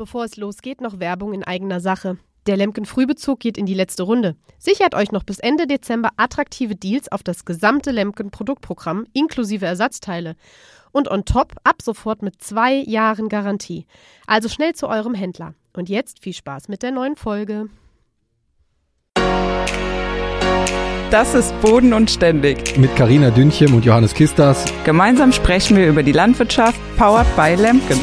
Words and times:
Bevor 0.00 0.24
es 0.24 0.38
losgeht, 0.38 0.80
noch 0.80 0.98
Werbung 0.98 1.34
in 1.34 1.44
eigener 1.44 1.78
Sache. 1.78 2.16
Der 2.46 2.56
Lemken 2.56 2.86
Frühbezug 2.86 3.38
geht 3.38 3.58
in 3.58 3.66
die 3.66 3.74
letzte 3.74 4.04
Runde. 4.04 4.34
Sichert 4.58 4.94
euch 4.94 5.12
noch 5.12 5.24
bis 5.24 5.40
Ende 5.40 5.66
Dezember 5.66 6.08
attraktive 6.16 6.74
Deals 6.74 7.12
auf 7.12 7.22
das 7.22 7.44
gesamte 7.44 7.90
Lemken 7.90 8.30
Produktprogramm 8.30 9.04
inklusive 9.12 9.66
Ersatzteile. 9.66 10.36
Und 10.90 11.10
on 11.10 11.26
top 11.26 11.52
ab 11.64 11.82
sofort 11.82 12.22
mit 12.22 12.40
zwei 12.40 12.76
Jahren 12.76 13.28
Garantie. 13.28 13.84
Also 14.26 14.48
schnell 14.48 14.74
zu 14.74 14.88
eurem 14.88 15.12
Händler. 15.12 15.52
Und 15.74 15.90
jetzt 15.90 16.20
viel 16.20 16.32
Spaß 16.32 16.68
mit 16.68 16.82
der 16.82 16.92
neuen 16.92 17.16
Folge. 17.16 17.66
Das 21.10 21.34
ist 21.34 21.52
Boden 21.60 21.92
und 21.92 22.10
Ständig. 22.10 22.78
Mit 22.78 22.96
Karina 22.96 23.28
Dünchem 23.28 23.74
und 23.74 23.84
Johannes 23.84 24.14
Kistas. 24.14 24.64
Gemeinsam 24.86 25.30
sprechen 25.32 25.76
wir 25.76 25.86
über 25.90 26.02
die 26.02 26.12
Landwirtschaft, 26.12 26.80
powered 26.96 27.26
by 27.36 27.54
Lemken. 27.60 28.00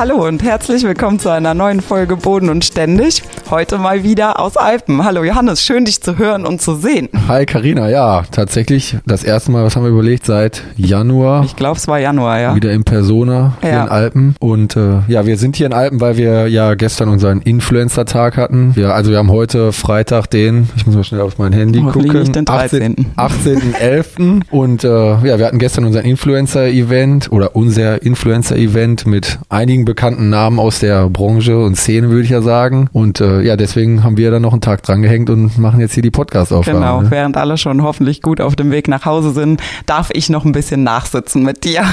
Hallo 0.00 0.26
und 0.26 0.42
herzlich 0.42 0.82
willkommen 0.84 1.18
zu 1.18 1.28
einer 1.28 1.52
neuen 1.52 1.82
Folge 1.82 2.16
Boden 2.16 2.48
und 2.48 2.64
Ständig. 2.64 3.22
Heute 3.50 3.78
mal 3.78 4.04
wieder 4.04 4.38
aus 4.38 4.56
Alpen. 4.56 5.04
Hallo 5.04 5.24
Johannes, 5.24 5.64
schön 5.64 5.84
dich 5.84 6.00
zu 6.00 6.18
hören 6.18 6.46
und 6.46 6.62
zu 6.62 6.76
sehen. 6.76 7.08
Hi 7.26 7.44
Karina, 7.46 7.88
ja, 7.90 8.22
tatsächlich 8.30 8.96
das 9.06 9.24
erste 9.24 9.50
Mal, 9.50 9.64
was 9.64 9.74
haben 9.74 9.82
wir 9.82 9.90
überlegt, 9.90 10.24
seit 10.24 10.62
Januar. 10.76 11.42
Ich 11.44 11.56
glaube, 11.56 11.76
es 11.76 11.88
war 11.88 11.98
Januar, 11.98 12.38
ja. 12.38 12.54
Wieder 12.54 12.70
in 12.70 12.84
Persona 12.84 13.54
hier 13.60 13.70
Ja. 13.70 13.82
in 13.84 13.88
Alpen. 13.88 14.36
Und 14.38 14.76
äh, 14.76 15.00
ja, 15.08 15.26
wir 15.26 15.36
sind 15.36 15.56
hier 15.56 15.66
in 15.66 15.72
Alpen, 15.72 16.00
weil 16.00 16.16
wir 16.16 16.46
ja 16.46 16.74
gestern 16.74 17.08
unseren 17.08 17.40
Influencer-Tag 17.40 18.36
hatten. 18.36 18.76
Wir, 18.76 18.94
also 18.94 19.10
wir 19.10 19.18
haben 19.18 19.32
heute 19.32 19.72
Freitag 19.72 20.28
den, 20.30 20.68
ich 20.76 20.86
muss 20.86 20.94
mal 20.94 21.02
schnell 21.02 21.20
auf 21.22 21.38
mein 21.38 21.52
Handy 21.52 21.80
Hoffentlich 21.80 22.12
gucken. 22.12 22.20
nicht 22.20 22.36
den 22.36 22.44
13.. 22.44 22.94
18.11. 23.16 24.42
Und 24.52 24.84
äh, 24.84 24.88
ja, 25.26 25.38
wir 25.40 25.46
hatten 25.46 25.58
gestern 25.58 25.84
unseren 25.86 26.04
Influencer-Event 26.04 27.32
oder 27.32 27.56
unser 27.56 28.00
Influencer-Event 28.00 29.08
mit 29.08 29.40
einigen 29.48 29.84
bekannten 29.84 30.30
Namen 30.30 30.60
aus 30.60 30.78
der 30.78 31.10
Branche 31.10 31.58
und 31.58 31.74
Szene, 31.76 32.10
würde 32.10 32.22
ich 32.22 32.30
ja 32.30 32.42
sagen. 32.42 32.88
Und 32.92 33.20
äh, 33.20 33.39
ja, 33.40 33.56
deswegen 33.56 34.04
haben 34.04 34.16
wir 34.16 34.30
da 34.30 34.40
noch 34.40 34.52
einen 34.52 34.60
Tag 34.60 34.82
drangehängt 34.82 35.30
und 35.30 35.58
machen 35.58 35.80
jetzt 35.80 35.94
hier 35.94 36.02
die 36.02 36.10
Podcast-Aufnahme. 36.10 36.78
Genau, 36.78 37.00
ne? 37.02 37.10
während 37.10 37.36
alle 37.36 37.58
schon 37.58 37.82
hoffentlich 37.82 38.22
gut 38.22 38.40
auf 38.40 38.56
dem 38.56 38.70
Weg 38.70 38.88
nach 38.88 39.04
Hause 39.04 39.32
sind, 39.32 39.60
darf 39.86 40.10
ich 40.12 40.30
noch 40.30 40.44
ein 40.44 40.52
bisschen 40.52 40.82
nachsitzen 40.82 41.42
mit 41.42 41.64
dir. 41.64 41.84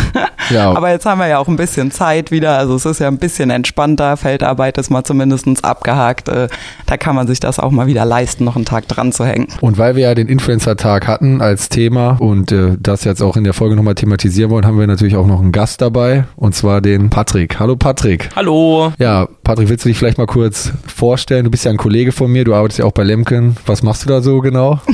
Ja. 0.50 0.72
Aber 0.72 0.90
jetzt 0.92 1.06
haben 1.06 1.20
wir 1.20 1.28
ja 1.28 1.40
auch 1.40 1.50
ein 1.50 1.58
bisschen 1.58 1.92
Zeit 1.92 2.31
wieder, 2.31 2.58
also 2.58 2.75
es 2.75 2.86
ist 2.86 3.00
ja 3.00 3.09
ein 3.09 3.18
bisschen 3.18 3.50
entspannter, 3.50 4.16
Feldarbeit 4.16 4.78
ist 4.78 4.90
mal 4.90 5.03
zumindestens 5.03 5.62
abgehakt, 5.62 6.30
äh, 6.30 6.48
da 6.86 6.95
kann 6.95 7.16
man 7.16 7.28
sich 7.28 7.42
das 7.42 7.59
auch 7.59 7.72
mal 7.72 7.88
wieder 7.88 8.06
leisten, 8.06 8.45
noch 8.45 8.56
einen 8.56 8.64
Tag 8.64 8.88
dran 8.88 9.12
zu 9.12 9.25
hängen. 9.25 9.48
Und 9.59 9.78
weil 9.78 9.98
wir 9.98 10.03
ja 10.03 10.16
den 10.16 10.28
Influencer-Tag 10.28 11.06
hatten 11.06 11.42
als 11.42 11.68
Thema 11.68 12.12
und 12.22 12.53
äh, 12.53 12.78
das 12.80 13.03
jetzt 13.03 13.22
auch 13.22 13.36
in 13.36 13.44
der 13.44 13.53
Folge 13.53 13.75
nochmal 13.75 13.95
thematisieren 13.95 14.50
wollen, 14.50 14.66
haben 14.66 14.80
wir 14.80 14.88
natürlich 14.88 15.18
auch 15.18 15.28
noch 15.28 15.42
einen 15.42 15.52
Gast 15.52 15.81
dabei 15.81 16.25
und 16.38 16.56
zwar 16.56 16.80
den 16.80 17.09
Patrick. 17.09 17.59
Hallo 17.59 17.75
Patrick. 17.75 18.30
Hallo. 18.36 18.94
Ja, 19.00 19.28
Patrick, 19.44 19.68
willst 19.68 19.84
du 19.84 19.90
dich 19.90 19.98
vielleicht 19.98 20.18
mal 20.18 20.28
kurz 20.28 20.72
vorstellen? 20.86 21.36
Du 21.43 21.52
bist 21.52 21.66
ja 21.66 21.71
ein 21.71 21.77
Kollege 21.77 22.11
von 22.11 22.31
mir, 22.31 22.43
du 22.43 22.53
arbeitest 22.53 22.80
ja 22.80 22.85
auch 22.85 22.91
bei 22.91 23.03
Lemken. 23.03 23.57
Was 23.66 23.83
machst 23.83 24.05
du 24.05 24.09
da 24.09 24.21
so 24.21 24.39
genau? 24.39 24.80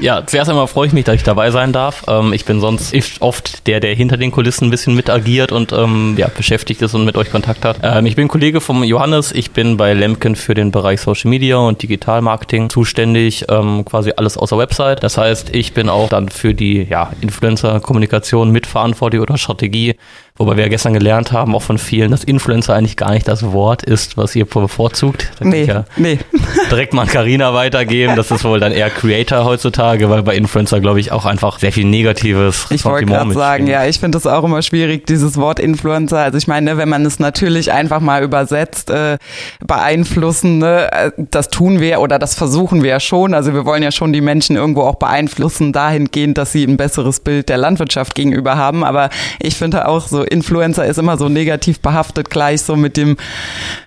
Ja, 0.00 0.26
zuerst 0.26 0.50
einmal 0.50 0.66
freue 0.66 0.86
ich 0.86 0.92
mich, 0.92 1.04
dass 1.04 1.16
ich 1.16 1.22
dabei 1.22 1.50
sein 1.50 1.72
darf. 1.72 2.04
Ähm, 2.08 2.32
ich 2.32 2.44
bin 2.44 2.60
sonst 2.60 2.94
oft 3.20 3.66
der, 3.66 3.78
der 3.80 3.94
hinter 3.94 4.16
den 4.16 4.30
Kulissen 4.30 4.66
ein 4.66 4.70
bisschen 4.70 4.94
mit 4.94 5.10
agiert 5.10 5.52
und 5.52 5.72
ähm, 5.72 6.14
ja, 6.16 6.28
beschäftigt 6.28 6.82
ist 6.82 6.94
und 6.94 7.04
mit 7.04 7.16
euch 7.16 7.30
Kontakt 7.30 7.64
hat. 7.64 7.78
Ähm, 7.82 8.06
ich 8.06 8.16
bin 8.16 8.26
Kollege 8.26 8.60
vom 8.60 8.82
Johannes. 8.82 9.32
Ich 9.32 9.52
bin 9.52 9.76
bei 9.76 9.92
Lemken 9.92 10.34
für 10.34 10.54
den 10.54 10.72
Bereich 10.72 11.00
Social 11.00 11.30
Media 11.30 11.58
und 11.58 11.82
Digital 11.82 12.22
Marketing 12.22 12.70
zuständig, 12.70 13.44
ähm, 13.48 13.84
quasi 13.84 14.12
alles 14.16 14.36
außer 14.36 14.58
Website. 14.58 15.02
Das 15.02 15.18
heißt, 15.18 15.54
ich 15.54 15.72
bin 15.72 15.88
auch 15.88 16.08
dann 16.08 16.28
für 16.30 16.54
die 16.54 16.82
ja, 16.82 17.12
Influencer-Kommunikation 17.20 18.50
mitverantwortlich 18.50 19.20
oder 19.20 19.38
Strategie. 19.38 19.96
Wobei 20.42 20.56
wir 20.56 20.64
ja 20.64 20.68
gestern 20.70 20.92
gelernt 20.92 21.30
haben, 21.30 21.54
auch 21.54 21.62
von 21.62 21.78
vielen, 21.78 22.10
dass 22.10 22.24
Influencer 22.24 22.74
eigentlich 22.74 22.96
gar 22.96 23.12
nicht 23.12 23.28
das 23.28 23.44
Wort 23.52 23.84
ist, 23.84 24.16
was 24.16 24.34
ihr 24.34 24.44
bevorzugt. 24.44 25.30
Da 25.38 25.44
Nee, 25.44 25.64
ja 25.64 25.84
nee. 25.96 26.18
direkt 26.70 26.94
mal 26.94 27.02
an 27.02 27.08
Carina 27.08 27.54
weitergeben. 27.54 28.16
Das 28.16 28.32
ist 28.32 28.42
wohl 28.44 28.58
dann 28.58 28.72
eher 28.72 28.90
Creator 28.90 29.44
heutzutage, 29.44 30.10
weil 30.10 30.24
bei 30.24 30.34
Influencer, 30.34 30.80
glaube 30.80 30.98
ich, 30.98 31.12
auch 31.12 31.26
einfach 31.26 31.60
sehr 31.60 31.72
viel 31.72 31.84
negatives 31.84 32.66
Ich 32.70 32.84
wollte 32.84 33.06
gerade 33.06 33.32
sagen, 33.32 33.68
ja, 33.68 33.86
ich 33.86 34.00
finde 34.00 34.18
es 34.18 34.26
auch 34.26 34.42
immer 34.42 34.62
schwierig, 34.62 35.06
dieses 35.06 35.36
Wort 35.36 35.60
Influencer. 35.60 36.18
Also 36.18 36.38
ich 36.38 36.48
meine, 36.48 36.72
ne, 36.72 36.76
wenn 36.76 36.88
man 36.88 37.06
es 37.06 37.20
natürlich 37.20 37.70
einfach 37.70 38.00
mal 38.00 38.24
übersetzt, 38.24 38.90
äh, 38.90 39.18
beeinflussen, 39.64 40.58
ne, 40.58 40.90
äh, 40.90 41.10
das 41.16 41.50
tun 41.50 41.80
wir 41.80 42.00
oder 42.00 42.18
das 42.18 42.34
versuchen 42.34 42.82
wir 42.82 42.90
ja 42.90 43.00
schon. 43.00 43.32
Also 43.32 43.54
wir 43.54 43.64
wollen 43.64 43.84
ja 43.84 43.92
schon 43.92 44.12
die 44.12 44.20
Menschen 44.20 44.56
irgendwo 44.56 44.82
auch 44.82 44.96
beeinflussen, 44.96 45.72
dahingehend, 45.72 46.36
dass 46.36 46.50
sie 46.50 46.64
ein 46.64 46.76
besseres 46.76 47.20
Bild 47.20 47.48
der 47.48 47.58
Landwirtschaft 47.58 48.14
gegenüber 48.14 48.56
haben. 48.56 48.82
Aber 48.84 49.10
ich 49.38 49.54
finde 49.54 49.86
auch 49.86 50.08
so, 50.08 50.24
Influencer 50.32 50.86
ist 50.86 50.98
immer 50.98 51.16
so 51.18 51.28
negativ 51.28 51.80
behaftet, 51.80 52.30
gleich 52.30 52.62
so 52.62 52.74
mit 52.76 52.96
dem, 52.96 53.16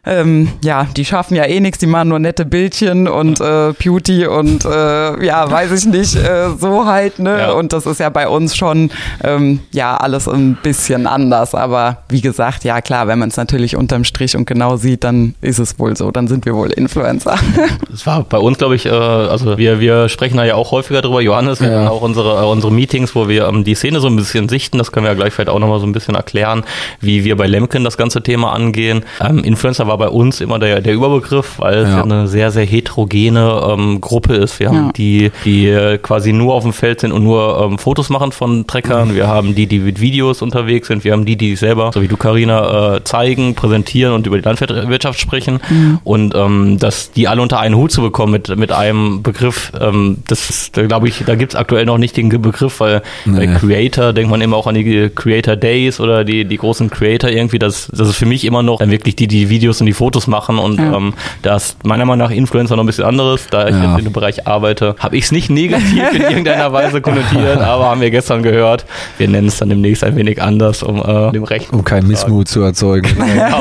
ähm, 0.05 0.49
ja, 0.63 0.87
die 0.95 1.03
schaffen 1.05 1.35
ja 1.35 1.45
eh 1.45 1.59
nichts, 1.59 1.79
die 1.79 1.87
machen 1.87 2.09
nur 2.09 2.19
nette 2.19 2.45
Bildchen 2.45 3.07
und 3.07 3.41
äh, 3.41 3.73
Beauty 3.73 4.27
und 4.27 4.63
äh, 4.65 5.25
ja, 5.25 5.49
weiß 5.49 5.71
ich 5.71 5.85
nicht, 5.85 6.15
äh, 6.15 6.49
so 6.59 6.85
halt, 6.85 7.19
ne? 7.19 7.39
Ja. 7.39 7.51
Und 7.53 7.73
das 7.73 7.85
ist 7.85 7.99
ja 7.99 8.09
bei 8.09 8.27
uns 8.27 8.55
schon 8.55 8.91
ähm, 9.23 9.59
ja 9.71 9.97
alles 9.97 10.27
ein 10.27 10.57
bisschen 10.61 11.07
anders. 11.07 11.55
Aber 11.55 11.97
wie 12.09 12.21
gesagt, 12.21 12.63
ja 12.63 12.81
klar, 12.81 13.07
wenn 13.07 13.19
man 13.19 13.29
es 13.29 13.37
natürlich 13.37 13.75
unterm 13.75 14.03
Strich 14.03 14.35
und 14.37 14.45
genau 14.45 14.77
sieht, 14.77 15.03
dann 15.03 15.35
ist 15.41 15.59
es 15.59 15.79
wohl 15.79 15.97
so. 15.97 16.11
Dann 16.11 16.27
sind 16.27 16.45
wir 16.45 16.55
wohl 16.55 16.71
Influencer. 16.71 17.35
Das 17.89 18.05
war 18.05 18.23
bei 18.23 18.37
uns, 18.37 18.57
glaube 18.57 18.75
ich, 18.75 18.85
äh, 18.85 18.89
also 18.89 19.57
wir, 19.57 19.79
wir 19.79 20.09
sprechen 20.09 20.35
da 20.37 20.43
ja 20.43 20.55
auch 20.55 20.71
häufiger 20.71 21.01
drüber, 21.01 21.21
Johannes, 21.21 21.61
wir 21.61 21.69
Ja. 21.71 21.77
haben 21.79 21.87
auch 21.87 22.01
unsere, 22.01 22.41
äh, 22.41 22.45
unsere 22.45 22.71
Meetings, 22.71 23.15
wo 23.15 23.27
wir 23.29 23.47
ähm, 23.47 23.63
die 23.63 23.73
Szene 23.75 23.99
so 24.01 24.07
ein 24.07 24.15
bisschen 24.15 24.49
sichten, 24.49 24.77
das 24.77 24.91
können 24.91 25.05
wir 25.05 25.11
ja 25.11 25.15
gleich 25.15 25.33
vielleicht 25.33 25.49
auch 25.49 25.59
nochmal 25.59 25.79
so 25.79 25.85
ein 25.85 25.93
bisschen 25.93 26.15
erklären, 26.25 26.63
wie 27.01 27.23
wir 27.23 27.35
bei 27.37 27.45
Lemken 27.45 27.83
das 27.83 27.97
ganze 27.97 28.23
Thema 28.23 28.51
angehen. 28.53 29.03
Ähm, 29.21 29.43
Influencer 29.43 29.87
war 29.87 29.97
bei 29.99 30.09
uns 30.09 30.41
immer 30.41 30.57
der, 30.57 30.81
der 30.81 30.93
Überbegriff, 30.95 31.59
weil 31.59 31.79
es 31.79 31.89
Ja. 31.89 32.03
eine 32.03 32.27
sehr, 32.27 32.49
sehr 32.51 32.65
heterogene 32.65 33.61
ähm, 33.69 34.01
Gruppe 34.01 34.33
ist. 34.35 34.59
Wir 34.59 34.69
haben 34.69 34.87
Ja. 34.87 34.91
die, 34.95 35.31
die 35.45 35.67
äh, 35.67 35.97
quasi 35.99 36.33
nur 36.33 36.53
auf 36.55 36.63
dem 36.63 36.73
Feld 36.73 37.01
sind 37.01 37.11
und 37.11 37.23
nur 37.23 37.61
ähm, 37.63 37.77
Fotos 37.77 38.09
machen 38.09 38.31
von 38.31 38.65
Treckern, 38.65 39.13
wir 39.15 39.27
haben 39.27 39.53
die, 39.53 39.67
die 39.67 39.79
mit 39.79 40.01
Videos 40.01 40.41
unterwegs 40.41 40.87
sind, 40.87 41.03
wir 41.03 41.11
haben 41.13 41.25
die, 41.25 41.35
die 41.37 41.51
sich 41.51 41.59
selber, 41.59 41.91
so 41.93 42.01
wie 42.01 42.07
du 42.07 42.17
Carina, 42.17 42.95
äh, 42.95 43.03
zeigen, 43.03 43.53
präsentieren 43.55 44.13
und 44.13 44.25
über 44.25 44.37
die 44.37 44.43
Landwirtschaft 44.43 45.19
sprechen 45.19 45.59
und 46.03 46.33
ähm, 46.35 46.77
dass 46.79 47.11
die 47.11 47.27
alle 47.27 47.41
unter 47.41 47.59
einen 47.59 47.75
Hut 47.75 47.91
zu 47.91 48.01
bekommen 48.01 48.31
mit, 48.31 48.55
mit 48.57 48.71
einem 48.71 49.21
Begriff, 49.21 49.71
ähm, 49.79 50.17
das 50.27 50.49
ist, 50.49 50.77
da 50.77 50.83
glaube 50.87 51.07
ich, 51.07 51.23
da 51.25 51.35
gibt 51.35 51.53
es 51.53 51.59
aktuell 51.59 51.85
noch 51.85 51.97
nicht 51.97 52.17
den 52.17 52.29
Begriff, 52.29 52.79
weil 52.79 53.01
bei 53.25 53.45
Nee. 53.45 53.55
Creator 53.59 54.13
denkt 54.13 54.31
man 54.31 54.41
immer 54.41 54.55
auch 54.57 54.67
an 54.67 54.75
die 54.75 55.09
Creator 55.13 55.55
Days 55.55 55.99
oder 55.99 56.14
die, 56.23 56.45
die 56.45 56.57
großen 56.57 56.89
Creator 56.89 57.29
irgendwie, 57.29 57.59
das, 57.59 57.89
das 57.91 58.09
ist 58.09 58.15
für 58.15 58.25
mich 58.25 58.45
immer 58.45 58.63
noch 58.63 58.79
dann 58.79 58.91
wirklich 58.91 59.15
die, 59.15 59.27
die 59.27 59.49
Videos 59.49 59.79
und 59.81 59.87
die 59.87 59.93
Fotos 59.93 60.27
machen 60.27 60.57
und 60.59 60.79
Ja. 60.79 60.95
ähm, 60.95 61.13
da 61.41 61.55
ist 61.57 61.83
meiner 61.85 62.05
Meinung 62.05 62.27
nach 62.27 62.31
Influencer 62.35 62.75
noch 62.75 62.83
ein 62.83 62.87
bisschen 62.87 63.03
anderes, 63.05 63.47
da 63.49 63.67
ich 63.67 63.75
Ja. 63.75 63.89
jetzt 63.89 63.99
in 63.99 64.05
dem 64.05 64.13
Bereich 64.13 64.47
arbeite, 64.47 64.95
habe 64.99 65.17
ich 65.17 65.25
es 65.25 65.31
nicht 65.31 65.49
negativ 65.49 66.01
in 66.13 66.21
irgendeiner 66.21 66.71
Weise 66.71 67.01
konnotiert, 67.01 67.57
aber 67.61 67.85
haben 67.89 68.01
wir 68.01 68.11
gestern 68.11 68.43
gehört, 68.43 68.85
wir 69.17 69.27
nennen 69.27 69.47
es 69.47 69.57
dann 69.57 69.69
demnächst 69.69 70.03
ein 70.03 70.15
wenig 70.15 70.41
anders, 70.41 70.83
um 70.83 70.97
äh, 71.01 71.31
dem 71.31 71.43
Recht 71.43 71.73
Um 71.73 71.83
keinen 71.83 72.07
Missmut 72.07 72.47
zu 72.47 72.61
erzeugen. 72.61 73.09
genau. 73.17 73.59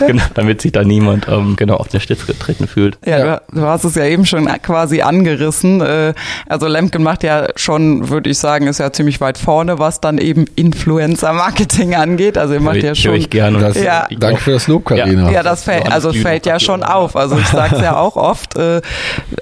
genau, 0.06 0.22
damit 0.34 0.60
sich 0.60 0.72
da 0.72 0.84
niemand 0.84 1.26
ähm, 1.28 1.56
genau 1.56 1.76
auf 1.76 1.88
den 1.88 2.00
Stütz 2.00 2.26
getreten 2.26 2.66
fühlt. 2.66 2.98
Ja, 3.06 3.18
Ja. 3.18 3.40
Du, 3.52 3.60
du 3.60 3.66
hast 3.66 3.84
es 3.84 3.94
ja 3.94 4.04
eben 4.04 4.26
schon 4.26 4.46
quasi 4.62 5.00
angerissen. 5.02 5.80
Äh, 5.80 6.14
Also 6.48 6.66
Lemken 6.66 7.02
macht 7.02 7.22
ja 7.22 7.48
schon, 7.56 8.08
würde 8.08 8.30
ich 8.30 8.38
sagen, 8.38 8.66
ist 8.66 8.78
ja 8.78 8.92
ziemlich 8.92 9.20
weit 9.20 9.38
vorne, 9.38 9.78
was 9.78 10.00
dann 10.00 10.18
eben 10.18 10.46
Influencer-Marketing 11.22 11.94
angeht. 11.94 12.38
Also 12.38 12.54
ihr 12.54 12.60
macht 12.60 12.82
ja 12.82 12.94
schon 12.94 13.14
ich 13.14 13.30
gerne. 13.30 13.58
Das, 13.58 13.80
Ja. 13.80 14.06
Danke 14.18 14.40
für 14.40 14.52
das 14.52 14.66
Lob, 14.66 14.84
Karina. 14.86 15.30
Ja, 15.30 15.42
das 15.42 15.64
fällt, 15.64 15.90
also 15.90 16.12
fällt 16.12 16.46
ja 16.46 16.58
schon 16.58 16.82
auf. 16.82 17.16
Also 17.16 17.38
ich 17.38 17.46
sage 17.46 17.76
es 17.76 17.82
ja 17.82 17.96
auch 17.96 18.16
oft. 18.16 18.56
Äh, 18.56 18.80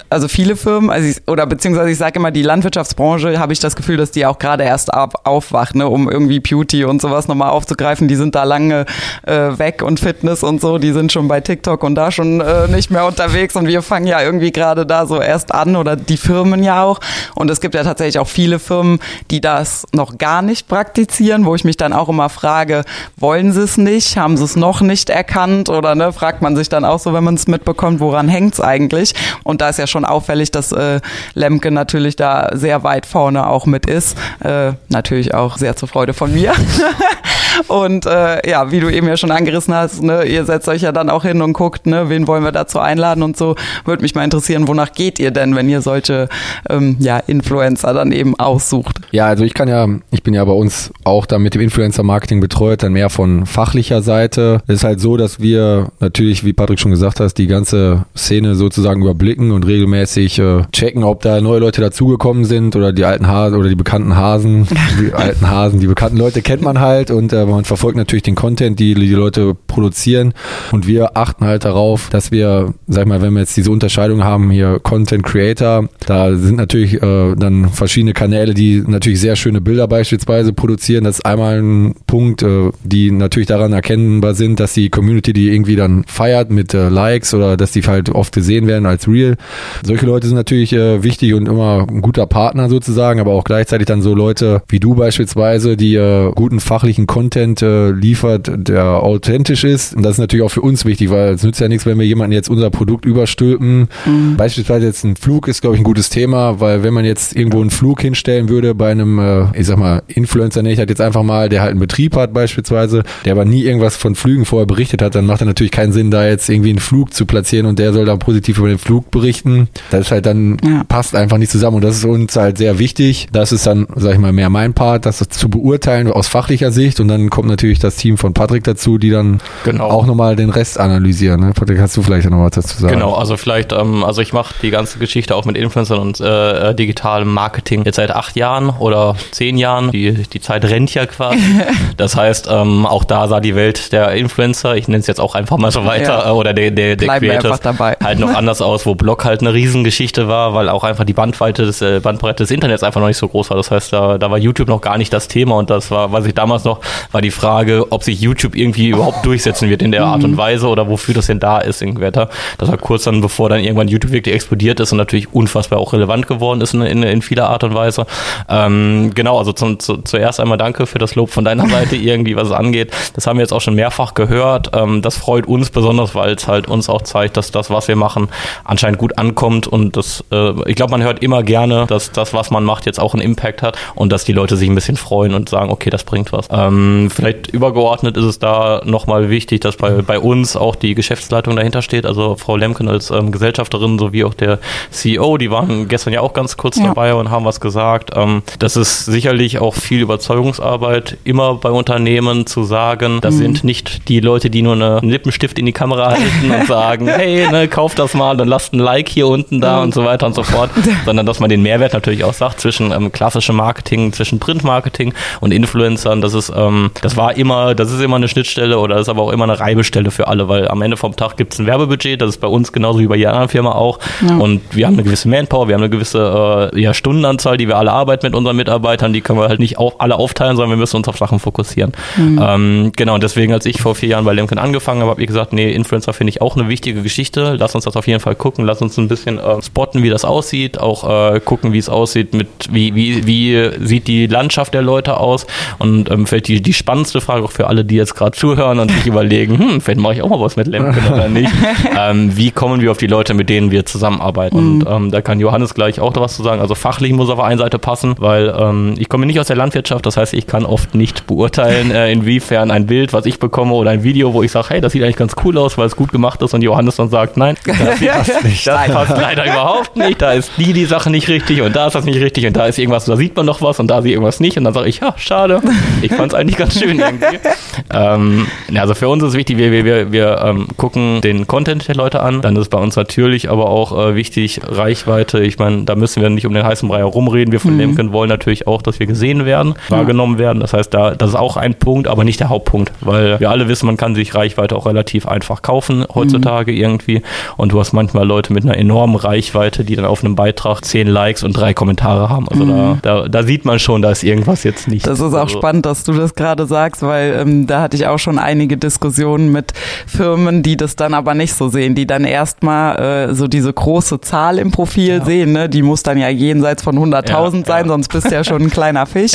also 0.09 0.27
viele 0.27 0.55
Firmen, 0.55 0.89
also 0.89 1.07
ich, 1.07 1.17
oder 1.27 1.45
beziehungsweise 1.45 1.89
ich 1.89 1.97
sage 1.97 2.19
immer, 2.19 2.31
die 2.31 2.43
Landwirtschaftsbranche 2.43 3.39
habe 3.39 3.53
ich 3.53 3.59
das 3.59 3.75
Gefühl, 3.75 3.97
dass 3.97 4.11
die 4.11 4.25
auch 4.25 4.39
gerade 4.39 4.63
erst 4.63 4.93
auf, 4.93 5.13
aufwacht, 5.25 5.75
ne, 5.75 5.87
um 5.87 6.09
irgendwie 6.09 6.39
Beauty 6.39 6.85
und 6.85 7.01
sowas 7.01 7.27
nochmal 7.27 7.49
aufzugreifen. 7.49 8.07
Die 8.07 8.15
sind 8.15 8.35
da 8.35 8.43
lange 8.43 8.85
äh, 9.23 9.57
weg 9.57 9.81
und 9.81 9.99
Fitness 9.99 10.43
und 10.43 10.61
so, 10.61 10.77
die 10.77 10.91
sind 10.91 11.11
schon 11.11 11.27
bei 11.27 11.41
TikTok 11.41 11.83
und 11.83 11.95
da 11.95 12.11
schon 12.11 12.41
äh, 12.41 12.67
nicht 12.67 12.91
mehr 12.91 13.05
unterwegs 13.05 13.55
und 13.55 13.67
wir 13.67 13.81
fangen 13.81 14.07
ja 14.07 14.21
irgendwie 14.21 14.51
gerade 14.51 14.85
da 14.85 15.05
so 15.05 15.21
erst 15.21 15.53
an 15.53 15.75
oder 15.75 15.95
die 15.95 16.17
Firmen 16.17 16.63
ja 16.63 16.83
auch. 16.83 16.99
Und 17.35 17.49
es 17.49 17.61
gibt 17.61 17.75
ja 17.75 17.83
tatsächlich 17.83 18.19
auch 18.19 18.27
viele 18.27 18.59
Firmen, 18.59 18.99
die 19.29 19.41
das 19.41 19.85
noch 19.93 20.17
gar 20.17 20.41
nicht 20.41 20.67
praktizieren, 20.67 21.45
wo 21.45 21.55
ich 21.55 21.63
mich 21.63 21.70
dann 21.77 21.93
auch 21.93 22.09
immer 22.09 22.29
frage, 22.29 22.83
wollen 23.17 23.51
sie 23.51 23.61
es 23.61 23.77
nicht? 23.77 24.17
Haben 24.17 24.37
sie 24.37 24.43
es 24.43 24.55
noch 24.55 24.81
nicht 24.81 25.09
erkannt? 25.09 25.69
Oder 25.69 25.95
ne, 25.95 26.13
fragt 26.13 26.41
man 26.41 26.55
sich 26.55 26.69
dann 26.69 26.85
auch 26.85 26.99
so, 26.99 27.13
wenn 27.13 27.23
man 27.23 27.35
es 27.35 27.47
mitbekommt, 27.47 27.99
woran 27.99 28.27
hängt 28.27 28.53
es 28.53 28.61
eigentlich? 28.61 29.13
Und 29.43 29.61
da 29.61 29.69
ist 29.69 29.79
ja 29.79 29.87
schon 29.87 30.05
auffällig, 30.05 30.51
dass 30.51 30.71
äh, 30.71 31.01
Lemke 31.33 31.71
natürlich 31.71 32.15
da 32.15 32.49
sehr 32.53 32.83
weit 32.83 33.05
vorne 33.05 33.47
auch 33.47 33.65
mit 33.65 33.85
ist. 33.85 34.17
Äh, 34.43 34.73
natürlich 34.89 35.33
auch 35.33 35.57
sehr 35.57 35.75
zur 35.75 35.87
Freude 35.87 36.13
von 36.13 36.33
mir. 36.33 36.53
Und 37.67 38.05
äh, 38.05 38.49
ja, 38.49 38.71
wie 38.71 38.79
du 38.79 38.89
eben 38.89 39.07
ja 39.07 39.17
schon 39.17 39.31
angerissen 39.31 39.73
hast, 39.73 40.01
ne, 40.01 40.23
ihr 40.23 40.45
setzt 40.45 40.67
euch 40.67 40.81
ja 40.81 40.91
dann 40.91 41.09
auch 41.09 41.23
hin 41.23 41.41
und 41.41 41.53
guckt, 41.53 41.85
ne, 41.85 42.09
wen 42.09 42.27
wollen 42.27 42.43
wir 42.43 42.51
dazu 42.51 42.79
einladen 42.79 43.23
und 43.23 43.37
so. 43.37 43.55
Würde 43.85 44.01
mich 44.01 44.15
mal 44.15 44.23
interessieren, 44.23 44.67
wonach 44.67 44.91
geht 44.91 45.19
ihr 45.19 45.31
denn, 45.31 45.55
wenn 45.55 45.69
ihr 45.69 45.81
solche 45.81 46.29
ähm, 46.69 46.97
ja, 46.99 47.17
Influencer 47.17 47.93
dann 47.93 48.11
eben 48.11 48.39
aussucht? 48.39 48.97
Ja, 49.11 49.27
also 49.27 49.43
ich 49.43 49.53
kann 49.53 49.67
ja, 49.67 49.87
ich 50.11 50.23
bin 50.23 50.33
ja 50.33 50.43
bei 50.45 50.51
uns 50.51 50.91
auch 51.03 51.25
da 51.25 51.39
mit 51.39 51.53
dem 51.53 51.61
Influencer-Marketing 51.61 52.39
betreut, 52.39 52.83
dann 52.83 52.93
mehr 52.93 53.09
von 53.09 53.45
fachlicher 53.45 54.01
Seite. 54.01 54.61
Es 54.67 54.75
ist 54.75 54.83
halt 54.83 54.99
so, 54.99 55.17
dass 55.17 55.39
wir 55.39 55.89
natürlich, 55.99 56.43
wie 56.43 56.53
Patrick 56.53 56.79
schon 56.79 56.91
gesagt 56.91 57.19
hat, 57.19 57.37
die 57.37 57.47
ganze 57.47 58.05
Szene 58.15 58.55
sozusagen 58.55 59.01
überblicken 59.01 59.51
und 59.51 59.65
regelmäßig 59.65 60.39
äh, 60.39 60.61
checken, 60.71 61.03
ob 61.03 61.21
da 61.21 61.39
neue 61.41 61.59
Leute 61.59 61.81
dazugekommen 61.81 62.45
sind 62.45 62.75
oder 62.75 62.93
die 62.93 63.05
alten 63.05 63.27
Hasen 63.27 63.57
oder 63.57 63.69
die 63.69 63.75
bekannten 63.75 64.15
Hasen, 64.15 64.67
die 64.99 65.13
alten 65.13 65.49
Hasen, 65.49 65.79
die 65.79 65.87
bekannten 65.87 66.17
Leute 66.17 66.41
kennt 66.41 66.61
man 66.61 66.79
halt 66.79 67.11
und 67.11 67.33
äh, 67.33 67.47
man 67.51 67.65
verfolgt 67.65 67.97
natürlich 67.97 68.23
den 68.23 68.35
Content, 68.35 68.79
die 68.79 68.93
die 68.93 69.13
Leute 69.13 69.55
produzieren 69.67 70.33
und 70.71 70.87
wir 70.87 71.17
achten 71.17 71.45
halt 71.45 71.65
darauf, 71.65 72.09
dass 72.09 72.31
wir, 72.31 72.73
sag 72.87 73.07
mal, 73.07 73.21
wenn 73.21 73.33
wir 73.33 73.41
jetzt 73.41 73.57
diese 73.57 73.71
Unterscheidung 73.71 74.23
haben, 74.23 74.51
hier 74.51 74.79
Content 74.79 75.23
Creator, 75.23 75.87
da 76.05 76.35
sind 76.35 76.57
natürlich 76.57 77.01
äh, 77.01 77.35
dann 77.35 77.69
verschiedene 77.69 78.13
Kanäle, 78.13 78.53
die 78.53 78.83
natürlich 78.85 79.19
sehr 79.19 79.35
schöne 79.35 79.61
Bilder 79.61 79.87
beispielsweise 79.87 80.53
produzieren. 80.53 81.03
Das 81.03 81.19
ist 81.19 81.25
einmal 81.25 81.61
ein 81.61 81.95
Punkt, 82.07 82.43
äh, 82.43 82.71
die 82.83 83.11
natürlich 83.11 83.47
daran 83.47 83.73
erkennbar 83.73 84.33
sind, 84.33 84.59
dass 84.59 84.73
die 84.73 84.89
Community 84.89 85.33
die 85.33 85.49
irgendwie 85.49 85.75
dann 85.75 86.03
feiert 86.05 86.51
mit 86.51 86.73
äh, 86.73 86.89
Likes 86.89 87.33
oder 87.33 87.57
dass 87.57 87.71
die 87.71 87.81
halt 87.81 88.09
oft 88.09 88.33
gesehen 88.33 88.67
werden 88.67 88.85
als 88.85 89.07
Real. 89.07 89.37
Solche 89.83 90.05
Leute 90.05 90.27
sind 90.27 90.35
natürlich 90.35 90.73
äh, 90.73 91.03
wichtig 91.03 91.33
und 91.33 91.47
immer 91.47 91.87
ein 91.89 92.01
guter 92.01 92.25
Partner 92.25 92.69
sozusagen, 92.69 93.19
aber 93.19 93.31
auch 93.31 93.43
gleichzeitig 93.43 93.87
dann 93.87 94.01
so 94.01 94.13
Leute 94.13 94.63
wie 94.67 94.79
du 94.79 94.95
beispielsweise, 94.95 95.77
die 95.77 95.95
äh, 95.95 96.31
guten 96.33 96.59
fachlichen 96.59 97.07
Content 97.07 97.40
äh, 97.61 97.91
liefert, 97.91 98.51
der 98.55 98.85
authentisch 98.85 99.63
ist. 99.63 99.95
Und 99.95 100.03
das 100.03 100.13
ist 100.13 100.19
natürlich 100.19 100.45
auch 100.45 100.51
für 100.51 100.61
uns 100.61 100.85
wichtig, 100.85 101.09
weil 101.09 101.33
es 101.33 101.43
nützt 101.43 101.59
ja 101.59 101.67
nichts, 101.67 101.85
wenn 101.85 101.99
wir 101.99 102.05
jemanden 102.05 102.33
jetzt 102.33 102.49
unser 102.49 102.69
Produkt 102.69 103.05
überstülpen. 103.05 103.87
Mhm. 104.05 104.37
Beispielsweise 104.37 104.85
jetzt 104.85 105.03
ein 105.03 105.15
Flug 105.15 105.47
ist, 105.47 105.61
glaube 105.61 105.75
ich, 105.75 105.81
ein 105.81 105.85
gutes 105.85 106.09
Thema, 106.09 106.59
weil 106.59 106.83
wenn 106.83 106.93
man 106.93 107.05
jetzt 107.05 107.35
irgendwo 107.35 107.61
einen 107.61 107.69
Flug 107.69 108.01
hinstellen 108.01 108.49
würde 108.49 108.75
bei 108.75 108.91
einem, 108.91 109.19
äh, 109.19 109.59
ich 109.59 109.67
sag 109.67 109.77
mal, 109.77 110.03
Influencer, 110.07 110.61
nenne 110.61 110.73
ich 110.73 110.79
halt 110.79 110.89
jetzt 110.89 111.01
einfach 111.01 111.23
mal, 111.23 111.49
der 111.49 111.61
halt 111.61 111.71
einen 111.71 111.79
Betrieb 111.79 112.15
hat 112.15 112.33
beispielsweise, 112.33 113.03
der 113.25 113.33
aber 113.33 113.45
nie 113.45 113.63
irgendwas 113.63 113.95
von 113.95 114.15
Flügen 114.15 114.45
vorher 114.45 114.65
berichtet 114.65 115.01
hat, 115.01 115.15
dann 115.15 115.25
macht 115.25 115.41
er 115.41 115.47
natürlich 115.47 115.71
keinen 115.71 115.93
Sinn, 115.93 116.11
da 116.11 116.27
jetzt 116.27 116.49
irgendwie 116.49 116.69
einen 116.69 116.79
Flug 116.79 117.13
zu 117.13 117.25
platzieren 117.25 117.65
und 117.65 117.79
der 117.79 117.93
soll 117.93 118.05
dann 118.05 118.19
positiv 118.19 118.59
über 118.59 118.67
den 118.69 118.77
Flug 118.77 119.11
berichten. 119.11 119.67
Das 119.89 120.01
ist 120.01 120.11
halt 120.11 120.25
dann, 120.25 120.57
ja. 120.63 120.83
passt 120.87 121.15
einfach 121.15 121.37
nicht 121.37 121.51
zusammen 121.51 121.77
und 121.77 121.83
das 121.83 121.97
ist 121.97 122.05
uns 122.05 122.35
halt 122.35 122.57
sehr 122.57 122.79
wichtig. 122.79 123.27
Das 123.31 123.51
ist 123.51 123.65
dann, 123.65 123.87
sag 123.95 124.13
ich 124.13 124.19
mal, 124.19 124.31
mehr 124.31 124.49
mein 124.49 124.73
Part, 124.73 125.05
das 125.05 125.19
zu 125.29 125.49
beurteilen 125.49 126.07
aus 126.07 126.27
fachlicher 126.27 126.71
Sicht 126.71 126.99
und 126.99 127.07
dann 127.07 127.20
kommt 127.29 127.47
natürlich 127.47 127.79
das 127.79 127.95
Team 127.95 128.17
von 128.17 128.33
Patrick 128.33 128.63
dazu, 128.63 128.97
die 128.97 129.09
dann 129.09 129.41
genau. 129.63 129.89
auch 129.89 130.05
nochmal 130.05 130.35
den 130.35 130.49
Rest 130.49 130.79
analysieren. 130.79 131.41
Ne? 131.41 131.53
Patrick, 131.53 131.79
hast 131.79 131.95
du 131.97 132.01
vielleicht 132.01 132.29
noch 132.29 132.43
was 132.43 132.51
dazu 132.51 132.79
sagen? 132.79 132.93
Genau, 132.93 133.13
also 133.13 133.37
vielleicht, 133.37 133.71
ähm, 133.71 134.03
also 134.03 134.21
ich 134.21 134.33
mache 134.33 134.53
die 134.61 134.71
ganze 134.71 134.99
Geschichte 134.99 135.35
auch 135.35 135.45
mit 135.45 135.57
Influencern 135.57 135.99
und 135.99 136.19
äh, 136.19 136.69
äh, 136.69 136.75
digitalem 136.75 137.33
Marketing 137.33 137.83
jetzt 137.85 137.95
seit 137.95 138.11
acht 138.11 138.35
Jahren 138.35 138.69
oder 138.69 139.15
zehn 139.31 139.57
Jahren. 139.57 139.91
Die, 139.91 140.13
die 140.13 140.41
Zeit 140.41 140.65
rennt 140.65 140.93
ja 140.93 141.05
quasi. 141.05 141.39
Das 141.97 142.15
heißt, 142.15 142.47
ähm, 142.49 142.85
auch 142.85 143.03
da 143.03 143.27
sah 143.27 143.39
die 143.39 143.55
Welt 143.55 143.91
der 143.91 144.11
Influencer, 144.11 144.75
ich 144.75 144.87
nenne 144.87 145.01
es 145.01 145.07
jetzt 145.07 145.19
auch 145.19 145.35
einfach 145.35 145.57
mal 145.57 145.71
so 145.71 145.85
weiter, 145.85 146.19
ja. 146.19 146.29
Äh, 146.29 146.33
oder 146.33 146.53
der, 146.53 146.71
der, 146.71 146.95
der 146.95 147.19
Creators 147.19 147.59
halt 147.63 148.19
noch 148.19 148.33
anders 148.35 148.61
aus, 148.61 148.85
wo 148.85 148.95
Blog 148.95 149.25
halt 149.25 149.41
eine 149.41 149.53
Riesengeschichte 149.53 150.27
war, 150.27 150.53
weil 150.53 150.69
auch 150.69 150.83
einfach 150.83 151.03
die 151.03 151.13
Bandweite 151.13 151.65
des 151.65 151.81
äh, 151.81 151.99
Bandbreite 151.99 152.43
des 152.43 152.51
Internets 152.51 152.83
einfach 152.83 153.01
noch 153.01 153.07
nicht 153.07 153.17
so 153.17 153.27
groß 153.27 153.49
war. 153.49 153.57
Das 153.57 153.71
heißt, 153.71 153.93
da, 153.93 154.17
da 154.17 154.31
war 154.31 154.37
YouTube 154.37 154.67
noch 154.67 154.81
gar 154.81 154.97
nicht 154.97 155.13
das 155.13 155.27
Thema 155.27 155.55
und 155.55 155.69
das 155.69 155.91
war, 155.91 156.11
was 156.11 156.25
ich 156.25 156.33
damals 156.33 156.63
noch, 156.63 156.79
war 157.11 157.21
die 157.21 157.31
Frage, 157.31 157.91
ob 157.91 158.03
sich 158.03 158.21
YouTube 158.21 158.55
irgendwie 158.55 158.89
überhaupt 158.89 159.25
durchsetzen 159.25 159.69
wird 159.69 159.81
in 159.81 159.91
der 159.91 160.05
Art 160.05 160.23
und 160.23 160.31
mhm. 160.31 160.37
Weise 160.37 160.67
oder 160.67 160.87
wofür 160.89 161.13
das 161.13 161.27
denn 161.27 161.39
da 161.39 161.59
ist, 161.59 161.81
irgendwie. 161.81 162.09
Das 162.11 162.29
war 162.59 162.77
kurz 162.77 163.03
dann, 163.03 163.21
bevor 163.21 163.49
dann 163.49 163.59
irgendwann 163.59 163.87
YouTube 163.87 164.11
wirklich 164.11 164.35
explodiert 164.35 164.79
ist 164.79 164.91
und 164.91 164.97
natürlich 164.97 165.33
unfassbar 165.33 165.79
auch 165.79 165.93
relevant 165.93 166.27
geworden 166.27 166.61
ist 166.61 166.73
in, 166.73 166.81
in, 166.81 167.03
in 167.03 167.21
vieler 167.21 167.49
Art 167.49 167.63
und 167.63 167.73
Weise. 167.73 168.05
Ähm, 168.49 169.11
genau, 169.13 169.37
also 169.37 169.53
zum, 169.53 169.79
zu, 169.79 169.97
zuerst 169.97 170.39
einmal 170.39 170.57
danke 170.57 170.85
für 170.85 170.99
das 170.99 171.15
Lob 171.15 171.29
von 171.29 171.45
deiner 171.45 171.67
Seite 171.69 171.95
irgendwie, 171.95 172.35
was 172.35 172.47
es 172.47 172.53
angeht. 172.53 172.91
Das 173.13 173.27
haben 173.27 173.37
wir 173.37 173.43
jetzt 173.43 173.53
auch 173.53 173.61
schon 173.61 173.75
mehrfach 173.75 174.13
gehört. 174.13 174.71
Ähm, 174.73 175.01
das 175.01 175.17
freut 175.17 175.47
uns 175.47 175.69
besonders, 175.69 176.15
weil 176.15 176.33
es 176.33 176.47
halt 176.47 176.67
uns 176.67 176.89
auch 176.89 177.01
zeigt, 177.01 177.37
dass 177.37 177.51
das, 177.51 177.69
was 177.69 177.87
wir 177.87 177.95
machen, 177.95 178.29
anscheinend 178.63 178.97
gut 178.97 179.17
ankommt 179.17 179.67
und 179.67 179.97
das, 179.97 180.23
äh, 180.31 180.51
ich 180.69 180.75
glaube, 180.75 180.91
man 180.91 181.03
hört 181.03 181.21
immer 181.23 181.43
gerne, 181.43 181.85
dass 181.87 182.11
das, 182.11 182.33
was 182.33 182.51
man 182.51 182.63
macht, 182.63 182.85
jetzt 182.85 182.99
auch 182.99 183.13
einen 183.13 183.21
Impact 183.21 183.61
hat 183.61 183.77
und 183.95 184.11
dass 184.11 184.23
die 184.23 184.33
Leute 184.33 184.57
sich 184.57 184.69
ein 184.69 184.75
bisschen 184.75 184.97
freuen 184.97 185.33
und 185.33 185.49
sagen, 185.49 185.71
okay, 185.71 185.89
das 185.89 186.03
bringt 186.03 186.31
was. 186.31 186.47
Ähm, 186.51 187.00
vielleicht 187.09 187.47
übergeordnet 187.47 188.17
ist 188.17 188.25
es 188.25 188.39
da 188.39 188.81
nochmal 188.85 189.29
wichtig, 189.29 189.61
dass 189.61 189.77
bei, 189.77 190.01
bei 190.01 190.19
uns 190.19 190.55
auch 190.55 190.75
die 190.75 190.95
Geschäftsleitung 190.95 191.55
dahinter 191.55 191.81
steht, 191.81 192.05
also 192.05 192.35
Frau 192.35 192.55
Lemken 192.55 192.87
als 192.87 193.11
ähm, 193.11 193.31
Gesellschafterin 193.31 193.97
sowie 193.99 194.23
auch 194.23 194.33
der 194.33 194.59
CEO, 194.89 195.37
die 195.37 195.51
waren 195.51 195.87
gestern 195.87 196.13
ja 196.13 196.21
auch 196.21 196.33
ganz 196.33 196.57
kurz 196.57 196.77
ja. 196.77 196.87
dabei 196.87 197.13
und 197.13 197.31
haben 197.31 197.45
was 197.45 197.59
gesagt. 197.59 198.11
Ähm, 198.15 198.43
das 198.59 198.75
ist 198.75 199.05
sicherlich 199.05 199.59
auch 199.59 199.75
viel 199.75 200.01
Überzeugungsarbeit 200.01 201.17
immer 201.23 201.55
bei 201.55 201.71
Unternehmen 201.71 202.45
zu 202.45 202.63
sagen, 202.63 203.19
das 203.21 203.35
mhm. 203.35 203.39
sind 203.39 203.63
nicht 203.63 204.07
die 204.09 204.19
Leute, 204.19 204.49
die 204.49 204.61
nur 204.61 204.73
eine, 204.73 204.99
einen 204.99 205.09
Lippenstift 205.09 205.57
in 205.59 205.65
die 205.65 205.71
Kamera 205.71 206.11
halten 206.11 206.51
und 206.51 206.67
sagen, 206.67 207.07
hey, 207.07 207.49
ne, 207.49 207.67
kauf 207.67 207.95
das 207.95 208.13
mal, 208.13 208.37
dann 208.37 208.47
lasst 208.47 208.73
ein 208.73 208.79
Like 208.79 209.09
hier 209.09 209.27
unten 209.27 209.61
da 209.61 209.77
mhm. 209.77 209.83
und 209.83 209.93
so 209.93 210.05
weiter 210.05 210.25
und 210.25 210.35
so 210.35 210.43
fort, 210.43 210.69
sondern 211.05 211.25
dass 211.25 211.39
man 211.39 211.49
den 211.49 211.61
Mehrwert 211.61 211.93
natürlich 211.93 212.23
auch 212.23 212.33
sagt 212.33 212.59
zwischen 212.59 212.91
ähm, 212.91 213.11
klassischem 213.11 213.55
Marketing, 213.55 214.13
zwischen 214.13 214.39
Printmarketing 214.39 215.13
und 215.39 215.51
Influencern. 215.51 216.21
Das 216.21 216.33
ist, 216.33 216.51
ähm, 216.55 216.90
das 217.01 217.17
war 217.17 217.35
immer, 217.35 217.75
das 217.75 217.91
ist 217.91 218.01
immer 218.01 218.17
eine 218.17 218.27
Schnittstelle 218.27 218.79
oder 218.79 218.95
das 218.95 219.03
ist 219.03 219.09
aber 219.09 219.23
auch 219.23 219.31
immer 219.31 219.45
eine 219.45 219.59
Reibestelle 219.59 220.11
für 220.11 220.27
alle, 220.27 220.47
weil 220.47 220.67
am 220.67 220.81
Ende 220.81 220.97
vom 220.97 221.15
Tag 221.15 221.37
gibt 221.37 221.53
es 221.53 221.59
ein 221.59 221.65
Werbebudget, 221.65 222.21
das 222.21 222.31
ist 222.31 222.37
bei 222.37 222.47
uns 222.47 222.71
genauso 222.71 222.99
wie 222.99 223.07
bei 223.07 223.15
jeder 223.15 223.31
anderen 223.31 223.49
Firma 223.49 223.71
auch. 223.73 223.99
Ja. 224.27 224.37
Und 224.37 224.61
wir 224.71 224.87
haben 224.87 224.93
eine 224.93 225.03
gewisse 225.03 225.27
Manpower, 225.27 225.67
wir 225.67 225.75
haben 225.75 225.81
eine 225.81 225.89
gewisse 225.89 226.71
äh, 226.73 226.81
ja, 226.81 226.93
Stundenanzahl, 226.93 227.57
die 227.57 227.67
wir 227.67 227.77
alle 227.77 227.91
arbeiten 227.91 228.25
mit 228.25 228.35
unseren 228.35 228.55
Mitarbeitern, 228.55 229.13
die 229.13 229.21
können 229.21 229.39
wir 229.39 229.47
halt 229.47 229.59
nicht 229.59 229.77
auf, 229.77 229.99
alle 229.99 230.15
aufteilen, 230.15 230.55
sondern 230.55 230.71
wir 230.71 230.77
müssen 230.77 230.97
uns 230.97 231.07
auf 231.07 231.17
Sachen 231.17 231.39
fokussieren. 231.39 231.93
Mhm. 232.17 232.39
Ähm, 232.41 232.91
genau, 232.95 233.15
und 233.15 233.23
deswegen, 233.23 233.53
als 233.53 233.65
ich 233.65 233.81
vor 233.81 233.95
vier 233.95 234.09
Jahren 234.09 234.25
bei 234.25 234.33
Lemken 234.33 234.57
angefangen 234.57 235.01
habe, 235.01 235.11
habe 235.11 235.21
ich 235.21 235.27
gesagt, 235.27 235.53
nee, 235.53 235.71
Influencer 235.71 236.13
finde 236.13 236.29
ich 236.29 236.41
auch 236.41 236.55
eine 236.55 236.69
wichtige 236.69 237.01
Geschichte. 237.01 237.55
Lass 237.57 237.75
uns 237.75 237.85
das 237.85 237.95
auf 237.95 238.07
jeden 238.07 238.19
Fall 238.19 238.35
gucken, 238.35 238.65
lass 238.65 238.81
uns 238.81 238.97
ein 238.97 239.07
bisschen 239.07 239.37
äh, 239.37 239.61
spotten, 239.61 240.03
wie 240.03 240.09
das 240.09 240.25
aussieht, 240.25 240.79
auch 240.79 241.33
äh, 241.33 241.39
gucken, 241.39 241.73
wie 241.73 241.77
es 241.77 241.89
aussieht 241.89 242.33
mit, 242.33 242.47
wie, 242.71 242.95
wie, 242.95 243.25
wie 243.25 243.69
sieht 243.85 244.07
die 244.07 244.27
Landschaft 244.27 244.73
der 244.73 244.81
Leute 244.81 245.17
aus 245.17 245.45
und 245.79 246.09
ähm, 246.09 246.27
vielleicht 246.27 246.47
die, 246.47 246.61
die 246.61 246.73
spannendste 246.81 247.21
Frage 247.21 247.43
auch 247.43 247.51
für 247.51 247.67
alle, 247.67 247.85
die 247.85 247.95
jetzt 247.95 248.15
gerade 248.15 248.31
zuhören 248.31 248.79
und 248.79 248.91
sich 248.91 249.05
überlegen, 249.05 249.57
hm, 249.57 249.81
vielleicht 249.81 249.99
mache 249.99 250.13
ich 250.15 250.21
auch 250.21 250.29
mal 250.29 250.39
was 250.39 250.55
mit 250.55 250.67
Lemken 250.67 251.01
oder 251.13 251.29
nicht. 251.29 251.51
ähm, 251.97 252.35
wie 252.35 252.51
kommen 252.51 252.81
wir 252.81 252.91
auf 252.91 252.97
die 252.97 253.07
Leute, 253.07 253.33
mit 253.33 253.49
denen 253.49 253.71
wir 253.71 253.85
zusammenarbeiten? 253.85 254.57
Mhm. 254.57 254.81
Und 254.81 254.89
ähm, 254.89 255.11
da 255.11 255.21
kann 255.21 255.39
Johannes 255.39 255.73
gleich 255.73 255.99
auch 255.99 256.11
was 256.15 256.35
zu 256.35 256.43
sagen. 256.43 256.61
Also 256.61 256.75
fachlich 256.75 257.13
muss 257.13 257.29
auf 257.29 257.37
der 257.37 257.45
einen 257.45 257.59
Seite 257.59 257.79
passen, 257.79 258.15
weil 258.17 258.53
ähm, 258.57 258.95
ich 258.97 259.09
komme 259.09 259.25
nicht 259.25 259.39
aus 259.39 259.47
der 259.47 259.55
Landwirtschaft, 259.55 260.05
das 260.05 260.17
heißt, 260.17 260.33
ich 260.33 260.45
kann 260.45 260.65
oft 260.65 260.93
nicht 260.93 261.27
beurteilen, 261.27 261.91
äh, 261.91 262.11
inwiefern 262.11 262.71
ein 262.71 262.85
Bild, 262.85 263.13
was 263.13 263.25
ich 263.25 263.39
bekomme 263.39 263.73
oder 263.73 263.91
ein 263.91 264.03
Video, 264.03 264.33
wo 264.33 264.43
ich 264.43 264.51
sage, 264.51 264.67
hey, 264.71 264.81
das 264.81 264.91
sieht 264.91 265.03
eigentlich 265.03 265.15
ganz 265.15 265.35
cool 265.43 265.57
aus, 265.57 265.77
weil 265.77 265.87
es 265.87 265.95
gut 265.95 266.11
gemacht 266.11 266.41
ist 266.41 266.53
und 266.53 266.61
Johannes 266.61 266.97
dann 266.97 267.09
sagt, 267.09 267.37
nein, 267.37 267.55
das 267.65 267.77
passt 267.77 268.43
nicht. 268.43 268.67
Das 268.67 268.87
passt 268.87 269.17
leider 269.17 269.45
überhaupt 269.45 269.95
nicht. 269.95 270.21
Da 270.21 270.33
ist 270.33 270.51
die 270.57 270.73
die 270.73 270.85
Sache 270.85 271.09
nicht 271.09 271.27
richtig 271.29 271.61
und 271.61 271.75
da 271.75 271.87
ist 271.87 271.93
das 271.93 272.05
nicht 272.05 272.19
richtig 272.19 272.45
und 272.45 272.55
da 272.55 272.65
ist 272.65 272.77
irgendwas, 272.77 273.05
da 273.05 273.15
sieht 273.15 273.35
man 273.35 273.45
noch 273.45 273.61
was 273.61 273.79
und 273.79 273.87
da 273.87 274.01
sieht 274.01 274.11
irgendwas 274.11 274.39
nicht 274.39 274.57
und 274.57 274.63
dann 274.63 274.73
sage 274.73 274.89
ich, 274.89 274.99
ja, 274.99 275.13
schade. 275.17 275.61
Ich 276.01 276.13
fand 276.13 276.33
es 276.33 276.39
eigentlich 276.39 276.57
ganz 276.57 276.70
schön 276.71 276.99
irgendwie. 276.99 277.39
ähm, 277.93 278.47
also 278.75 278.93
für 278.93 279.09
uns 279.09 279.23
ist 279.23 279.33
wichtig, 279.33 279.57
wir, 279.57 279.71
wir, 279.71 279.85
wir, 279.85 280.11
wir 280.11 280.41
ähm, 280.43 280.67
gucken 280.77 281.21
den 281.21 281.47
Content 281.47 281.87
der 281.87 281.95
Leute 281.95 282.21
an. 282.21 282.41
Dann 282.41 282.55
ist 282.55 282.69
bei 282.69 282.77
uns 282.77 282.95
natürlich 282.95 283.49
aber 283.49 283.69
auch 283.69 283.97
äh, 283.97 284.15
wichtig 284.15 284.61
Reichweite. 284.63 285.41
Ich 285.41 285.59
meine, 285.59 285.83
da 285.83 285.95
müssen 285.95 286.21
wir 286.21 286.29
nicht 286.29 286.45
um 286.45 286.53
den 286.53 286.63
heißen 286.63 286.87
Brei 286.87 286.99
herumreden. 286.99 287.51
Wir 287.51 287.59
von 287.59 287.73
mhm. 287.73 287.79
Lemken 287.79 288.11
wollen 288.11 288.29
natürlich 288.29 288.67
auch, 288.67 288.81
dass 288.81 288.99
wir 288.99 289.07
gesehen 289.07 289.45
werden, 289.45 289.75
ja. 289.89 289.97
wahrgenommen 289.97 290.37
werden. 290.37 290.59
Das 290.59 290.73
heißt, 290.73 290.93
da, 290.93 291.15
das 291.15 291.29
ist 291.29 291.35
auch 291.35 291.57
ein 291.57 291.75
Punkt, 291.75 292.07
aber 292.07 292.23
nicht 292.23 292.39
der 292.39 292.49
Hauptpunkt, 292.49 292.91
weil 293.01 293.39
wir 293.39 293.49
alle 293.49 293.67
wissen, 293.67 293.85
man 293.85 293.97
kann 293.97 294.15
sich 294.15 294.35
Reichweite 294.35 294.75
auch 294.75 294.85
relativ 294.85 295.27
einfach 295.27 295.61
kaufen 295.61 296.05
heutzutage 296.13 296.71
mhm. 296.71 296.77
irgendwie. 296.77 297.21
Und 297.57 297.71
du 297.71 297.79
hast 297.79 297.93
manchmal 297.93 298.25
Leute 298.25 298.53
mit 298.53 298.63
einer 298.63 298.77
enormen 298.77 299.15
Reichweite, 299.15 299.83
die 299.83 299.95
dann 299.95 300.05
auf 300.05 300.23
einem 300.23 300.35
Beitrag 300.35 300.83
zehn 300.85 301.07
Likes 301.07 301.43
und 301.43 301.53
drei 301.53 301.73
Kommentare 301.73 302.29
haben. 302.29 302.47
Also 302.49 302.65
mhm. 302.65 302.99
da, 303.01 303.21
da, 303.21 303.27
da, 303.27 303.43
sieht 303.43 303.65
man 303.65 303.79
schon, 303.79 304.01
da 304.01 304.11
ist 304.11 304.23
irgendwas 304.23 304.63
jetzt 304.63 304.87
nicht. 304.87 305.05
Das 305.05 305.19
ist 305.19 305.33
auch 305.33 305.41
also, 305.41 305.57
spannend, 305.57 305.85
dass 305.85 306.03
du 306.03 306.13
das 306.13 306.35
gerade 306.35 306.60
sagst, 306.65 307.01
weil 307.01 307.37
ähm, 307.39 307.67
da 307.67 307.81
hatte 307.81 307.97
ich 307.97 308.07
auch 308.07 308.19
schon 308.19 308.39
einige 308.39 308.77
Diskussionen 308.77 309.51
mit 309.51 309.73
Firmen, 310.07 310.63
die 310.63 310.77
das 310.77 310.95
dann 310.95 311.13
aber 311.13 311.33
nicht 311.33 311.53
so 311.53 311.69
sehen, 311.69 311.95
die 311.95 312.07
dann 312.07 312.23
erstmal 312.23 313.29
äh, 313.29 313.33
so 313.33 313.47
diese 313.47 313.71
große 313.71 314.21
Zahl 314.21 314.59
im 314.59 314.71
Profil 314.71 315.17
ja. 315.17 315.25
sehen. 315.25 315.53
Ne? 315.53 315.69
Die 315.69 315.81
muss 315.81 316.03
dann 316.03 316.17
ja 316.17 316.29
jenseits 316.29 316.83
von 316.83 316.97
100.000 316.97 317.59
ja, 317.59 317.65
sein, 317.65 317.85
ja. 317.85 317.87
sonst 317.87 318.09
bist 318.09 318.29
du 318.29 318.35
ja 318.35 318.43
schon 318.43 318.63
ein 318.63 318.69
kleiner 318.71 319.05
Fisch. 319.05 319.33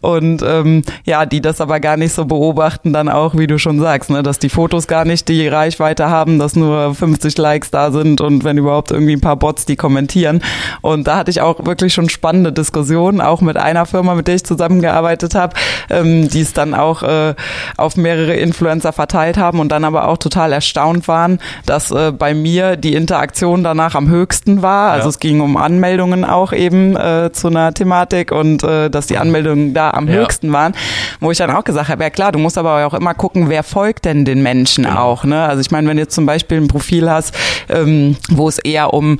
Und 0.00 0.42
ähm, 0.46 0.82
ja, 1.04 1.26
die 1.26 1.40
das 1.40 1.60
aber 1.60 1.80
gar 1.80 1.96
nicht 1.96 2.12
so 2.12 2.24
beobachten, 2.24 2.92
dann 2.92 3.08
auch, 3.08 3.36
wie 3.36 3.46
du 3.46 3.58
schon 3.58 3.80
sagst, 3.80 4.10
ne? 4.10 4.22
dass 4.22 4.38
die 4.38 4.48
Fotos 4.48 4.86
gar 4.86 5.04
nicht 5.04 5.28
die 5.28 5.48
Reichweite 5.48 6.08
haben, 6.08 6.38
dass 6.38 6.56
nur 6.56 6.94
50 6.94 7.36
Likes 7.38 7.70
da 7.70 7.90
sind 7.90 8.20
und 8.20 8.44
wenn 8.44 8.58
überhaupt 8.58 8.90
irgendwie 8.90 9.14
ein 9.14 9.20
paar 9.20 9.36
Bots, 9.36 9.66
die 9.66 9.76
kommentieren. 9.76 10.42
Und 10.82 11.06
da 11.06 11.16
hatte 11.16 11.30
ich 11.30 11.40
auch 11.40 11.64
wirklich 11.64 11.94
schon 11.94 12.08
spannende 12.08 12.52
Diskussionen, 12.52 13.20
auch 13.20 13.40
mit 13.40 13.56
einer 13.56 13.86
Firma, 13.86 14.14
mit 14.14 14.28
der 14.28 14.36
ich 14.36 14.44
zusammengearbeitet 14.44 15.34
habe, 15.34 15.54
ähm, 15.90 16.28
die 16.28 16.40
es 16.40 16.52
dann 16.52 16.65
dann 16.66 16.78
auch 16.78 17.02
äh, 17.02 17.34
auf 17.76 17.96
mehrere 17.96 18.34
Influencer 18.34 18.92
verteilt 18.92 19.36
haben 19.36 19.60
und 19.60 19.70
dann 19.70 19.84
aber 19.84 20.08
auch 20.08 20.18
total 20.18 20.52
erstaunt 20.52 21.08
waren, 21.08 21.38
dass 21.64 21.90
äh, 21.90 22.12
bei 22.12 22.34
mir 22.34 22.76
die 22.76 22.94
Interaktion 22.94 23.64
danach 23.64 23.94
am 23.94 24.08
höchsten 24.08 24.62
war. 24.62 24.90
Also 24.90 25.06
ja. 25.06 25.10
es 25.10 25.18
ging 25.18 25.40
um 25.40 25.56
Anmeldungen 25.56 26.24
auch 26.24 26.52
eben 26.52 26.96
äh, 26.96 27.30
zu 27.32 27.48
einer 27.48 27.72
Thematik 27.72 28.32
und 28.32 28.62
äh, 28.62 28.90
dass 28.90 29.06
die 29.06 29.18
Anmeldungen 29.18 29.74
da 29.74 29.90
am 29.90 30.08
ja. 30.08 30.14
höchsten 30.14 30.52
waren, 30.52 30.74
wo 31.20 31.30
ich 31.30 31.38
dann 31.38 31.50
auch 31.50 31.64
gesagt 31.64 31.88
habe, 31.88 32.02
ja 32.02 32.10
klar, 32.10 32.32
du 32.32 32.38
musst 32.38 32.58
aber 32.58 32.86
auch 32.86 32.94
immer 32.94 33.14
gucken, 33.14 33.48
wer 33.48 33.62
folgt 33.62 34.04
denn 34.04 34.24
den 34.24 34.42
Menschen 34.42 34.84
genau. 34.84 35.00
auch. 35.00 35.24
Ne? 35.24 35.42
Also 35.42 35.60
ich 35.60 35.70
meine, 35.70 35.88
wenn 35.88 35.96
du 35.96 36.02
jetzt 36.02 36.14
zum 36.14 36.26
Beispiel 36.26 36.58
ein 36.58 36.68
Profil 36.68 37.10
hast, 37.10 37.34
ähm, 37.68 38.16
wo 38.30 38.48
es 38.48 38.58
eher 38.58 38.92
um, 38.92 39.18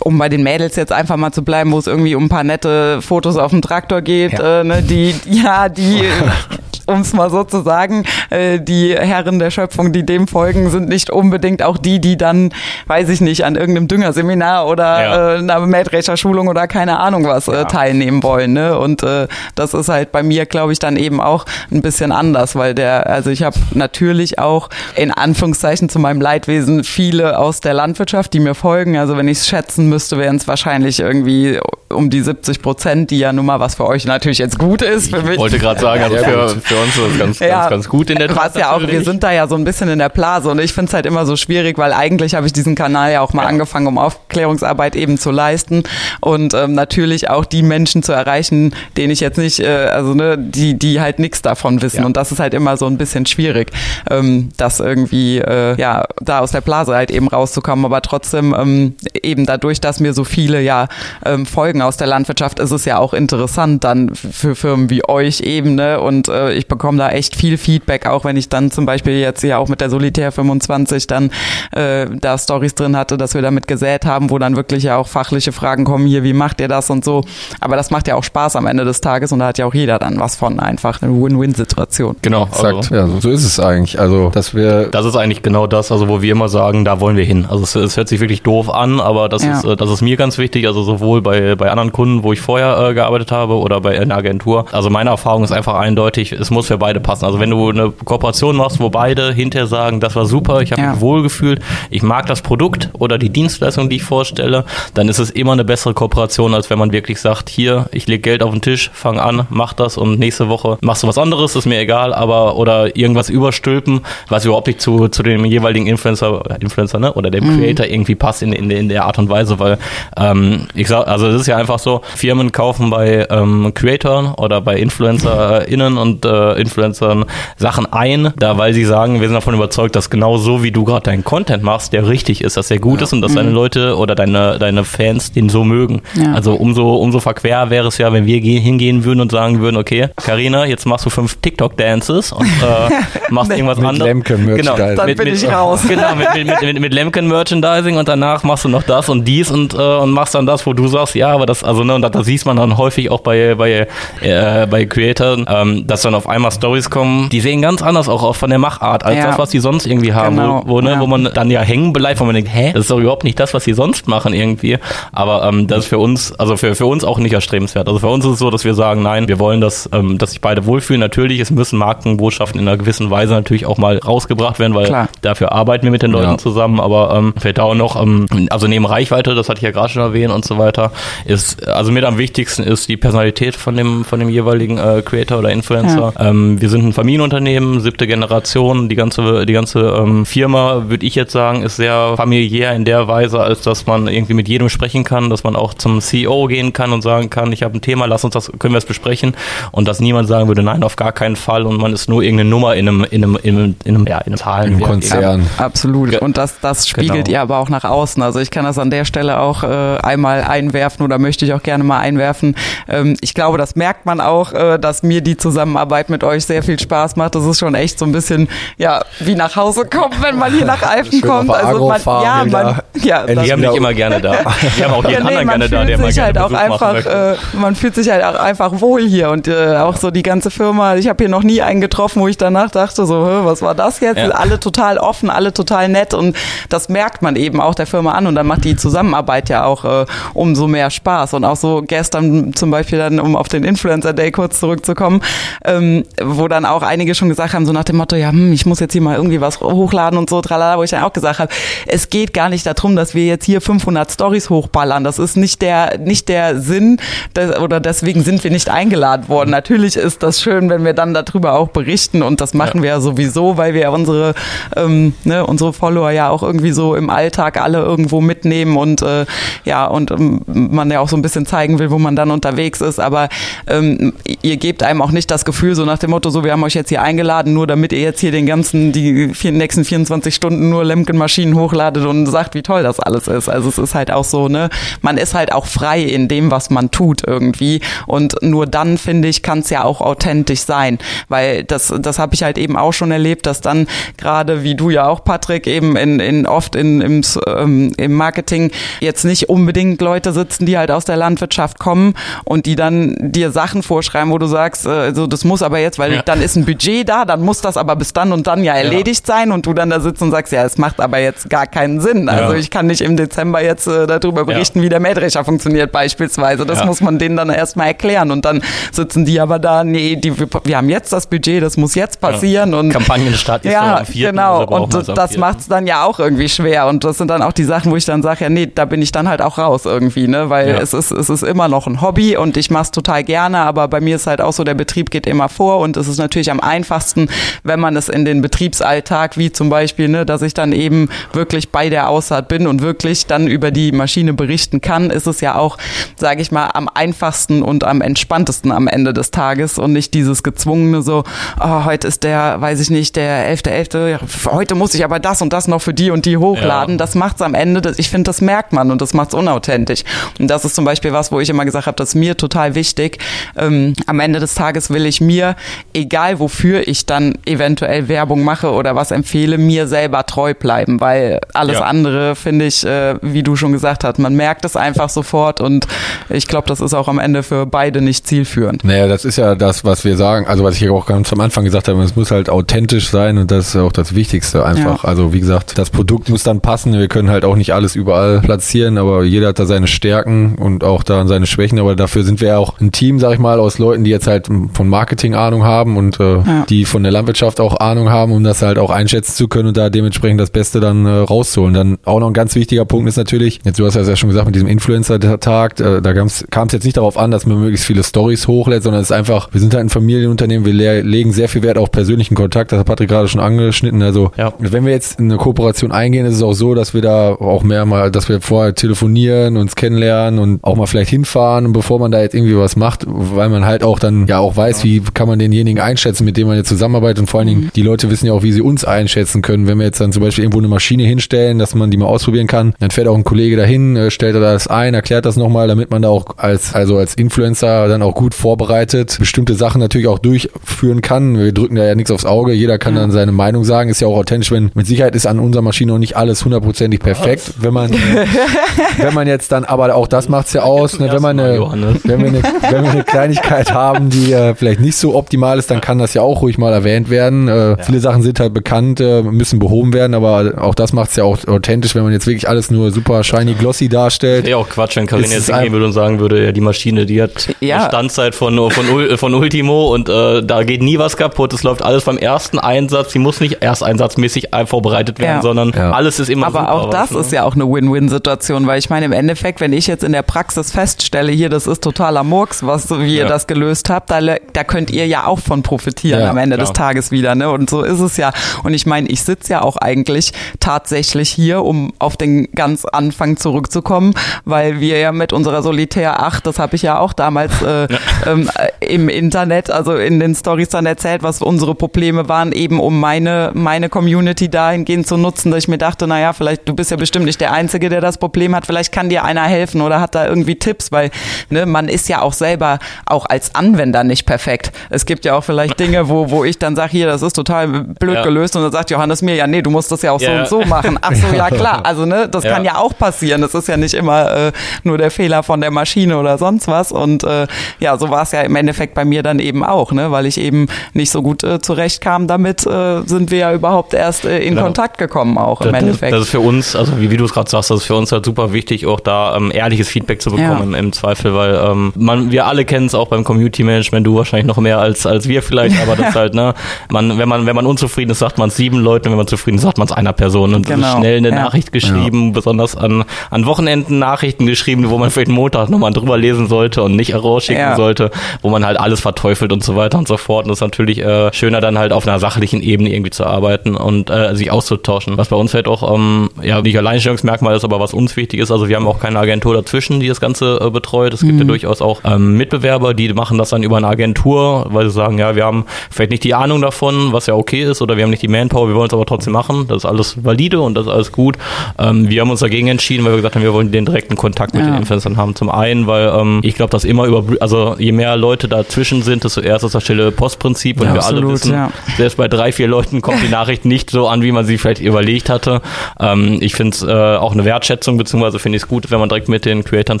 um 0.00 0.18
bei 0.18 0.28
den 0.28 0.42
Mädels 0.42 0.76
jetzt 0.76 0.92
einfach 0.92 1.16
mal 1.16 1.32
zu 1.32 1.42
bleiben, 1.42 1.72
wo 1.72 1.78
es 1.78 1.86
irgendwie 1.86 2.14
um 2.14 2.24
ein 2.24 2.28
paar 2.28 2.44
nette 2.44 3.02
Fotos 3.02 3.36
auf 3.36 3.50
dem 3.50 3.62
Traktor 3.62 4.02
geht, 4.02 4.32
ja. 4.38 4.60
äh, 4.60 4.64
ne, 4.64 4.82
die, 4.82 5.14
ja, 5.26 5.68
die 5.68 6.02
um 6.88 7.00
es 7.02 7.12
mal 7.12 7.30
so 7.30 7.44
zu 7.44 7.62
sagen, 7.62 8.04
äh, 8.30 8.58
die 8.60 8.96
Herren 8.96 9.38
der 9.38 9.50
Schöpfung, 9.50 9.92
die 9.92 10.04
dem 10.04 10.26
folgen, 10.26 10.70
sind 10.70 10.88
nicht 10.88 11.10
unbedingt 11.10 11.62
auch 11.62 11.76
die, 11.76 12.00
die 12.00 12.16
dann, 12.16 12.50
weiß 12.86 13.08
ich 13.10 13.20
nicht, 13.20 13.44
an 13.44 13.56
irgendeinem 13.56 13.88
Düngerseminar 13.88 14.66
oder 14.66 15.02
ja. 15.02 15.34
äh, 15.34 15.38
einer 15.38 15.60
Mähdrescherschulung 15.60 16.48
oder 16.48 16.66
keine 16.66 16.98
Ahnung 16.98 17.26
was 17.26 17.48
äh, 17.48 17.52
ja. 17.52 17.64
teilnehmen 17.64 18.22
wollen. 18.22 18.54
Ne? 18.54 18.78
Und 18.78 19.02
äh, 19.02 19.28
das 19.54 19.74
ist 19.74 19.88
halt 19.88 20.12
bei 20.12 20.22
mir, 20.22 20.46
glaube 20.46 20.72
ich, 20.72 20.78
dann 20.78 20.96
eben 20.96 21.20
auch 21.20 21.44
ein 21.70 21.82
bisschen 21.82 22.10
anders, 22.10 22.56
weil 22.56 22.74
der, 22.74 23.06
also 23.06 23.30
ich 23.30 23.42
habe 23.42 23.56
natürlich 23.74 24.38
auch 24.38 24.70
in 24.96 25.10
Anführungszeichen 25.10 25.88
zu 25.88 25.98
meinem 25.98 26.20
Leidwesen 26.20 26.84
viele 26.84 27.38
aus 27.38 27.60
der 27.60 27.74
Landwirtschaft, 27.74 28.32
die 28.32 28.40
mir 28.40 28.54
folgen. 28.54 28.96
Also 28.96 29.16
wenn 29.16 29.28
ich 29.28 29.38
es 29.38 29.48
schätzen 29.48 29.88
müsste, 29.88 30.18
wären 30.18 30.36
es 30.36 30.48
wahrscheinlich 30.48 31.00
irgendwie 31.00 31.60
um 31.90 32.10
die 32.10 32.20
70 32.20 32.62
Prozent, 32.62 33.10
die 33.10 33.18
ja 33.18 33.32
nun 33.32 33.46
mal 33.46 33.60
was 33.60 33.74
für 33.74 33.86
euch 33.86 34.04
natürlich 34.04 34.38
jetzt 34.38 34.58
gut 34.58 34.82
ist. 34.82 35.10
Für 35.10 35.22
mich. 35.22 35.32
Ich 35.32 35.38
wollte 35.38 35.58
gerade 35.58 35.80
sagen, 35.80 36.02
also 36.02 36.16
für, 36.16 36.48
für 36.60 36.77
uns 36.82 36.96
ist 36.96 37.10
das 37.10 37.18
ganz, 37.18 37.38
ja, 37.38 37.48
ganz, 37.60 37.70
ganz 37.70 37.88
gut 37.88 38.10
in 38.10 38.18
der 38.18 38.28
Tat. 38.28 38.56
ja 38.56 38.72
auch, 38.72 38.80
wir 38.80 39.02
sind 39.02 39.22
da 39.22 39.32
ja 39.32 39.46
so 39.46 39.54
ein 39.54 39.64
bisschen 39.64 39.88
in 39.88 39.98
der 39.98 40.08
Blase 40.08 40.50
und 40.50 40.58
ich 40.58 40.72
finde 40.72 40.88
es 40.88 40.94
halt 40.94 41.06
immer 41.06 41.26
so 41.26 41.36
schwierig, 41.36 41.78
weil 41.78 41.92
eigentlich 41.92 42.34
habe 42.34 42.46
ich 42.46 42.52
diesen 42.52 42.74
Kanal 42.74 43.12
ja 43.12 43.20
auch 43.20 43.32
mal 43.32 43.42
ja. 43.42 43.48
angefangen, 43.48 43.86
um 43.86 43.98
Aufklärungsarbeit 43.98 44.96
eben 44.96 45.18
zu 45.18 45.30
leisten 45.30 45.82
und 46.20 46.54
ähm, 46.54 46.74
natürlich 46.74 47.30
auch 47.30 47.44
die 47.44 47.62
Menschen 47.62 48.02
zu 48.02 48.12
erreichen, 48.12 48.74
denen 48.96 49.12
ich 49.12 49.20
jetzt 49.20 49.38
nicht, 49.38 49.60
äh, 49.60 49.66
also 49.66 50.14
ne, 50.14 50.36
die, 50.38 50.78
die 50.78 51.00
halt 51.00 51.18
nichts 51.18 51.42
davon 51.42 51.82
wissen 51.82 52.00
ja. 52.00 52.06
und 52.06 52.16
das 52.16 52.32
ist 52.32 52.40
halt 52.40 52.54
immer 52.54 52.76
so 52.76 52.86
ein 52.86 52.98
bisschen 52.98 53.26
schwierig, 53.26 53.70
ähm, 54.10 54.50
das 54.56 54.80
irgendwie, 54.80 55.38
äh, 55.38 55.76
ja, 55.78 56.04
da 56.20 56.40
aus 56.40 56.52
der 56.52 56.60
Blase 56.60 56.94
halt 56.94 57.10
eben 57.10 57.28
rauszukommen, 57.28 57.84
aber 57.84 58.02
trotzdem 58.02 58.54
ähm, 58.58 58.94
eben 59.22 59.46
dadurch, 59.46 59.80
dass 59.80 60.00
mir 60.00 60.12
so 60.12 60.24
viele 60.24 60.60
ja 60.60 60.88
ähm, 61.24 61.46
folgen 61.46 61.82
aus 61.82 61.96
der 61.96 62.06
Landwirtschaft, 62.06 62.58
ist 62.58 62.70
es 62.70 62.84
ja 62.84 62.98
auch 62.98 63.14
interessant 63.14 63.84
dann 63.84 64.14
für 64.14 64.54
Firmen 64.54 64.90
wie 64.90 65.06
euch 65.08 65.40
eben, 65.40 65.74
ne, 65.74 66.00
und 66.00 66.28
äh, 66.28 66.52
ich 66.52 66.67
bekomme 66.68 66.98
da 66.98 67.10
echt 67.10 67.36
viel 67.36 67.58
Feedback, 67.58 68.06
auch 68.06 68.24
wenn 68.24 68.36
ich 68.36 68.48
dann 68.48 68.70
zum 68.70 68.86
Beispiel 68.86 69.14
jetzt 69.14 69.42
ja 69.42 69.58
auch 69.58 69.68
mit 69.68 69.80
der 69.80 69.90
Solitär 69.90 70.32
25 70.32 71.06
dann 71.06 71.30
äh, 71.72 72.06
da 72.20 72.38
Stories 72.38 72.74
drin 72.74 72.96
hatte, 72.96 73.16
dass 73.16 73.34
wir 73.34 73.42
damit 73.42 73.66
gesät 73.66 74.04
haben, 74.04 74.30
wo 74.30 74.38
dann 74.38 74.56
wirklich 74.56 74.84
ja 74.84 74.96
auch 74.96 75.08
fachliche 75.08 75.52
Fragen 75.52 75.84
kommen, 75.84 76.06
hier, 76.06 76.22
wie 76.22 76.32
macht 76.32 76.60
ihr 76.60 76.68
das 76.68 76.90
und 76.90 77.04
so. 77.04 77.24
Aber 77.60 77.76
das 77.76 77.90
macht 77.90 78.08
ja 78.08 78.14
auch 78.14 78.24
Spaß 78.24 78.56
am 78.56 78.66
Ende 78.66 78.84
des 78.84 79.00
Tages 79.00 79.32
und 79.32 79.40
da 79.40 79.48
hat 79.48 79.58
ja 79.58 79.66
auch 79.66 79.74
jeder 79.74 79.98
dann 79.98 80.18
was 80.20 80.36
von 80.36 80.60
einfach 80.60 81.02
eine 81.02 81.12
Win-Win-Situation. 81.12 82.16
Genau. 82.22 82.44
Exakt. 82.46 82.76
Also, 82.76 82.94
ja, 82.94 83.06
so 83.20 83.30
ist 83.30 83.44
es 83.44 83.60
eigentlich. 83.60 83.98
Also, 83.98 84.30
dass 84.30 84.54
wir. 84.54 84.88
Das 84.88 85.04
ist 85.04 85.16
eigentlich 85.16 85.42
genau 85.42 85.66
das, 85.66 85.92
also 85.92 86.08
wo 86.08 86.22
wir 86.22 86.32
immer 86.32 86.48
sagen, 86.48 86.84
da 86.84 87.00
wollen 87.00 87.16
wir 87.16 87.24
hin. 87.24 87.46
Also 87.48 87.64
es, 87.64 87.74
es 87.74 87.96
hört 87.96 88.08
sich 88.08 88.20
wirklich 88.20 88.42
doof 88.42 88.70
an, 88.70 89.00
aber 89.00 89.28
das 89.28 89.44
ja. 89.44 89.58
ist, 89.58 89.64
äh, 89.64 89.76
das 89.76 89.90
ist 89.90 90.02
mir 90.02 90.16
ganz 90.16 90.38
wichtig. 90.38 90.66
Also 90.66 90.82
sowohl 90.82 91.22
bei, 91.22 91.54
bei 91.56 91.70
anderen 91.70 91.92
Kunden, 91.92 92.22
wo 92.22 92.32
ich 92.32 92.40
vorher 92.40 92.78
äh, 92.78 92.94
gearbeitet 92.94 93.32
habe 93.32 93.54
oder 93.54 93.80
bei 93.80 93.98
einer 94.00 94.16
Agentur. 94.16 94.66
Also 94.72 94.90
meine 94.90 95.10
Erfahrung 95.10 95.44
ist 95.44 95.52
einfach 95.52 95.74
eindeutig, 95.74 96.32
es 96.32 96.50
muss 96.50 96.57
für 96.66 96.78
beide 96.78 97.00
passen. 97.00 97.24
Also 97.24 97.40
wenn 97.40 97.50
du 97.50 97.70
eine 97.70 97.90
Kooperation 97.90 98.56
machst, 98.56 98.80
wo 98.80 98.90
beide 98.90 99.32
hinterher 99.32 99.66
sagen, 99.66 100.00
das 100.00 100.16
war 100.16 100.26
super, 100.26 100.60
ich 100.60 100.72
habe 100.72 100.82
ja. 100.82 100.92
mich 100.92 101.00
wohlgefühlt, 101.00 101.60
ich 101.90 102.02
mag 102.02 102.26
das 102.26 102.42
Produkt 102.42 102.90
oder 102.98 103.18
die 103.18 103.30
Dienstleistung, 103.30 103.88
die 103.88 103.96
ich 103.96 104.02
vorstelle, 104.02 104.64
dann 104.94 105.08
ist 105.08 105.18
es 105.18 105.30
immer 105.30 105.52
eine 105.52 105.64
bessere 105.64 105.94
Kooperation, 105.94 106.54
als 106.54 106.70
wenn 106.70 106.78
man 106.78 106.92
wirklich 106.92 107.20
sagt, 107.20 107.48
hier, 107.48 107.86
ich 107.92 108.06
lege 108.06 108.20
Geld 108.20 108.42
auf 108.42 108.52
den 108.52 108.62
Tisch, 108.62 108.90
fang 108.92 109.18
an, 109.18 109.46
mach 109.50 109.72
das 109.72 109.96
und 109.96 110.18
nächste 110.18 110.48
Woche 110.48 110.78
machst 110.80 111.02
du 111.02 111.06
was 111.06 111.18
anderes, 111.18 111.56
ist 111.56 111.66
mir 111.66 111.78
egal, 111.78 112.12
aber 112.14 112.56
oder 112.56 112.96
irgendwas 112.96 113.28
überstülpen, 113.28 114.00
was 114.28 114.44
überhaupt 114.44 114.66
nicht 114.66 114.80
zu, 114.80 115.08
zu 115.08 115.22
dem 115.22 115.44
jeweiligen 115.44 115.86
Influencer, 115.86 116.42
Influencer 116.60 116.98
ne, 116.98 117.12
oder 117.12 117.30
dem 117.30 117.44
mhm. 117.44 117.60
Creator 117.60 117.86
irgendwie 117.86 118.14
passt 118.14 118.42
in, 118.42 118.52
in, 118.52 118.70
in 118.70 118.88
der 118.88 119.04
Art 119.04 119.18
und 119.18 119.28
Weise, 119.28 119.58
weil 119.58 119.78
ähm, 120.16 120.66
ich 120.74 120.88
sag, 120.88 121.06
also 121.06 121.28
es 121.28 121.40
ist 121.42 121.46
ja 121.46 121.56
einfach 121.56 121.78
so, 121.78 122.02
Firmen 122.16 122.52
kaufen 122.52 122.90
bei 122.90 123.26
ähm, 123.30 123.72
Creatoren 123.74 124.34
oder 124.34 124.60
bei 124.60 124.76
InfluencerInnen 124.76 125.98
und 125.98 126.24
äh, 126.24 126.47
Influencern 126.56 127.24
Sachen 127.56 127.86
ein, 127.92 128.32
da 128.36 128.58
weil 128.58 128.72
sie 128.72 128.84
sagen, 128.84 129.20
wir 129.20 129.28
sind 129.28 129.34
davon 129.34 129.54
überzeugt, 129.54 129.96
dass 129.96 130.10
genau 130.10 130.38
so 130.38 130.62
wie 130.62 130.70
du 130.70 130.84
gerade 130.84 131.02
deinen 131.02 131.24
Content 131.24 131.62
machst, 131.62 131.92
der 131.92 132.08
richtig 132.08 132.42
ist, 132.42 132.56
dass 132.56 132.68
der 132.68 132.78
gut 132.78 133.00
ja. 133.00 133.04
ist 133.04 133.12
und 133.12 133.20
dass 133.20 133.32
mhm. 133.32 133.36
deine 133.36 133.50
Leute 133.50 133.96
oder 133.96 134.14
deine, 134.14 134.58
deine 134.58 134.84
Fans 134.84 135.32
den 135.32 135.48
so 135.48 135.64
mögen. 135.64 136.02
Ja. 136.14 136.32
Also 136.32 136.54
umso, 136.54 136.96
umso 136.96 137.20
verquer 137.20 137.70
wäre 137.70 137.88
es 137.88 137.98
ja, 137.98 138.12
wenn 138.12 138.26
wir 138.26 138.40
hingehen 138.40 139.04
würden 139.04 139.20
und 139.20 139.30
sagen 139.30 139.60
würden, 139.60 139.76
okay, 139.76 140.08
Karina, 140.16 140.66
jetzt 140.66 140.86
machst 140.86 141.06
du 141.06 141.10
fünf 141.10 141.36
TikTok-Dances 141.40 142.32
und 142.32 142.46
äh, 142.46 143.30
machst 143.30 143.50
irgendwas 143.50 143.78
mit 143.78 143.88
anderes. 143.88 144.24
Genau, 144.24 144.76
dann 144.76 145.06
mit, 145.06 145.16
bin 145.18 145.28
mit, 145.28 145.42
ich 145.42 145.48
raus. 145.50 145.82
Genau, 145.88 146.14
mit, 146.14 146.46
mit, 146.46 146.62
mit, 146.62 146.80
mit 146.80 146.94
Lemken-Merchandising 146.94 147.96
und 147.96 148.08
danach 148.08 148.42
machst 148.44 148.64
du 148.64 148.68
noch 148.68 148.82
das 148.82 149.08
und 149.08 149.24
dies 149.24 149.50
und, 149.50 149.74
äh, 149.74 149.76
und 149.76 150.10
machst 150.10 150.34
dann 150.34 150.46
das, 150.46 150.66
wo 150.66 150.72
du 150.72 150.86
sagst, 150.86 151.14
ja, 151.14 151.30
aber 151.30 151.46
das, 151.46 151.64
also 151.64 151.82
ne, 151.84 151.94
und 151.94 152.02
das, 152.02 152.10
das 152.12 152.26
siehst 152.26 152.46
man 152.46 152.56
dann 152.56 152.76
häufig 152.76 153.10
auch 153.10 153.20
bei, 153.20 153.54
bei, 153.54 153.86
äh, 154.20 154.66
bei 154.66 154.86
Creatoren, 154.86 155.46
ähm, 155.48 155.86
dass 155.86 156.02
dann 156.02 156.14
auf 156.14 156.27
einmal 156.28 156.52
Stories 156.52 156.90
kommen, 156.90 157.28
die 157.30 157.40
sehen 157.40 157.62
ganz 157.62 157.82
anders 157.82 158.08
auch 158.08 158.34
von 158.34 158.50
der 158.50 158.58
Machart 158.58 159.04
als 159.04 159.16
ja. 159.16 159.26
das, 159.26 159.38
was 159.38 159.50
die 159.50 159.58
sonst 159.58 159.86
irgendwie 159.86 160.12
haben, 160.12 160.36
genau. 160.36 160.62
wo, 160.64 160.76
wo, 160.76 160.80
ne, 160.80 160.92
ja. 160.92 161.00
wo 161.00 161.06
man 161.06 161.28
dann 161.32 161.50
ja 161.50 161.60
hängen 161.60 161.92
bleibt, 161.92 162.20
wo 162.20 162.24
man 162.24 162.34
denkt, 162.34 162.50
hä, 162.52 162.72
das 162.72 162.82
ist 162.82 162.90
doch 162.90 162.98
überhaupt 162.98 163.24
nicht 163.24 163.38
das, 163.38 163.54
was 163.54 163.64
sie 163.64 163.74
sonst 163.74 164.08
machen 164.08 164.34
irgendwie. 164.34 164.78
Aber 165.12 165.44
ähm, 165.44 165.66
das 165.66 165.80
ist 165.80 165.86
für 165.86 165.98
uns, 165.98 166.32
also 166.38 166.56
für, 166.56 166.74
für 166.74 166.86
uns 166.86 167.04
auch 167.04 167.18
nicht 167.18 167.32
erstrebenswert. 167.32 167.88
Also 167.88 168.00
für 168.00 168.08
uns 168.08 168.24
ist 168.24 168.32
es 168.32 168.38
so, 168.38 168.50
dass 168.50 168.64
wir 168.64 168.74
sagen, 168.74 169.02
nein, 169.02 169.28
wir 169.28 169.38
wollen, 169.38 169.60
dass, 169.60 169.88
ähm, 169.92 170.18
dass 170.18 170.30
sich 170.30 170.40
beide 170.40 170.66
wohlfühlen. 170.66 171.00
Natürlich, 171.00 171.40
es 171.40 171.50
müssen 171.50 171.78
Markenbotschaften 171.78 172.60
in 172.60 172.68
einer 172.68 172.76
gewissen 172.76 173.10
Weise 173.10 173.34
natürlich 173.34 173.66
auch 173.66 173.78
mal 173.78 173.98
rausgebracht 173.98 174.58
werden, 174.58 174.74
weil 174.74 174.86
Klar. 174.86 175.08
dafür 175.22 175.52
arbeiten 175.52 175.84
wir 175.84 175.90
mit 175.90 176.02
den 176.02 176.10
Leuten 176.10 176.32
ja. 176.32 176.38
zusammen. 176.38 176.80
Aber 176.80 177.14
ähm, 177.16 177.34
vielleicht 177.38 177.60
auch 177.60 177.74
noch, 177.74 178.00
ähm, 178.00 178.26
also 178.50 178.66
neben 178.66 178.86
Reichweite, 178.86 179.34
das 179.34 179.48
hatte 179.48 179.58
ich 179.58 179.64
ja 179.64 179.70
gerade 179.70 179.88
schon 179.88 180.02
erwähnt 180.02 180.32
und 180.32 180.44
so 180.44 180.58
weiter, 180.58 180.92
ist, 181.24 181.66
also 181.68 181.92
mit 181.92 182.04
am 182.04 182.18
wichtigsten 182.18 182.62
ist 182.62 182.88
die 182.88 182.96
Personalität 182.96 183.56
von 183.56 183.76
dem, 183.76 184.04
von 184.04 184.20
dem 184.20 184.28
jeweiligen 184.28 184.78
äh, 184.78 185.02
Creator 185.04 185.38
oder 185.38 185.50
Influencer. 185.50 186.12
Ähm, 186.18 186.60
wir 186.60 186.68
sind 186.68 186.84
ein 186.84 186.92
Familienunternehmen, 186.92 187.80
siebte 187.80 188.06
Generation. 188.06 188.88
Die 188.88 188.96
ganze, 188.96 189.46
die 189.46 189.52
ganze 189.52 189.80
ähm, 189.80 190.26
Firma, 190.26 190.88
würde 190.88 191.06
ich 191.06 191.14
jetzt 191.14 191.32
sagen, 191.32 191.62
ist 191.62 191.76
sehr 191.76 192.14
familiär 192.16 192.74
in 192.74 192.84
der 192.84 193.06
Weise, 193.06 193.40
als 193.40 193.62
dass 193.62 193.86
man 193.86 194.08
irgendwie 194.08 194.34
mit 194.34 194.48
jedem 194.48 194.68
sprechen 194.68 195.04
kann, 195.04 195.30
dass 195.30 195.44
man 195.44 195.54
auch 195.54 195.74
zum 195.74 196.00
CEO 196.00 196.46
gehen 196.46 196.72
kann 196.72 196.92
und 196.92 197.02
sagen 197.02 197.30
kann, 197.30 197.52
ich 197.52 197.62
habe 197.62 197.78
ein 197.78 197.80
Thema, 197.80 198.06
lass 198.06 198.24
uns 198.24 198.34
das, 198.34 198.50
können 198.58 198.74
wir 198.74 198.78
es 198.78 198.84
besprechen. 198.84 199.36
Und 199.70 199.86
dass 199.86 200.00
niemand 200.00 200.28
sagen 200.28 200.48
würde, 200.48 200.62
nein, 200.62 200.82
auf 200.82 200.96
gar 200.96 201.12
keinen 201.12 201.36
Fall. 201.36 201.62
Und 201.66 201.80
man 201.80 201.92
ist 201.92 202.08
nur 202.08 202.22
irgendeine 202.22 202.50
Nummer 202.50 202.74
in 202.74 202.88
einem, 202.88 203.04
in 203.04 203.24
einem, 203.24 203.38
in 203.42 203.56
einem, 203.56 203.76
in 203.84 203.94
einem, 203.94 204.06
ja, 204.06 204.18
in 204.18 204.26
einem 204.26 204.36
Zahlen. 204.36 204.72
Im 204.72 204.80
Konzern. 204.80 205.48
Ja, 205.56 205.64
absolut. 205.64 206.16
Und 206.16 206.36
das, 206.36 206.58
das 206.60 206.88
spiegelt 206.88 207.26
genau. 207.26 207.30
ihr 207.30 207.40
aber 207.42 207.58
auch 207.58 207.68
nach 207.68 207.84
außen. 207.84 208.22
Also 208.22 208.40
ich 208.40 208.50
kann 208.50 208.64
das 208.64 208.78
an 208.78 208.90
der 208.90 209.04
Stelle 209.04 209.38
auch 209.38 209.62
äh, 209.62 209.66
einmal 210.02 210.42
einwerfen 210.42 211.04
oder 211.04 211.18
möchte 211.18 211.44
ich 211.44 211.52
auch 211.52 211.62
gerne 211.62 211.84
mal 211.84 212.00
einwerfen. 212.00 212.56
Ähm, 212.88 213.16
ich 213.20 213.34
glaube, 213.34 213.56
das 213.56 213.76
merkt 213.76 214.04
man 214.04 214.20
auch, 214.20 214.52
äh, 214.52 214.78
dass 214.78 215.04
mir 215.04 215.20
die 215.20 215.36
Zusammenarbeit 215.36 216.07
mit 216.08 216.24
euch 216.24 216.44
sehr 216.44 216.62
viel 216.62 216.78
Spaß 216.78 217.16
macht. 217.16 217.34
Das 217.34 217.44
ist 217.44 217.58
schon 217.58 217.74
echt 217.74 217.98
so 217.98 218.04
ein 218.04 218.12
bisschen, 218.12 218.48
ja, 218.76 219.04
wie 219.20 219.34
nach 219.34 219.56
Hause 219.56 219.84
kommen, 219.84 220.14
wenn 220.20 220.36
man 220.36 220.52
hier 220.52 220.64
nach 220.64 220.82
Eifen 220.82 221.20
kommt. 221.20 221.50
Also 221.50 221.88
man, 221.88 222.00
ja, 222.04 222.44
man, 222.44 222.80
ja, 222.94 223.26
die 223.26 223.52
haben 223.52 223.60
mich 223.60 223.74
immer 223.74 223.94
gerne 223.94 224.20
da. 224.20 224.36
Die 224.76 224.84
haben 224.84 224.94
auch 224.94 225.04
jeden 225.08 225.24
ja, 225.24 225.30
nee, 225.30 225.36
anderen 225.36 225.60
gerne 225.60 225.68
da, 225.68 225.84
der 225.84 225.98
mal 225.98 226.12
halt 226.12 226.38
auch 226.38 226.52
einfach, 226.52 227.06
äh, 227.06 227.34
Man 227.52 227.74
fühlt 227.74 227.94
sich 227.94 228.10
halt 228.10 228.24
auch 228.24 228.34
einfach 228.34 228.80
wohl 228.80 229.06
hier 229.06 229.30
und 229.30 229.48
äh, 229.48 229.76
auch 229.76 229.96
so 229.96 230.10
die 230.10 230.22
ganze 230.22 230.50
Firma. 230.50 230.96
Ich 230.96 231.08
habe 231.08 231.22
hier 231.22 231.28
noch 231.28 231.42
nie 231.42 231.62
einen 231.62 231.80
getroffen, 231.80 232.20
wo 232.20 232.28
ich 232.28 232.36
danach 232.36 232.70
dachte 232.70 233.06
so, 233.06 233.44
was 233.44 233.62
war 233.62 233.74
das 233.74 234.00
jetzt? 234.00 234.18
Ja. 234.18 234.28
Alle 234.30 234.60
total 234.60 234.98
offen, 234.98 235.30
alle 235.30 235.52
total 235.52 235.88
nett 235.88 236.14
und 236.14 236.36
das 236.68 236.88
merkt 236.88 237.22
man 237.22 237.36
eben 237.36 237.60
auch 237.60 237.74
der 237.74 237.86
Firma 237.86 238.12
an 238.12 238.26
und 238.26 238.34
dann 238.34 238.46
macht 238.46 238.64
die 238.64 238.76
Zusammenarbeit 238.76 239.48
ja 239.48 239.64
auch 239.64 239.84
äh, 239.84 240.06
umso 240.34 240.66
mehr 240.66 240.90
Spaß 240.90 241.34
und 241.34 241.44
auch 241.44 241.56
so 241.56 241.82
gestern 241.86 242.54
zum 242.54 242.70
Beispiel 242.70 242.98
dann, 242.98 243.20
um 243.20 243.36
auf 243.36 243.48
den 243.48 243.64
Influencer 243.64 244.12
Day 244.12 244.30
kurz 244.30 244.60
zurückzukommen, 244.60 245.22
ähm, 245.64 245.97
wo 246.22 246.48
dann 246.48 246.64
auch 246.64 246.82
einige 246.82 247.14
schon 247.14 247.28
gesagt 247.28 247.54
haben, 247.54 247.66
so 247.66 247.72
nach 247.72 247.84
dem 247.84 247.96
Motto, 247.96 248.16
ja, 248.16 248.30
hm, 248.30 248.52
ich 248.52 248.66
muss 248.66 248.80
jetzt 248.80 248.92
hier 248.92 249.02
mal 249.02 249.16
irgendwie 249.16 249.40
was 249.40 249.60
hochladen 249.60 250.18
und 250.18 250.30
so, 250.30 250.40
tralala, 250.40 250.78
wo 250.78 250.82
ich 250.82 250.90
dann 250.90 251.02
auch 251.02 251.12
gesagt 251.12 251.38
habe, 251.38 251.52
es 251.86 252.10
geht 252.10 252.32
gar 252.32 252.48
nicht 252.48 252.66
darum, 252.66 252.96
dass 252.96 253.14
wir 253.14 253.26
jetzt 253.26 253.44
hier 253.44 253.60
500 253.60 254.10
Stories 254.10 254.50
hochballern. 254.50 255.04
Das 255.04 255.18
ist 255.18 255.36
nicht 255.36 255.62
der, 255.62 255.98
nicht 255.98 256.28
der 256.28 256.60
Sinn 256.60 256.98
des, 257.36 257.56
oder 257.58 257.80
deswegen 257.80 258.22
sind 258.22 258.44
wir 258.44 258.50
nicht 258.50 258.70
eingeladen 258.70 259.28
worden. 259.28 259.50
Natürlich 259.50 259.96
ist 259.96 260.22
das 260.22 260.40
schön, 260.40 260.70
wenn 260.70 260.84
wir 260.84 260.92
dann 260.92 261.14
darüber 261.14 261.54
auch 261.54 261.68
berichten 261.68 262.22
und 262.22 262.40
das 262.40 262.54
machen 262.54 262.78
ja. 262.78 262.82
wir 262.82 262.90
ja 262.90 263.00
sowieso, 263.00 263.56
weil 263.56 263.74
wir 263.74 263.90
unsere, 263.92 264.34
ähm, 264.76 265.14
ne, 265.24 265.46
unsere 265.46 265.72
Follower 265.72 266.10
ja 266.10 266.28
auch 266.30 266.42
irgendwie 266.42 266.72
so 266.72 266.94
im 266.94 267.10
Alltag 267.10 267.60
alle 267.60 267.78
irgendwo 267.78 268.20
mitnehmen 268.20 268.76
und 268.76 269.02
äh, 269.02 269.26
ja, 269.64 269.86
und 269.86 270.10
ähm, 270.10 270.42
man 270.46 270.90
ja 270.90 271.00
auch 271.00 271.08
so 271.08 271.16
ein 271.16 271.22
bisschen 271.22 271.46
zeigen 271.46 271.78
will, 271.78 271.90
wo 271.90 271.98
man 271.98 272.16
dann 272.16 272.30
unterwegs 272.30 272.80
ist. 272.80 273.00
Aber 273.00 273.28
ähm, 273.66 274.12
ihr 274.42 274.56
gebt 274.56 274.82
einem 274.82 275.02
auch 275.02 275.10
nicht 275.10 275.30
das 275.30 275.44
Gefühl, 275.44 275.74
so 275.74 275.84
nach 275.88 275.98
dem 275.98 276.10
Motto, 276.10 276.30
so 276.30 276.44
wir 276.44 276.52
haben 276.52 276.62
euch 276.62 276.74
jetzt 276.74 276.90
hier 276.90 277.02
eingeladen, 277.02 277.54
nur 277.54 277.66
damit 277.66 277.92
ihr 277.92 278.00
jetzt 278.00 278.20
hier 278.20 278.30
den 278.30 278.46
ganzen, 278.46 278.92
die 278.92 279.30
vier, 279.34 279.52
nächsten 279.52 279.84
24 279.84 280.34
Stunden 280.34 280.68
nur 280.68 280.84
Lemken-Maschinen 280.84 281.56
hochladet 281.56 282.04
und 282.04 282.26
sagt, 282.26 282.54
wie 282.54 282.62
toll 282.62 282.82
das 282.82 283.00
alles 283.00 283.26
ist. 283.26 283.48
Also 283.48 283.68
es 283.68 283.78
ist 283.78 283.94
halt 283.94 284.10
auch 284.10 284.24
so, 284.24 284.48
ne, 284.48 284.68
man 285.00 285.16
ist 285.16 285.34
halt 285.34 285.52
auch 285.52 285.66
frei 285.66 286.02
in 286.02 286.28
dem, 286.28 286.50
was 286.50 286.70
man 286.70 286.90
tut 286.90 287.22
irgendwie. 287.26 287.80
Und 288.06 288.36
nur 288.42 288.66
dann, 288.66 288.98
finde 288.98 289.28
ich, 289.28 289.42
kann 289.42 289.60
es 289.60 289.70
ja 289.70 289.82
auch 289.82 290.00
authentisch 290.00 290.60
sein. 290.60 290.98
Weil 291.28 291.64
das, 291.64 291.92
das 291.98 292.18
habe 292.18 292.34
ich 292.34 292.42
halt 292.42 292.58
eben 292.58 292.76
auch 292.76 292.92
schon 292.92 293.10
erlebt, 293.10 293.46
dass 293.46 293.60
dann 293.60 293.86
gerade, 294.16 294.62
wie 294.62 294.74
du 294.74 294.90
ja 294.90 295.08
auch, 295.08 295.24
Patrick, 295.24 295.66
eben 295.66 295.96
in, 295.96 296.20
in 296.20 296.46
oft 296.46 296.76
in, 296.76 297.00
im, 297.00 297.22
ähm, 297.46 297.92
im 297.96 298.12
Marketing 298.12 298.70
jetzt 299.00 299.24
nicht 299.24 299.48
unbedingt 299.48 300.00
Leute 300.00 300.32
sitzen, 300.32 300.66
die 300.66 300.76
halt 300.76 300.90
aus 300.90 301.06
der 301.06 301.16
Landwirtschaft 301.16 301.78
kommen 301.78 302.14
und 302.44 302.66
die 302.66 302.76
dann 302.76 303.16
dir 303.18 303.50
Sachen 303.50 303.82
vorschreiben, 303.82 304.30
wo 304.30 304.38
du 304.38 304.46
sagst, 304.46 304.86
äh, 304.86 305.14
so 305.14 305.26
das 305.26 305.44
muss 305.44 305.62
aber 305.62 305.77
jetzt, 305.78 305.98
weil 305.98 306.14
ja. 306.14 306.22
dann 306.22 306.42
ist 306.42 306.56
ein 306.56 306.64
Budget 306.64 307.08
da, 307.08 307.24
dann 307.24 307.42
muss 307.42 307.60
das 307.60 307.76
aber 307.76 307.96
bis 307.96 308.12
dann 308.12 308.32
und 308.32 308.46
dann 308.46 308.64
ja 308.64 308.74
erledigt 308.74 309.26
ja. 309.28 309.34
sein 309.34 309.52
und 309.52 309.66
du 309.66 309.74
dann 309.74 309.90
da 309.90 310.00
sitzt 310.00 310.22
und 310.22 310.30
sagst, 310.30 310.52
ja, 310.52 310.64
es 310.64 310.78
macht 310.78 311.00
aber 311.00 311.18
jetzt 311.18 311.48
gar 311.50 311.66
keinen 311.66 312.00
Sinn. 312.00 312.28
Also 312.28 312.52
ja. 312.52 312.58
ich 312.58 312.70
kann 312.70 312.86
nicht 312.86 313.00
im 313.00 313.16
Dezember 313.16 313.62
jetzt 313.62 313.86
äh, 313.86 314.06
darüber 314.06 314.44
berichten, 314.44 314.82
wie 314.82 314.88
der 314.88 315.00
Mähdrescher 315.00 315.44
funktioniert 315.44 315.92
beispielsweise. 315.92 316.66
Das 316.66 316.84
muss 316.84 317.00
man 317.00 317.18
denen 317.18 317.36
dann 317.36 317.50
erstmal 317.50 317.88
erklären 317.88 318.30
und 318.30 318.44
dann 318.44 318.62
sitzen 318.92 319.24
die 319.24 319.40
aber 319.40 319.58
da, 319.58 319.84
nee, 319.84 320.16
die, 320.16 320.32
wir 320.38 320.76
haben 320.76 320.88
jetzt 320.88 321.12
das 321.12 321.26
Budget, 321.26 321.62
das 321.62 321.76
muss 321.76 321.94
jetzt 321.94 322.20
passieren 322.20 322.74
und 322.74 322.90
Kampagnenstart 322.90 323.64
ist 323.64 323.72
ja, 323.72 324.02
genau 324.12 324.64
und 324.64 325.08
das 325.08 325.36
macht 325.36 325.60
es 325.60 325.68
dann 325.68 325.86
ja 325.86 326.04
auch 326.04 326.18
irgendwie 326.18 326.48
schwer 326.48 326.86
und 326.86 327.04
das 327.04 327.18
sind 327.18 327.28
dann 327.28 327.42
auch 327.42 327.52
die 327.52 327.64
Sachen, 327.64 327.90
wo 327.92 327.96
ich 327.96 328.04
dann 328.04 328.22
sage, 328.22 328.44
ja 328.44 328.50
nee, 328.50 328.70
da 328.72 328.84
bin 328.84 329.02
ich 329.02 329.12
dann 329.12 329.28
halt 329.28 329.42
auch 329.42 329.58
raus 329.58 329.84
irgendwie, 329.84 330.28
ne, 330.28 330.50
weil 330.50 330.70
es 330.80 330.94
ist 330.94 331.10
es 331.10 331.28
ist 331.30 331.42
immer 331.42 331.68
noch 331.68 331.86
ein 331.86 332.00
Hobby 332.00 332.36
und 332.36 332.56
ich 332.56 332.70
mache 332.70 332.84
es 332.84 332.90
total 332.90 333.24
gerne, 333.24 333.58
aber 333.58 333.88
bei 333.88 334.00
mir 334.00 334.16
ist 334.16 334.26
halt 334.26 334.40
auch 334.40 334.52
so, 334.52 334.64
der 334.64 334.74
Betrieb 334.74 335.10
geht 335.10 335.26
immer 335.26 335.48
vor 335.48 335.67
und 335.76 335.96
es 335.96 336.08
ist 336.08 336.18
natürlich 336.18 336.50
am 336.50 336.60
einfachsten, 336.60 337.28
wenn 337.62 337.80
man 337.80 337.96
es 337.96 338.08
in 338.08 338.24
den 338.24 338.42
Betriebsalltag, 338.42 339.36
wie 339.36 339.52
zum 339.52 339.68
Beispiel, 339.70 340.08
ne, 340.08 340.26
dass 340.26 340.42
ich 340.42 340.54
dann 340.54 340.72
eben 340.72 341.08
wirklich 341.32 341.70
bei 341.70 341.88
der 341.88 342.08
Aussaat 342.08 342.48
bin 342.48 342.66
und 342.66 342.82
wirklich 342.82 343.26
dann 343.26 343.46
über 343.46 343.70
die 343.70 343.92
Maschine 343.92 344.32
berichten 344.32 344.80
kann, 344.80 345.10
ist 345.10 345.26
es 345.26 345.40
ja 345.40 345.56
auch, 345.56 345.78
sage 346.16 346.42
ich 346.42 346.50
mal, 346.50 346.70
am 346.74 346.88
einfachsten 346.92 347.62
und 347.62 347.84
am 347.84 348.00
entspanntesten 348.00 348.72
am 348.72 348.88
Ende 348.88 349.12
des 349.12 349.30
Tages 349.30 349.78
und 349.78 349.92
nicht 349.92 350.14
dieses 350.14 350.42
gezwungene 350.42 351.02
so, 351.02 351.24
oh, 351.60 351.84
heute 351.84 352.08
ist 352.08 352.24
der, 352.24 352.60
weiß 352.60 352.80
ich 352.80 352.90
nicht, 352.90 353.16
der 353.16 353.54
11.11., 353.54 354.18
.11., 354.18 354.52
heute 354.52 354.74
muss 354.74 354.94
ich 354.94 355.04
aber 355.04 355.18
das 355.20 355.42
und 355.42 355.52
das 355.52 355.68
noch 355.68 355.82
für 355.82 355.94
die 355.94 356.10
und 356.10 356.26
die 356.26 356.36
hochladen. 356.36 356.94
Ja. 356.94 356.98
Das 356.98 357.14
macht's 357.14 357.42
am 357.42 357.54
Ende, 357.54 357.80
das, 357.80 357.98
ich 357.98 358.10
finde, 358.10 358.28
das 358.28 358.40
merkt 358.40 358.72
man 358.72 358.90
und 358.90 359.00
das 359.00 359.14
macht's 359.14 359.34
unauthentisch. 359.34 360.04
Und 360.38 360.48
das 360.48 360.64
ist 360.64 360.74
zum 360.74 360.84
Beispiel 360.84 361.12
was, 361.12 361.32
wo 361.32 361.40
ich 361.40 361.48
immer 361.48 361.64
gesagt 361.64 361.86
habe, 361.86 361.96
das 361.96 362.10
ist 362.10 362.14
mir 362.14 362.36
total 362.36 362.74
wichtig. 362.74 363.18
Ähm, 363.56 363.94
am 364.06 364.20
Ende 364.20 364.40
des 364.40 364.54
Tages 364.54 364.90
will 364.90 365.06
ich 365.06 365.20
mir, 365.20 365.56
egal 365.94 366.38
wofür 366.38 366.86
ich 366.86 367.06
dann 367.06 367.34
eventuell 367.46 368.08
Werbung 368.08 368.44
mache 368.44 368.70
oder 368.70 368.94
was 368.94 369.10
empfehle, 369.10 369.58
mir 369.58 369.86
selber 369.86 370.24
treu 370.26 370.54
bleiben, 370.54 371.00
weil 371.00 371.40
alles 371.54 371.78
ja. 371.78 371.84
andere 371.84 372.34
finde 372.36 372.66
ich, 372.66 372.84
äh, 372.84 373.16
wie 373.22 373.42
du 373.42 373.56
schon 373.56 373.72
gesagt 373.72 374.04
hast, 374.04 374.18
man 374.18 374.34
merkt 374.34 374.64
es 374.64 374.76
einfach 374.76 375.08
sofort 375.08 375.60
und 375.60 375.86
ich 376.28 376.46
glaube, 376.46 376.68
das 376.68 376.80
ist 376.80 376.94
auch 376.94 377.08
am 377.08 377.18
Ende 377.18 377.42
für 377.42 377.66
beide 377.66 378.00
nicht 378.00 378.26
zielführend. 378.26 378.84
Naja, 378.84 379.08
das 379.08 379.24
ist 379.24 379.36
ja 379.36 379.54
das, 379.54 379.84
was 379.84 380.04
wir 380.04 380.16
sagen, 380.16 380.46
also 380.46 380.64
was 380.64 380.76
ich 380.76 380.88
auch 380.90 381.06
ganz 381.06 381.32
am 381.32 381.40
Anfang 381.40 381.64
gesagt 381.64 381.88
habe, 381.88 382.02
es 382.02 382.16
muss 382.16 382.30
halt 382.30 382.50
authentisch 382.50 383.08
sein 383.08 383.38
und 383.38 383.50
das 383.50 383.68
ist 383.68 383.76
auch 383.76 383.92
das 383.92 384.14
Wichtigste 384.14 384.64
einfach. 384.64 385.02
Ja. 385.04 385.08
Also 385.08 385.32
wie 385.32 385.40
gesagt, 385.40 385.78
das 385.78 385.90
Produkt 385.90 386.28
muss 386.28 386.42
dann 386.42 386.60
passen, 386.60 386.92
wir 386.92 387.08
können 387.08 387.30
halt 387.30 387.44
auch 387.44 387.56
nicht 387.56 387.74
alles 387.74 387.96
überall 387.96 388.40
platzieren, 388.40 388.98
aber 388.98 389.24
jeder 389.24 389.48
hat 389.48 389.58
da 389.58 389.66
seine 389.66 389.86
Stärken 389.86 390.56
und 390.56 390.84
auch 390.84 391.02
da 391.02 391.26
seine 391.26 391.46
Schwächen, 391.46 391.78
aber 391.78 391.96
dafür 391.96 392.22
sind 392.22 392.40
wir 392.40 392.48
ja 392.48 392.58
auch 392.58 392.80
ein 392.80 392.92
Team, 392.92 393.18
sag 393.18 393.32
ich 393.32 393.38
mal, 393.38 393.60
aus 393.60 393.78
Leuten, 393.78 394.04
die 394.04 394.10
jetzt 394.10 394.26
halt 394.26 394.48
von 394.72 394.88
Marketing 394.88 395.34
Ahnung 395.38 395.64
haben 395.64 395.96
und 395.96 396.20
äh, 396.20 396.38
ja. 396.38 396.66
die 396.68 396.84
von 396.84 397.02
der 397.02 397.12
Landwirtschaft 397.12 397.60
auch 397.60 397.78
Ahnung 397.80 398.10
haben, 398.10 398.32
um 398.32 398.44
das 398.44 398.62
halt 398.62 398.78
auch 398.78 398.90
einschätzen 398.90 399.34
zu 399.34 399.48
können 399.48 399.68
und 399.68 399.76
da 399.76 399.90
dementsprechend 399.90 400.40
das 400.40 400.50
Beste 400.50 400.80
dann 400.80 401.06
äh, 401.06 401.10
rauszuholen. 401.10 401.74
Dann 401.74 401.98
auch 402.04 402.20
noch 402.20 402.28
ein 402.28 402.34
ganz 402.34 402.54
wichtiger 402.54 402.84
Punkt 402.84 403.08
ist 403.08 403.16
natürlich, 403.16 403.60
jetzt 403.64 403.78
du 403.78 403.86
hast 403.86 403.94
ja 403.94 404.16
schon 404.16 404.28
gesagt 404.28 404.46
mit 404.46 404.54
diesem 404.54 404.68
Influencer-Tag, 404.68 405.80
äh, 405.80 406.00
da 406.02 406.12
kam 406.12 406.26
es 406.26 406.72
jetzt 406.72 406.84
nicht 406.84 406.96
darauf 406.96 407.16
an, 407.16 407.30
dass 407.30 407.46
man 407.46 407.60
möglichst 407.60 407.86
viele 407.86 408.02
Stories 408.02 408.48
hochlädt, 408.48 408.82
sondern 408.82 409.02
es 409.02 409.10
ist 409.10 409.16
einfach, 409.16 409.48
wir 409.52 409.60
sind 409.60 409.74
halt 409.74 409.84
ein 409.84 409.90
Familienunternehmen, 409.90 410.64
wir 410.66 410.72
le 410.72 411.02
legen 411.02 411.32
sehr 411.32 411.48
viel 411.48 411.62
Wert 411.62 411.78
auf 411.78 411.90
persönlichen 411.90 412.34
Kontakt, 412.34 412.72
das 412.72 412.80
hat 412.80 412.86
Patrick 412.86 413.08
gerade 413.08 413.28
schon 413.28 413.40
angeschnitten. 413.40 414.02
Also 414.02 414.32
ja. 414.36 414.52
wenn 414.58 414.84
wir 414.84 414.92
jetzt 414.92 415.18
in 415.18 415.30
eine 415.30 415.38
Kooperation 415.38 415.92
eingehen, 415.92 416.26
ist 416.26 416.36
es 416.36 416.42
auch 416.42 416.54
so, 416.54 416.74
dass 416.74 416.94
wir 416.94 417.02
da 417.02 417.32
auch 417.32 417.62
mehr 417.62 417.86
mal, 417.86 418.10
dass 418.10 418.28
wir 418.28 418.40
vorher 418.40 418.74
telefonieren, 418.74 419.56
uns 419.56 419.76
kennenlernen 419.76 420.38
und 420.38 420.64
auch 420.64 420.76
mal 420.76 420.86
vielleicht 420.86 421.10
hinfahren, 421.10 421.72
bevor 421.72 421.98
man 421.98 422.10
da 422.10 422.20
jetzt 422.20 422.34
irgendwie 422.34 422.56
was 422.56 422.76
macht, 422.76 423.04
weil 423.06 423.48
man 423.48 423.64
halt 423.64 423.82
auch 423.82 423.98
dann 423.98 424.26
ja 424.26 424.38
auch 424.38 424.56
weiß, 424.56 424.84
wie 424.84 425.02
kann 425.14 425.27
man 425.28 425.38
denjenigen 425.38 425.80
einschätzen, 425.80 426.24
mit 426.24 426.36
dem 426.36 426.48
man 426.48 426.56
jetzt 426.56 426.68
zusammenarbeitet 426.68 427.20
und 427.20 427.26
vor 427.28 427.40
allen 427.40 427.48
Dingen 427.48 427.60
mhm. 427.62 427.70
die 427.74 427.82
Leute 427.82 428.10
wissen 428.10 428.26
ja 428.26 428.32
auch, 428.32 428.42
wie 428.42 428.52
sie 428.52 428.62
uns 428.62 428.84
einschätzen 428.84 429.42
können. 429.42 429.66
Wenn 429.66 429.78
wir 429.78 429.86
jetzt 429.86 430.00
dann 430.00 430.12
zum 430.12 430.22
Beispiel 430.22 430.44
irgendwo 430.44 430.58
eine 430.58 430.68
Maschine 430.68 431.04
hinstellen, 431.04 431.58
dass 431.58 431.74
man 431.74 431.90
die 431.90 431.96
mal 431.96 432.06
ausprobieren 432.06 432.46
kann, 432.46 432.74
dann 432.80 432.90
fährt 432.90 433.06
auch 433.08 433.16
ein 433.16 433.24
Kollege 433.24 433.56
dahin, 433.56 433.96
äh, 433.96 434.10
stellt 434.10 434.34
er 434.34 434.40
das 434.40 434.66
ein, 434.66 434.94
erklärt 434.94 435.24
das 435.26 435.36
nochmal, 435.36 435.68
damit 435.68 435.90
man 435.90 436.02
da 436.02 436.08
auch 436.08 436.38
als, 436.38 436.74
also 436.74 436.98
als 436.98 437.14
Influencer 437.14 437.88
dann 437.88 438.02
auch 438.02 438.14
gut 438.14 438.34
vorbereitet 438.34 439.16
bestimmte 439.18 439.54
Sachen 439.54 439.80
natürlich 439.80 440.08
auch 440.08 440.18
durchführen 440.18 441.02
kann. 441.02 441.38
Wir 441.38 441.52
drücken 441.52 441.74
da 441.76 441.84
ja 441.84 441.94
nichts 441.94 442.10
aufs 442.10 442.24
Auge, 442.24 442.52
jeder 442.52 442.78
kann 442.78 442.94
dann 442.94 443.10
seine 443.10 443.32
Meinung 443.32 443.64
sagen, 443.64 443.90
ist 443.90 444.00
ja 444.00 444.08
auch 444.08 444.16
authentisch, 444.16 444.50
wenn 444.50 444.70
mit 444.74 444.86
Sicherheit 444.86 445.14
ist 445.14 445.26
an 445.26 445.38
unserer 445.38 445.62
Maschine 445.62 445.92
noch 445.92 445.98
nicht 445.98 446.16
alles 446.16 446.44
hundertprozentig 446.44 447.00
perfekt. 447.00 447.54
Wenn 447.60 447.74
man, 447.74 447.90
wenn 448.98 449.14
man 449.14 449.26
jetzt 449.26 449.52
dann, 449.52 449.64
aber 449.64 449.94
auch 449.94 450.06
das 450.08 450.28
macht's 450.28 450.52
ja 450.52 450.62
aus, 450.62 450.98
ne, 450.98 451.10
wenn 451.12 451.22
man 451.22 451.38
eine, 451.38 451.58
wenn 452.04 452.20
wir 452.20 452.28
eine, 452.28 452.42
wenn 452.42 452.84
wir 452.84 452.90
eine 452.90 453.04
Kleinigkeit 453.04 453.72
haben, 453.72 454.10
die 454.10 454.32
äh, 454.32 454.54
vielleicht 454.54 454.80
nicht 454.80 454.96
so 454.96 455.14
optimal 455.18 455.58
ist, 455.58 455.70
dann 455.70 455.80
kann 455.80 455.98
das 455.98 456.14
ja 456.14 456.22
auch 456.22 456.42
ruhig 456.42 456.58
mal 456.58 456.72
erwähnt 456.72 457.10
werden. 457.10 457.48
Äh, 457.48 457.70
ja. 457.70 457.76
Viele 457.78 458.00
Sachen 458.00 458.22
sind 458.22 458.40
halt 458.40 458.54
bekannt, 458.54 459.00
äh, 459.00 459.22
müssen 459.22 459.58
behoben 459.58 459.92
werden, 459.92 460.14
aber 460.14 460.54
auch 460.58 460.74
das 460.74 460.92
macht's 460.92 461.16
ja 461.16 461.24
auch 461.24 461.38
authentisch, 461.46 461.94
wenn 461.94 462.02
man 462.02 462.12
jetzt 462.12 462.26
wirklich 462.26 462.48
alles 462.48 462.70
nur 462.70 462.90
super 462.90 463.24
shiny 463.24 463.54
glossy 463.54 463.88
darstellt. 463.88 464.46
Wäre 464.46 464.58
auch 464.58 464.68
Quatsch, 464.68 464.96
wenn 464.96 465.06
Karin 465.06 465.30
jetzt 465.30 465.46
hingehen 465.46 465.72
würde 465.72 465.86
und 465.86 465.92
sagen 465.92 466.20
würde, 466.20 466.44
ja, 466.44 466.52
die 466.52 466.60
Maschine, 466.60 467.06
die 467.06 467.22
hat 467.22 467.48
ja. 467.60 467.76
eine 467.76 467.86
Standzeit 467.86 468.34
von, 468.34 468.70
von, 468.70 469.16
von 469.16 469.34
Ultimo 469.34 469.92
und 469.94 470.08
äh, 470.08 470.42
da 470.42 470.62
geht 470.62 470.82
nie 470.82 470.98
was 470.98 471.16
kaputt. 471.16 471.52
Es 471.52 471.62
läuft 471.62 471.82
alles 471.82 472.04
beim 472.04 472.18
ersten 472.18 472.58
Einsatz. 472.58 473.12
Die 473.12 473.18
muss 473.18 473.40
nicht 473.40 473.58
erst 473.60 473.82
einsatzmäßig 473.82 474.48
vorbereitet 474.66 475.18
werden, 475.18 475.36
ja. 475.36 475.42
sondern 475.42 475.72
ja. 475.74 475.90
alles 475.90 476.20
ist 476.20 476.30
immer 476.30 476.46
Aber 476.46 476.60
super, 476.60 476.72
auch 476.72 476.90
das 476.90 477.10
ne? 477.10 477.20
ist 477.20 477.32
ja 477.32 477.44
auch 477.44 477.54
eine 477.54 477.70
Win-Win-Situation, 477.70 478.66
weil 478.66 478.78
ich 478.78 478.90
meine, 478.90 479.06
im 479.06 479.12
Endeffekt, 479.12 479.60
wenn 479.60 479.72
ich 479.72 479.86
jetzt 479.86 480.04
in 480.04 480.12
der 480.12 480.22
Praxis 480.22 480.72
feststelle, 480.72 481.32
hier, 481.32 481.48
das 481.48 481.66
ist 481.66 481.82
totaler 481.82 482.22
Murks, 482.22 482.64
was, 482.64 482.90
wie 482.90 483.16
ihr 483.16 483.26
das 483.26 483.46
gelöst 483.46 483.90
habt, 483.90 484.10
da, 484.10 484.20
da 484.20 484.64
könnt 484.64 484.90
ihr 484.90 485.06
ja 485.08 485.26
auch 485.26 485.38
von 485.38 485.62
profitieren 485.62 486.22
am 486.22 486.36
Ende 486.36 486.56
klar. 486.56 486.66
des 486.66 486.72
Tages 486.72 487.10
wieder. 487.10 487.34
Ne? 487.34 487.50
Und 487.50 487.70
so 487.70 487.82
ist 487.82 488.00
es 488.00 488.16
ja. 488.16 488.32
Und 488.62 488.74
ich 488.74 488.86
meine, 488.86 489.08
ich 489.08 489.22
sitze 489.22 489.52
ja 489.52 489.62
auch 489.62 489.76
eigentlich 489.76 490.32
tatsächlich 490.60 491.30
hier, 491.30 491.64
um 491.64 491.92
auf 491.98 492.16
den 492.16 492.50
ganz 492.52 492.84
Anfang 492.84 493.36
zurückzukommen, 493.36 494.14
weil 494.44 494.80
wir 494.80 494.98
ja 494.98 495.12
mit 495.12 495.32
unserer 495.32 495.62
Solitär 495.62 496.22
8, 496.22 496.46
das 496.46 496.58
habe 496.58 496.76
ich 496.76 496.82
ja 496.82 496.98
auch 496.98 497.12
damals 497.12 497.62
äh, 497.62 497.88
ähm, 498.26 498.50
im 498.80 499.08
Internet, 499.08 499.70
also 499.70 499.96
in 499.96 500.20
den 500.20 500.34
Stories 500.34 500.68
dann 500.68 500.86
erzählt, 500.86 501.22
was 501.22 501.42
unsere 501.42 501.74
Probleme 501.74 502.28
waren, 502.28 502.52
eben 502.52 502.80
um 502.80 503.00
meine, 503.00 503.50
meine 503.54 503.88
Community 503.88 504.48
dahingehend 504.48 505.06
zu 505.06 505.16
nutzen, 505.16 505.50
dass 505.50 505.64
ich 505.64 505.68
mir 505.68 505.78
dachte, 505.78 506.06
naja, 506.06 506.32
vielleicht, 506.32 506.68
du 506.68 506.74
bist 506.74 506.90
ja 506.90 506.96
bestimmt 506.96 507.24
nicht 507.26 507.40
der 507.40 507.52
Einzige, 507.52 507.88
der 507.88 508.00
das 508.00 508.18
Problem 508.18 508.54
hat, 508.54 508.66
vielleicht 508.66 508.92
kann 508.92 509.08
dir 509.08 509.24
einer 509.24 509.44
helfen 509.44 509.80
oder 509.80 510.00
hat 510.00 510.14
da 510.14 510.26
irgendwie 510.26 510.56
Tipps, 510.56 510.92
weil 510.92 511.10
ne, 511.50 511.66
man 511.66 511.88
ist 511.88 512.08
ja 512.08 512.22
auch 512.22 512.32
selber 512.32 512.78
auch 513.06 513.26
als 513.26 513.54
Anwender 513.54 514.04
nicht 514.04 514.26
perfekt. 514.26 514.72
Es 514.90 514.97
gibt 515.06 515.24
ja 515.24 515.34
auch 515.34 515.44
vielleicht 515.44 515.78
Dinge, 515.78 516.08
wo, 516.08 516.30
wo 516.30 516.44
ich 516.44 516.58
dann 516.58 516.76
sage, 516.76 516.92
hier, 516.92 517.06
das 517.06 517.22
ist 517.22 517.34
total 517.34 517.68
blöd 517.68 518.16
ja. 518.16 518.22
gelöst 518.22 518.56
und 518.56 518.62
dann 518.62 518.72
sagt 518.72 518.90
Johannes 518.90 519.22
mir, 519.22 519.34
ja, 519.34 519.46
nee, 519.46 519.62
du 519.62 519.70
musst 519.70 519.90
das 519.90 520.02
ja 520.02 520.12
auch 520.12 520.20
ja. 520.20 520.46
so 520.46 520.56
und 520.56 520.64
so 520.64 520.68
machen. 520.68 520.98
Ach 521.00 521.14
so, 521.14 521.34
ja 521.34 521.48
klar, 521.48 521.80
also 521.84 522.06
ne, 522.06 522.28
das 522.28 522.44
kann 522.44 522.64
ja 522.64 522.76
auch 522.76 522.96
passieren. 522.96 523.40
Das 523.40 523.54
ist 523.54 523.68
ja 523.68 523.76
nicht 523.76 523.94
immer 523.94 524.48
äh, 524.48 524.52
nur 524.84 524.98
der 524.98 525.10
Fehler 525.10 525.42
von 525.42 525.60
der 525.60 525.70
Maschine 525.70 526.18
oder 526.18 526.38
sonst 526.38 526.68
was 526.68 526.92
und 526.92 527.24
äh, 527.24 527.46
ja, 527.80 527.96
so 527.98 528.10
war 528.10 528.22
es 528.22 528.32
ja 528.32 528.42
im 528.42 528.56
Endeffekt 528.56 528.94
bei 528.94 529.04
mir 529.04 529.22
dann 529.22 529.38
eben 529.38 529.64
auch, 529.64 529.92
ne, 529.92 530.10
weil 530.10 530.26
ich 530.26 530.38
eben 530.38 530.66
nicht 530.92 531.10
so 531.10 531.22
gut 531.22 531.44
äh, 531.44 531.60
zurechtkam 531.60 532.26
damit, 532.26 532.66
äh, 532.66 533.02
sind 533.02 533.30
wir 533.30 533.38
ja 533.38 533.52
überhaupt 533.52 533.94
erst 533.94 534.24
äh, 534.24 534.38
in 534.38 534.54
genau. 534.54 534.64
Kontakt 534.64 534.98
gekommen 534.98 535.38
auch 535.38 535.60
im 535.60 535.72
das, 535.72 535.82
Endeffekt. 535.82 536.12
Das 536.12 536.22
ist 536.22 536.30
für 536.30 536.40
uns, 536.40 536.76
also 536.76 537.00
wie, 537.00 537.10
wie 537.10 537.16
du 537.16 537.24
es 537.24 537.32
gerade 537.32 537.50
sagst, 537.50 537.70
das 537.70 537.80
ist 537.80 537.86
für 537.86 537.94
uns 537.94 538.12
halt 538.12 538.24
super 538.24 538.52
wichtig, 538.52 538.86
auch 538.86 539.00
da 539.00 539.36
ähm, 539.36 539.50
ehrliches 539.52 539.88
Feedback 539.88 540.22
zu 540.22 540.30
bekommen 540.30 540.62
im, 540.62 540.74
im, 540.74 540.92
Zweifel, 540.92 541.34
weil 541.34 541.54
ähm, 541.54 541.92
man, 541.96 542.30
wir 542.30 542.46
alle 542.46 542.64
kennen 542.64 542.86
es 542.86 542.94
auch 542.94 543.08
beim 543.08 543.24
Community 543.24 543.62
Management, 543.62 544.06
du 544.06 544.16
wahrscheinlich 544.16 544.46
noch 544.46 544.56
mehr 544.56 544.78
als, 544.78 544.87
als 545.06 545.28
wir 545.28 545.42
vielleicht, 545.42 545.80
aber 545.80 545.96
das 545.96 546.14
halt, 546.14 546.34
ne, 546.34 546.54
man, 546.90 547.18
wenn 547.18 547.28
man, 547.28 547.46
wenn 547.46 547.56
man 547.56 547.66
unzufrieden 547.66 548.10
ist, 548.10 548.18
sagt 548.18 548.38
man 548.38 548.48
es 548.48 548.56
sieben 548.56 548.78
Leuten, 548.78 549.10
wenn 549.10 549.16
man 549.16 549.26
zufrieden 549.26 549.56
ist, 549.56 549.62
sagt 549.62 549.78
man 549.78 549.86
es 549.86 549.92
einer 549.92 550.12
Person 550.12 550.54
und 550.54 550.66
genau. 550.66 550.98
schnell 550.98 551.18
eine 551.18 551.30
ja. 551.30 551.34
Nachricht 551.34 551.72
geschrieben, 551.72 552.26
ja. 552.26 552.32
besonders 552.32 552.76
an, 552.76 553.04
an 553.30 553.46
Wochenenden 553.46 553.98
Nachrichten 553.98 554.46
geschrieben, 554.46 554.88
wo 554.90 554.98
man 554.98 555.10
vielleicht 555.10 555.30
Montag 555.30 555.68
nochmal 555.70 555.92
drüber 555.92 556.16
lesen 556.18 556.46
sollte 556.48 556.82
und 556.82 556.96
nicht 556.96 557.14
rausschicken 557.14 557.76
sollte, 557.76 558.10
wo 558.42 558.50
man 558.50 558.64
halt 558.64 558.78
alles 558.78 559.00
verteufelt 559.00 559.52
und 559.52 559.62
so 559.64 559.76
weiter 559.76 559.98
und 559.98 560.08
so 560.08 560.16
fort. 560.16 560.44
Und 560.44 560.50
das 560.50 560.58
ist 560.58 560.62
natürlich 560.62 560.98
äh, 560.98 561.32
schöner 561.32 561.60
dann 561.60 561.78
halt 561.78 561.92
auf 561.92 562.06
einer 562.06 562.18
sachlichen 562.18 562.62
Ebene 562.62 562.92
irgendwie 562.92 563.10
zu 563.10 563.24
arbeiten 563.24 563.76
und 563.76 564.10
äh, 564.10 564.34
sich 564.34 564.50
auszutauschen. 564.50 565.16
Was 565.16 565.28
bei 565.28 565.36
uns 565.36 565.54
halt 565.54 565.68
auch 565.68 565.94
ähm, 565.94 566.30
ja 566.42 566.60
nicht 566.60 566.76
Alleinstellungsmerkmal 566.78 567.56
ist, 567.56 567.64
aber 567.64 567.80
was 567.80 567.94
uns 567.94 568.16
wichtig 568.16 568.40
ist. 568.40 568.50
Also 568.50 568.68
wir 568.68 568.76
haben 568.76 568.86
auch 568.86 569.00
keine 569.00 569.18
Agentur 569.18 569.54
dazwischen, 569.54 570.00
die 570.00 570.08
das 570.08 570.20
Ganze 570.20 570.60
äh, 570.60 570.70
betreut. 570.70 571.14
Es 571.14 571.20
gibt 571.20 571.34
mhm. 571.34 571.40
ja 571.40 571.44
durchaus 571.44 571.82
auch 571.82 572.00
ähm, 572.04 572.36
Mitbewerber, 572.36 572.94
die 572.94 573.12
machen 573.12 573.38
das 573.38 573.50
dann 573.50 573.62
über 573.62 573.76
eine 573.76 573.88
Agentur, 573.88 574.66
weil 574.78 574.86
sie 574.86 574.94
sagen, 574.94 575.18
ja, 575.18 575.34
wir 575.34 575.44
haben 575.44 575.64
vielleicht 575.90 576.12
nicht 576.12 576.24
die 576.24 576.34
Ahnung 576.34 576.62
davon, 576.62 577.12
was 577.12 577.26
ja 577.26 577.34
okay 577.34 577.64
ist, 577.64 577.82
oder 577.82 577.96
wir 577.96 578.04
haben 578.04 578.10
nicht 578.10 578.22
die 578.22 578.28
Manpower, 578.28 578.68
wir 578.68 578.74
wollen 578.74 578.86
es 578.86 578.94
aber 578.94 579.06
trotzdem 579.06 579.32
machen. 579.32 579.66
Das 579.68 579.78
ist 579.78 579.84
alles 579.84 580.24
valide 580.24 580.60
und 580.60 580.74
das 580.74 580.86
ist 580.86 580.92
alles 580.92 581.12
gut. 581.12 581.36
Ähm, 581.78 582.08
wir 582.08 582.20
haben 582.20 582.30
uns 582.30 582.40
dagegen 582.40 582.68
entschieden, 582.68 583.04
weil 583.04 583.12
wir 583.12 583.16
gesagt 583.16 583.34
haben, 583.34 583.42
wir 583.42 583.52
wollen 583.52 583.72
den 583.72 583.84
direkten 583.84 584.16
Kontakt 584.16 584.54
mit 584.54 584.62
ja. 584.62 584.70
den 584.70 584.78
Influencern 584.78 585.16
haben. 585.16 585.34
Zum 585.34 585.50
einen, 585.50 585.86
weil 585.86 586.08
ähm, 586.08 586.40
ich 586.42 586.54
glaube, 586.54 586.70
dass 586.70 586.84
immer 586.84 587.06
über, 587.06 587.24
also 587.40 587.74
je 587.78 587.92
mehr 587.92 588.16
Leute 588.16 588.48
dazwischen 588.48 589.02
sind, 589.02 589.24
desto 589.24 589.40
erst 589.40 589.64
ist 589.64 589.74
das 589.74 589.82
Stelle 589.82 590.12
Postprinzip 590.12 590.80
und 590.80 590.86
ja, 590.86 590.94
wir 590.94 591.00
absolut, 591.00 591.24
alle 591.24 591.32
wissen, 591.32 591.52
ja. 591.52 591.70
selbst 591.96 592.16
bei 592.16 592.28
drei, 592.28 592.52
vier 592.52 592.68
Leuten 592.68 593.02
kommt 593.02 593.22
die 593.22 593.28
Nachricht 593.30 593.64
nicht 593.64 593.90
so 593.90 594.08
an, 594.08 594.22
wie 594.22 594.32
man 594.32 594.44
sie 594.44 594.58
vielleicht 594.58 594.80
überlegt 594.80 595.28
hatte. 595.28 595.60
Ähm, 596.00 596.38
ich 596.40 596.54
finde 596.54 596.76
es 596.76 596.82
äh, 596.82 597.16
auch 597.16 597.32
eine 597.32 597.44
Wertschätzung, 597.44 597.98
beziehungsweise 597.98 598.38
finde 598.38 598.56
ich 598.56 598.62
es 598.62 598.68
gut, 598.68 598.90
wenn 598.90 599.00
man 599.00 599.08
direkt 599.08 599.28
mit 599.28 599.44
den 599.44 599.64
Creatoren 599.64 600.00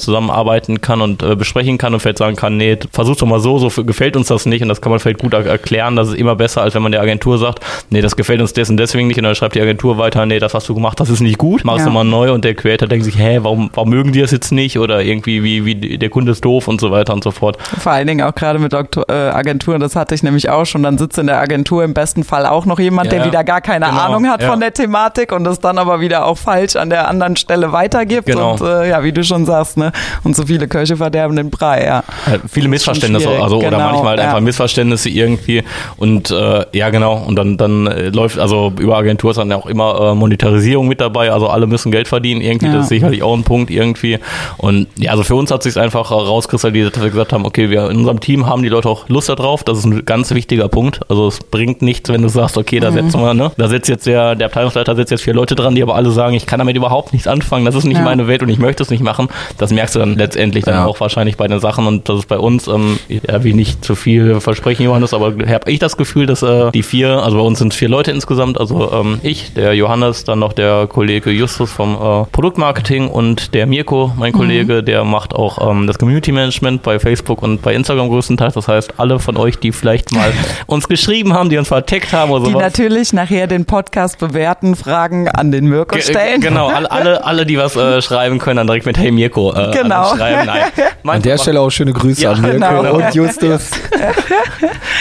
zusammenarbeiten 0.00 0.80
kann 0.80 1.00
und 1.00 1.22
äh, 1.22 1.34
besprechen 1.34 1.78
kann 1.78 1.94
und 1.94 2.00
vielleicht 2.00 2.18
sagen 2.18 2.36
kann, 2.36 2.56
nee, 2.56 2.78
versuch 2.92 3.16
doch 3.16 3.26
mal 3.26 3.40
so, 3.40 3.58
so 3.58 3.84
gefällt 3.84 4.16
uns 4.16 4.28
das 4.28 4.46
nicht 4.46 4.62
und 4.68 4.70
das 4.70 4.82
kann 4.82 4.90
man 4.90 5.00
vielleicht 5.00 5.20
gut 5.20 5.32
er 5.32 5.46
erklären. 5.46 5.96
Das 5.96 6.08
ist 6.08 6.14
immer 6.14 6.36
besser, 6.36 6.62
als 6.62 6.74
wenn 6.74 6.82
man 6.82 6.92
der 6.92 7.00
Agentur 7.00 7.38
sagt, 7.38 7.64
nee, 7.88 8.02
das 8.02 8.16
gefällt 8.16 8.40
uns 8.40 8.52
dessen 8.52 8.76
deswegen 8.76 9.08
nicht 9.08 9.16
und 9.16 9.24
dann 9.24 9.34
schreibt 9.34 9.54
die 9.54 9.62
Agentur 9.62 9.96
weiter, 9.96 10.26
nee, 10.26 10.38
das 10.38 10.54
hast 10.54 10.68
du 10.68 10.74
gemacht, 10.74 11.00
das 11.00 11.08
ist 11.08 11.20
nicht 11.20 11.38
gut, 11.38 11.64
machst 11.64 11.80
ja. 11.80 11.86
du 11.86 11.92
mal 11.92 12.04
neu 12.04 12.32
und 12.32 12.44
der 12.44 12.54
Creator 12.54 12.86
denkt 12.86 13.04
sich, 13.04 13.18
hä, 13.18 13.38
warum, 13.42 13.70
warum 13.72 13.90
mögen 13.90 14.12
die 14.12 14.20
das 14.20 14.30
jetzt 14.30 14.52
nicht 14.52 14.78
oder 14.78 15.02
irgendwie, 15.02 15.42
wie, 15.42 15.64
wie 15.64 15.98
der 15.98 16.10
Kunde 16.10 16.32
ist 16.32 16.44
doof 16.44 16.68
und 16.68 16.80
so 16.80 16.90
weiter 16.90 17.14
und 17.14 17.24
so 17.24 17.30
fort. 17.30 17.56
Vor 17.78 17.92
allen 17.92 18.06
Dingen 18.06 18.26
auch 18.26 18.34
gerade 18.34 18.58
mit 18.58 18.74
äh, 18.74 19.12
Agenturen, 19.12 19.80
das 19.80 19.96
hatte 19.96 20.14
ich 20.14 20.22
nämlich 20.22 20.50
auch 20.50 20.66
schon, 20.66 20.82
dann 20.82 20.98
sitzt 20.98 21.18
in 21.18 21.26
der 21.26 21.40
Agentur 21.40 21.84
im 21.84 21.94
besten 21.94 22.24
Fall 22.24 22.46
auch 22.46 22.66
noch 22.66 22.78
jemand, 22.78 23.12
ja, 23.12 23.18
der 23.18 23.26
wieder 23.26 23.44
gar 23.44 23.60
keine 23.60 23.86
genau, 23.86 23.98
Ahnung 23.98 24.28
hat 24.28 24.42
ja. 24.42 24.50
von 24.50 24.60
der 24.60 24.72
Thematik 24.72 25.32
und 25.32 25.44
das 25.44 25.60
dann 25.60 25.78
aber 25.78 26.00
wieder 26.00 26.26
auch 26.26 26.38
falsch 26.38 26.76
an 26.76 26.90
der 26.90 27.08
anderen 27.08 27.36
Stelle 27.36 27.72
weitergibt 27.72 28.26
genau. 28.26 28.52
und 28.52 28.60
äh, 28.60 28.90
ja, 28.90 29.02
wie 29.02 29.12
du 29.12 29.24
schon 29.24 29.46
sagst, 29.46 29.76
ne, 29.76 29.92
und 30.24 30.36
so 30.36 30.46
viele 30.46 30.68
Köche 30.68 30.96
verderben 30.96 31.36
den 31.36 31.50
Brei, 31.50 31.84
ja. 31.84 32.02
ja 32.26 32.38
viele 32.48 32.68
Missverständnisse, 32.68 33.30
also 33.30 33.58
genau, 33.58 33.76
oder 33.76 33.78
manchmal 33.78 34.10
halt 34.10 34.20
einfach 34.20 34.40
Missverständnisse 34.48 35.08
irgendwie. 35.08 35.62
Und 35.96 36.30
äh, 36.30 36.64
ja 36.72 36.90
genau. 36.90 37.22
Und 37.26 37.36
dann 37.36 37.56
dann 37.56 37.86
äh, 37.86 38.08
läuft 38.08 38.38
also 38.38 38.72
über 38.78 38.96
Agentur 38.96 39.30
ist 39.30 39.36
dann 39.36 39.52
auch 39.52 39.66
immer 39.66 40.12
äh, 40.12 40.14
Monetarisierung 40.14 40.88
mit 40.88 41.00
dabei, 41.00 41.30
also 41.32 41.48
alle 41.48 41.66
müssen 41.66 41.92
Geld 41.92 42.08
verdienen 42.08 42.40
irgendwie, 42.40 42.72
das 42.72 42.84
ist 42.84 42.88
sicherlich 42.88 43.22
auch 43.22 43.36
ein 43.36 43.44
Punkt 43.44 43.70
irgendwie. 43.70 44.18
Und 44.56 44.88
ja, 44.96 45.10
also 45.12 45.22
für 45.22 45.34
uns 45.34 45.50
hat 45.50 45.62
sich 45.62 45.76
einfach 45.78 46.10
rauskristallisiert, 46.10 46.96
dass 46.96 47.02
wir 47.02 47.10
gesagt 47.10 47.32
haben, 47.32 47.44
okay, 47.44 47.70
wir 47.70 47.90
in 47.90 47.98
unserem 47.98 48.20
Team 48.20 48.46
haben 48.46 48.62
die 48.62 48.68
Leute 48.68 48.88
auch 48.88 49.08
Lust 49.08 49.28
darauf, 49.28 49.64
das 49.64 49.78
ist 49.78 49.84
ein 49.84 50.04
ganz 50.04 50.32
wichtiger 50.32 50.68
Punkt, 50.68 51.00
also 51.08 51.28
es 51.28 51.40
bringt 51.40 51.82
nichts, 51.82 52.08
wenn 52.08 52.22
du 52.22 52.28
sagst, 52.28 52.56
okay, 52.56 52.80
da 52.80 52.90
mhm. 52.90 52.94
setzen 52.94 53.20
wir, 53.20 53.34
ne, 53.34 53.52
da 53.56 53.68
sitzt 53.68 53.88
jetzt 53.88 54.06
der, 54.06 54.34
der 54.34 54.46
Abteilungsleiter 54.46 54.96
setzt 54.96 55.10
jetzt 55.10 55.22
vier 55.22 55.34
Leute 55.34 55.54
dran, 55.54 55.74
die 55.74 55.82
aber 55.82 55.94
alle 55.94 56.10
sagen, 56.10 56.34
ich 56.34 56.46
kann 56.46 56.58
damit 56.58 56.76
überhaupt 56.76 57.12
nichts 57.12 57.28
anfangen, 57.28 57.64
das 57.64 57.74
ist 57.74 57.84
nicht 57.84 57.98
ja. 57.98 58.04
meine 58.04 58.26
Welt 58.26 58.42
und 58.42 58.48
ich 58.48 58.58
möchte 58.58 58.82
es 58.82 58.90
nicht 58.90 59.02
machen, 59.02 59.28
das 59.58 59.72
merkst 59.72 59.94
du 59.94 59.98
dann 59.98 60.16
letztendlich 60.16 60.64
dann 60.64 60.74
ja. 60.74 60.86
auch 60.86 61.00
wahrscheinlich 61.00 61.36
bei 61.36 61.46
den 61.46 61.60
Sachen. 61.60 61.86
Und 61.86 62.08
das 62.08 62.20
ist 62.20 62.28
bei 62.28 62.38
uns, 62.38 62.68
ähm, 62.68 62.98
ja, 63.08 63.44
wie 63.44 63.54
nicht 63.54 63.84
zu 63.84 63.94
viel 63.94 64.37
versprechen, 64.40 64.84
Johannes, 64.84 65.14
aber 65.14 65.32
habe 65.46 65.70
ich 65.70 65.78
das 65.78 65.96
Gefühl, 65.96 66.26
dass 66.26 66.42
äh, 66.42 66.70
die 66.72 66.82
vier, 66.82 67.22
also 67.22 67.38
bei 67.38 67.42
uns 67.42 67.58
sind 67.58 67.74
vier 67.74 67.88
Leute 67.88 68.10
insgesamt, 68.10 68.58
also 68.58 68.92
ähm, 68.92 69.20
ich, 69.22 69.54
der 69.54 69.74
Johannes, 69.74 70.24
dann 70.24 70.38
noch 70.38 70.52
der 70.52 70.86
Kollege 70.86 71.30
Justus 71.30 71.70
vom 71.70 71.94
äh, 71.94 72.24
Produktmarketing 72.32 73.08
und 73.08 73.54
der 73.54 73.66
Mirko, 73.66 74.12
mein 74.16 74.32
mhm. 74.32 74.36
Kollege, 74.36 74.82
der 74.82 75.04
macht 75.04 75.34
auch 75.34 75.70
ähm, 75.70 75.86
das 75.86 75.98
Community 75.98 76.32
Management 76.32 76.82
bei 76.82 76.98
Facebook 76.98 77.42
und 77.42 77.62
bei 77.62 77.74
Instagram 77.74 78.08
größtenteils. 78.08 78.54
Das 78.54 78.68
heißt, 78.68 78.94
alle 78.98 79.18
von 79.18 79.36
euch, 79.36 79.58
die 79.58 79.72
vielleicht 79.72 80.12
mal 80.12 80.32
uns 80.66 80.88
geschrieben 80.88 81.32
haben, 81.34 81.50
die 81.50 81.58
uns 81.58 81.68
verteckt 81.68 82.12
haben 82.12 82.30
oder 82.30 82.46
sowas. 82.46 82.52
Die 82.52 82.62
natürlich 82.62 83.12
nachher 83.12 83.46
den 83.46 83.64
Podcast 83.64 84.18
bewerten, 84.18 84.76
Fragen 84.76 85.28
an 85.28 85.52
den 85.52 85.66
Mirko 85.66 85.98
stellen. 85.98 86.40
G 86.40 86.48
genau, 86.48 86.68
alle, 86.74 86.90
alle, 86.90 87.24
alle, 87.24 87.46
die 87.46 87.58
was 87.58 87.76
äh, 87.76 88.00
schreiben 88.02 88.38
können, 88.38 88.56
dann 88.56 88.66
direkt 88.66 88.86
mit 88.86 88.98
Hey 88.98 89.10
Mirko 89.10 89.54
äh, 89.54 89.70
genau. 89.72 90.14
schreiben. 90.16 90.46
Nein. 90.46 90.64
An 91.04 91.22
der 91.22 91.38
Stelle 91.38 91.60
auch 91.60 91.70
schöne 91.70 91.92
Grüße 91.92 92.22
ja, 92.22 92.32
an 92.32 92.42
Mirko 92.42 92.58
genau. 92.58 92.94
und 92.96 93.14
Justus. 93.14 93.70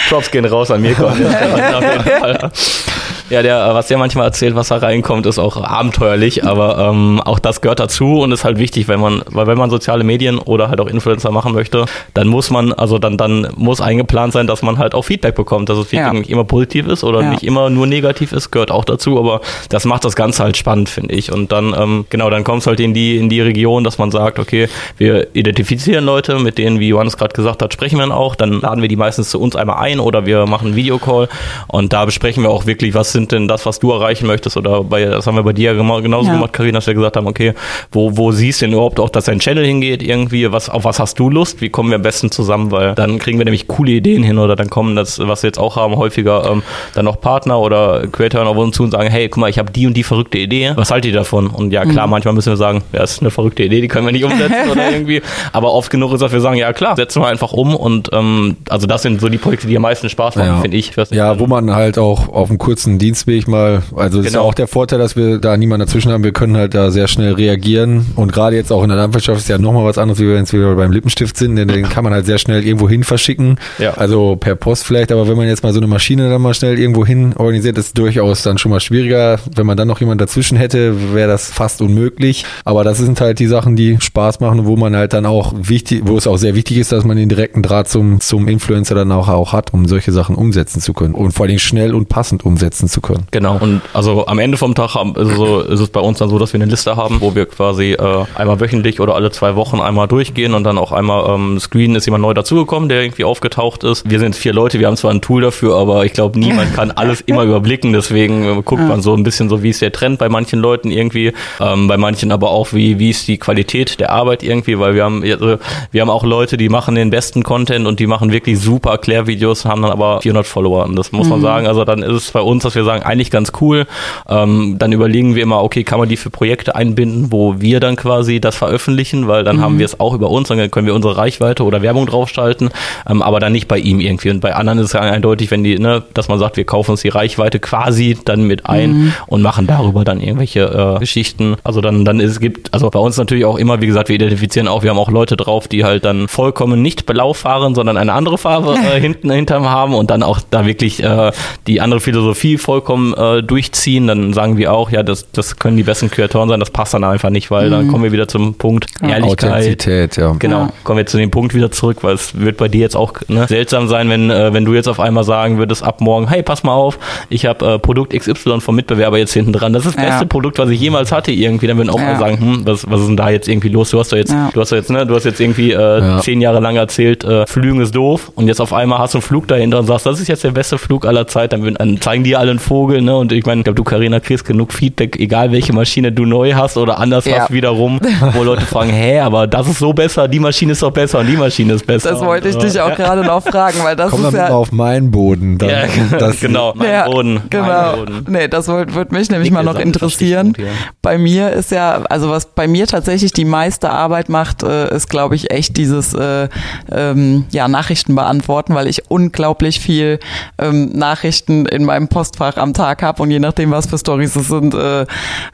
Props 0.10 0.32
gehen 0.32 0.46
raus 0.46 0.72
an 0.72 0.82
Mirko. 0.82 1.12
Ja, 3.30 3.42
der, 3.42 3.74
was 3.74 3.88
der 3.88 3.98
manchmal 3.98 4.26
erzählt, 4.26 4.56
was 4.56 4.70
da 4.70 4.78
reinkommt, 4.78 5.26
ist 5.26 5.38
auch 5.38 5.62
abenteuerlich, 5.62 6.46
aber 6.46 6.78
ähm, 6.78 7.20
auch 7.20 7.40
das 7.40 7.60
gehört 7.60 7.80
dazu 7.80 8.22
und 8.22 8.32
ist 8.32 8.46
halt 8.46 8.58
wichtig, 8.58 8.88
wenn 8.88 9.02
man, 9.02 9.22
weil 9.30 9.48
wenn 9.48 9.58
man 9.58 9.70
soziale 9.70 10.06
Medien 10.06 10.40
oder 10.40 10.70
halt 10.70 10.80
auch 10.80 10.88
Influencer 10.88 11.32
machen 11.32 11.54
möchte, 11.54 11.86
dann 12.13 12.28
muss 12.28 12.50
man, 12.52 12.72
also 12.72 13.00
dann, 13.00 13.18
dann 13.18 13.50
muss 13.58 13.82
eingeplant 13.82 14.32
sein, 14.32 14.48
dass 14.48 14.62
man 14.62 14.78
halt 14.78 14.96
auch 14.96 15.04
Feedback 15.04 15.36
bekommt, 15.36 15.68
dass 15.68 15.78
das 15.78 15.88
Feedback 15.88 16.13
ja. 16.13 16.20
nicht 16.20 16.30
immer 16.30 16.46
positiv 16.46 16.88
ist 16.88 17.04
oder 17.04 17.22
ja. 17.22 17.32
nicht 17.32 17.44
immer 17.44 17.70
nur 17.70 17.86
negativ 17.86 18.32
ist, 18.32 18.52
gehört 18.52 18.72
auch 18.72 18.86
dazu, 18.86 19.20
aber 19.20 19.42
das 19.68 19.84
macht 19.84 20.06
das 20.06 20.16
Ganze 20.16 20.44
halt 20.44 20.56
spannend, 20.56 20.88
finde 20.88 21.13
ich. 21.13 21.32
Und 21.32 21.52
dann, 21.52 21.76
ähm, 21.78 22.06
genau, 22.10 22.30
dann 22.30 22.46
kommt 22.46 22.62
es 22.62 22.68
halt 22.68 22.80
in 22.80 22.94
die, 22.94 23.18
in 23.18 23.28
die 23.28 23.42
Region, 23.42 23.84
dass 23.84 23.98
man 23.98 24.10
sagt, 24.10 24.40
okay, 24.40 24.70
wir 24.98 25.36
identifizieren 25.36 26.06
Leute, 26.06 26.40
mit 26.40 26.58
denen, 26.58 26.80
wie 26.80 26.88
Johannes 26.90 27.18
gerade 27.18 27.34
gesagt 27.34 27.62
hat, 27.62 27.74
sprechen 27.74 27.98
wir 27.98 28.04
dann 28.04 28.13
auch, 28.13 28.36
dann 28.36 28.62
laden 28.62 28.82
wir 28.82 28.88
die 28.88 28.96
meistens 28.96 29.30
zu 29.30 29.42
uns 29.42 29.56
einmal 29.58 29.80
ein 29.80 30.00
oder 30.00 30.26
wir 30.26 30.46
machen 30.46 30.68
einen 30.68 30.76
Videocall 30.78 31.28
und 31.68 31.92
da 31.92 32.06
besprechen 32.06 32.44
wir 32.44 32.52
auch 32.52 32.66
wirklich, 32.66 32.94
was 32.94 33.16
sind 33.17 33.32
denn 33.32 33.47
das, 33.47 33.65
was 33.65 33.80
du 33.80 33.91
erreichen 33.91 34.27
möchtest? 34.27 34.58
Oder 34.58 34.84
bei, 34.84 35.06
das 35.06 35.25
haben 35.25 35.36
wir 35.36 35.43
bei 35.43 35.53
dir 35.53 35.73
genauso 35.73 36.27
ja. 36.27 36.34
gemacht, 36.34 36.53
Karina, 36.53 36.77
dass 36.77 36.88
wir 36.88 36.93
gesagt 36.93 37.17
haben, 37.17 37.27
okay, 37.27 37.53
wo, 37.91 38.15
wo 38.15 38.32
siehst 38.32 38.62
du 38.62 38.65
denn 38.65 38.73
überhaupt 38.73 38.99
auch, 38.99 39.10
dass 39.10 39.25
dein 39.25 39.39
Channel 39.39 39.65
hingeht 39.65 40.03
irgendwie? 40.03 40.51
Was, 40.51 40.69
auf 40.69 40.84
was 40.84 40.99
hast 40.99 41.17
du 41.19 41.30
Lust? 41.30 41.62
Wie 41.62 41.69
kommen 41.69 41.89
wir 41.89 41.95
am 41.95 42.03
besten 42.03 42.30
zusammen? 42.30 42.71
Weil 42.71 42.93
dann 42.93 43.17
kriegen 43.17 43.39
wir 43.39 43.45
nämlich 43.45 43.67
coole 43.67 43.91
Ideen 43.91 44.21
hin 44.23 44.38
oder 44.38 44.56
dann 44.56 44.69
kommen 44.69 44.95
das, 44.95 45.19
was 45.19 45.41
wir 45.43 45.47
jetzt 45.47 45.58
auch 45.58 45.75
haben, 45.75 45.95
häufiger 45.95 46.49
ähm, 46.51 46.63
dann 46.93 47.06
noch 47.06 47.19
Partner 47.19 47.60
oder 47.60 48.08
Creator 48.08 48.45
auf 48.45 48.58
uns 48.58 48.75
zu 48.75 48.84
und 48.84 48.91
sagen, 48.91 49.10
hey, 49.10 49.30
guck 49.30 49.41
mal, 49.41 49.49
ich 49.49 49.58
habe 49.58 49.71
die 49.71 49.88
und 49.88 49.95
die 49.95 50.03
verrückte 50.03 50.38
Idee. 50.38 50.73
Was 50.75 50.91
haltet 50.91 51.12
ihr 51.12 51.17
davon? 51.17 51.47
Und 51.47 51.73
ja, 51.73 51.86
klar, 51.86 52.08
mhm. 52.08 52.12
manchmal 52.12 52.34
müssen 52.34 52.51
wir 52.51 52.58
sagen, 52.58 52.84
ja, 52.93 53.03
ist 53.03 53.21
eine 53.21 53.32
verrückte 53.32 53.63
Idee, 53.63 53.82
die 53.82 53.88
können 53.88 54.06
wir 54.06 54.12
nicht 54.12 54.25
umsetzen 54.25 54.69
oder 54.71 54.91
irgendwie. 54.91 55.21
Aber 55.53 55.73
oft 55.73 55.89
genug 55.89 56.13
ist, 56.13 56.21
dass 56.21 56.32
wir 56.32 56.41
sagen, 56.41 56.58
ja 56.58 56.71
klar, 56.73 56.95
setzen 56.95 57.21
wir 57.21 57.27
einfach 57.27 57.53
um 57.53 57.75
und 57.75 58.10
ähm, 58.13 58.58
also 58.69 58.86
das 58.88 59.01
sind 59.01 59.19
so 59.21 59.30
die 59.30 59.38
Projekte, 59.38 59.67
die 59.67 59.75
am 59.75 59.82
meisten 59.82 60.10
Spaß 60.10 60.36
machen, 60.36 60.47
ja. 60.47 60.62
finde 60.62 60.77
ich. 60.77 60.95
ich 60.95 61.10
ja, 61.12 61.39
wo 61.39 61.47
man 61.47 61.73
halt 61.73 61.97
auch 61.97 62.30
auf 62.30 62.49
einem 62.49 62.58
kurzen 62.58 62.99
Dienstweg 63.08 63.48
mal, 63.48 63.84
also 63.96 64.17
genau. 64.17 64.28
ist 64.28 64.34
ja 64.34 64.41
auch 64.41 64.54
der 64.54 64.67
Vorteil, 64.67 65.00
dass 65.00 65.15
wir 65.15 65.38
da 65.39 65.56
niemanden 65.56 65.86
dazwischen 65.86 66.12
haben. 66.12 66.26
Wir 66.26 66.34
können 66.34 66.58
halt 66.58 66.74
da 66.74 66.91
sehr 66.91 67.08
schnell 67.08 67.34
reagieren. 67.34 68.08
Und 68.15 68.34
gerade 68.34 68.58
jetzt 68.58 68.70
auch 68.70 68.84
in 68.84 68.89
der 68.89 68.98
Landwirtschaft 68.98 69.39
ist 69.39 69.48
ja 69.48 69.58
nochmal 69.58 69.86
was 69.86 69.98
anderes, 69.98 70.20
wie 70.20 70.28
wenn 70.28 70.52
wieder 70.52 70.76
beim 70.76 70.91
Lippenstift 70.91 71.38
sind, 71.38 71.56
denn 71.56 71.70
den 71.70 71.88
kann 71.88 72.04
man 72.04 72.12
halt 72.12 72.26
sehr 72.26 72.38
schnell 72.38 72.65
irgendwo 72.65 72.89
hin 72.89 73.06
verschicken. 73.06 73.60
Ja. 73.80 73.93
Also 73.93 74.36
per 74.36 74.56
Post 74.56 74.84
vielleicht, 74.84 75.13
aber 75.13 75.30
wenn 75.30 75.38
man 75.38 75.48
jetzt 75.48 75.63
mal 75.63 75.72
so 75.72 75.80
eine 75.80 75.88
Maschine 75.88 76.30
dann 76.30 76.41
mal 76.41 76.54
schnell 76.54 76.78
irgendwo 76.78 77.06
hin 77.06 77.34
organisiert, 77.38 77.78
ist 77.78 77.98
durchaus 77.98 78.43
dann 78.43 78.58
schon 78.58 78.72
mal 78.72 78.82
schwieriger. 78.82 79.39
Wenn 79.56 79.65
man 79.65 79.78
dann 79.78 79.88
noch 79.88 80.02
jemanden 80.02 80.20
dazwischen 80.20 80.58
hätte, 80.58 81.13
wäre 81.13 81.30
das 81.30 81.50
fast 81.50 81.82
unmöglich. 81.82 82.43
Aber 82.65 82.84
das 82.84 82.98
sind 82.98 83.22
halt 83.22 83.39
die 83.39 83.48
Sachen, 83.48 83.78
die 83.78 83.98
Spaß 84.02 84.41
machen, 84.41 84.65
wo 84.65 84.76
man 84.76 84.98
halt 84.98 85.13
dann 85.13 85.26
auch 85.26 85.54
wichtig, 85.58 86.02
wo 86.04 86.17
es 86.17 86.28
auch 86.28 86.38
sehr 86.38 86.56
wichtig 86.56 86.78
ist, 86.78 86.91
dass 86.91 87.06
man 87.06 87.15
den 87.15 87.30
direkten 87.30 87.63
Draht 87.63 87.88
zum, 87.88 88.20
zum 88.20 88.50
Influencer 88.50 88.96
dann 88.96 89.13
auch, 89.13 89.30
auch 89.30 89.54
hat, 89.54 89.74
um 89.74 89.88
solche 89.88 90.12
Sachen 90.12 90.36
umsetzen 90.36 90.82
zu 90.82 90.93
können. 90.93 91.13
Und 91.13 91.32
vor 91.32 91.46
allem 91.46 91.60
schnell 91.60 91.93
und 91.93 92.10
passend 92.10 92.46
umsetzen 92.46 92.89
zu 92.89 92.97
können. 93.02 93.28
Genau. 93.32 93.58
Und 93.60 93.82
also 93.94 94.28
am 94.28 94.40
Ende 94.40 94.58
vom 94.58 94.76
Tag 94.76 94.96
haben, 94.96 95.16
ist, 95.16 95.30
es 95.30 95.36
so, 95.36 95.62
ist 95.62 95.80
es 95.80 95.90
bei 95.90 96.00
uns 96.00 96.20
dann 96.20 96.30
so, 96.30 96.40
dass 96.40 96.54
wir 96.54 96.62
eine 96.62 96.70
Liste 96.70 96.96
haben, 96.96 97.22
wo 97.22 97.36
wir 97.36 97.46
quasi 97.46 97.94
äh, 97.94 98.26
einmal 98.36 98.60
wöchentlich 98.60 99.00
oder 99.00 99.16
alle 99.16 99.32
zwei 99.32 99.56
Wochen 99.56 99.80
einmal 99.80 100.08
durchgehen 100.08 100.54
und 100.54 100.64
dann 100.64 100.78
auch 100.78 100.92
einmal 100.92 101.34
ähm, 101.34 101.60
screenen, 101.60 101.96
ist 101.96 102.06
jemand 102.06 102.22
neu 102.22 102.34
dazugekommen, 102.34 102.90
der 102.90 103.02
irgendwie 103.02 103.24
aufgetaucht 103.24 103.84
ist. 103.84 104.10
Wir 104.10 104.20
sind 104.20 104.36
vier 104.36 104.54
Leute, 104.54 104.80
wir 104.80 104.88
haben 104.88 104.98
zwar 104.98 105.12
ein 105.12 105.22
Tool 105.22 105.42
dafür, 105.42 105.76
aber 105.76 106.06
ich 106.06 106.14
glaube, 106.14 106.40
niemand 106.40 106.74
kann 106.74 106.92
alles 106.92 107.22
immer 107.22 107.44
überblicken. 107.44 107.94
Deswegen 107.94 108.44
äh, 108.44 108.62
guckt 108.64 108.88
man 108.88 109.02
so 109.02 109.14
ein 109.14 109.24
bisschen 109.24 109.50
so, 109.50 109.64
wie 109.64 109.70
ist 109.70 109.82
der 109.82 109.92
Trend 109.92 110.20
bei 110.20 110.30
manchen 110.30 110.60
Leuten 110.60 110.92
irgendwie, 110.92 111.34
ähm, 111.60 111.88
bei 111.88 111.98
manchen 111.98 112.32
aber 112.32 112.52
auch, 112.52 112.74
wie, 112.74 113.00
wie 113.00 113.10
ist 113.10 113.28
die 113.28 113.38
Qualität 113.38 114.00
der 114.00 114.12
Arbeit 114.12 114.44
irgendwie, 114.44 114.80
weil 114.80 114.96
wir 114.96 115.04
haben, 115.04 115.24
also, 115.24 115.58
wir 115.92 116.02
haben 116.02 116.10
auch 116.10 116.24
Leute, 116.24 116.58
die 116.58 116.70
machen 116.70 116.96
den 116.96 117.10
besten 117.10 117.44
Content 117.44 117.88
und 117.88 118.00
die 118.00 118.08
machen 118.08 118.32
wirklich 118.32 118.60
super 118.60 118.92
Erklärvideos, 118.92 119.66
haben 119.66 119.82
dann 119.82 119.92
aber 119.92 120.22
400 120.22 120.46
Follower. 120.46 120.86
Und 120.86 120.96
das 120.96 121.12
muss 121.12 121.28
man 121.28 121.40
mhm. 121.40 121.44
sagen. 121.44 121.68
Also 121.68 121.86
dann 121.86 122.02
ist 122.04 122.12
es 122.12 122.32
bei 122.32 122.42
uns, 122.42 122.64
dass 122.64 122.76
wir 122.76 122.84
sagen, 122.88 123.04
eigentlich 123.04 123.32
ganz 123.32 123.52
cool. 123.62 123.86
Ähm, 124.28 124.76
dann 124.80 124.91
überlegen 124.91 125.36
wir 125.36 125.43
immer, 125.43 125.63
okay, 125.63 125.84
kann 125.84 126.00
man 126.00 126.10
die 126.10 126.17
für 126.17 126.30
Projekte 126.30 126.76
einbinden, 126.76 127.32
wo 127.32 127.60
wir 127.60 127.80
dann 127.80 127.95
quasi 127.95 128.39
das 128.39 128.56
veröffentlichen, 128.56 129.28
weil 129.28 129.43
dann 129.43 129.58
mhm. 129.58 129.62
haben 129.62 129.80
wir 129.80 129.86
es 129.86 130.00
auch 130.00 130.13
über 130.13 130.30
uns, 130.30 130.47
dann 130.47 130.71
können 130.71 130.88
wir 130.88 130.95
unsere 130.95 131.17
Reichweite 131.17 131.63
oder 131.63 131.82
Werbung 131.82 132.06
draufschalten, 132.06 132.69
ähm, 133.10 133.21
aber 133.21 133.39
dann 133.39 133.52
nicht 133.52 133.67
bei 133.67 133.78
ihm 133.78 134.00
irgendwie. 134.00 134.30
Und 134.30 134.39
bei 134.39 134.56
anderen 134.56 134.80
ist 134.80 134.88
es 134.88 134.93
ja 134.93 135.02
eindeutig, 135.02 135.52
wenn 135.52 135.63
die, 135.63 135.78
ne, 135.78 136.04
dass 136.13 136.28
man 136.28 136.39
sagt, 136.39 136.58
wir 136.58 136.65
kaufen 136.65 136.91
uns 136.91 137.02
die 137.02 137.10
Reichweite 137.10 137.60
quasi 137.60 138.17
dann 138.26 138.43
mit 138.43 138.65
ein 138.65 138.91
mhm. 138.91 139.13
und 139.28 139.41
machen 139.41 139.67
darüber 139.67 140.04
dann 140.04 140.21
irgendwelche 140.21 140.95
äh, 140.95 141.00
Geschichten. 141.00 141.58
Also 141.63 141.82
dann, 141.82 142.06
dann 142.06 142.19
ist, 142.19 142.32
es 142.32 142.39
gibt, 142.39 142.73
also 142.73 142.89
bei 142.89 143.00
uns 143.00 143.17
natürlich 143.17 143.45
auch 143.45 143.58
immer, 143.58 143.82
wie 143.82 143.88
gesagt, 143.88 144.10
wir 144.10 144.15
identifizieren 144.15 144.67
auch, 144.67 144.84
wir 144.84 144.91
haben 144.91 145.00
auch 145.00 145.12
Leute 145.12 145.36
drauf, 145.36 145.67
die 145.67 145.84
halt 145.84 146.06
dann 146.06 146.28
vollkommen 146.28 146.82
nicht 146.82 147.06
blau 147.06 147.34
fahren, 147.34 147.76
sondern 147.76 147.97
eine 147.97 148.13
andere 148.13 148.38
Farbe 148.38 148.76
äh, 148.93 149.00
hinten 149.00 149.32
hinterm 149.32 149.69
haben 149.69 149.93
und 149.93 150.10
dann 150.10 150.23
auch 150.23 150.39
da 150.50 150.65
wirklich 150.65 151.04
äh, 151.04 151.32
die 151.65 151.82
andere 151.82 152.00
Philosophie 152.00 152.58
voll 152.58 152.77
vollkommen 152.78 153.13
äh, 153.16 153.42
durchziehen, 153.42 154.06
dann 154.06 154.34
sagen 154.34 154.58
wir 154.58 154.72
auch, 154.72 154.92
ja, 154.92 155.02
das, 155.02 155.32
das 155.32 155.58
können 155.58 155.78
die 155.78 155.84
besten 155.84 156.12
Kreatoren 156.12 156.48
sein, 156.48 156.60
das 156.60 156.70
passt 156.70 156.94
dann 156.94 157.04
einfach 157.04 157.32
nicht, 157.32 157.50
weil 157.50 157.68
mhm. 157.68 157.72
dann 157.72 157.88
kommen 157.88 158.04
wir 158.04 158.12
wieder 158.12 158.28
zum 158.28 158.54
Punkt 158.54 158.86
Ehrlichkeit. 159.02 159.52
Authentizität, 159.52 160.18
ja. 160.18 160.36
Genau, 160.38 160.60
ja. 160.60 160.74
kommen 160.84 161.00
wir 161.00 161.06
zu 161.08 161.18
dem 161.18 161.32
Punkt 161.32 161.56
wieder 161.56 161.72
zurück, 161.72 161.98
weil 162.02 162.13
es 162.13 162.40
wird 162.40 162.58
bei 162.58 162.68
dir 162.68 162.82
jetzt 162.82 162.96
auch 162.96 163.13
ne, 163.28 163.48
seltsam 163.48 163.88
sein, 163.88 164.12
wenn, 164.12 164.30
äh, 164.30 164.54
wenn 164.54 164.63
du 164.63 164.76
jetzt 164.76 164.88
auf 164.88 165.00
einmal 165.00 165.24
sagen 165.24 165.58
würdest, 165.58 165.84
ab 165.84 166.02
morgen, 166.02 166.28
hey, 166.28 166.44
pass 166.44 166.63
mal 166.63 166.74
auf, 166.74 167.00
ich 167.30 167.48
habe 167.48 167.66
äh, 167.66 167.80
Produkt 167.80 168.13
XY 168.13 168.62
vom 168.62 168.76
Mitbewerber 168.76 169.18
jetzt 169.18 169.34
hinten 169.34 169.54
dran, 169.54 169.74
das 169.74 169.88
ist 169.88 169.98
das 169.98 170.06
beste 170.06 170.22
ja. 170.22 170.26
Produkt, 170.26 170.60
was 170.60 170.70
ich 170.70 170.80
jemals 170.80 171.12
hatte 171.12 171.32
irgendwie, 171.32 171.66
dann 171.66 171.78
würden 171.78 171.90
auch 171.90 172.00
ja. 172.00 172.13
mal 172.13 172.20
sagen, 172.20 172.40
hm, 172.40 172.62
was, 172.68 172.88
was 172.90 173.02
ist 173.02 173.08
denn 173.08 173.18
da 173.18 173.32
jetzt 173.32 173.48
irgendwie 173.48 173.70
los? 173.70 173.90
Du 173.90 174.00
hast 174.00 174.12
doch 174.12 174.18
jetzt, 174.18 174.32
du 174.54 174.62
hast 174.62 174.72
doch 174.72 174.78
jetzt, 174.78 174.92
ne, 174.92 175.08
du 175.08 175.16
hast 175.16 175.24
jetzt 175.24 175.40
irgendwie 175.40 175.72
äh, 175.72 176.20
zehn 176.22 176.42
Jahre 176.42 176.60
lang 176.60 176.76
erzählt, 176.76 177.24
äh, 177.24 177.48
Flügen 177.48 177.82
ist 177.82 177.96
doof 177.96 178.32
und 178.36 178.48
jetzt 178.48 178.62
auf 178.62 178.72
einmal 178.72 179.00
hast 179.00 179.16
du 179.16 179.18
einen 179.18 179.24
Flug 179.24 179.48
dahinter 179.48 179.80
und 179.80 179.88
sagst, 179.88 180.06
das 180.06 180.20
ist 180.20 180.28
jetzt 180.28 180.44
der 180.44 180.52
beste 180.52 180.78
Flug 180.78 181.08
aller 181.08 181.26
Zeit, 181.26 181.54
dann, 181.54 181.74
dann 181.74 182.00
zeigen 182.02 182.24
die 182.24 182.36
alle 182.36 182.52
einen 182.52 182.60
Vogel, 182.67 183.01
ne? 183.01 183.15
Und 183.15 183.32
ich 183.32 183.45
meine, 183.45 183.62
ich 183.62 183.63
glaube, 183.63 183.75
du, 183.75 183.84
Karina, 183.84 184.19
kriegst 184.19 184.45
genug 184.45 184.73
Feedback, 184.73 185.17
egal 185.17 185.51
welche 185.51 185.73
Maschine 185.73 186.12
du 186.12 186.25
neu 186.25 186.53
hast 186.53 186.77
oder 186.77 186.99
anders 186.99 187.25
ja. 187.25 187.39
hast 187.39 187.51
wiederum, 187.51 187.99
wo 188.34 188.43
Leute 188.43 188.65
fragen, 188.65 188.91
hä, 188.91 189.19
aber 189.19 189.47
das 189.47 189.67
ist 189.67 189.80
so 189.80 189.93
besser, 189.93 190.27
die 190.27 190.39
Maschine 190.39 190.73
ist 190.73 190.84
doch 190.84 190.91
besser 190.91 191.19
und 191.19 191.27
die 191.27 191.38
Maschine 191.38 191.73
ist 191.73 191.88
besser. 191.88 192.12
Das 192.12 192.21
wollte 192.21 192.49
ich 192.49 192.56
und, 192.56 192.63
dich 192.63 192.80
auch 192.80 192.89
ja. 192.89 192.95
gerade 192.95 193.23
noch 193.23 193.41
fragen, 193.41 193.80
weil 193.84 193.95
das 193.95 194.12
Komm 194.12 194.25
ist 194.25 194.34
ja 194.34 194.49
auf 194.49 194.71
meinen 194.71 195.12
Boden. 195.12 195.58
Dann, 195.58 195.69
ja, 195.69 195.84
das 196.17 196.39
genau, 196.41 196.73
mein 196.75 196.89
ja, 196.89 197.06
Boden. 197.06 197.41
Genau. 197.49 197.65
Mein 197.65 197.95
Boden. 197.95 198.25
Nee, 198.27 198.47
das 198.47 198.67
würde 198.67 198.93
würd 198.93 199.12
mich 199.12 199.30
nämlich 199.30 199.51
mal 199.51 199.63
noch 199.63 199.80
interessieren. 199.80 200.53
Bei 201.01 201.17
mir 201.17 201.51
ist 201.51 201.71
ja, 201.71 202.03
also 202.10 202.30
was 202.30 202.47
bei 202.47 202.67
mir 202.67 202.88
tatsächlich 202.88 203.32
die 203.32 203.45
meiste 203.45 203.89
Arbeit 203.89 204.30
macht, 204.30 204.63
äh, 204.63 204.93
ist, 204.93 205.10
glaube 205.10 205.36
ich, 205.36 205.51
echt 205.51 205.77
dieses 205.77 206.13
äh, 206.13 206.49
ähm, 206.91 207.45
ja, 207.51 207.67
Nachrichten 207.67 208.15
beantworten, 208.15 208.75
weil 208.75 208.88
ich 208.88 209.10
unglaublich 209.10 209.80
viel 209.80 210.19
ähm, 210.58 210.89
Nachrichten 210.93 211.65
in 211.65 211.86
meinem 211.86 212.08
Postfach 212.08 212.47
am 212.56 212.74
Tag 212.74 213.04
habe 213.04 213.22
und 213.24 213.32
je 213.32 213.40
nachdem, 213.40 213.72
was 213.72 213.88
für 213.88 213.98
Stories 213.98 214.36
es 214.36 214.48
sind, 214.48 214.74
äh, 214.74 215.06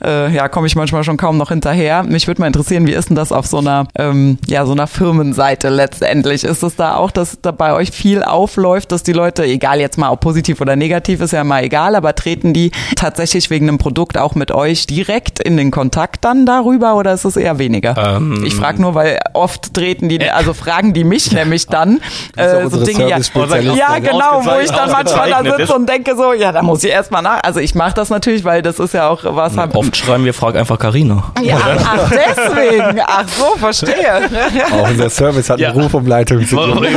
äh, 0.03 0.31
ja, 0.31 0.47
komme 0.47 0.67
ich 0.67 0.75
manchmal 0.75 1.03
schon 1.03 1.17
kaum 1.17 1.37
noch 1.37 1.49
hinterher. 1.49 2.03
Mich 2.03 2.27
würde 2.27 2.41
mal 2.41 2.47
interessieren, 2.47 2.85
wie 2.85 2.93
ist 2.93 3.09
denn 3.09 3.15
das 3.15 3.31
auf 3.31 3.47
so 3.47 3.57
einer, 3.57 3.87
ähm, 3.97 4.37
ja, 4.47 4.65
so 4.65 4.73
einer 4.73 4.87
Firmenseite 4.87 5.69
letztendlich? 5.69 6.43
Ist 6.43 6.61
es 6.61 6.75
da 6.75 6.95
auch, 6.95 7.09
dass 7.09 7.39
da 7.41 7.51
bei 7.51 7.73
euch 7.73 7.91
viel 7.91 8.23
aufläuft, 8.23 8.91
dass 8.91 9.03
die 9.03 9.13
Leute, 9.13 9.43
egal 9.43 9.79
jetzt 9.79 9.97
mal 9.97 10.09
ob 10.09 10.19
positiv 10.19 10.61
oder 10.61 10.75
negativ, 10.75 11.21
ist 11.21 11.31
ja 11.31 11.43
mal 11.43 11.63
egal, 11.63 11.95
aber 11.95 12.15
treten 12.15 12.53
die 12.53 12.71
tatsächlich 12.95 13.49
wegen 13.49 13.67
einem 13.67 13.77
Produkt 13.77 14.17
auch 14.17 14.35
mit 14.35 14.51
euch 14.51 14.87
direkt 14.87 15.39
in 15.39 15.57
den 15.57 15.71
Kontakt 15.71 16.23
dann 16.25 16.45
darüber 16.45 16.95
oder 16.95 17.13
ist 17.13 17.25
es 17.25 17.37
eher 17.37 17.59
weniger? 17.59 17.95
Ähm, 17.97 18.43
ich 18.45 18.55
frage 18.55 18.81
nur, 18.81 18.95
weil 18.95 19.19
oft 19.33 19.73
treten 19.73 20.09
die, 20.09 20.21
also 20.29 20.53
fragen 20.53 20.93
die 20.93 21.03
mich 21.03 21.31
nämlich 21.31 21.67
dann 21.67 21.99
äh, 22.35 22.67
so 22.69 22.83
Dinge, 22.83 23.09
ja, 23.09 23.17
ja 23.17 23.99
genau, 23.99 24.43
wo 24.43 24.59
ich 24.59 24.69
dann 24.69 24.91
manchmal 24.91 25.29
da 25.29 25.57
sitze 25.57 25.73
und 25.73 25.87
denke 25.87 26.15
so, 26.15 26.33
ja, 26.33 26.51
da 26.51 26.61
muss 26.61 26.82
ich 26.83 26.93
erstmal 26.93 27.21
nach. 27.21 27.39
Also 27.43 27.59
ich 27.59 27.75
mache 27.75 27.93
das 27.93 28.09
natürlich, 28.09 28.43
weil 28.43 28.61
das 28.61 28.79
ist 28.79 28.93
ja 28.93 29.09
auch 29.09 29.23
was. 29.23 29.57
Hab, 29.57 29.75
Oft 29.75 29.95
schreiben 29.95 30.25
wir, 30.25 30.33
frag 30.33 30.55
einfach 30.55 30.79
Karina. 30.79 31.23
Ja, 31.41 31.57
ach 31.83 32.09
deswegen. 32.09 33.01
Ach 33.05 33.27
so, 33.27 33.57
verstehe. 33.57 34.29
Auch 34.71 34.89
unser 34.89 35.09
Service 35.09 35.49
hat 35.49 35.59
ja. 35.59 35.69
eine 35.69 35.81
Rufumleitung 35.81 36.45
zu 36.45 36.55
tun. 36.55 36.87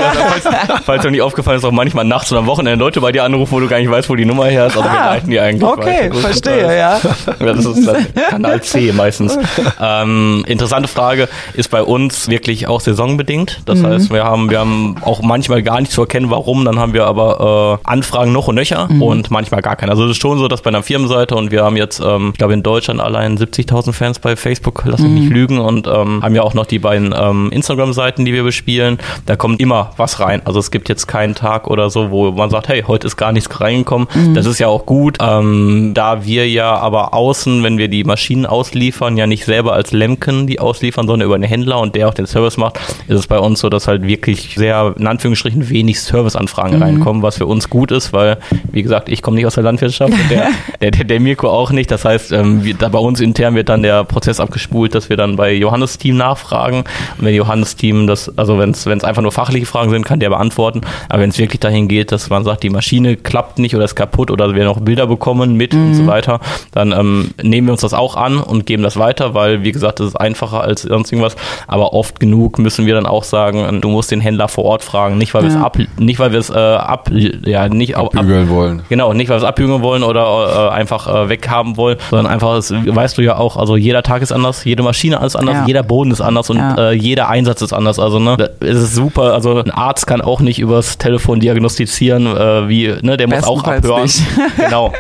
falls, 0.85 1.03
dir 1.03 1.11
nicht 1.11 1.22
aufgefallen 1.22 1.59
ist, 1.59 1.64
auch 1.64 1.72
manchmal 1.72 2.05
nachts 2.05 2.31
oder 2.33 2.40
am 2.40 2.46
Wochenende 2.46 2.79
Leute 2.79 3.01
bei 3.01 3.12
dir 3.12 3.25
anrufen, 3.25 3.53
wo 3.53 3.61
du 3.61 3.68
gar 3.68 3.79
nicht 3.79 3.90
weißt, 3.90 4.09
wo 4.09 4.16
die 4.16 4.25
Nummer 4.25 4.46
her 4.46 4.66
ist, 4.66 4.77
aber 4.77 4.90
ah, 4.90 4.92
wir 4.92 5.05
leiten 5.05 5.31
die 5.31 5.40
eigentlich 5.40 5.62
Okay, 5.62 6.11
weiter. 6.11 6.14
verstehe, 6.14 6.77
ja. 6.79 7.01
Das 7.38 7.64
ist 7.64 7.88
Kanal 8.29 8.62
C 8.62 8.92
meistens. 8.92 9.38
Ähm, 9.81 10.44
interessante 10.46 10.88
Frage 10.88 11.29
ist 11.55 11.70
bei 11.70 11.83
uns 11.83 12.29
wirklich 12.29 12.68
auch 12.68 12.81
saisonbedingt. 12.81 13.61
Das 13.66 13.81
mhm. 13.81 13.87
heißt, 13.87 14.12
wir 14.12 14.25
haben, 14.25 14.51
wir 14.51 14.61
haben 14.61 14.96
auch 15.03 15.22
manchmal 15.22 15.62
gar 15.62 15.81
nicht 15.81 15.92
zu 15.92 16.03
erkennen, 16.03 16.31
warum. 16.31 16.64
Dann 16.64 16.79
haben 16.79 16.92
wir 16.92 17.07
aber 17.07 17.81
äh, 17.85 17.88
Anfragen 17.88 18.33
noch 18.33 18.49
und 18.49 18.55
nöcher 18.55 18.88
mhm. 18.88 19.03
und 19.03 19.31
manchmal 19.31 19.62
gar 19.62 19.76
keine. 19.77 19.93
Also 19.93 20.05
es 20.05 20.12
ist 20.12 20.23
schon 20.23 20.39
so, 20.39 20.49
dass 20.49 20.62
bei 20.62 20.69
einer 20.69 20.83
Firmenseite 20.83 21.35
und 21.35 21.51
wir 21.51 21.65
haben 21.65 21.77
jetzt, 21.77 22.01
ähm, 22.05 22.31
ich 22.33 22.39
glaube 22.39 22.55
in 22.55 22.62
Deutschland 22.62 23.01
allein 23.01 23.39
70.000 23.39 23.93
Fans 23.93 24.19
bei 24.19 24.37
Facebook, 24.37 24.83
lass 24.87 25.01
mich 25.01 25.11
mhm. 25.11 25.19
nicht 25.19 25.31
lügen 25.31 25.59
und 25.59 25.87
ähm, 25.87 26.23
haben 26.23 26.35
ja 26.35 26.43
auch 26.43 26.55
noch 26.55 26.67
die 26.67 26.79
beiden 26.79 27.15
ähm, 27.17 27.51
Instagram-Seiten, 27.53 28.25
die 28.25 28.33
wir 28.33 28.43
bespielen. 28.43 28.99
Da 29.27 29.37
kommt 29.37 29.61
immer 29.61 29.93
was 29.97 30.21
rein. 30.21 30.43
Also 30.45 30.59
es 30.59 30.71
gibt 30.71 30.89
jetzt 30.89 31.07
keinen 31.07 31.35
Tag 31.35 31.69
oder 31.69 31.91
so, 31.91 32.11
wo 32.11 32.33
man 32.33 32.51
sagt, 32.51 32.69
hey, 32.69 32.83
heute 32.87 33.07
ist 33.07 33.17
gar 33.17 33.33
nichts 33.33 33.61
reingekommen. 33.61 34.09
Mhm. 34.15 34.35
Das 34.35 34.47
ist 34.47 34.59
ja 34.59 34.69
auch 34.69 34.87
gut, 34.87 35.19
ähm, 35.21 35.93
da 35.95 36.25
wir 36.25 36.49
ja 36.49 36.77
aber 36.77 37.15
außen, 37.15 37.62
wenn 37.62 37.79
wir 37.79 37.89
die 37.89 38.05
Maschinen 38.05 38.47
ausliefern, 38.47 39.17
ja 39.17 39.27
nicht 39.27 39.45
selber 39.45 39.73
als 39.73 39.93
Lemken 39.93 40.47
die 40.47 40.61
ausliefern, 40.61 41.07
sondern 41.07 41.27
über 41.27 41.35
einen 41.35 41.45
Händler 41.45 41.81
und 41.81 41.95
der 41.95 42.09
auch 42.09 42.15
den 42.15 42.27
Service 42.27 42.57
macht, 42.57 42.79
ist 43.09 43.19
es 43.19 43.27
bei 43.27 43.39
uns 43.39 43.61
so, 43.61 43.69
dass 43.69 43.89
halt 43.89 44.03
wirklich 44.07 44.55
sehr, 44.57 44.95
in 44.99 45.07
Anführungsstrichen, 45.07 45.69
wenig 45.69 46.01
Serviceanfragen 46.01 46.77
mhm. 46.77 46.83
reinkommen, 46.83 47.23
was 47.23 47.37
für 47.37 47.47
uns 47.47 47.71
gut 47.71 47.91
ist, 47.91 48.12
weil, 48.12 48.39
wie 48.73 48.83
gesagt, 48.83 49.09
ich 49.09 49.23
komme 49.23 49.37
nicht 49.37 49.47
aus 49.47 49.55
der 49.55 49.65
Landwirtschaft, 49.66 50.14
der, 50.31 50.48
der, 50.81 50.90
der, 50.90 51.05
der 51.05 51.20
Mirko 51.20 51.48
auch 51.48 51.70
nicht. 51.70 51.90
Das 51.90 52.05
heißt, 52.05 52.33
ähm, 52.33 52.64
wir, 52.64 52.74
da 52.74 52.88
bei 52.88 52.98
uns 52.98 53.20
intern 53.20 53.55
wird 53.55 53.68
dann 53.68 53.83
der 53.83 54.05
Prozess 54.05 54.40
abgespult, 54.40 54.94
dass 54.94 55.09
wir 55.09 55.16
dann 55.16 55.37
bei 55.37 55.52
Johannes 55.52 55.98
Team 55.98 56.16
nachfragen. 56.16 56.85
Und 57.18 57.24
wenn 57.24 57.35
Johannes 57.35 57.76
Team 57.76 58.07
das, 58.07 58.37
also 58.38 58.59
wenn 58.59 58.70
es 58.70 58.87
einfach 58.87 59.22
nur 59.22 59.33
fachliche 59.33 59.66
Fragen 59.66 59.90
sind, 59.90 60.05
kann 60.05 60.20
der 60.20 60.31
beantworten. 60.31 60.81
Aber 61.09 61.22
wenn 61.22 61.31
es 61.31 61.38
wirklich 61.38 61.61
dahin 61.61 61.88
geht, 61.88 62.12
dass 62.12 62.31
man 62.31 62.44
sagt, 62.44 62.62
die 62.62 62.70
Maschine 62.70 63.16
klappt 63.16 63.59
nicht 63.59 63.74
oder 63.74 63.85
ist 63.85 63.94
kaputt 63.94 64.31
oder 64.31 64.55
wir 64.55 64.64
noch 64.64 64.81
Bilder 64.81 65.07
bekommen 65.07 65.57
mit 65.57 65.74
mhm. 65.74 65.87
und 65.87 65.94
so 65.94 66.02
mhm. 66.02 66.07
weiter, 66.07 66.40
dann 66.72 66.92
ähm, 66.92 67.31
nehmen 67.42 67.68
wir 67.68 67.72
uns 67.72 67.81
das 67.83 67.94
auch 67.94 68.16
an 68.16 68.38
und 68.38 68.66
geben 68.66 68.83
das 68.83 68.96
weiter, 68.96 69.35
weil, 69.35 69.62
wie 69.64 69.72
gesagt, 69.72 70.00
das 70.00 70.09
ist 70.09 70.16
einfacher 70.16 70.62
als 70.62 70.83
sonst 70.83 71.12
irgendwas. 71.12 71.37
Aber 71.66 71.92
oft 71.92 72.20
genug 72.20 72.59
müssen 72.59 72.87
wir 72.87 72.94
dann 72.94 73.07
auch 73.07 73.24
sagen, 73.24 73.81
du 73.81 73.88
musst 73.88 74.11
den 74.11 74.20
Händler 74.20 74.48
vor 74.48 74.64
Ort 74.64 74.85
fragen, 74.85 75.18
nicht 75.18 75.35
weil 75.35 75.44
ja. 75.44 75.50
wir 75.50 75.57
es 75.57 75.62
ab, 75.62 75.79
nicht 75.98 76.18
weil 76.18 76.33
wir 76.33 76.38
es 76.38 76.50
äh, 76.50 76.55
ab, 76.55 77.11
ja, 77.12 77.68
nicht 77.68 77.96
abbügeln 77.96 78.44
ab, 78.44 78.55
wollen. 78.55 78.83
Genau, 78.88 79.12
nicht 79.12 79.29
weil 79.29 79.37
wir 79.37 79.42
es 79.42 79.48
abbügeln 79.57 79.83
wollen 79.83 80.03
oder 80.03 80.69
äh, 80.71 80.75
einfach 80.75 81.07
äh, 81.09 81.29
weghaben 81.29 81.77
wollen, 81.77 81.97
sondern 82.11 82.27
einfach, 82.27 82.55
das 82.57 82.71
weißt 82.73 83.19
du 83.19 83.23
ja 83.23 83.37
auch, 83.37 83.57
also 83.57 83.77
jeder 83.77 84.03
Tag 84.03 84.23
ist 84.23 84.33
anders, 84.33 84.64
jede 84.64 84.83
Maschine 84.83 85.21
ist 85.25 85.37
anders, 85.37 85.55
ja. 85.55 85.66
jeder 85.66 85.83
Boden 85.83 86.11
ist 86.11 86.21
anders 86.21 86.51
und 86.51 86.59
ja. 86.59 86.90
äh, 86.90 86.92
jeder 86.92 87.29
Einsatz 87.29 87.62
ist 87.62 87.73
anders. 87.73 87.99
Also 87.99 88.19
ne, 88.19 88.51
es 88.61 88.77
ist 88.77 88.95
super. 88.95 89.33
Also 89.33 89.59
ein 89.59 89.71
Arzt 89.71 90.07
kann 90.07 90.21
auch 90.21 90.40
nicht 90.40 90.59
übers 90.59 90.99
Telefon 90.99 91.40
diagnostizieren, 91.40 92.27
äh, 92.27 92.69
wie 92.69 92.95
ne, 93.01 93.16
der 93.16 93.29
muss 93.29 93.45
auch 93.45 93.64
abhören. 93.64 94.11
genau. 94.57 94.92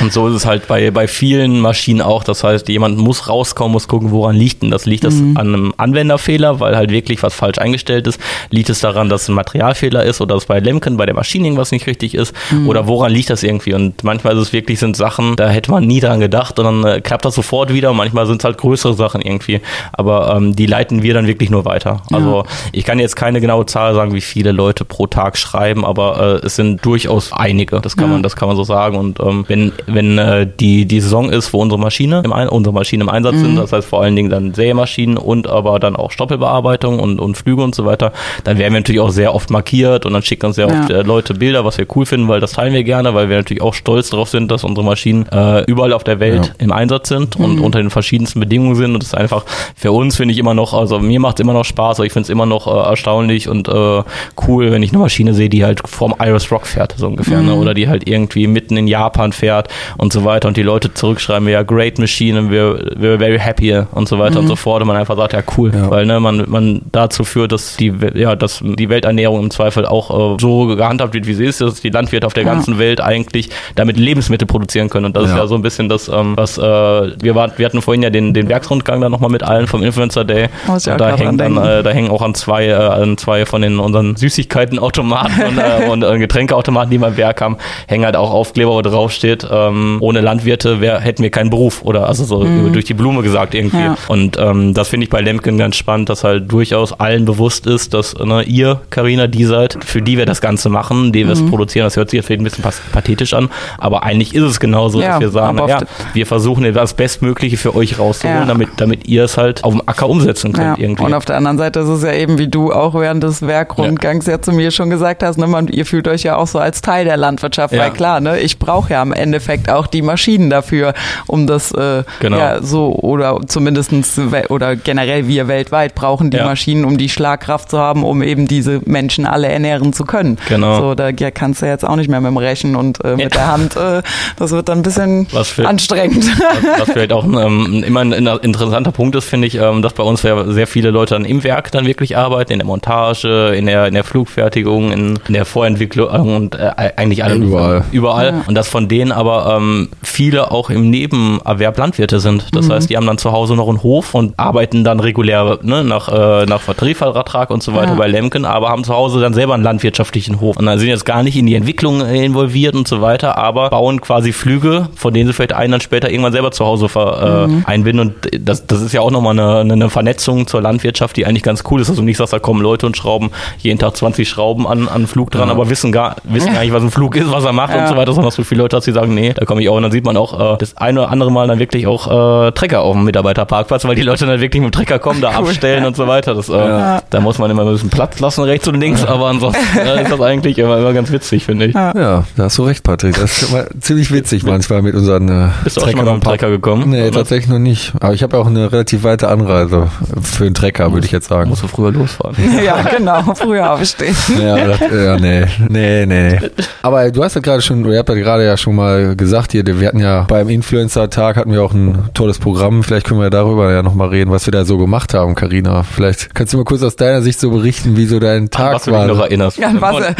Und 0.00 0.12
so 0.12 0.28
ist 0.28 0.34
es 0.34 0.46
halt 0.46 0.68
bei 0.68 0.90
bei 0.90 1.08
vielen 1.08 1.60
Maschinen 1.60 2.02
auch. 2.02 2.22
Das 2.22 2.44
heißt, 2.44 2.68
jemand 2.68 2.98
muss 2.98 3.28
rauskommen, 3.28 3.72
muss 3.72 3.88
gucken, 3.88 4.10
woran 4.10 4.36
liegt 4.36 4.62
denn 4.62 4.70
das? 4.70 4.84
Liegt 4.84 5.04
das 5.04 5.14
mhm. 5.14 5.36
an 5.36 5.48
einem 5.48 5.74
Anwenderfehler, 5.76 6.60
weil 6.60 6.76
halt 6.76 6.90
wirklich 6.90 7.22
was 7.22 7.34
falsch 7.34 7.58
eingestellt 7.58 8.06
ist? 8.06 8.20
Liegt 8.50 8.68
es 8.68 8.80
daran, 8.80 9.08
dass 9.08 9.28
ein 9.28 9.34
Materialfehler 9.34 10.04
ist 10.04 10.20
oder 10.20 10.34
dass 10.34 10.46
bei 10.46 10.60
Lemken 10.60 10.96
bei 10.96 11.06
der 11.06 11.14
Maschine 11.14 11.46
irgendwas 11.46 11.72
nicht 11.72 11.86
richtig 11.86 12.14
ist? 12.14 12.34
Mhm. 12.50 12.68
Oder 12.68 12.86
woran 12.86 13.12
liegt 13.12 13.30
das 13.30 13.42
irgendwie? 13.42 13.72
Und 13.72 13.85
manchmal 14.02 14.34
ist 14.34 14.42
es 14.42 14.52
wirklich 14.52 14.78
sind 14.78 14.96
Sachen, 14.96 15.36
da 15.36 15.48
hätte 15.48 15.70
man 15.70 15.86
nie 15.86 16.00
dran 16.00 16.20
gedacht 16.20 16.58
und 16.58 16.64
dann 16.64 16.84
äh, 16.84 17.00
klappt 17.00 17.24
das 17.24 17.34
sofort 17.34 17.72
wieder. 17.72 17.92
Manchmal 17.92 18.26
sind 18.26 18.40
es 18.40 18.44
halt 18.44 18.58
größere 18.58 18.94
Sachen 18.94 19.20
irgendwie. 19.20 19.60
Aber 19.92 20.34
ähm, 20.36 20.54
die 20.54 20.66
leiten 20.66 21.02
wir 21.02 21.14
dann 21.14 21.26
wirklich 21.26 21.50
nur 21.50 21.64
weiter. 21.64 22.02
Ja. 22.10 22.16
Also 22.16 22.44
ich 22.72 22.84
kann 22.84 22.98
jetzt 22.98 23.16
keine 23.16 23.40
genaue 23.40 23.66
Zahl 23.66 23.94
sagen, 23.94 24.14
wie 24.14 24.20
viele 24.20 24.52
Leute 24.52 24.84
pro 24.84 25.06
Tag 25.06 25.38
schreiben, 25.38 25.84
aber 25.84 26.40
äh, 26.42 26.46
es 26.46 26.56
sind 26.56 26.84
durchaus 26.84 27.32
einige. 27.32 27.80
Das 27.80 27.96
kann 27.96 28.06
ja. 28.06 28.12
man, 28.12 28.22
das 28.22 28.36
kann 28.36 28.48
man 28.48 28.56
so 28.56 28.64
sagen. 28.64 28.96
Und 28.96 29.20
ähm, 29.20 29.44
wenn 29.48 29.72
wenn 29.86 30.18
äh, 30.18 30.46
die 30.46 30.86
die 30.86 31.00
Saison 31.00 31.30
ist, 31.30 31.52
wo 31.52 31.60
unsere 31.60 31.80
Maschine 31.80 32.22
im 32.24 32.32
Ein 32.32 32.48
unsere 32.48 32.74
Maschinen 32.74 33.02
im 33.02 33.08
Einsatz 33.08 33.36
mhm. 33.36 33.40
sind, 33.40 33.56
das 33.56 33.72
heißt 33.72 33.88
vor 33.88 34.02
allen 34.02 34.16
Dingen 34.16 34.30
dann 34.30 34.54
Sämaschinen 34.54 35.16
und 35.16 35.48
aber 35.48 35.78
dann 35.78 35.96
auch 35.96 36.10
Stoppelbearbeitung 36.10 36.98
und 36.98 37.20
und 37.20 37.36
Flüge 37.36 37.62
und 37.62 37.74
so 37.74 37.84
weiter, 37.84 38.12
dann 38.44 38.58
werden 38.58 38.72
wir 38.72 38.80
natürlich 38.80 39.00
auch 39.00 39.10
sehr 39.10 39.34
oft 39.34 39.50
markiert 39.50 40.06
und 40.06 40.12
dann 40.12 40.22
schicken 40.22 40.46
uns 40.46 40.56
sehr 40.56 40.68
ja. 40.68 40.80
oft 40.80 40.90
äh, 40.90 41.02
Leute 41.02 41.34
Bilder, 41.34 41.64
was 41.64 41.78
wir 41.78 41.86
cool 41.94 42.06
finden, 42.06 42.28
weil 42.28 42.40
das 42.40 42.52
teilen 42.52 42.74
wir 42.74 42.84
gerne, 42.84 43.14
weil 43.14 43.28
wir 43.28 43.36
natürlich 43.36 43.62
auch 43.62 43.74
stolz 43.76 44.10
darauf 44.10 44.28
sind, 44.28 44.50
dass 44.50 44.64
unsere 44.64 44.84
Maschinen 44.84 45.26
äh, 45.26 45.62
überall 45.64 45.92
auf 45.92 46.04
der 46.04 46.20
Welt 46.20 46.46
ja. 46.46 46.52
im 46.58 46.72
Einsatz 46.72 47.08
sind 47.08 47.36
und 47.36 47.56
mhm. 47.56 47.64
unter 47.64 47.78
den 47.78 47.90
verschiedensten 47.90 48.40
Bedingungen 48.40 48.74
sind. 48.74 48.94
Und 48.94 49.02
das 49.02 49.08
ist 49.08 49.14
einfach 49.14 49.44
für 49.74 49.92
uns, 49.92 50.16
finde 50.16 50.32
ich 50.32 50.38
immer 50.38 50.54
noch, 50.54 50.74
also 50.74 50.98
mir 50.98 51.20
macht 51.20 51.38
es 51.38 51.42
immer 51.42 51.52
noch 51.52 51.64
Spaß, 51.64 51.98
aber 51.98 52.06
ich 52.06 52.12
finde 52.12 52.24
es 52.24 52.30
immer 52.30 52.46
noch 52.46 52.66
äh, 52.66 52.88
erstaunlich 52.88 53.48
und 53.48 53.68
äh, 53.68 54.02
cool, 54.46 54.72
wenn 54.72 54.82
ich 54.82 54.90
eine 54.90 54.98
Maschine 54.98 55.34
sehe, 55.34 55.48
die 55.48 55.64
halt 55.64 55.86
vorm 55.86 56.14
Iris 56.20 56.50
Rock 56.50 56.66
fährt, 56.66 56.94
so 56.96 57.06
ungefähr, 57.06 57.38
ne? 57.38 57.42
mhm. 57.42 57.48
ne? 57.48 57.54
oder 57.56 57.74
die 57.74 57.88
halt 57.88 58.08
irgendwie 58.08 58.46
mitten 58.46 58.76
in 58.76 58.86
Japan 58.86 59.32
fährt 59.32 59.68
und 59.96 60.12
so 60.12 60.24
weiter 60.24 60.48
und 60.48 60.56
die 60.56 60.62
Leute 60.62 60.92
zurückschreiben, 60.92 61.48
ja, 61.48 61.62
great 61.62 61.98
machine, 61.98 62.50
we're, 62.50 62.96
we're 62.96 63.18
very 63.18 63.38
happy 63.38 63.82
und 63.92 64.08
so 64.08 64.18
weiter 64.18 64.36
mhm. 64.36 64.44
und 64.44 64.48
so 64.48 64.56
fort 64.56 64.82
und 64.82 64.88
man 64.88 64.96
einfach 64.96 65.16
sagt, 65.16 65.32
ja, 65.32 65.42
cool, 65.56 65.72
ja. 65.74 65.90
weil 65.90 66.06
ne, 66.06 66.20
man, 66.20 66.44
man 66.48 66.82
dazu 66.92 67.24
führt, 67.24 67.52
dass 67.52 67.76
die, 67.76 67.92
ja, 68.14 68.36
dass 68.36 68.62
die 68.62 68.88
Welternährung 68.88 69.40
im 69.40 69.50
Zweifel 69.50 69.86
auch 69.86 70.34
äh, 70.34 70.36
so 70.40 70.66
gehandhabt 70.66 71.14
wird, 71.14 71.26
wie 71.26 71.34
sie 71.34 71.44
ist, 71.44 71.60
dass 71.60 71.80
die 71.80 71.90
Landwirte 71.90 72.26
auf 72.26 72.34
der 72.34 72.44
ja. 72.44 72.52
ganzen 72.52 72.78
Welt 72.78 73.00
eigentlich 73.00 73.50
damit 73.74 73.96
Lebensmittel 73.96 74.46
produzieren 74.46 74.88
können 74.88 75.06
und 75.06 75.16
das 75.16 75.24
ja. 75.24 75.30
ist 75.30 75.36
ja 75.36 75.46
so 75.46 75.54
ein 75.54 75.62
bisschen 75.62 75.88
das, 75.88 76.08
ähm, 76.08 76.36
was 76.36 76.58
äh, 76.58 76.62
wir, 76.62 77.34
war, 77.34 77.56
wir 77.58 77.66
hatten 77.66 77.82
vorhin 77.82 78.02
ja 78.02 78.10
den, 78.10 78.34
den 78.34 78.48
Werksrundgang 78.48 79.00
da 79.00 79.08
nochmal 79.08 79.30
mit 79.30 79.42
allen 79.42 79.66
vom 79.66 79.82
Influencer 79.82 80.24
Day. 80.24 80.48
Oh, 80.68 80.76
ja 80.78 80.96
da, 80.96 81.16
hängen 81.16 81.38
dann, 81.38 81.56
äh, 81.56 81.82
da 81.82 81.90
hängen 81.90 82.10
auch 82.10 82.22
an 82.22 82.34
zwei, 82.34 82.66
äh, 82.66 82.74
an 82.74 83.18
zwei 83.18 83.46
von 83.46 83.62
den 83.62 83.78
unseren 83.78 84.16
Süßigkeitenautomaten 84.16 85.42
und, 85.44 85.58
äh, 85.58 85.88
und 85.90 86.02
äh, 86.02 86.18
Getränkeautomaten, 86.18 86.90
die 86.90 87.00
wir 87.00 87.08
im 87.08 87.16
Werk 87.16 87.40
haben, 87.40 87.56
hängen 87.86 88.04
halt 88.04 88.16
auch 88.16 88.30
Aufkleber, 88.30 88.70
wo 88.70 88.82
drauf 88.82 89.12
steht, 89.12 89.46
ähm, 89.50 89.98
ohne 90.00 90.20
Landwirte 90.20 90.80
wär, 90.80 91.00
hätten 91.00 91.22
wir 91.22 91.30
keinen 91.30 91.50
Beruf 91.50 91.82
oder 91.82 92.06
also 92.08 92.24
so 92.24 92.44
mhm. 92.44 92.72
durch 92.72 92.84
die 92.84 92.94
Blume 92.94 93.22
gesagt 93.22 93.54
irgendwie. 93.54 93.76
Ja. 93.76 93.96
Und 94.08 94.38
ähm, 94.38 94.74
das 94.74 94.88
finde 94.88 95.04
ich 95.04 95.10
bei 95.10 95.20
Lemken 95.20 95.58
ganz 95.58 95.76
spannend, 95.76 96.08
dass 96.08 96.24
halt 96.24 96.50
durchaus 96.50 96.92
allen 96.92 97.24
bewusst 97.24 97.66
ist, 97.66 97.94
dass 97.94 98.14
ne, 98.14 98.42
ihr, 98.42 98.80
Karina, 98.90 99.26
die 99.26 99.44
seid, 99.44 99.78
für 99.84 100.02
die 100.02 100.18
wir 100.18 100.26
das 100.26 100.40
Ganze 100.40 100.68
machen, 100.68 101.12
die 101.12 101.26
wir 101.26 101.32
es 101.32 101.40
mhm. 101.40 101.50
produzieren, 101.50 101.84
das 101.84 101.96
hört 101.96 102.10
sich 102.10 102.18
jetzt 102.18 102.26
vielleicht 102.26 102.40
ein 102.40 102.44
bisschen 102.44 102.64
pathetisch 102.92 103.34
an, 103.34 103.45
Situation. 103.46 103.50
Aber 103.78 104.02
eigentlich 104.02 104.34
ist 104.34 104.42
es 104.42 104.60
genauso, 104.60 105.00
Ja, 105.00 105.12
dass 105.12 105.20
wir 105.20 105.30
sagen, 105.30 105.60
oft- 105.60 105.86
wir 106.12 106.26
versuchen 106.26 106.72
das 106.72 106.94
Bestmögliche 106.94 107.56
für 107.56 107.74
euch 107.74 107.98
rauszuholen, 107.98 108.40
Ja. 108.42 108.46
damit, 108.46 108.68
damit 108.78 109.06
ihr 109.06 109.24
es 109.24 109.36
halt 109.36 109.64
auf 109.64 109.72
dem 109.72 109.82
Acker 109.86 110.08
umsetzen 110.08 110.52
könnt 110.52 110.78
Ja. 110.78 110.82
irgendwie. 110.84 111.04
Und 111.04 111.14
auf 111.14 111.24
der 111.24 111.36
anderen 111.36 111.58
Seite 111.58 111.80
ist 111.80 111.88
es 111.88 112.02
ja 112.02 112.12
eben, 112.12 112.38
wie 112.38 112.48
du 112.48 112.72
auch 112.72 112.94
während 112.94 113.22
des 113.22 113.42
Werkrundgangs 113.46 114.26
ja. 114.26 114.40
zu 114.40 114.52
mir 114.52 114.70
schon 114.70 114.90
gesagt 114.90 115.22
hast, 115.22 115.38
ne, 115.38 115.46
man, 115.46 115.68
ihr 115.68 115.86
fühlt 115.86 116.08
euch 116.08 116.22
ja 116.22 116.36
auch 116.36 116.46
so 116.46 116.58
als 116.58 116.80
Teil 116.82 117.04
der 117.04 117.16
Landwirtschaft, 117.16 117.74
Ja. 117.74 117.80
weil 117.82 117.90
klar, 117.92 118.20
ne, 118.20 118.38
ich 118.38 118.58
brauche 118.58 118.92
ja 118.92 119.02
im 119.02 119.12
Endeffekt 119.12 119.70
auch 119.70 119.86
die 119.86 120.02
Maschinen 120.02 120.50
dafür, 120.50 120.94
um 121.26 121.46
das 121.46 121.72
äh, 121.72 122.04
Genau. 122.20 122.38
ja 122.38 122.62
so 122.62 122.94
oder 122.94 123.40
zumindestens 123.46 124.18
oder 124.48 124.76
generell 124.76 125.28
wir 125.28 125.48
weltweit 125.48 125.94
brauchen 125.94 126.30
die 126.30 126.36
Ja. 126.38 126.44
Maschinen, 126.44 126.84
um 126.84 126.96
die 126.98 127.08
Schlagkraft 127.08 127.70
zu 127.70 127.78
haben, 127.78 128.04
um 128.04 128.22
eben 128.22 128.46
diese 128.48 128.80
Menschen 128.84 129.26
alle 129.26 129.48
ernähren 129.48 129.92
zu 129.92 130.04
können. 130.04 130.38
Genau. 130.48 130.78
So, 130.80 130.94
da 130.94 131.10
ja, 131.10 131.30
kannst 131.30 131.62
du 131.62 131.66
jetzt 131.66 131.84
auch 131.86 131.96
nicht 131.96 132.08
mehr 132.08 132.20
mit 132.20 132.30
dem 132.30 132.36
Rechen 132.36 132.76
und 132.76 133.04
äh, 133.04 133.16
mit 133.16 133.34
Ja. 133.34 133.35
Der 133.36 133.46
Hand, 133.52 133.76
äh, 133.76 134.02
das 134.38 134.50
wird 134.50 134.68
dann 134.68 134.78
ein 134.78 134.82
bisschen 134.82 135.26
Was 135.32 135.48
für- 135.50 135.66
anstrengend. 135.68 136.24
Was, 136.26 136.80
was 136.80 136.90
vielleicht 136.90 137.12
auch 137.12 137.24
ein, 137.24 137.34
ähm, 137.38 137.84
immer 137.86 138.00
ein, 138.00 138.12
ein 138.12 138.26
interessanter 138.42 138.92
Punkt 138.92 139.14
ist, 139.16 139.24
finde 139.26 139.46
ich, 139.46 139.56
ähm, 139.56 139.82
dass 139.82 139.92
bei 139.94 140.02
uns 140.02 140.22
ja 140.22 140.44
sehr 140.50 140.66
viele 140.66 140.90
Leute 140.90 141.14
dann 141.14 141.24
im 141.24 141.44
Werk 141.44 141.70
dann 141.72 141.86
wirklich 141.86 142.16
arbeiten, 142.16 142.52
in 142.52 142.58
der 142.58 142.66
Montage, 142.66 143.54
in 143.56 143.66
der, 143.66 143.86
in 143.86 143.94
der 143.94 144.04
Flugfertigung, 144.04 144.92
in, 144.92 145.18
in 145.26 145.34
der 145.34 145.44
Vorentwicklung 145.44 146.34
und 146.36 146.54
äh, 146.54 146.70
eigentlich 146.96 147.24
alle 147.24 147.36
Überall. 147.36 147.84
Überall. 147.92 148.42
Und 148.46 148.54
dass 148.54 148.68
von 148.68 148.88
denen 148.88 149.12
aber 149.12 149.56
ähm, 149.56 149.88
viele 150.02 150.50
auch 150.50 150.70
im 150.70 150.90
Nebenerwerb 150.90 151.76
Landwirte 151.78 152.20
sind. 152.20 152.46
Das 152.52 152.70
heißt, 152.70 152.88
die 152.90 152.96
haben 152.96 153.06
dann 153.06 153.18
zu 153.18 153.32
Hause 153.32 153.54
noch 153.54 153.68
einen 153.68 153.82
Hof 153.82 154.14
und 154.14 154.38
arbeiten 154.38 154.84
dann 154.84 155.00
regulär 155.00 155.58
ne, 155.62 155.84
nach, 155.84 156.08
äh, 156.08 156.46
nach 156.46 156.60
Vertriebsvertrag 156.60 157.50
und 157.50 157.62
so 157.62 157.74
weiter 157.74 157.90
Ja. 157.92 157.94
bei 157.94 158.06
Lemken, 158.06 158.44
aber 158.44 158.68
haben 158.70 158.84
zu 158.84 158.94
Hause 158.94 159.20
dann 159.20 159.34
selber 159.34 159.54
einen 159.54 159.62
landwirtschaftlichen 159.64 160.40
Hof. 160.40 160.56
Und 160.56 160.66
dann 160.66 160.78
sind 160.78 160.88
jetzt 160.88 161.04
gar 161.04 161.22
nicht 161.22 161.36
in 161.36 161.46
die 161.46 161.54
Entwicklung 161.54 162.00
involviert 162.06 162.74
und 162.74 162.86
so 162.88 163.00
weiter, 163.02 163.25
aber 163.34 163.70
bauen 163.70 164.00
quasi 164.00 164.32
Flüge, 164.32 164.88
von 164.94 165.12
denen 165.14 165.26
sie 165.26 165.32
vielleicht 165.32 165.52
einen 165.54 165.72
dann 165.72 165.80
später 165.80 166.10
irgendwann 166.10 166.32
selber 166.32 166.50
zu 166.50 166.64
Hause 166.64 166.88
ver, 166.88 167.48
äh, 167.48 167.68
einbinden. 167.68 168.08
Und 168.08 168.14
das, 168.46 168.66
das 168.66 168.82
ist 168.82 168.92
ja 168.92 169.00
auch 169.00 169.10
nochmal 169.10 169.38
eine, 169.38 169.72
eine 169.72 169.90
Vernetzung 169.90 170.46
zur 170.46 170.60
Landwirtschaft, 170.62 171.16
die 171.16 171.26
eigentlich 171.26 171.42
ganz 171.42 171.64
cool 171.70 171.80
ist. 171.80 171.88
Also 171.90 172.02
nicht 172.02 172.16
sagst, 172.16 172.32
da 172.32 172.38
kommen 172.38 172.60
Leute 172.60 172.86
und 172.86 172.96
schrauben 172.96 173.30
jeden 173.58 173.78
Tag 173.78 173.96
20 173.96 174.28
Schrauben 174.28 174.66
an, 174.66 174.88
an 174.88 174.94
einen 174.94 175.06
Flug 175.06 175.30
dran, 175.30 175.50
aber 175.50 175.70
wissen 175.70 175.92
gar, 175.92 176.16
wissen 176.24 176.52
gar 176.52 176.60
nicht, 176.62 176.72
was 176.72 176.82
ein 176.82 176.90
Flug 176.90 177.16
ist, 177.16 177.30
was 177.30 177.44
er 177.44 177.52
macht 177.52 177.72
und 177.74 177.80
Ja. 177.80 177.86
so 177.88 177.96
weiter, 177.96 178.12
sondern 178.12 178.30
so 178.30 178.44
viele 178.44 178.62
Leute, 178.62 178.76
dass 178.76 178.84
sie 178.84 178.92
sagen, 178.92 179.14
nee, 179.14 179.32
da 179.32 179.44
komme 179.44 179.62
ich 179.62 179.68
auch. 179.68 179.76
Und 179.76 179.82
dann 179.82 179.92
sieht 179.92 180.04
man 180.04 180.16
auch 180.16 180.54
äh, 180.54 180.56
das 180.58 180.76
eine 180.76 181.00
oder 181.00 181.10
andere 181.10 181.30
Mal 181.32 181.48
dann 181.48 181.58
wirklich 181.58 181.86
auch 181.86 182.46
äh, 182.46 182.52
Trecker 182.52 182.82
auf 182.82 182.94
dem 182.94 183.04
Mitarbeiterparkplatz, 183.04 183.84
weil 183.86 183.94
die 183.96 184.02
Leute 184.02 184.26
dann 184.26 184.40
wirklich 184.40 184.62
mit 184.62 184.72
dem 184.72 184.76
Trecker 184.76 184.98
kommen, 184.98 185.20
da 185.20 185.30
abstellen 185.36 185.84
und 185.84 185.96
so 185.96 186.06
weiter. 186.06 186.34
Das, 186.34 186.48
äh, 186.48 186.52
Ja. 186.56 187.02
Da 187.10 187.20
muss 187.20 187.38
man 187.38 187.50
immer 187.50 187.62
ein 187.62 187.72
bisschen 187.72 187.90
Platz 187.90 188.20
lassen, 188.20 188.42
rechts 188.44 188.66
und 188.68 188.80
links, 188.80 189.04
aber 189.04 189.26
ansonsten 189.26 189.78
äh, 189.78 190.02
ist 190.02 190.10
das 190.12 190.20
eigentlich 190.20 190.58
immer, 190.58 190.78
immer 190.78 190.92
ganz 190.92 191.10
witzig, 191.12 191.44
finde 191.44 191.66
ich. 191.66 191.74
Ja, 191.74 191.92
da 191.92 192.24
hast 192.44 192.58
du 192.58 192.64
recht, 192.64 192.82
Patrick. 192.82 193.15
Das 193.20 193.42
ist 193.42 193.50
immer 193.50 193.64
ziemlich 193.80 194.12
witzig 194.12 194.44
manchmal 194.44 194.82
mit 194.82 194.94
unseren 194.94 195.28
äh, 195.28 195.48
Bist 195.64 195.76
du 195.76 195.80
auch 195.82 195.88
schon 195.90 196.04
mal 196.04 196.14
mit 196.14 196.24
Trecker 196.24 196.50
gekommen? 196.50 196.90
Nee, 196.90 197.02
Oder? 197.02 197.12
tatsächlich 197.12 197.48
noch 197.48 197.58
nicht. 197.58 197.92
Aber 198.00 198.12
ich 198.14 198.22
habe 198.22 198.36
ja 198.36 198.42
auch 198.42 198.46
eine 198.46 198.70
relativ 198.70 199.04
weite 199.04 199.28
Anreise 199.28 199.88
für 200.22 200.44
einen 200.44 200.54
Trecker, 200.54 200.92
würde 200.92 201.06
ich 201.06 201.12
jetzt 201.12 201.28
sagen. 201.28 201.48
Musst 201.50 201.62
du 201.62 201.68
früher 201.68 201.92
losfahren. 201.92 202.36
ja, 202.64 202.82
genau, 202.82 203.22
früher 203.34 203.72
aufstehen. 203.72 204.14
Ja, 204.40 204.56
das, 204.66 204.80
ja, 204.80 205.16
nee, 205.18 205.46
nee, 205.68 206.06
nee. 206.06 206.38
Aber 206.82 207.10
du 207.10 207.24
hast 207.24 207.34
ja 207.34 207.40
gerade 207.40 207.62
schon, 207.62 207.84
ihr 207.90 207.98
habt 207.98 208.08
ja 208.08 208.14
gerade 208.14 208.44
ja 208.44 208.56
schon 208.56 208.74
mal 208.76 209.16
gesagt 209.16 209.52
hier, 209.52 209.64
wir 209.66 209.88
hatten 209.88 210.00
ja 210.00 210.22
beim 210.22 210.48
Influencer-Tag 210.48 211.36
hatten 211.36 211.52
wir 211.52 211.62
auch 211.62 211.72
ein 211.72 212.10
tolles 212.14 212.38
Programm. 212.38 212.82
Vielleicht 212.82 213.06
können 213.06 213.20
wir 213.20 213.30
darüber 213.30 213.72
ja 213.72 213.82
nochmal 213.82 214.08
reden, 214.08 214.30
was 214.30 214.46
wir 214.46 214.52
da 214.52 214.64
so 214.64 214.78
gemacht 214.78 215.14
haben, 215.14 215.34
Karina. 215.34 215.82
Vielleicht 215.82 216.34
kannst 216.34 216.52
du 216.52 216.58
mal 216.58 216.64
kurz 216.64 216.82
aus 216.82 216.96
deiner 216.96 217.22
Sicht 217.22 217.40
so 217.40 217.50
berichten, 217.50 217.96
wie 217.96 218.06
so 218.06 218.18
dein 218.20 218.50
Tag 218.50 218.74
was 218.74 218.84
du 218.84 218.92
war. 218.92 219.06
noch 219.06 219.18
erinnerst. 219.20 219.58
Ja, 219.58 219.72
was, 219.80 219.96
Von, 219.96 220.14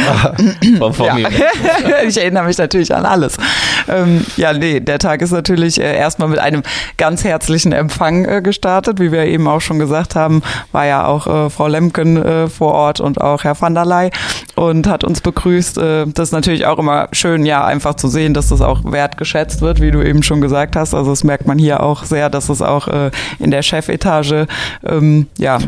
von, 0.79 0.93
von 0.95 1.07
Ja. 1.07 1.15
mir. 1.15 1.29
ich 2.09 2.17
erinnere 2.19 2.45
mich 2.45 2.59
natürlich 2.59 2.86
an 2.94 3.05
alles. 3.05 3.37
Ähm, 3.88 4.25
ja, 4.37 4.53
nee, 4.53 4.81
der 4.81 4.99
Tag 4.99 5.22
ist 5.22 5.33
natürlich 5.33 5.81
äh, 5.81 5.96
erstmal 5.96 6.29
mit 6.29 6.38
einem 6.38 6.62
ganz 6.96 7.25
herzlichen 7.25 7.72
Empfang 7.72 8.25
äh, 8.25 8.42
gestartet. 8.42 9.01
Wie 9.01 9.12
wir 9.12 9.25
eben 9.25 9.46
auch 9.49 9.61
schon 9.61 9.79
gesagt 9.79 10.14
haben, 10.14 10.42
war 10.72 10.87
ja 10.87 11.07
auch 11.07 11.27
äh, 11.27 11.51
Frau 11.51 11.66
Lemken 11.68 12.16
äh, 12.16 12.49
vor 12.49 12.72
Ort 12.72 13.01
und 13.01 13.20
auch 13.20 13.44
Herr 13.44 13.61
van 13.61 13.75
der 13.75 13.85
Ley 13.85 14.11
und 14.55 14.87
hat 14.87 15.05
uns 15.05 15.20
begrüßt. 15.20 15.79
Äh, 15.79 16.07
das 16.07 16.29
ist 16.29 16.33
natürlich 16.33 16.66
auch 16.66 16.79
immer 16.79 17.09
schön, 17.12 17.46
ja, 17.46 17.64
einfach 17.64 17.94
zu 17.94 18.09
sehen, 18.09 18.35
dass 18.35 18.49
das 18.49 18.61
auch 18.61 18.81
wertgeschätzt 18.85 19.61
wird, 19.61 19.81
wie 19.81 19.90
du 19.90 20.03
eben 20.03 20.22
schon 20.22 20.40
gesagt 20.40 20.77
hast. 20.77 20.94
Also 20.94 21.11
das 21.11 21.25
merkt 21.25 21.46
man 21.46 21.59
hier 21.59 21.83
auch 21.83 22.05
sehr, 22.05 22.31
dass 22.31 22.49
es 22.49 22.62
auch 22.62 22.88
äh, 22.88 23.11
in 23.38 23.51
der 23.51 23.62
Chefetage, 23.62 24.46
ähm, 24.85 25.27
ja, 25.38 25.59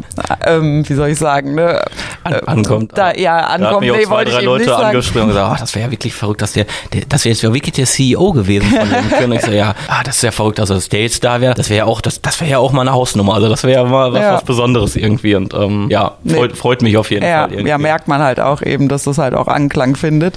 ähm, 0.45 0.89
wie 0.89 0.95
soll 0.95 1.09
ich 1.09 1.19
sagen, 1.19 1.55
ne? 1.55 1.83
An, 2.25 2.35
ankommt. 2.47 2.93
Da, 2.97 3.15
ja, 3.15 3.41
Da 3.41 3.47
ankommt, 3.47 3.75
auch 3.77 3.81
nee, 3.81 4.03
zwei, 4.05 4.11
wollte 4.11 4.31
ich 4.31 4.37
drei 4.37 4.41
nicht 4.41 4.47
Leute 4.47 4.65
sagen. 4.65 4.85
angesprochen 4.87 5.23
und 5.23 5.29
gesagt, 5.29 5.53
oh, 5.53 5.61
das 5.61 5.75
wäre 5.75 5.87
ja 5.87 5.91
wirklich 5.91 6.15
verrückt, 6.15 6.43
dass 6.43 6.53
der, 6.53 6.67
der 6.93 7.03
das 7.09 7.25
wäre 7.25 7.33
jetzt 7.33 7.43
ja 7.43 7.53
wirklich 7.53 7.75
der 7.75 7.87
CEO 7.87 8.33
gewesen 8.33 8.69
von 8.69 8.89
dem 9.21 9.33
ich 9.33 9.43
so, 9.43 9.51
ja, 9.53 9.75
ah, 9.89 10.03
das 10.05 10.17
ist 10.17 10.23
ja 10.23 10.31
verrückt, 10.31 10.61
also 10.61 10.75
dass 10.75 10.89
der 10.89 11.03
jetzt 11.03 11.25
da 11.25 11.41
wäre, 11.41 11.55
das 11.55 11.71
wäre 11.71 11.79
ja 11.79 11.85
auch, 11.85 12.01
das, 12.01 12.21
das 12.23 12.41
wäre 12.41 12.51
ja 12.51 12.59
auch 12.59 12.73
mal 12.73 12.83
eine 12.83 12.93
Hausnummer. 12.93 13.35
Also 13.35 13.49
das 13.49 13.65
wäre 13.65 13.83
ja 13.83 13.85
mal 13.89 14.13
was, 14.13 14.21
Ja. 14.21 14.35
was 14.35 14.45
Besonderes 14.45 14.97
irgendwie. 14.97 15.35
Und 15.35 15.55
ähm, 15.55 15.87
ja, 15.91 16.13
Nee. 16.25 16.35
freut, 16.35 16.57
freut 16.57 16.83
mich 16.83 16.97
auf 16.97 17.11
jeden 17.11 17.25
Ja, 17.27 17.43
Fall. 17.43 17.53
irgendwie. 17.53 17.69
ja, 17.71 17.79
merkt 17.79 18.09
man 18.09 18.21
halt 18.23 18.41
auch 18.41 18.63
eben, 18.63 18.89
dass 18.89 19.05
das 19.05 19.19
halt 19.19 19.35
auch 19.35 19.49
Anklang 19.49 19.97
findet. 19.97 20.37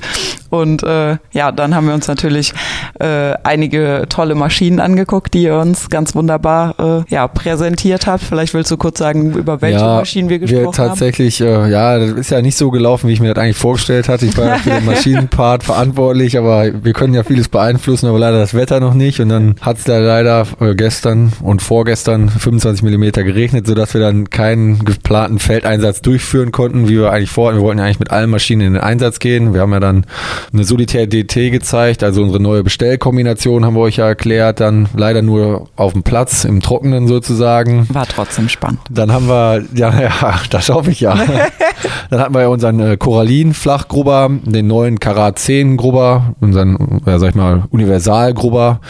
Und 0.49 0.83
äh, 0.83 1.17
ja, 1.31 1.51
dann 1.51 1.73
haben 1.75 1.87
wir 1.87 1.93
uns 1.93 2.07
natürlich 2.07 2.53
äh, 2.99 3.33
einige 3.43 4.05
tolle 4.09 4.35
Maschinen 4.35 4.79
angeguckt, 4.79 5.33
die 5.33 5.43
ihr 5.43 5.57
uns 5.57 5.89
ganz 5.89 6.13
wunderbar 6.15 6.75
äh, 7.07 7.13
ja, 7.13 7.27
präsentiert 7.27 8.07
habt. 8.07 8.23
Vielleicht 8.23 8.53
willst 8.53 8.69
du 8.71 8.77
kurz 8.77 8.99
sagen, 8.99 9.31
über 9.33 9.61
welche 9.61 9.79
Maschinen 9.83 10.29
wir 10.29 10.39
gesprochen 10.39 10.65
haben. 10.65 10.73
tatsächlich, 10.89 11.39
äh, 11.41 11.69
ja, 11.69 11.97
das 11.99 12.11
ist 12.11 12.31
ja 12.31 12.41
nicht 12.41 12.57
so 12.57 12.69
gelaufen, 12.71 13.07
wie 13.07 13.13
ich 13.13 13.19
mir 13.21 13.33
das 13.33 13.41
eigentlich 13.43 13.57
vorgestellt 13.57 14.09
hatte. 14.09 14.25
Ich 14.25 14.37
war 14.37 14.45
ja 14.47 14.55
für 14.57 14.69
den 14.71 14.85
Maschinenpart 14.91 15.63
verantwortlich, 15.63 16.37
aber 16.37 16.60
wir 16.81 16.93
können 16.93 17.13
ja 17.13 17.23
vieles 17.23 17.49
beeinflussen, 17.49 18.07
aber 18.07 18.19
leider 18.19 18.39
das 18.39 18.53
Wetter 18.53 18.79
noch 18.79 18.93
nicht. 18.93 19.19
Und 19.19 19.29
dann 19.29 19.55
hat 19.61 19.77
es 19.77 19.83
da 19.83 19.99
leider 19.99 20.45
äh, 20.59 20.75
gestern 20.75 21.33
und 21.41 21.61
vorgestern 21.61 22.29
25 22.29 22.83
Millimeter 22.83 23.23
geregnet, 23.23 23.67
sodass 23.67 23.93
wir 23.93 24.01
dann 24.01 24.29
keinen 24.29 24.83
geplanten 24.85 25.39
Feldeinsatz 25.39 26.01
durchführen 26.01 26.51
konnten, 26.51 26.87
wie 26.87 26.97
wir 26.97 27.11
eigentlich 27.11 27.31
vorhatten. 27.31 27.59
Wir 27.59 27.63
wollten 27.63 27.79
ja 27.79 27.85
eigentlich 27.85 27.99
mit 27.99 28.11
allen 28.11 28.29
Maschinen 28.29 28.61
in 28.61 28.73
den 28.73 28.81
Einsatz 28.81 29.19
gehen. 29.19 29.53
Wir 29.53 29.61
haben 29.61 29.73
ja 29.73 29.79
dann 29.79 30.05
eine 30.53 30.63
Solitär 30.63 31.07
DT 31.07 31.51
gezeigt, 31.51 32.03
also 32.03 32.21
unsere 32.21 32.41
neue 32.41 32.63
Bestellkombination 32.63 33.65
haben 33.65 33.75
wir 33.75 33.81
euch 33.81 33.97
ja 33.97 34.07
erklärt, 34.07 34.59
dann 34.59 34.89
leider 34.95 35.21
nur 35.21 35.69
auf 35.75 35.93
dem 35.93 36.03
Platz, 36.03 36.45
im 36.45 36.61
Trockenen 36.61 37.07
sozusagen. 37.07 37.87
War 37.93 38.07
trotzdem 38.07 38.49
spannend. 38.49 38.79
Dann 38.89 39.11
haben 39.11 39.27
wir, 39.27 39.63
ja, 39.73 40.01
ja, 40.21 40.41
das 40.49 40.69
hoffe 40.69 40.91
ich 40.91 41.01
ja. 41.01 41.15
Dann 42.09 42.19
hatten 42.19 42.33
wir 42.33 42.41
ja 42.41 42.47
unseren 42.47 42.79
äh, 42.79 42.97
Korallin-Flachgrubber, 42.97 44.29
den 44.43 44.67
neuen 44.67 44.99
Karat 44.99 45.39
10 45.39 45.77
Grubber, 45.77 46.35
unseren, 46.51 47.01
ja, 47.05 47.19
sag 47.19 47.29
ich 47.29 47.35
mal, 47.35 47.63
Universal-Grubber. 47.69 48.81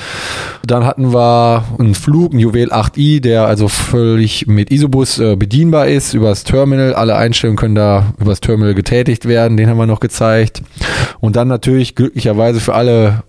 Dann 0.66 0.86
hatten 0.86 1.14
wir 1.14 1.64
einen 1.80 1.96
Flug, 1.96 2.32
einen 2.32 2.40
Juwel 2.40 2.72
8i, 2.72 3.22
der 3.22 3.46
also 3.46 3.68
völlig 3.68 4.48
mit 4.48 4.72
Isobus 4.72 5.20
äh, 5.20 5.36
bedienbar 5.36 5.88
ist, 5.88 6.14
übers 6.14 6.44
Terminal. 6.44 6.94
Alle 6.94 7.16
Einstellungen 7.16 7.58
können 7.58 7.76
da 7.76 8.14
übers 8.20 8.42
Terminal 8.42 8.74
getätigt 8.74 9.28
werden. 9.28 9.58
Den 9.58 9.70
haben 9.70 9.78
wir 9.78 9.86
noch 9.86 10.00
gezeigt. 10.00 10.62
Und 11.20 11.36
dann 11.36 11.48
natürlich 11.48 11.96
glücklicherweise 11.96 12.60
für 12.60 12.74
alle 12.74 13.24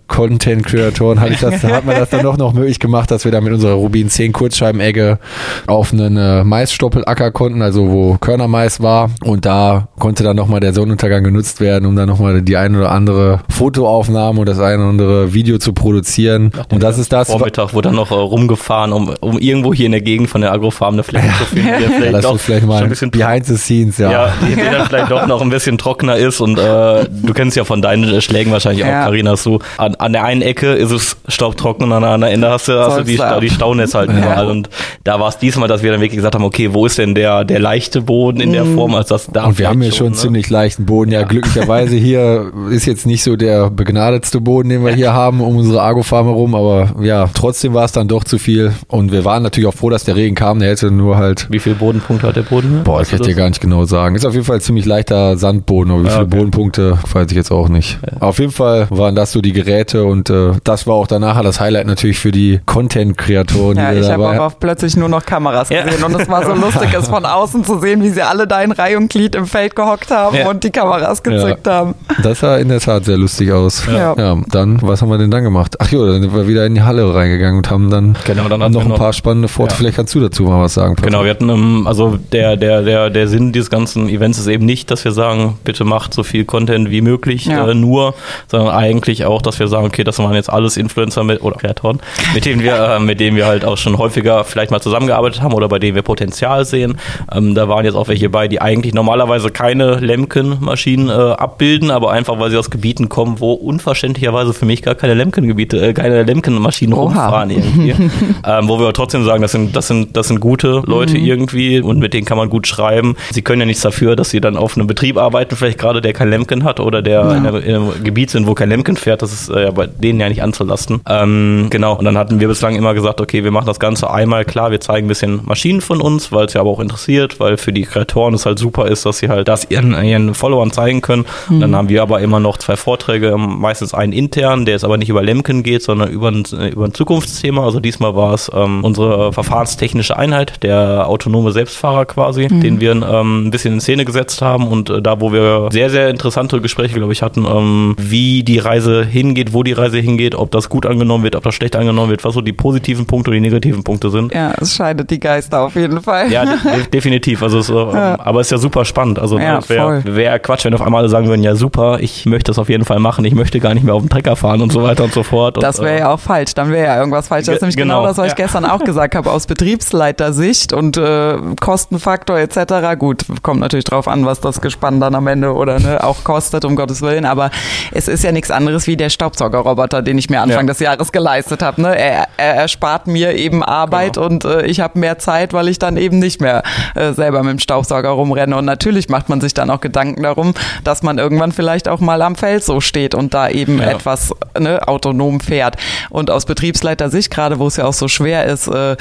ich 1.33 1.39
das, 1.39 1.63
hat 1.63 1.85
man 1.85 1.95
das 1.95 2.09
dann 2.09 2.23
doch 2.23 2.37
noch 2.37 2.53
möglich 2.53 2.79
gemacht, 2.79 3.09
dass 3.09 3.25
wir 3.25 3.31
da 3.31 3.41
mit 3.41 3.51
unserer 3.51 3.73
Rubin 3.73 4.09
10 4.09 4.31
Kurzscheibenegge 4.31 5.19
auf 5.65 5.91
einen 5.91 6.17
äh, 6.17 6.43
Maisstoppelacker 6.43 7.31
konnten, 7.31 7.61
also 7.61 7.89
wo 7.89 8.17
Körnermais 8.19 8.81
war. 8.81 9.09
Und 9.23 9.45
da 9.45 9.87
konnte 9.99 10.23
dann 10.23 10.35
nochmal 10.35 10.59
der 10.59 10.73
Sonnenuntergang 10.73 11.23
genutzt 11.23 11.59
werden, 11.59 11.85
um 11.85 11.95
dann 11.95 12.07
nochmal 12.07 12.41
die 12.41 12.57
ein 12.57 12.75
oder 12.75 12.91
andere 12.91 13.39
Fotoaufnahme 13.49 14.12
und 14.15 14.47
das 14.47 14.59
ein 14.59 14.79
oder 14.79 14.89
andere 14.89 15.33
Video 15.33 15.57
zu 15.57 15.73
produzieren. 15.73 16.51
Und 16.71 16.83
das 16.83 16.97
ist 16.97 17.11
das, 17.11 17.29
Vormittag 17.29 17.73
wurde 17.73 17.89
dann 17.89 17.95
noch 17.95 18.11
äh, 18.11 18.15
rumgefahren, 18.15 18.93
um, 18.93 19.13
um 19.19 19.39
irgendwo 19.39 19.73
hier 19.73 19.85
in 19.87 19.91
der 19.91 20.01
Gegend 20.01 20.29
von 20.29 20.41
der 20.41 20.51
Agrofarm 20.51 20.93
eine 20.93 21.03
Fläche 21.03 21.27
zu 21.37 21.45
finden, 21.45 21.67
die 21.77 21.83
ja, 21.83 21.89
vielleicht, 21.89 22.13
das 22.13 22.21
doch 22.23 22.35
ist 22.35 22.41
vielleicht 22.41 22.61
schon 22.61 22.69
mal 22.69 22.83
ein 22.83 22.89
bisschen 22.89 23.11
behind 23.11 23.45
the 23.45 23.57
scenes, 23.57 23.97
ja. 23.97 24.11
Ja, 24.11 24.33
die, 24.41 24.55
die 24.55 24.61
dann 24.61 24.87
vielleicht 24.87 25.11
doch 25.11 25.27
noch 25.27 25.41
ein 25.41 25.49
bisschen 25.49 25.77
trockener 25.77 26.15
ist 26.15 26.39
und 26.41 26.57
äh, 26.57 27.05
du 27.09 27.33
kennst 27.33 27.57
ja 27.57 27.63
von 27.63 27.81
deinen 27.81 28.03
äh, 28.13 28.21
Schlägen 28.21 28.51
wahrscheinlich 28.51 28.83
auch, 28.83 28.89
Ja. 28.89 29.03
Karina, 29.03 29.35
so 29.35 29.59
an, 29.77 29.95
an 29.95 30.13
der 30.13 30.23
einen 30.23 30.41
Ecke 30.41 30.73
ist 30.73 30.91
es 30.91 31.17
staubtrocken 31.27 31.85
und 31.85 31.91
an 31.93 32.01
der 32.03 32.11
anderen 32.11 32.33
Ende 32.33 32.49
hast 32.49 32.67
du, 32.67 32.79
hast 32.79 32.99
du 32.99 33.03
die, 33.03 33.15
Soll's 33.15 33.27
Sta 33.29 33.35
ab. 33.35 33.41
die 33.41 33.49
Staunässe 33.49 33.97
halt 33.97 34.11
überall 34.11 34.47
und 34.49 34.69
da 35.03 35.19
war 35.19 35.29
es 35.29 35.37
diesmal, 35.37 35.67
dass 35.67 35.83
wir 35.83 35.91
dann 35.91 36.01
wirklich 36.01 36.17
gesagt 36.17 36.35
haben, 36.35 36.45
okay, 36.45 36.73
wo 36.73 36.85
ist 36.85 36.97
denn 36.97 37.15
der, 37.15 37.43
der 37.43 37.59
leichte 37.59 38.01
Boden 38.01 38.39
in 38.39 38.53
der 38.53 38.65
Form, 38.65 38.95
als 38.95 39.09
das 39.09 39.27
da 39.31 39.45
Und 39.45 39.59
wir 39.59 39.67
haben 39.67 39.81
hier 39.81 39.91
vielleicht 39.91 39.97
schon 39.97 40.11
ne? 40.11 40.17
ziemlich 40.17 40.49
leichten 40.49 40.85
Boden. 40.85 41.11
Ja, 41.11 41.23
glücklicherweise 41.23 41.95
hier 41.95 42.51
ist 42.71 42.85
jetzt 42.85 43.05
nicht 43.05 43.23
so 43.23 43.35
der 43.35 43.69
begnadetste 44.03 44.41
Boden, 44.41 44.69
den 44.69 44.83
wir 44.83 44.93
hier 44.93 45.13
haben 45.13 45.39
um 45.41 45.57
unsere 45.57 45.81
Argo-Farm 45.81 46.25
herum, 46.25 46.55
aber 46.55 46.95
ja, 47.01 47.29
trotzdem 47.33 47.73
war 47.73 47.85
es 47.85 47.93
dann 47.93 48.07
doch 48.07 48.23
zu 48.23 48.37
viel. 48.37 48.73
Und 48.87 49.11
wir 49.11 49.23
waren 49.23 49.43
natürlich 49.43 49.67
auch 49.67 49.73
froh, 49.73 49.89
dass 49.89 50.03
der 50.03 50.15
Regen 50.15 50.35
kam. 50.35 50.59
Der 50.59 50.69
hätte 50.69 50.91
nur 50.91 51.17
halt, 51.17 51.47
Wie 51.49 51.59
viele 51.59 51.75
Bodenpunkte 51.75 52.27
hat 52.27 52.35
der 52.35 52.41
Boden? 52.41 52.81
boah, 52.83 52.99
Weißt 52.99 53.13
ich 53.13 53.19
kann 53.19 53.27
dir 53.27 53.35
gar 53.35 53.47
nicht 53.47 53.61
genau 53.61 53.85
sagen. 53.85 54.15
Ist 54.15 54.25
auf 54.25 54.33
jeden 54.33 54.45
Fall 54.45 54.61
ziemlich 54.61 54.85
leichter 54.85 55.35
Boden, 55.65 55.91
aber 55.91 56.03
wie 56.03 56.09
viele 56.09 56.21
okay. 56.21 56.37
Bodenpunkte, 56.37 56.97
weiß 57.11 57.27
ich 57.29 57.37
jetzt 57.37 57.51
auch 57.51 57.69
nicht. 57.69 57.99
Ja. 58.05 58.21
Auf 58.21 58.39
jeden 58.39 58.51
Fall 58.51 58.87
waren 58.89 59.15
das 59.15 59.31
so 59.31 59.41
die 59.41 59.53
Geräte 59.53 60.03
und 60.03 60.29
äh, 60.29 60.51
das 60.63 60.87
war 60.87 60.95
auch 60.95 61.07
danach 61.07 61.41
das 61.43 61.59
Highlight 61.59 61.87
natürlich 61.87 62.17
für 62.19 62.31
die 62.31 62.59
Content-Kreatoren. 62.65 63.77
Ja, 63.77 63.93
ich 63.93 64.09
habe 64.09 64.41
auch 64.41 64.59
plötzlich 64.59 64.95
nur 64.95 65.09
noch 65.09 65.25
Kameras 65.25 65.69
gesehen 65.69 66.03
und 66.03 66.19
es 66.19 66.27
war 66.27 66.45
so 66.45 66.53
lustig, 66.53 66.93
es 66.93 67.07
von 67.07 67.25
außen 67.25 67.63
zu 67.63 67.79
sehen, 67.79 68.03
wie 68.03 68.09
sie 68.09 68.21
alle 68.21 68.47
da 68.47 68.61
in 68.61 68.71
Reihe 68.71 68.97
und 68.97 69.09
Glied 69.09 69.35
im 69.35 69.45
Feld 69.45 69.75
gehockt 69.75 70.11
haben 70.11 70.37
und 70.47 70.63
die 70.63 70.71
Kameras 70.71 71.23
gezückt 71.23 71.67
haben. 71.67 71.95
Das 72.21 72.39
sah 72.39 72.57
in 72.57 72.69
der 72.69 72.79
Tat 72.79 73.05
sehr 73.05 73.17
lustig 73.17 73.51
aus. 73.51 73.83
Ja. 73.93 74.15
ja. 74.17 74.37
dann, 74.49 74.81
was 74.81 75.01
haben 75.01 75.09
wir 75.09 75.17
denn 75.17 75.31
dann 75.31 75.43
gemacht? 75.43 75.75
Ach 75.79 75.91
jo, 75.91 76.05
dann 76.05 76.21
sind 76.21 76.33
wir 76.33 76.47
wieder 76.47 76.65
in 76.65 76.75
die 76.75 76.81
Halle 76.81 77.13
reingegangen 77.13 77.57
und 77.57 77.69
haben 77.69 77.89
dann, 77.89 78.15
genau, 78.25 78.47
dann 78.47 78.71
noch 78.71 78.81
ein 78.81 78.87
noch, 78.87 78.97
paar 78.97 79.13
spannende 79.13 79.47
Vorträge. 79.47 79.77
Vielleicht 79.77 79.95
kannst 79.97 80.15
du 80.15 80.19
dazu 80.19 80.43
mal 80.43 80.61
was 80.61 80.73
sagen. 80.73 80.95
Patrick. 80.95 81.11
Genau, 81.11 81.23
wir 81.23 81.31
hatten, 81.31 81.87
also 81.87 82.17
der, 82.31 82.57
der, 82.57 82.81
der, 82.81 83.09
der 83.09 83.27
Sinn 83.27 83.51
dieses 83.51 83.69
ganzen 83.69 84.09
Events 84.09 84.39
ist 84.39 84.47
eben 84.47 84.65
nicht, 84.65 84.91
dass 84.91 85.03
wir 85.05 85.11
sagen, 85.11 85.57
bitte 85.63 85.83
macht 85.83 86.13
so 86.13 86.23
viel 86.23 86.45
Content 86.45 86.89
wie 86.89 87.01
möglich, 87.01 87.45
ja. 87.45 87.67
äh, 87.67 87.73
nur, 87.73 88.13
sondern 88.47 88.69
eigentlich 88.69 89.25
auch, 89.25 89.41
dass 89.41 89.59
wir 89.59 89.67
sagen, 89.67 89.85
okay, 89.85 90.03
das 90.03 90.19
waren 90.19 90.33
jetzt 90.33 90.49
alles 90.49 90.77
Influencer 90.77 91.23
mit, 91.23 91.41
oder 91.41 91.57
Kreatoren, 91.57 91.99
mit 92.33 92.45
denen 92.45 92.63
wir, 92.63 92.75
äh, 92.75 92.99
mit 92.99 93.19
denen 93.19 93.35
wir 93.35 93.45
halt 93.45 93.65
auch 93.65 93.77
schon 93.77 93.97
häufiger 93.97 94.43
vielleicht 94.43 94.71
mal 94.71 94.81
zusammengearbeitet 94.81 95.41
haben 95.41 95.53
oder 95.53 95.67
bei 95.67 95.79
denen 95.79 95.95
wir 95.95 96.01
Potenzial 96.01 96.65
sehen. 96.65 96.97
Ähm, 97.33 97.55
da 97.55 97.67
waren 97.67 97.85
jetzt 97.85 97.95
auch 97.95 98.07
welche 98.07 98.29
bei, 98.29 98.47
die 98.47 98.61
eigentlich 98.61 98.93
normalerweise 98.93 99.49
keine 99.49 99.95
Lemken-Maschinen 99.99 101.09
äh, 101.09 101.11
abbilden, 101.11 101.91
aber 101.91 102.11
einfach, 102.11 102.39
weil 102.39 102.51
sie 102.51 102.57
aus 102.57 102.69
Gebieten 102.69 103.09
kommen, 103.09 103.39
wo 103.39 103.53
unverständlicherweise 103.83 104.53
für 104.53 104.65
mich 104.65 104.81
gar 104.81 104.95
keine 104.95 105.13
Lemken-Gebiete, 105.13 105.89
äh, 105.89 105.93
keine 105.93 106.23
Lemken-Maschinen 106.23 106.93
rumfahren 106.93 107.49
irgendwie. 107.49 107.89
ähm, 108.47 108.67
wo 108.67 108.79
wir 108.79 108.93
trotzdem 108.93 109.25
sagen, 109.25 109.41
das 109.41 109.51
sind, 109.51 109.75
das 109.75 109.87
sind, 109.87 110.15
das 110.15 110.29
sind 110.29 110.39
gute 110.39 110.81
Leute 110.85 111.17
mhm. 111.17 111.25
irgendwie 111.25 111.81
und 111.81 111.99
mit 111.99 112.13
denen 112.13 112.25
kann 112.25 112.37
man 112.37 112.49
gut 112.49 112.65
schreiben. 112.65 113.15
Sie 113.31 113.41
können 113.41 113.61
ja 113.61 113.65
nichts 113.65 113.81
dafür, 113.81 114.15
dass 114.15 114.29
sie 114.29 114.39
dann 114.39 114.55
auf 114.55 114.77
einem 114.77 114.87
Betrieb 114.87 115.17
arbeiten, 115.17 115.55
vielleicht 115.55 115.77
gerade 115.77 116.01
der 116.01 116.13
kein 116.13 116.29
Lemken 116.29 116.63
hat 116.63 116.79
oder 116.79 117.01
der 117.01 117.21
ja. 117.21 117.35
in, 117.35 117.45
einem, 117.45 117.61
in, 117.61 117.75
einem, 117.75 118.03
Gebiet 118.03 118.29
sind, 118.29 118.47
wo 118.47 118.53
kein 118.53 118.69
Lemken 118.69 118.95
fährt. 118.95 119.21
Das 119.21 119.33
ist 119.33 119.49
äh, 119.49 119.71
bei 119.75 119.87
denen 119.87 120.19
ja 120.19 120.29
nicht 120.29 120.41
anzulasten. 120.41 121.01
Ähm, 121.07 121.67
genau. 121.69 121.95
Und 121.97 122.05
dann 122.05 122.17
hatten 122.17 122.39
wir 122.39 122.47
bislang 122.47 122.75
immer 122.75 122.93
gesagt, 122.93 123.19
okay, 123.19 123.43
wir 123.43 123.51
machen 123.51 123.65
das 123.65 123.79
Ganze 123.79 124.09
einmal 124.09 124.45
klar, 124.45 124.71
wir 124.71 124.79
zeigen 124.79 125.07
ein 125.07 125.09
bisschen 125.09 125.41
Maschinen 125.43 125.81
von 125.81 125.99
uns, 125.99 126.31
weil 126.31 126.45
es 126.45 126.53
ja 126.53 126.61
aber 126.61 126.69
auch 126.69 126.79
interessiert, 126.79 127.39
weil 127.39 127.57
für 127.57 127.73
die 127.73 127.83
Kreatoren 127.83 128.33
es 128.33 128.45
halt 128.45 128.59
super 128.59 128.87
ist, 128.87 129.05
dass 129.05 129.17
sie 129.17 129.29
halt 129.29 129.47
das 129.47 129.69
ihren, 129.69 130.01
ihren 130.03 130.33
Followern 130.33 130.71
zeigen 130.71 131.01
können. 131.01 131.25
Mhm. 131.49 131.59
Dann 131.59 131.75
haben 131.75 131.89
wir 131.89 132.01
aber 132.01 132.21
immer 132.21 132.39
noch 132.39 132.57
zwei 132.57 132.77
Vorträge, 132.77 133.35
meistens 133.73 133.95
einen 133.95 134.13
intern, 134.13 134.65
der 134.65 134.75
jetzt 134.75 134.85
aber 134.85 134.97
nicht 134.97 135.09
über 135.09 135.23
Lemken 135.23 135.63
geht, 135.63 135.81
sondern 135.81 136.11
über 136.11 136.29
ein, 136.29 136.43
über 136.71 136.85
ein 136.85 136.93
Zukunftsthema. 136.93 137.63
Also 137.63 137.79
diesmal 137.79 138.15
war 138.15 138.31
es 138.35 138.51
ähm, 138.53 138.83
unsere 138.83 139.33
verfahrenstechnische 139.33 140.15
Einheit, 140.15 140.61
der 140.61 141.09
autonome 141.09 141.51
Selbstfahrer 141.51 142.05
quasi, 142.05 142.47
mhm. 142.51 142.61
den 142.61 142.79
wir 142.79 142.91
ähm, 142.91 143.47
ein 143.47 143.49
bisschen 143.49 143.73
in 143.73 143.81
Szene 143.81 144.05
gesetzt 144.05 144.43
haben 144.43 144.67
und 144.67 144.91
äh, 144.91 145.01
da, 145.01 145.19
wo 145.21 145.33
wir 145.33 145.69
sehr, 145.71 145.89
sehr 145.89 146.09
interessante 146.09 146.61
Gespräche, 146.61 146.93
glaube 146.93 147.13
ich, 147.13 147.23
hatten, 147.23 147.47
ähm, 147.47 147.95
wie 147.97 148.43
die 148.43 148.59
Reise 148.59 149.03
hingeht, 149.03 149.53
wo 149.53 149.63
die 149.63 149.73
Reise 149.73 149.97
hingeht, 149.97 150.35
ob 150.35 150.51
das 150.51 150.69
gut 150.69 150.85
angenommen 150.85 151.23
wird, 151.23 151.35
ob 151.35 151.43
das 151.43 151.55
schlecht 151.55 151.75
angenommen 151.75 152.11
wird, 152.11 152.23
was 152.23 152.35
so 152.35 152.41
die 152.41 152.53
positiven 152.53 153.07
Punkte 153.07 153.31
und 153.31 153.35
die 153.35 153.41
negativen 153.41 153.83
Punkte 153.83 154.11
sind. 154.11 154.35
Ja, 154.35 154.53
es 154.61 154.75
scheidet 154.75 155.09
die 155.09 155.19
Geister 155.19 155.61
auf 155.61 155.73
jeden 155.73 155.99
Fall. 155.99 156.31
Ja, 156.31 156.45
de 156.45 156.53
definitiv. 156.93 157.41
Also 157.41 157.57
es, 157.57 157.69
äh, 157.69 157.73
ja. 157.73 158.19
aber 158.19 158.41
es 158.41 158.47
ist 158.47 158.51
ja 158.51 158.57
super 158.59 158.85
spannend. 158.85 159.17
Also 159.17 159.39
ne, 159.39 159.45
ja, 159.45 159.69
wäre 159.69 160.03
wär 160.05 160.37
Quatsch, 160.37 160.65
wenn 160.65 160.75
auf 160.75 160.81
einmal 160.83 160.99
alle 160.99 161.09
sagen 161.09 161.27
würden, 161.27 161.41
ja 161.41 161.55
super, 161.55 161.97
ich 162.01 162.27
möchte 162.27 162.51
das 162.51 162.59
auf 162.59 162.69
jeden 162.69 162.85
Fall 162.85 162.99
machen, 162.99 163.25
ich 163.25 163.33
möchte 163.33 163.59
gar 163.63 163.73
nicht 163.73 163.83
mehr 163.83 163.95
auf 163.95 164.01
dem 164.01 164.09
Trecker 164.09 164.35
fahren 164.35 164.61
und 164.61 164.71
so 164.71 164.83
weiter 164.83 165.05
und 165.05 165.13
so 165.13 165.23
fort. 165.23 165.57
Das 165.63 165.79
wäre 165.79 165.95
äh, 165.95 165.99
ja 165.99 166.13
auch 166.13 166.19
falsch, 166.19 166.53
dann 166.53 166.69
wäre 166.71 166.85
ja 166.85 166.99
irgendwas 166.99 167.29
falsch. 167.29 167.47
Das 167.47 167.55
ist 167.55 167.61
nämlich 167.61 167.77
genau, 167.77 168.01
genau 168.01 168.07
das, 168.07 168.17
was 168.17 168.27
ich 168.27 168.35
gestern 168.35 168.65
auch 168.65 168.83
gesagt 168.83 169.15
habe, 169.15 169.31
aus 169.31 169.47
Betriebsleitersicht 169.47 170.73
und 170.73 170.97
äh, 170.97 171.37
Kostenfaktor 171.59 172.37
etc. 172.37 172.99
Gut, 172.99 173.25
kommt 173.41 173.61
natürlich 173.61 173.85
drauf 173.85 174.07
an, 174.07 174.25
was 174.25 174.41
das 174.41 174.61
Gespann 174.61 174.99
dann 174.99 175.15
am 175.15 175.25
Ende 175.27 175.53
oder 175.53 175.79
ne, 175.79 176.03
auch 176.03 176.23
kostet, 176.23 176.65
um 176.65 176.75
Gottes 176.75 177.01
Willen. 177.01 177.25
Aber 177.25 177.49
es 177.91 178.07
ist 178.07 178.23
ja 178.23 178.31
nichts 178.31 178.51
anderes 178.51 178.85
wie 178.85 178.97
der 178.97 179.09
Staubsaugerroboter, 179.09 180.01
den 180.01 180.17
ich 180.17 180.29
mir 180.29 180.41
Anfang 180.41 180.67
ja. 180.67 180.73
des 180.73 180.79
Jahres 180.79 181.11
geleistet 181.11 181.63
habe. 181.63 181.81
Ne? 181.81 181.97
Er, 181.97 182.27
er 182.37 182.55
erspart 182.55 183.07
mir 183.07 183.33
eben 183.35 183.63
Arbeit 183.63 184.15
genau. 184.15 184.27
und 184.27 184.45
äh, 184.45 184.65
ich 184.65 184.81
habe 184.81 184.99
mehr 184.99 185.17
Zeit, 185.19 185.53
weil 185.53 185.69
ich 185.69 185.79
dann 185.79 185.95
eben 185.95 186.19
nicht 186.19 186.41
mehr 186.41 186.63
äh, 186.95 187.13
selber 187.13 187.41
mit 187.43 187.51
dem 187.51 187.59
Staubsauger 187.59 188.09
rumrenne. 188.09 188.57
Und 188.57 188.65
natürlich 188.65 189.07
macht 189.07 189.29
man 189.29 189.39
sich 189.39 189.53
dann 189.53 189.69
auch 189.69 189.79
Gedanken 189.79 190.23
darum, 190.23 190.53
dass 190.83 191.01
man 191.01 191.17
irgendwann 191.17 191.53
vielleicht 191.53 191.87
auch 191.87 192.01
mal 192.01 192.21
am 192.21 192.35
Feld 192.35 192.63
so 192.63 192.81
steht 192.81 193.15
und 193.15 193.33
da 193.33 193.49
eben 193.53 193.79
ja. 193.79 193.91
etwas 193.91 194.33
ne, 194.57 194.87
autonom 194.87 195.39
fährt. 195.39 195.75
Und 196.09 196.31
aus 196.31 196.45
Betriebsleiter-Sicht, 196.45 197.31
gerade 197.31 197.59
wo 197.59 197.67
es 197.67 197.77
ja 197.77 197.85
auch 197.85 197.93
so 197.93 198.07
schwer 198.07 198.45
ist, 198.45 198.67
äh, 198.67 198.95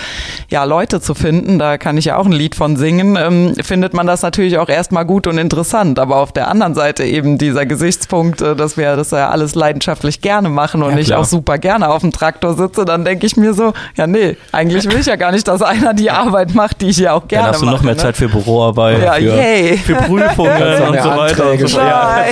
ja, 0.49 0.65
Leute 0.65 1.01
zu 1.01 1.15
finden, 1.15 1.59
da 1.59 1.79
kann 1.79 1.97
ich 1.97 2.07
ja 2.07 2.17
auch 2.17 2.27
ein 2.27 2.33
Lied 2.33 2.55
von 2.55 2.77
singen, 2.77 3.17
ähm, 3.17 3.55
findet 3.63 3.95
man 3.95 4.07
das 4.07 4.23
natürlich 4.23 4.59
auch 4.59 4.69
erstmal 4.69 5.05
gut 5.05 5.27
und 5.27 5.39
interessant. 5.39 5.99
Aber 5.99 6.17
auf 6.17 6.33
der 6.33 6.49
anderen 6.49 6.75
Seite 6.75 7.05
eben 7.05 7.39
dieser 7.39 7.67
Gesichtspunkt, 7.67 8.41
äh, 8.43 8.57
dass 8.57 8.77
wir 8.77 8.97
das 8.97 9.11
ja 9.11 9.31
alles 9.31 9.55
leidenschaftlich 9.55 10.21
gerne 10.21 10.49
machen 10.49 10.83
und 10.83 10.93
ja, 10.93 10.99
ich 10.99 11.15
auch 11.15 11.25
super 11.25 11.59
gerne 11.59 11.89
auf 11.89 12.01
dem 12.03 12.13
Traktor 12.13 12.55
sitze, 12.55 12.85
dann 12.85 13.05
denke 13.05 13.27
ich 13.27 13.37
mir 13.37 13.55
so, 13.55 13.73
ja 13.97 14.07
nee, 14.07 14.37
eigentlich 14.53 14.85
will 14.85 15.01
ich 15.01 15.07
ja 15.07 15.17
gar 15.17 15.33
nicht, 15.33 15.49
dass 15.49 15.63
einer 15.63 15.95
die 15.95 16.11
Arbeit 16.11 16.55
macht, 16.55 16.81
die 16.81 16.89
ich 16.89 16.99
ja 16.99 17.13
auch 17.15 17.29
gerne 17.29 17.49
mache. 17.49 17.53
Dann 17.53 17.55
hast 17.55 17.63
du 17.63 17.67
noch 17.67 17.83
mehr 17.83 17.95
ne? 17.95 18.01
Zeit 18.01 18.17
für 18.17 18.29
Büroarbeit, 18.29 19.03
ja, 19.03 19.15
für, 19.15 19.79
für 19.79 19.95
Prüfungen 19.95 20.83
und 20.89 21.03
so 21.03 21.11
weiter. 21.11 21.51
Und 21.53 21.69
so. 21.69 21.79
Ja. 21.79 22.25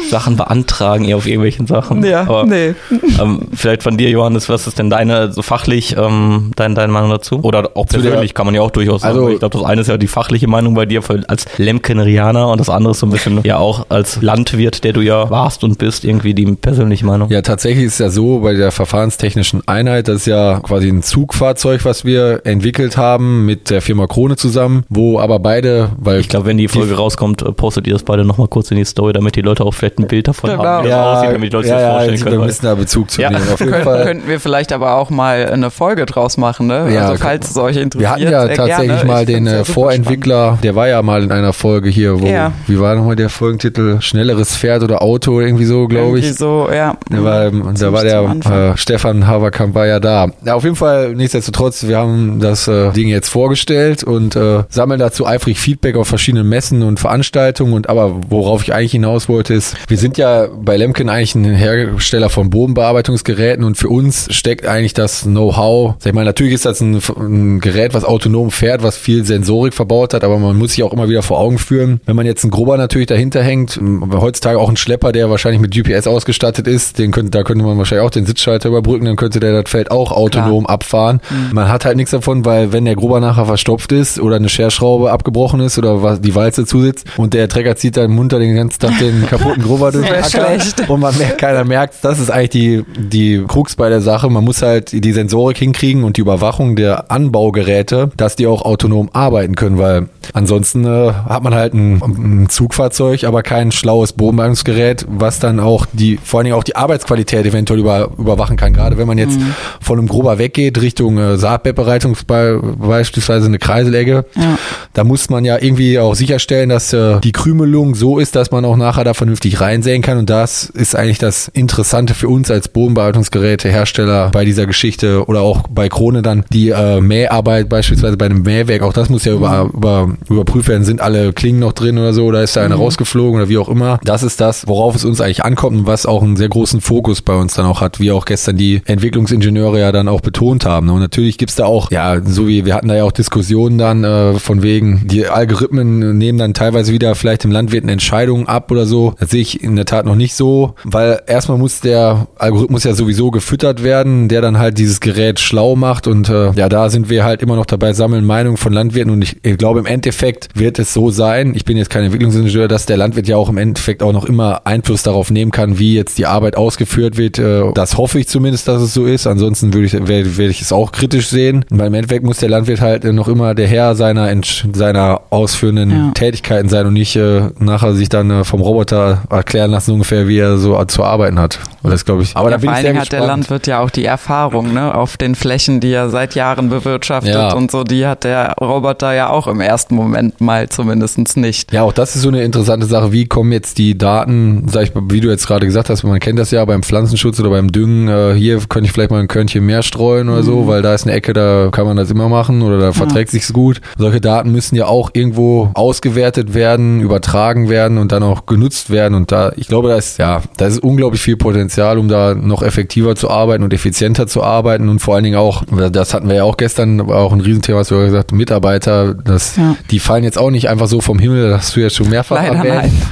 Sachen 0.08 0.36
beantragen, 0.36 1.04
eher 1.04 1.16
auf 1.16 1.26
irgendwelchen 1.26 1.66
Sachen. 1.66 2.04
Ja, 2.04 2.22
Aber, 2.22 2.44
nee. 2.44 2.74
Ähm, 3.20 3.40
vielleicht 3.54 3.82
von 3.82 3.96
dir, 3.96 4.10
Johannes, 4.10 4.48
was 4.48 4.66
ist 4.66 4.78
denn 4.78 4.90
deine, 4.90 5.32
so 5.32 5.42
fachlich, 5.42 5.96
ähm, 5.96 6.52
dein, 6.56 6.74
deine 6.74 6.92
Meinung 6.92 7.10
dazu? 7.10 7.40
Oder 7.42 7.70
auch 7.74 7.86
persönlich 7.86 8.34
kann 8.34 8.46
man 8.46 8.54
ja 8.54 8.62
auch 8.62 8.70
durchaus 8.70 9.02
sagen. 9.02 9.18
Also, 9.18 9.28
ich 9.30 9.38
glaube, 9.38 9.56
das 9.58 9.66
eine 9.66 9.80
ist 9.80 9.88
ja 9.88 9.96
die 9.96 10.06
fachliche 10.06 10.48
Meinung 10.48 10.74
bei 10.74 10.86
dir 10.86 11.02
als 11.28 11.46
Lemkenrianer 11.58 12.48
und 12.48 12.58
das 12.58 12.68
andere 12.68 12.92
ist 12.92 13.00
so 13.00 13.06
ein 13.06 13.10
bisschen 13.10 13.40
ja 13.44 13.58
auch 13.58 13.86
als 13.88 14.20
Landwirt, 14.22 14.84
der 14.84 14.92
du 14.92 15.00
ja 15.00 15.30
warst 15.30 15.64
und 15.64 15.78
bist, 15.78 16.04
irgendwie 16.04 16.34
die 16.34 16.46
persönliche 16.46 17.06
Meinung. 17.06 17.30
Ja, 17.30 17.42
tatsächlich 17.42 17.86
ist 17.86 17.94
es 17.94 17.98
ja 17.98 18.10
so, 18.10 18.40
bei 18.40 18.54
der 18.54 18.72
verfahrenstechnischen 18.72 19.66
Einheit, 19.66 20.08
das 20.08 20.16
ist 20.16 20.26
ja 20.26 20.60
quasi 20.60 20.88
ein 20.88 21.02
Zugfahrzeug, 21.02 21.84
was 21.84 22.04
wir 22.04 22.42
entwickelt 22.44 22.96
haben 22.96 23.46
mit 23.46 23.70
der 23.70 23.82
Firma 23.82 24.06
Krone 24.06 24.36
zusammen, 24.36 24.84
wo 24.88 25.18
aber 25.18 25.38
beide, 25.38 25.90
weil 25.98 26.20
ich 26.20 26.28
glaube, 26.28 26.46
wenn 26.46 26.58
die 26.58 26.68
Folge 26.68 26.88
die 26.88 26.94
rauskommt, 26.94 27.42
äh, 27.42 27.52
postet 27.52 27.86
ihr 27.86 27.92
das 27.92 28.02
beide 28.02 28.24
nochmal 28.24 28.48
kurz 28.48 28.70
in 28.70 28.76
die 28.76 28.84
Story, 28.84 29.12
damit 29.12 29.36
die 29.36 29.42
Leute 29.42 29.64
auch 29.64 29.74
vielleicht 29.84 29.98
ein 29.98 30.06
Bild 30.06 30.28
davon 30.28 30.50
genau. 30.50 30.64
haben, 30.64 30.84
wie 30.84 30.88
ja, 30.88 30.96
das 30.96 31.18
aussieht, 31.18 31.34
damit 31.34 31.52
die 31.52 31.56
Leute 31.56 31.68
ja, 31.68 31.74
sich 31.74 31.84
das 31.84 31.92
vorstellen 31.92 32.16
ja, 32.16 32.24
können. 32.24 32.38
Wir 32.38 32.46
müssen 32.46 32.66
da 32.66 32.74
Bezug 32.74 33.10
zu 33.10 33.20
ja. 33.20 33.30
nehmen. 33.30 33.48
Auf 33.52 33.60
jeden 33.60 33.82
Fall. 33.82 34.04
Könnten 34.04 34.28
wir 34.28 34.40
vielleicht 34.40 34.72
aber 34.72 34.94
auch 34.94 35.10
mal 35.10 35.50
eine 35.50 35.70
Folge 35.70 36.06
draus 36.06 36.36
machen, 36.36 36.66
ne? 36.66 36.92
Ja, 36.92 37.08
also 37.08 37.22
falls 37.22 37.50
es 37.50 37.56
euch 37.56 37.76
interessiert. 37.76 38.00
Wir 38.00 38.10
hatten 38.10 38.32
ja 38.32 38.48
tatsächlich 38.48 38.88
gerne. 38.88 39.04
mal 39.04 39.26
den 39.26 39.46
äh, 39.46 39.64
Vorentwickler, 39.64 40.44
spannend. 40.44 40.64
der 40.64 40.74
war 40.74 40.88
ja 40.88 41.02
mal 41.02 41.22
in 41.22 41.32
einer 41.32 41.52
Folge 41.52 41.88
hier, 41.88 42.20
wo, 42.20 42.26
ja. 42.26 42.52
wie 42.66 42.80
war 42.80 42.94
nochmal 42.94 43.16
der 43.16 43.28
Folgentitel? 43.28 44.00
Schnelleres 44.00 44.56
Pferd 44.56 44.82
oder 44.82 45.02
Auto, 45.02 45.40
irgendwie 45.40 45.64
so, 45.64 45.86
glaube 45.86 46.18
ich. 46.18 46.24
Irgendwie 46.24 46.38
so, 46.38 46.68
ja. 46.72 46.96
Der 47.10 47.24
war, 47.24 47.50
da 47.50 47.92
war 47.92 48.04
der 48.04 48.72
äh, 48.72 48.76
Stefan 48.76 49.26
Haverkamp 49.26 49.74
war 49.74 49.86
ja 49.86 50.00
da. 50.00 50.28
Ja, 50.44 50.54
auf 50.54 50.64
jeden 50.64 50.76
Fall, 50.76 51.14
nichtsdestotrotz, 51.14 51.86
wir 51.86 51.98
haben 51.98 52.40
das 52.40 52.68
äh, 52.68 52.90
Ding 52.92 53.08
jetzt 53.08 53.28
vorgestellt 53.28 54.04
und 54.04 54.36
äh, 54.36 54.64
sammeln 54.68 55.00
dazu 55.00 55.26
eifrig 55.26 55.58
Feedback 55.58 55.96
auf 55.96 56.08
verschiedenen 56.08 56.48
Messen 56.48 56.82
und 56.82 57.00
Veranstaltungen. 57.00 57.72
Und 57.72 57.88
aber 57.88 58.20
worauf 58.28 58.62
ich 58.62 58.74
eigentlich 58.74 58.92
hinaus 58.92 59.28
wollte, 59.28 59.54
ist, 59.54 59.63
wir 59.88 59.96
sind 59.96 60.18
ja 60.18 60.46
bei 60.46 60.76
Lemken 60.76 61.08
eigentlich 61.08 61.34
ein 61.34 61.44
Hersteller 61.44 62.30
von 62.30 62.50
Bodenbearbeitungsgeräten 62.50 63.64
und 63.64 63.76
für 63.76 63.88
uns 63.88 64.28
steckt 64.34 64.66
eigentlich 64.66 64.94
das 64.94 65.22
Know-how. 65.22 65.94
Sag 65.98 66.10
ich 66.10 66.14
mal, 66.14 66.24
natürlich 66.24 66.54
ist 66.54 66.66
das 66.66 66.80
ein, 66.80 67.00
ein 67.16 67.60
Gerät, 67.60 67.94
was 67.94 68.04
autonom 68.04 68.50
fährt, 68.50 68.82
was 68.82 68.96
viel 68.96 69.24
Sensorik 69.24 69.74
verbaut 69.74 70.14
hat, 70.14 70.24
aber 70.24 70.38
man 70.38 70.56
muss 70.56 70.72
sich 70.72 70.82
auch 70.82 70.92
immer 70.92 71.08
wieder 71.08 71.22
vor 71.22 71.38
Augen 71.38 71.58
führen, 71.58 72.00
wenn 72.06 72.16
man 72.16 72.26
jetzt 72.26 72.44
einen 72.44 72.50
Grober 72.50 72.76
natürlich 72.76 73.06
dahinter 73.06 73.42
hängt, 73.42 73.80
heutzutage 74.12 74.58
auch 74.58 74.68
ein 74.68 74.76
Schlepper, 74.76 75.12
der 75.12 75.30
wahrscheinlich 75.30 75.60
mit 75.60 75.74
GPS 75.74 76.06
ausgestattet 76.06 76.66
ist, 76.66 76.98
den 76.98 77.10
könnte, 77.10 77.30
da 77.30 77.42
könnte 77.42 77.64
man 77.64 77.78
wahrscheinlich 77.78 78.06
auch 78.06 78.10
den 78.10 78.26
Sitzschalter 78.26 78.68
überbrücken, 78.68 79.04
dann 79.04 79.16
könnte 79.16 79.40
der 79.40 79.62
das 79.62 79.70
Feld 79.70 79.90
auch 79.90 80.12
autonom 80.12 80.64
Klar. 80.64 80.74
abfahren. 80.74 81.20
Mhm. 81.30 81.54
Man 81.54 81.68
hat 81.68 81.84
halt 81.84 81.96
nichts 81.96 82.10
davon, 82.10 82.44
weil 82.44 82.72
wenn 82.72 82.84
der 82.84 82.96
Grober 82.96 83.20
nachher 83.20 83.46
verstopft 83.46 83.92
ist 83.92 84.20
oder 84.20 84.36
eine 84.36 84.48
Scherschraube 84.48 85.10
abgebrochen 85.10 85.60
ist 85.60 85.78
oder 85.78 86.02
was 86.02 86.20
die 86.20 86.34
Walze 86.34 86.66
zusitzt 86.66 87.06
und 87.16 87.34
der 87.34 87.48
Trecker 87.48 87.76
zieht 87.76 87.96
dann 87.96 88.10
munter 88.10 88.38
den 88.38 88.54
ganzen 88.54 88.80
Tag 88.80 88.98
den 88.98 89.26
kaputten 89.30 89.53
Grober 89.62 89.92
durch 89.92 90.06
den 90.06 90.22
Acker 90.22 90.48
und 90.88 91.00
man 91.00 91.16
merkt, 91.16 91.38
keiner 91.38 91.64
merkt, 91.64 91.96
das 92.02 92.18
ist 92.18 92.30
eigentlich 92.30 92.50
die, 92.50 92.84
die 92.96 93.44
Krux 93.46 93.76
bei 93.76 93.88
der 93.88 94.00
Sache. 94.00 94.30
Man 94.30 94.44
muss 94.44 94.62
halt 94.62 94.92
die 94.92 95.12
Sensorik 95.12 95.58
hinkriegen 95.58 96.04
und 96.04 96.16
die 96.16 96.20
Überwachung 96.20 96.76
der 96.76 97.10
Anbaugeräte, 97.10 98.10
dass 98.16 98.36
die 98.36 98.46
auch 98.46 98.62
autonom 98.62 99.10
arbeiten 99.12 99.54
können, 99.54 99.78
weil 99.78 100.08
ansonsten 100.32 100.84
äh, 100.84 101.12
hat 101.12 101.42
man 101.42 101.54
halt 101.54 101.74
ein, 101.74 102.00
ein, 102.02 102.48
Zugfahrzeug, 102.48 103.24
aber 103.24 103.42
kein 103.42 103.72
schlaues 103.72 104.12
Bodenbearbeitungsgerät, 104.12 105.06
was 105.08 105.38
dann 105.38 105.60
auch 105.60 105.86
die, 105.92 106.18
vor 106.22 106.40
allen 106.40 106.44
Dingen 106.44 106.56
auch 106.56 106.64
die 106.64 106.76
Arbeitsqualität 106.76 107.44
eventuell 107.46 107.80
über, 107.80 108.10
überwachen 108.18 108.56
kann. 108.56 108.72
Gerade 108.72 108.96
wenn 108.98 109.06
man 109.06 109.18
jetzt 109.18 109.38
mhm. 109.38 109.54
von 109.80 109.98
einem 109.98 110.08
Grober 110.08 110.38
weggeht, 110.38 110.80
Richtung 110.80 111.18
äh, 111.18 111.36
Saatbettbereitung 111.36 112.16
beispielsweise 112.26 113.46
eine 113.46 113.58
Kreiselegge, 113.58 114.24
ja. 114.34 114.58
da 114.92 115.04
muss 115.04 115.30
man 115.30 115.44
ja 115.44 115.58
irgendwie 115.60 115.98
auch 115.98 116.14
sicherstellen, 116.14 116.68
dass 116.68 116.92
äh, 116.92 117.20
die 117.20 117.32
Krümelung 117.32 117.94
so 117.94 118.18
ist, 118.18 118.36
dass 118.36 118.50
man 118.50 118.64
auch 118.64 118.76
nachher 118.76 119.04
da 119.04 119.14
vernünftig 119.14 119.43
reinsehen 119.52 120.02
kann. 120.02 120.18
Und 120.18 120.30
das 120.30 120.64
ist 120.64 120.96
eigentlich 120.96 121.18
das 121.18 121.48
Interessante 121.48 122.14
für 122.14 122.28
uns 122.28 122.50
als 122.50 122.68
Bodenbearbeitungsgerätehersteller 122.68 124.30
bei 124.30 124.44
dieser 124.44 124.66
Geschichte 124.66 125.26
oder 125.26 125.42
auch 125.42 125.68
bei 125.68 125.88
Krone 125.88 126.22
dann 126.22 126.44
die 126.50 126.70
äh, 126.70 127.00
Mäharbeit 127.00 127.68
beispielsweise 127.68 128.16
bei 128.16 128.26
einem 128.26 128.42
Mähwerk. 128.42 128.82
Auch 128.82 128.92
das 128.92 129.08
muss 129.08 129.24
ja 129.24 129.34
über, 129.34 129.64
mhm. 129.64 129.70
über, 129.70 130.08
überprüft 130.28 130.68
werden. 130.68 130.84
Sind 130.84 131.00
alle 131.00 131.32
Klingen 131.32 131.60
noch 131.60 131.72
drin 131.72 131.98
oder 131.98 132.12
so, 132.12 132.26
oder 132.26 132.42
ist 132.42 132.56
da 132.56 132.64
einer 132.64 132.76
mhm. 132.76 132.82
rausgeflogen 132.82 133.40
oder 133.40 133.48
wie 133.48 133.58
auch 133.58 133.68
immer. 133.68 134.00
Das 134.04 134.22
ist 134.22 134.40
das, 134.40 134.66
worauf 134.66 134.94
es 134.94 135.04
uns 135.04 135.20
eigentlich 135.20 135.44
ankommt 135.44 135.78
und 135.78 135.86
was 135.86 136.06
auch 136.06 136.22
einen 136.22 136.36
sehr 136.36 136.48
großen 136.48 136.80
Fokus 136.80 137.22
bei 137.22 137.34
uns 137.34 137.54
dann 137.54 137.66
auch 137.66 137.80
hat, 137.80 138.00
wie 138.00 138.10
auch 138.10 138.24
gestern 138.24 138.56
die 138.56 138.82
Entwicklungsingenieure 138.86 139.80
ja 139.80 139.92
dann 139.92 140.08
auch 140.08 140.20
betont 140.20 140.64
haben. 140.64 140.88
Und 140.90 141.00
natürlich 141.00 141.38
gibt's 141.38 141.56
da 141.56 141.66
auch, 141.66 141.90
ja, 141.90 142.20
so 142.24 142.48
wie 142.48 142.64
wir 142.64 142.74
hatten 142.74 142.88
da 142.88 142.96
ja 142.96 143.04
auch 143.04 143.12
Diskussionen 143.12 143.78
dann 143.78 144.04
äh, 144.04 144.34
von 144.38 144.62
wegen, 144.62 145.06
die 145.06 145.26
Algorithmen 145.26 146.16
nehmen 146.18 146.38
dann 146.38 146.54
teilweise 146.54 146.92
wieder 146.92 147.14
vielleicht 147.14 147.44
im 147.44 147.50
Landwirt 147.50 147.84
eine 147.84 147.92
Entscheidung 147.92 148.48
ab 148.48 148.70
oder 148.70 148.86
so. 148.86 149.14
Das 149.18 149.30
sehe 149.34 149.42
ich 149.42 149.64
in 149.64 149.74
der 149.74 149.84
Tat 149.84 150.06
noch 150.06 150.14
nicht 150.14 150.34
so, 150.34 150.74
weil 150.84 151.20
erstmal 151.26 151.58
muss 151.58 151.80
der 151.80 152.28
Algorithmus 152.38 152.84
ja 152.84 152.94
sowieso 152.94 153.32
gefüttert 153.32 153.82
werden, 153.82 154.28
der 154.28 154.40
dann 154.40 154.58
halt 154.58 154.78
dieses 154.78 155.00
Gerät 155.00 155.40
schlau 155.40 155.74
macht 155.74 156.06
und 156.06 156.28
äh, 156.28 156.52
ja, 156.52 156.68
da 156.68 156.88
sind 156.88 157.10
wir 157.10 157.24
halt 157.24 157.42
immer 157.42 157.56
noch 157.56 157.66
dabei, 157.66 157.94
sammeln 157.94 158.24
Meinungen 158.24 158.58
von 158.58 158.72
Landwirten 158.72 159.12
und 159.12 159.22
ich, 159.22 159.36
ich 159.42 159.58
glaube 159.58 159.80
im 159.80 159.86
Endeffekt 159.86 160.50
wird 160.54 160.78
es 160.78 160.94
so 160.94 161.10
sein, 161.10 161.52
ich 161.56 161.64
bin 161.64 161.76
jetzt 161.76 161.90
kein 161.90 162.04
Entwicklungsingenieur, 162.04 162.68
dass 162.68 162.86
der 162.86 162.96
Landwirt 162.96 163.26
ja 163.26 163.36
auch 163.36 163.48
im 163.48 163.58
Endeffekt 163.58 164.04
auch 164.04 164.12
noch 164.12 164.24
immer 164.24 164.66
Einfluss 164.66 165.02
darauf 165.02 165.32
nehmen 165.32 165.50
kann, 165.50 165.80
wie 165.80 165.96
jetzt 165.96 166.16
die 166.16 166.26
Arbeit 166.26 166.56
ausgeführt 166.56 167.16
wird. 167.16 167.40
Äh, 167.40 167.72
das 167.74 167.96
hoffe 167.96 168.20
ich 168.20 168.28
zumindest, 168.28 168.68
dass 168.68 168.80
es 168.82 168.94
so 168.94 169.04
ist. 169.04 169.26
Ansonsten 169.26 169.74
würde 169.74 169.86
ich, 169.86 169.92
werde, 169.94 170.36
werde 170.38 170.50
ich 170.50 170.60
es 170.60 170.72
auch 170.72 170.92
kritisch 170.92 171.26
sehen, 171.26 171.64
weil 171.70 171.88
im 171.88 171.94
Endeffekt 171.94 172.24
muss 172.24 172.38
der 172.38 172.50
Landwirt 172.50 172.80
halt 172.80 173.02
noch 173.02 173.26
immer 173.26 173.56
der 173.56 173.66
Herr 173.66 173.96
seiner, 173.96 174.32
seiner 174.72 175.22
ausführenden 175.30 175.90
ja. 175.90 176.10
Tätigkeiten 176.14 176.68
sein 176.68 176.86
und 176.86 176.94
nicht 176.94 177.16
äh, 177.16 177.48
nachher 177.58 177.94
sich 177.94 178.08
dann 178.08 178.30
äh, 178.30 178.44
vom 178.44 178.60
Roboter 178.60 179.23
erklären 179.30 179.70
lassen, 179.70 179.92
ungefähr 179.92 180.28
wie 180.28 180.38
er 180.38 180.58
so 180.58 180.82
zu 180.84 181.04
arbeiten 181.04 181.38
hat. 181.38 181.58
Und 181.82 181.90
das 181.90 182.04
glaube 182.04 182.22
ich. 182.22 182.34
Aber 182.34 182.50
ja, 182.50 182.56
da 182.56 182.60
bin 182.60 182.70
vor 182.70 182.76
allen 182.76 182.86
Dingen 182.86 183.00
hat 183.00 183.12
der 183.12 183.26
Landwirt 183.26 183.66
ja 183.66 183.80
auch 183.80 183.90
die 183.90 184.04
Erfahrung, 184.04 184.72
ne, 184.72 184.94
auf 184.94 185.16
den 185.16 185.34
Flächen, 185.34 185.80
die 185.80 185.92
er 185.92 186.08
seit 186.08 186.34
Jahren 186.34 186.70
bewirtschaftet 186.70 187.34
ja. 187.34 187.52
und 187.52 187.70
so, 187.70 187.84
die 187.84 188.06
hat 188.06 188.24
der 188.24 188.54
Roboter 188.60 189.12
ja 189.12 189.28
auch 189.28 189.46
im 189.46 189.60
ersten 189.60 189.94
Moment 189.94 190.40
mal 190.40 190.68
zumindest 190.68 191.36
nicht. 191.36 191.72
Ja, 191.72 191.82
auch 191.82 191.92
das 191.92 192.16
ist 192.16 192.22
so 192.22 192.28
eine 192.28 192.42
interessante 192.42 192.86
Sache. 192.86 193.12
Wie 193.12 193.26
kommen 193.26 193.52
jetzt 193.52 193.78
die 193.78 193.96
Daten, 193.98 194.66
sag 194.68 194.84
ich, 194.84 194.92
wie 194.94 195.20
du 195.20 195.28
jetzt 195.28 195.46
gerade 195.46 195.66
gesagt 195.66 195.90
hast, 195.90 196.02
man 196.04 196.18
kennt 196.20 196.38
das 196.38 196.50
ja 196.50 196.64
beim 196.64 196.82
Pflanzenschutz 196.82 197.38
oder 197.40 197.50
beim 197.50 197.70
Düngen, 197.70 198.08
äh, 198.08 198.34
hier 198.34 198.58
könnte 198.68 198.86
ich 198.86 198.92
vielleicht 198.92 199.10
mal 199.10 199.20
ein 199.20 199.28
Körnchen 199.28 199.64
mehr 199.66 199.82
streuen 199.82 200.28
oder 200.28 200.40
mhm. 200.40 200.46
so, 200.46 200.66
weil 200.66 200.82
da 200.82 200.94
ist 200.94 201.06
eine 201.06 201.12
Ecke, 201.12 201.32
da 201.32 201.68
kann 201.70 201.86
man 201.86 201.96
das 201.96 202.10
immer 202.10 202.28
machen 202.28 202.62
oder 202.62 202.78
da 202.78 202.92
verträgt 202.92 203.30
ja. 203.30 203.32
sich's 203.32 203.52
gut. 203.52 203.80
Solche 203.98 204.20
Daten 204.20 204.52
müssen 204.52 204.76
ja 204.76 204.86
auch 204.86 205.10
irgendwo 205.12 205.70
ausgewertet 205.74 206.54
werden, 206.54 207.00
übertragen 207.00 207.68
werden 207.68 207.98
und 207.98 208.12
dann 208.12 208.22
auch 208.22 208.46
genutzt 208.46 208.90
werden 208.90 209.13
und 209.14 209.32
da, 209.32 209.52
ich 209.56 209.68
glaube, 209.68 209.88
da 209.88 209.96
ist, 209.96 210.18
ja, 210.18 210.42
da 210.56 210.66
ist 210.66 210.80
unglaublich 210.80 211.20
viel 211.20 211.36
Potenzial, 211.36 211.98
um 211.98 212.08
da 212.08 212.34
noch 212.34 212.62
effektiver 212.62 213.16
zu 213.16 213.30
arbeiten 213.30 213.64
und 213.64 213.72
effizienter 213.72 214.26
zu 214.26 214.42
arbeiten 214.42 214.88
und 214.88 214.98
vor 214.98 215.14
allen 215.14 215.24
Dingen 215.24 215.36
auch, 215.36 215.62
das 215.92 216.14
hatten 216.14 216.28
wir 216.28 216.36
ja 216.36 216.44
auch 216.44 216.56
gestern, 216.56 217.06
war 217.06 217.18
auch 217.18 217.32
ein 217.32 217.40
Riesenthema, 217.40 217.78
hast 217.78 217.90
du 217.90 217.96
ja 217.96 218.04
gesagt, 218.04 218.32
Mitarbeiter, 218.32 219.14
das, 219.14 219.56
ja. 219.56 219.76
die 219.90 219.98
fallen 219.98 220.24
jetzt 220.24 220.38
auch 220.38 220.50
nicht 220.50 220.68
einfach 220.68 220.86
so 220.86 221.00
vom 221.00 221.18
Himmel, 221.18 221.50
das 221.50 221.62
hast 221.62 221.76
du 221.76 221.80
ja 221.80 221.90
schon 221.90 222.08
mehrfach 222.10 222.36
Leider 222.36 222.56
erwähnt. 222.56 222.74
Nein. 222.74 223.02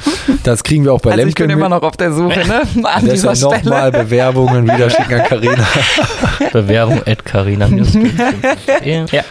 Das 0.44 0.62
kriegen 0.62 0.84
wir 0.84 0.92
auch 0.92 1.00
bei 1.00 1.10
also 1.10 1.22
Lemken. 1.22 1.42
Ich 1.42 1.48
bin 1.48 1.50
immer 1.50 1.68
noch 1.68 1.82
auf 1.82 1.96
der 1.96 2.12
Suche, 2.12 2.46
ne? 2.46 2.62
An 2.88 3.08
dieser 3.08 3.34
Stelle. 3.34 3.58
nochmal 3.64 3.90
Bewerbungen 3.90 4.64
wieder 4.64 4.90
schicken 4.90 5.14
an 5.14 5.24
Carina. 5.24 5.66
Bewerbung 6.52 7.02
at 7.06 7.24
Carina. 7.24 7.68
ja. 8.84 9.24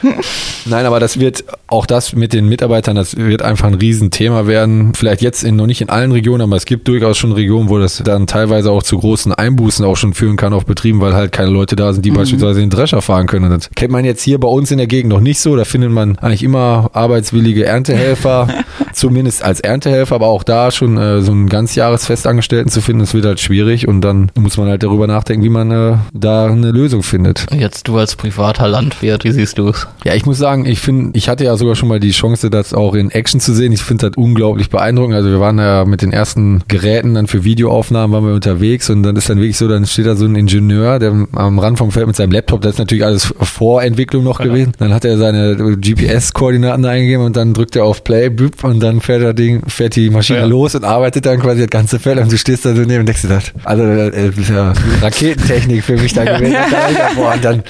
Nein, 0.66 0.86
aber 0.86 1.00
das 1.00 1.20
wird, 1.20 1.44
auch 1.68 1.86
das 1.86 2.14
mit 2.14 2.34
den 2.34 2.48
Mitarbeitern, 2.48 2.96
das 2.96 3.16
wird 3.18 3.42
einfach 3.42 3.68
ein 3.68 3.76
Riesenthema 3.76 4.48
werden. 4.48 4.94
Vielleicht 4.94 5.22
jetzt 5.22 5.44
in, 5.44 5.56
noch 5.56 5.68
nicht 5.68 5.82
in 5.82 5.90
allen 5.90 6.12
Regionen, 6.12 6.42
aber 6.42 6.56
es 6.62 6.66
gibt 6.66 6.88
durchaus 6.88 7.18
schon 7.18 7.32
Regionen, 7.32 7.70
wo 7.70 7.80
das 7.80 8.04
dann 8.06 8.28
teilweise 8.28 8.70
auch 8.70 8.84
zu 8.84 9.00
großen 9.00 9.34
Einbußen 9.34 9.84
auch 9.84 9.98
schon 9.98 10.14
führen 10.14 10.36
kann 10.36 10.54
auf 10.54 10.68
Betrieben, 10.68 11.02
weil 11.02 11.16
halt 11.16 11.32
keine 11.32 11.50
Leute 11.50 11.76
da 11.76 11.92
sind, 11.92 12.06
die 12.06 12.12
mhm. 12.12 12.18
beispielsweise 12.18 12.60
den 12.60 12.70
Drescher 12.70 13.02
fahren 13.02 13.26
können. 13.26 13.46
Und 13.46 13.52
das 13.52 13.72
kennt 13.72 13.92
man 13.92 14.06
jetzt 14.06 14.22
hier 14.22 14.40
bei 14.40 14.48
uns 14.48 14.70
in 14.70 14.78
der 14.78 14.86
Gegend 14.86 15.12
noch 15.12 15.22
nicht 15.22 15.40
so. 15.40 15.56
Da 15.56 15.66
findet 15.66 15.90
man 15.90 16.20
eigentlich 16.20 16.44
immer 16.44 16.92
arbeitswillige 16.94 17.66
Erntehelfer, 17.66 18.48
zumindest 18.94 19.44
als 19.44 19.60
Erntehelfer, 19.60 20.14
aber 20.14 20.28
auch 20.28 20.44
da 20.44 20.70
schon 20.70 21.00
äh, 21.00 21.22
so 21.22 21.32
einen 21.32 21.50
Ganzjahresfestangestellten 21.50 22.72
zu 22.72 22.82
finden, 22.82 23.00
das 23.00 23.16
wird 23.16 23.26
halt 23.26 23.40
schwierig 23.40 23.88
und 23.88 24.02
dann 24.02 24.32
muss 24.38 24.58
man 24.58 24.68
halt 24.68 24.84
darüber 24.84 25.08
nachdenken, 25.08 25.44
wie 25.44 25.50
man 25.50 25.72
äh, 25.72 25.98
da 26.14 26.46
eine 26.46 26.70
Lösung 26.70 27.02
findet. 27.02 27.48
Jetzt 27.52 27.88
du 27.88 27.98
als 27.98 28.16
privater 28.16 28.68
Landwirt, 28.68 29.24
wie 29.24 29.32
siehst 29.32 29.58
du 29.58 29.70
es? 29.70 29.88
Ja, 30.04 30.14
ich 30.14 30.28
muss 30.28 30.38
sagen, 30.38 30.68
ich 30.68 30.80
finde, 30.80 31.18
ich 31.18 31.28
hatte 31.28 31.44
ja 31.44 31.58
sogar 31.58 31.76
schon 31.76 31.90
mal 31.90 32.00
die 32.00 32.12
Chance, 32.12 32.52
das 32.52 32.76
auch 32.76 32.94
in 32.94 33.10
Action 33.10 33.40
zu 33.40 33.54
sehen. 33.54 33.72
Ich 33.72 33.82
finde 33.82 34.10
das 34.10 34.18
unglaublich 34.18 34.70
beeindruckend. 34.70 35.16
Also 35.16 35.30
wir 35.30 35.40
waren 35.40 35.58
ja 35.58 35.86
mit 35.86 36.02
den 36.02 36.12
ersten 36.12 36.51
Geräten 36.68 37.14
dann 37.16 37.28
für 37.28 37.44
Videoaufnahmen 37.44 38.14
waren 38.14 38.26
wir 38.26 38.34
unterwegs 38.34 38.90
und 38.90 39.04
dann 39.04 39.16
ist 39.16 39.30
dann 39.30 39.40
wirklich 39.40 39.58
so, 39.58 39.68
dann 39.68 39.86
steht 39.86 40.06
da 40.06 40.16
so 40.16 40.26
ein 40.26 40.36
Ingenieur, 40.36 41.00
der 41.00 41.28
am 41.34 41.60
Rand 41.60 41.78
vom 41.78 41.92
Feld 41.92 42.08
mit 42.08 42.16
seinem 42.16 42.32
Laptop, 42.32 42.62
das 42.62 42.74
ist 42.74 42.80
natürlich 42.80 43.06
alles 43.06 43.34
Vorentwicklung 43.40 44.24
noch 44.24 44.40
ja. 44.40 44.48
gewesen. 44.48 44.74
Dann 44.78 44.94
hat 44.94 45.06
er 45.06 45.18
seine 45.18 45.56
GPS-Koordinaten 45.56 46.86
eingegeben 46.86 47.26
und 47.26 47.36
dann 47.36 47.54
drückt 47.54 47.76
er 47.76 47.86
auf 47.86 48.04
Play 48.04 48.30
und 48.64 48.80
dann 48.82 49.02
fährt 49.02 49.22
er 49.22 49.34
Ding, 49.34 49.62
fährt 49.68 49.96
die 49.96 50.10
Maschine 50.10 50.40
ja. 50.40 50.46
los 50.46 50.76
und 50.76 50.84
arbeitet 50.84 51.26
dann 51.26 51.40
quasi 51.40 51.62
das 51.62 51.70
ganze 51.70 52.00
Feld 52.00 52.20
und 52.20 52.32
du 52.32 52.38
stehst 52.38 52.66
da 52.66 52.76
so 52.76 52.82
neben 52.82 53.02
und 53.02 53.06
denkst 53.06 53.24
dir 53.24 53.30
das. 53.30 53.52
Also 53.64 53.84
äh, 53.84 54.32
ja 54.50 54.74
Raketentechnik 55.02 55.84
für 55.84 55.98
mich 55.98 56.14
da 56.14 56.24
gewesen. 56.24 56.56
und 57.34 57.44
dann 57.44 57.64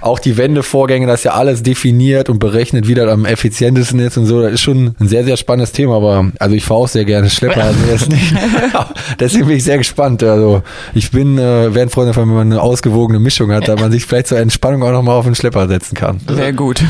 auch 0.00 0.18
die 0.18 0.36
Wendevorgänge, 0.36 1.06
das 1.06 1.20
ist 1.20 1.24
ja 1.24 1.32
alles 1.32 1.62
definiert 1.62 2.28
und 2.28 2.38
berechnet, 2.38 2.88
wie 2.88 2.94
das 2.94 3.10
am 3.10 3.24
effizientesten 3.24 4.00
ist 4.00 4.16
und 4.16 4.26
so. 4.26 4.42
Das 4.42 4.52
ist 4.52 4.60
schon 4.60 4.94
ein 4.98 5.08
sehr, 5.08 5.24
sehr 5.24 5.36
spannendes 5.36 5.72
Thema, 5.72 5.96
aber 5.96 6.30
also 6.38 6.54
ich 6.54 6.64
fahre 6.64 6.80
auch 6.80 6.88
sehr 6.88 7.04
gerne 7.04 7.30
Schlepper. 7.30 7.64
Also. 7.64 8.06
Deswegen 9.20 9.46
bin 9.46 9.56
ich 9.56 9.64
sehr 9.64 9.78
gespannt. 9.78 10.22
Also 10.22 10.62
ich 10.94 11.10
bin, 11.10 11.38
äh, 11.38 11.74
wäre 11.74 11.82
ein 11.82 11.90
Freund 11.90 12.08
davon, 12.08 12.28
wenn 12.28 12.36
man 12.36 12.52
eine 12.52 12.62
ausgewogene 12.62 13.18
Mischung 13.18 13.52
hat, 13.52 13.68
da 13.68 13.76
man 13.76 13.90
sich 13.92 14.06
vielleicht 14.06 14.28
zur 14.28 14.38
Entspannung 14.38 14.82
auch 14.82 14.92
nochmal 14.92 15.16
auf 15.16 15.24
den 15.24 15.34
Schlepper 15.34 15.68
setzen 15.68 15.94
kann. 15.94 16.20
Sehr 16.28 16.52
gut. 16.52 16.82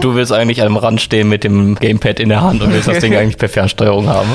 Du 0.00 0.14
willst 0.14 0.32
eigentlich 0.32 0.62
am 0.62 0.76
Rand 0.76 1.00
stehen 1.00 1.28
mit 1.28 1.44
dem 1.44 1.74
Gamepad 1.74 2.20
in 2.20 2.28
der 2.28 2.40
Hand 2.40 2.62
und 2.62 2.72
willst 2.72 2.88
das 2.88 2.98
Ding 2.98 3.14
eigentlich 3.14 3.36
per 3.36 3.48
Fernsteuerung 3.48 4.08
haben. 4.08 4.28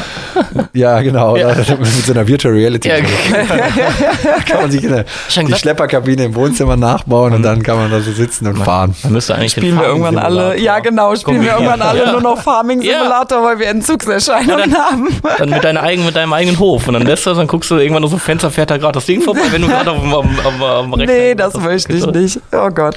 Ja, 0.74 1.02
genau. 1.02 1.36
Ja. 1.36 1.56
Mit 1.56 1.88
so 1.88 2.12
einer 2.12 2.28
Virtual 2.28 2.54
Reality. 2.54 2.90
Ja, 2.90 2.96
kann 4.48 4.62
man 4.62 4.72
sich 4.72 4.86
eine, 4.86 5.06
die 5.36 5.54
Schlepperkabine 5.54 6.26
im 6.26 6.36
Wohnzimmer 6.36 6.76
nachbauen 6.76 7.34
und 7.34 7.44
dann 7.44 7.64
kann 7.64 7.78
man 7.78 7.92
da 7.92 8.00
so 8.02 8.12
sitzen 8.12 8.48
und 8.48 8.58
fahren. 8.58 8.96
Dann 9.04 9.14
müsste 9.14 9.36
eigentlich 9.36 9.52
spielen 9.52 9.80
wir 9.80 9.88
irgendwann 9.88 10.18
alle, 10.18 10.60
ja 10.60 10.80
genau, 10.80 11.16
spielen 11.16 11.42
wir 11.42 11.54
irgendwann 11.54 11.82
alle 11.82 12.06
ja. 12.06 12.12
nur 12.12 12.22
noch 12.22 12.42
Farming 12.42 12.82
Simulator, 12.82 13.44
weil 13.44 13.60
wir 13.60 13.68
Entzugserscheinungen 13.68 14.72
dann, 14.72 14.76
haben. 14.76 15.08
Dann 15.38 15.50
mit, 15.50 15.64
deiner 15.64 15.84
eigenen, 15.84 16.08
mit 16.08 16.16
deinem 16.16 16.25
eigenen 16.34 16.60
Hof 16.60 16.88
und 16.88 16.94
dann 16.94 17.04
lässt 17.04 17.26
du 17.26 17.32
das, 17.32 17.38
dann 17.38 17.48
guckst 17.48 17.70
du 17.72 17.76
irgendwann 17.76 18.04
aus 18.04 18.12
dem 18.12 18.20
Fenster, 18.20 18.50
fährt 18.52 18.72
da 18.72 18.78
gerade 18.78 18.94
das 18.94 19.06
Ding 19.06 19.22
vorbei, 19.22 19.42
wenn 19.52 19.62
du 19.62 19.68
gerade 19.68 19.92
auf 19.92 20.00
dem 20.00 20.14
am, 20.14 20.40
am, 20.46 20.64
am 20.64 21.00
Nee, 21.00 21.36
das 21.36 21.54
möchte 21.56 21.94
ich 21.94 22.06
nicht. 22.06 22.40
Oh 22.52 22.70
Gott. 22.70 22.96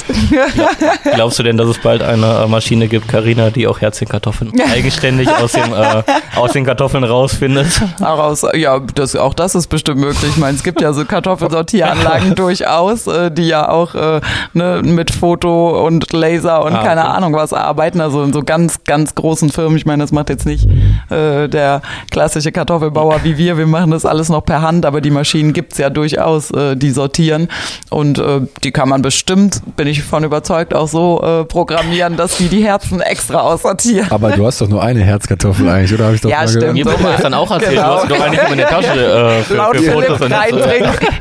Glaubst 1.15 1.39
du 1.39 1.43
denn, 1.43 1.57
dass 1.57 1.69
es 1.69 1.79
bald 1.79 2.03
eine 2.03 2.47
Maschine 2.49 2.89
gibt, 2.89 3.09
Karina, 3.09 3.51
die 3.51 3.67
auch 3.67 3.81
Herzchenkartoffeln 3.81 4.53
eigenständig 4.73 5.29
aus, 5.29 5.53
dem, 5.53 5.73
äh, 5.73 6.03
aus 6.37 6.53
den 6.53 6.65
Kartoffeln 6.65 7.05
rausfindet? 7.05 7.81
Raus, 8.01 8.45
ja, 8.55 8.81
das, 8.95 9.17
auch 9.17 9.35
das 9.35 9.55
ist 9.55 9.69
bestimmt 9.69 10.01
möglich. 10.01 10.31
Ich 10.31 10.37
meine, 10.37 10.57
es 10.57 10.63
gibt 10.63 10.81
ja 10.81 10.93
so 10.93 11.05
Kartoffelsortieranlagen 11.05 12.35
durchaus, 12.35 13.07
äh, 13.07 13.31
die 13.31 13.49
ja 13.49 13.69
auch 13.69 13.95
äh, 13.95 14.21
ne, 14.53 14.83
mit 14.85 15.11
Foto 15.11 15.87
und 15.87 16.13
Laser 16.13 16.65
und 16.65 16.75
ah, 16.75 16.83
keine 16.83 17.03
okay. 17.03 17.11
Ahnung 17.11 17.35
was 17.35 17.53
arbeiten. 17.53 18.01
Also 18.01 18.23
in 18.23 18.33
so 18.33 18.43
ganz, 18.43 18.85
ganz 18.85 19.15
großen 19.15 19.51
Firmen. 19.51 19.77
Ich 19.77 19.87
meine, 19.87 20.03
das 20.03 20.13
macht 20.13 20.31
jetzt 20.31 20.47
nicht 20.47 20.69
äh, 21.11 21.49
der 21.49 21.83
klassische 22.11 22.53
Kartoffelbauer 22.53 23.18
wie 23.23 23.39
wir. 23.39 23.59
Wir 23.59 23.67
machen 23.67 23.91
das 23.91 24.05
alles 24.05 24.29
noch 24.29 24.45
per 24.45 24.63
Hand, 24.63 24.87
aber 24.87 25.01
die 25.01 25.11
Maschinen 25.11 25.53
gibt's 25.53 25.79
ja 25.79 25.91
durchaus, 25.91 26.51
äh, 26.51 26.77
die 26.77 26.91
sortieren. 26.91 27.49
Und 27.91 28.19
äh, 28.19 28.41
die 28.65 28.71
kann 28.71 28.89
man 28.89 29.03
bestimmt, 29.03 29.63
bin 29.77 29.87
ich 29.87 30.03
von 30.03 30.25
überzeugt, 30.25 30.75
auch 30.75 30.89
so 30.89 31.23
äh, 31.23 31.45
programmieren, 31.45 32.17
dass 32.17 32.37
die 32.37 32.49
die 32.49 32.65
Herzen 32.65 33.01
extra 33.01 33.41
aussortieren. 33.41 34.11
Aber 34.11 34.31
du 34.31 34.47
hast 34.47 34.61
doch 34.61 34.69
nur 34.69 34.83
eine 34.83 35.01
Herzkartoffel 35.01 35.69
eigentlich, 35.69 35.95
oder 35.95 36.07
habe 36.07 36.15
ich 36.17 36.21
doch 36.21 36.31
ja, 36.31 36.39
mal 36.39 36.49
stimmt. 36.49 36.73
Mir 36.75 36.87
wurde 36.87 37.03
das 37.03 37.23
dann 37.23 37.35
auch 37.35 37.51
erzählt. 37.51 37.73
Genau. 37.73 37.95
Du 37.95 38.01
hast 38.01 38.11
doch 38.11 38.21
eigentlich 38.21 38.41
immer 38.41 38.53
eine 38.53 38.67
Tasche 38.67 39.39
äh, 39.39 39.43
für, 39.43 39.55
Laut 39.55 39.77
für 39.77 39.93
Fotos. 39.93 40.21
Und 40.21 40.33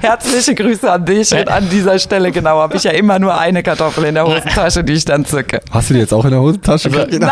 Herzliche 0.02 0.56
Grüße 0.56 0.92
an 0.92 1.06
dich 1.06 1.34
und 1.34 1.50
an 1.50 1.70
dieser 1.70 2.00
Stelle, 2.00 2.32
genau, 2.32 2.60
habe 2.60 2.78
ich 2.78 2.84
ja 2.84 2.92
immer 2.92 3.20
nur 3.20 3.38
eine 3.38 3.64
Kartoffel 3.64 4.06
in 4.06 4.16
der 4.16 4.26
Hosentasche, 4.26 4.84
die 4.84 4.94
ich 4.94 5.06
dann 5.06 5.26
zücke. 5.26 5.62
Hast 5.72 5.90
du 5.90 5.94
die 5.94 6.00
jetzt 6.00 6.14
auch 6.14 6.26
in 6.26 6.32
der 6.32 6.42
Hosentasche? 6.42 6.90
Also, 6.90 7.00
nein, 7.00 7.20
nein. 7.20 7.32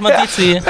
man 0.00 0.12
sieht 0.20 0.30
sie. 0.30 0.60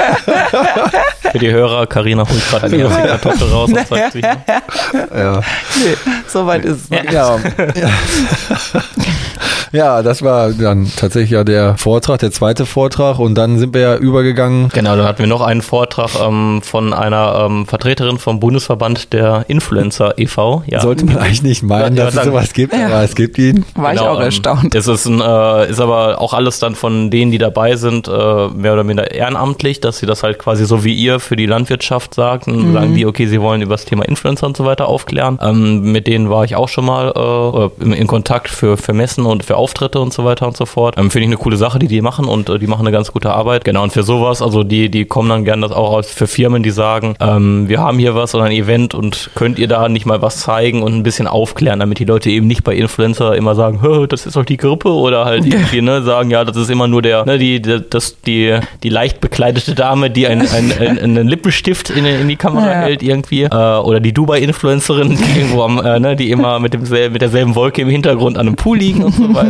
Für 1.31 1.39
die 1.39 1.51
Hörer, 1.51 1.87
Karina 1.87 2.27
holt 2.27 2.46
gerade 2.49 2.69
die 2.69 2.81
erste 2.81 3.01
Kartoffel 3.07 3.49
raus 3.49 3.69
und 3.71 3.87
zeigt 3.87 4.13
sie. 4.13 4.21
Ja. 4.21 5.41
Nee, 5.75 5.97
so 6.27 6.45
weit 6.45 6.65
ist 6.65 6.83
es 6.83 6.89
noch 6.89 7.03
ja. 7.03 7.37
ja. 7.75 7.89
ja, 9.71 10.03
das 10.03 10.21
war 10.21 10.51
dann 10.51 10.91
tatsächlich 10.95 11.31
ja 11.31 11.43
der 11.43 11.77
Vortrag, 11.77 12.19
der 12.19 12.31
zweite 12.31 12.65
Vortrag 12.65 13.19
und 13.19 13.35
dann 13.35 13.57
sind 13.57 13.73
wir 13.73 13.81
ja 13.81 13.95
übergegangen. 13.95 14.69
Genau, 14.69 14.95
dann 14.95 15.05
hatten 15.05 15.19
wir 15.19 15.27
noch 15.27 15.41
einen 15.41 15.61
Vortrag 15.61 16.09
ähm, 16.21 16.61
von 16.63 16.93
einer 16.93 17.45
ähm, 17.45 17.65
Vertreterin 17.65 18.17
vom 18.17 18.39
Bundesverband 18.39 19.13
der 19.13 19.45
Influencer 19.47 20.17
e.V. 20.17 20.63
Ja. 20.67 20.81
Sollte 20.81 21.05
man 21.05 21.17
eigentlich 21.17 21.43
nicht 21.43 21.63
meinen, 21.63 21.95
ja, 21.95 22.05
dass 22.05 22.15
es 22.15 22.23
sowas 22.23 22.53
gibt, 22.53 22.73
ja. 22.73 22.87
aber 22.87 23.03
es 23.03 23.15
gibt 23.15 23.37
ihn. 23.37 23.65
War 23.75 23.91
genau, 23.91 24.03
ich 24.03 24.09
auch 24.09 24.19
ähm, 24.19 24.25
erstaunt. 24.25 24.75
Es 24.75 24.87
ist, 24.87 25.05
ein, 25.05 25.21
äh, 25.21 25.69
ist 25.69 25.79
aber 25.79 26.21
auch 26.21 26.33
alles 26.33 26.59
dann 26.59 26.75
von 26.75 27.09
denen, 27.11 27.31
die 27.31 27.37
dabei 27.37 27.75
sind, 27.75 28.07
äh, 28.07 28.47
mehr 28.49 28.73
oder 28.73 28.83
minder 28.83 29.11
ehrenamtlich, 29.11 29.81
dass 29.81 29.99
sie 29.99 30.05
das 30.05 30.23
halt 30.23 30.39
quasi 30.39 30.65
so 30.65 30.83
wie 30.83 30.93
ihr 30.93 31.19
für 31.19 31.35
die 31.35 31.45
Landwirtschaft 31.45 32.13
sagen, 32.13 32.69
mhm. 32.69 32.73
sagen 32.73 32.95
die, 32.95 33.05
okay, 33.05 33.27
sie 33.27 33.41
wollen 33.41 33.61
über 33.61 33.73
das 33.73 33.85
Thema 33.85 34.05
Influencer 34.05 34.47
und 34.47 34.57
so 34.57 34.65
weiter 34.65 34.87
aufklären. 34.87 35.39
Ähm, 35.41 35.91
mit 35.91 36.07
denen 36.07 36.29
war 36.29 36.43
ich 36.43 36.55
auch 36.55 36.69
schon 36.69 36.85
mal 36.85 37.11
äh, 37.15 37.83
in, 37.83 37.93
in, 37.93 38.07
Kontakt 38.07 38.49
für, 38.49 38.77
für 38.77 38.93
Messen 38.93 39.25
und 39.25 39.43
für 39.43 39.56
Auftritte 39.57 39.99
und 39.99 40.13
so 40.13 40.23
weiter 40.25 40.47
und 40.47 40.55
so 40.55 40.65
fort. 40.65 40.95
Ähm, 40.97 41.11
Finde 41.11 41.25
ich 41.25 41.29
eine 41.29 41.37
coole 41.37 41.57
Sache, 41.57 41.79
die 41.79 41.87
die 41.87 42.01
machen 42.01 42.25
und 42.25 42.49
äh, 42.49 42.59
die 42.59 42.67
machen 42.67 42.81
eine 42.81 42.91
ganz 42.91 43.11
gute 43.11 43.31
Arbeit. 43.31 43.65
Genau, 43.65 43.83
und 43.83 43.91
für 43.91 44.03
sowas, 44.03 44.41
also 44.41 44.63
die, 44.63 44.89
die 44.89 45.05
kommen 45.05 45.29
dann 45.29 45.43
gerne 45.43 45.63
das 45.63 45.71
auch 45.71 45.91
aus 45.91 46.09
für 46.09 46.27
Firmen, 46.27 46.63
die 46.63 46.71
sagen, 46.71 47.15
ähm, 47.19 47.67
wir 47.67 47.79
haben 47.79 47.99
hier 47.99 48.15
was 48.15 48.35
oder 48.35 48.45
ein 48.45 48.51
Event 48.51 48.93
und 48.93 49.31
könnt 49.35 49.59
ihr 49.59 49.67
da 49.67 49.89
nicht 49.89 50.05
mal 50.05 50.21
was 50.21 50.37
zeigen 50.37 50.83
und 50.83 50.93
ein 50.93 51.03
bisschen 51.03 51.27
aufklären, 51.27 51.79
damit 51.79 51.99
die 51.99 52.05
Leute 52.05 52.29
eben 52.29 52.47
nicht 52.47 52.63
bei 52.63 52.75
Influencer 52.75 53.35
immer 53.35 53.55
sagen, 53.55 53.79
das 54.09 54.25
ist 54.25 54.35
doch 54.35 54.45
die 54.45 54.57
Grippe 54.57 54.89
oder 54.89 55.25
halt 55.25 55.45
irgendwie 55.45 55.81
ne, 55.81 56.01
sagen, 56.01 56.29
ja, 56.31 56.45
das 56.45 56.57
ist 56.57 56.69
immer 56.69 56.87
nur 56.87 57.01
der, 57.01 57.25
ne, 57.25 57.37
die, 57.37 57.61
die, 57.61 57.81
das, 57.89 58.21
die, 58.21 58.59
die 58.83 58.89
leicht 58.89 59.21
bekleidete 59.21 59.75
Dame, 59.75 60.09
die 60.09 60.27
einen, 60.27 60.47
einen, 60.47 60.99
einen, 60.99 61.27
Lippenstift 61.27 61.89
in, 61.89 62.05
in 62.05 62.27
die 62.27 62.35
Kamera 62.35 62.67
ja. 62.67 62.73
hält 62.81 63.03
irgendwie 63.03 63.43
äh, 63.43 63.47
oder 63.47 63.99
die 63.99 64.13
Dubai-Influencerin, 64.13 65.17
die 65.17 65.39
irgendwo 65.39 65.63
am, 65.63 65.83
äh, 65.83 65.99
ne, 65.99 66.15
die 66.15 66.31
immer 66.31 66.59
mit, 66.59 66.73
dem, 66.73 66.81
mit 67.11 67.21
derselben 67.21 67.55
Wolke 67.55 67.81
im 67.81 67.89
Hintergrund 67.89 68.37
an 68.37 68.47
einem 68.47 68.55
Pool 68.55 68.77
liegen 68.77 69.03
und 69.03 69.15
so 69.15 69.33
weiter. 69.33 69.46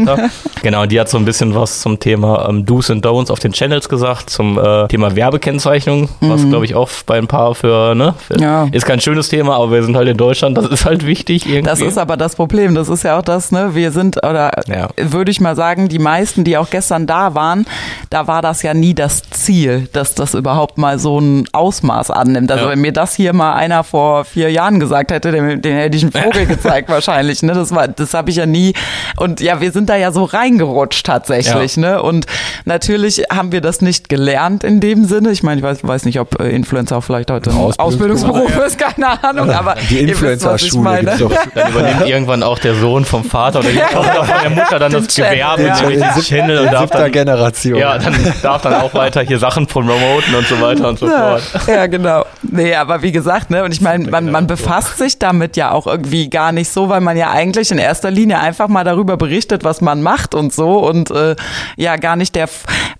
Genau, 0.62 0.86
die 0.86 1.00
hat 1.00 1.10
so 1.10 1.18
ein 1.18 1.26
bisschen 1.26 1.56
was 1.56 1.82
zum 1.82 2.00
Thema 2.00 2.48
ähm, 2.50 2.66
Do's 2.66 2.90
and 2.90 3.06
Don'ts 3.06 3.32
auf 3.32 3.40
den 3.40 3.54
Channels 3.54 3.90
gesagt, 3.90 4.30
zum 4.30 4.58
äh, 4.58 4.88
Thema 4.88 5.16
Werbekennzeichnung, 5.16 6.10
mhm. 6.20 6.30
was 6.30 6.48
glaube 6.48 6.66
ich 6.66 6.76
auch 6.76 6.90
bei 7.06 7.18
ein 7.18 7.28
paar 7.28 7.56
für, 7.56 7.96
ne, 7.96 8.14
für, 8.20 8.40
ja. 8.40 8.68
ist 8.72 8.86
kein 8.86 9.00
schönes 9.00 9.30
Thema, 9.30 9.56
aber 9.56 9.72
wir 9.72 9.84
sind 9.84 9.96
halt 9.96 10.08
in 10.08 10.18
Deutschland, 10.18 10.58
das 10.58 10.68
ist 10.68 10.86
halt 10.86 11.06
wichtig 11.06 11.46
irgendwie. 11.46 11.64
Das 11.64 11.82
ist 11.82 11.98
aber 11.98 12.18
das 12.18 12.36
Problem, 12.36 12.76
das 12.76 12.90
ist 12.90 13.04
ja 13.04 13.18
auch 13.18 13.22
das, 13.22 13.52
ne, 13.52 13.76
wir 13.76 13.92
sind, 13.92 14.18
oder 14.18 14.52
ja. 14.68 14.90
würde 14.98 15.32
ich 15.32 15.42
mal 15.42 15.56
sagen, 15.56 15.88
die 15.90 16.00
meisten, 16.00 16.44
die 16.44 16.58
auch 16.58 16.70
gestern 16.70 17.08
da 17.08 17.36
waren, 17.36 17.66
da 18.10 18.28
war 18.28 18.42
das 18.42 18.62
ja 18.64 18.74
nie 18.74 18.94
das 18.94 19.24
Ziel, 19.30 19.88
dass 19.94 20.16
das 20.16 20.34
überhaupt 20.34 20.78
mal 20.78 21.00
so 21.00 21.20
ein 21.20 21.48
Ausmaß 21.52 22.12
annimmt. 22.12 22.52
Also 22.52 22.66
ja. 22.66 22.72
wenn 22.72 22.80
mir 22.80 22.94
das 22.94 23.16
hier 23.16 23.34
mal 23.34 23.54
einer 23.54 23.84
vor 23.84 24.26
vier 24.26 24.52
Jahren 24.52 24.80
gesagt 24.80 25.12
hätte, 25.12 25.32
den, 25.32 25.62
den 25.62 25.76
hätte 25.76 25.98
ich 25.98 26.04
einen 26.04 26.12
Vogel 26.12 26.46
gezeigt 26.48 26.90
wahrscheinlich, 26.90 27.44
ne, 27.44 27.54
das 27.54 27.74
war, 27.74 27.88
das 27.88 28.14
habe 28.14 28.30
ich 28.30 28.38
ja 28.38 28.46
nie 28.46 28.74
und 29.18 29.42
ja, 29.42 29.62
wir 29.62 29.72
sind 29.72 29.87
da 29.90 29.96
ja 29.96 30.12
so 30.12 30.24
reingerutscht 30.24 31.06
tatsächlich, 31.06 31.76
ja. 31.76 31.82
ne, 31.82 32.02
und 32.02 32.26
natürlich 32.66 33.24
haben 33.32 33.52
wir 33.52 33.62
das 33.62 33.82
nicht 33.82 34.10
gelernt 34.10 34.64
in 34.64 34.80
dem 34.80 35.06
Sinne. 35.06 35.32
Ich 35.32 35.44
meine, 35.44 35.60
ich 35.60 35.64
weiß, 35.64 35.80
weiß 35.84 36.06
nicht, 36.06 36.20
ob 36.20 36.40
äh, 36.40 36.50
Influencer 36.50 37.02
vielleicht 37.02 37.32
heute 37.32 37.50
ein 37.52 37.74
Ausbildungsberuf 37.78 38.58
ist, 38.66 38.78
keine 38.78 39.24
Ahnung, 39.24 39.50
aber 39.50 39.76
die 39.90 40.00
Influencer-Schule. 40.00 40.88
Dann 41.56 41.72
übernimmt 41.72 42.08
irgendwann 42.08 42.44
auch 42.44 42.60
der 42.60 42.76
Sohn 42.76 43.06
vom 43.06 43.24
Vater 43.24 43.60
oder 43.60 43.70
die 43.70 43.78
Tochter 43.78 44.24
von 44.24 44.36
der 44.42 44.50
Mutter 44.50 44.80
dann 44.80 44.92
das 44.92 45.16
Gewerbe, 45.16 45.64
ja, 45.64 45.82
nämlich 45.82 46.04
die 46.16 46.22
Channel 46.22 46.60
und 46.60 46.74
darf 46.74 46.90
dann, 46.90 47.12
Generation. 47.12 47.80
Ja, 47.80 47.98
dann 47.98 48.16
darf 48.42 48.62
dann 48.62 48.76
auch 48.76 48.94
weiter 48.94 49.22
hier 49.22 49.40
Sachen 49.40 49.68
promoten 49.68 50.36
und 50.36 50.48
so 50.48 50.60
weiter 50.62 50.90
und 50.90 51.00
so 51.00 51.08
ja, 51.08 51.38
fort. 51.38 51.68
Ja, 51.68 51.88
genau. 51.88 52.26
Nee, 52.44 52.76
aber 52.76 53.02
wie 53.02 53.12
gesagt, 53.12 53.50
ne, 53.50 53.64
und 53.64 53.72
ich 53.72 53.82
meine, 53.82 54.10
man, 54.10 54.32
man 54.32 54.48
befasst 54.48 54.98
sich 54.98 55.20
damit 55.20 55.58
ja 55.58 55.72
auch 55.72 55.88
irgendwie 55.88 56.30
gar 56.30 56.52
nicht 56.52 56.72
so, 56.72 56.90
weil 56.90 57.02
man 57.02 57.18
ja 57.18 57.32
eigentlich 57.32 57.72
in 57.72 57.78
erster 57.78 58.12
Linie 58.12 58.40
einfach 58.40 58.68
mal 58.68 58.84
darüber 58.84 59.18
berichtet, 59.18 59.64
was 59.78 59.82
man 59.82 60.02
macht 60.02 60.34
und 60.34 60.54
so 60.54 60.80
und 60.80 61.12
äh, 61.12 61.36
ja 61.76 61.98
gar 61.98 62.16
nicht 62.16 62.36
der, 62.36 62.50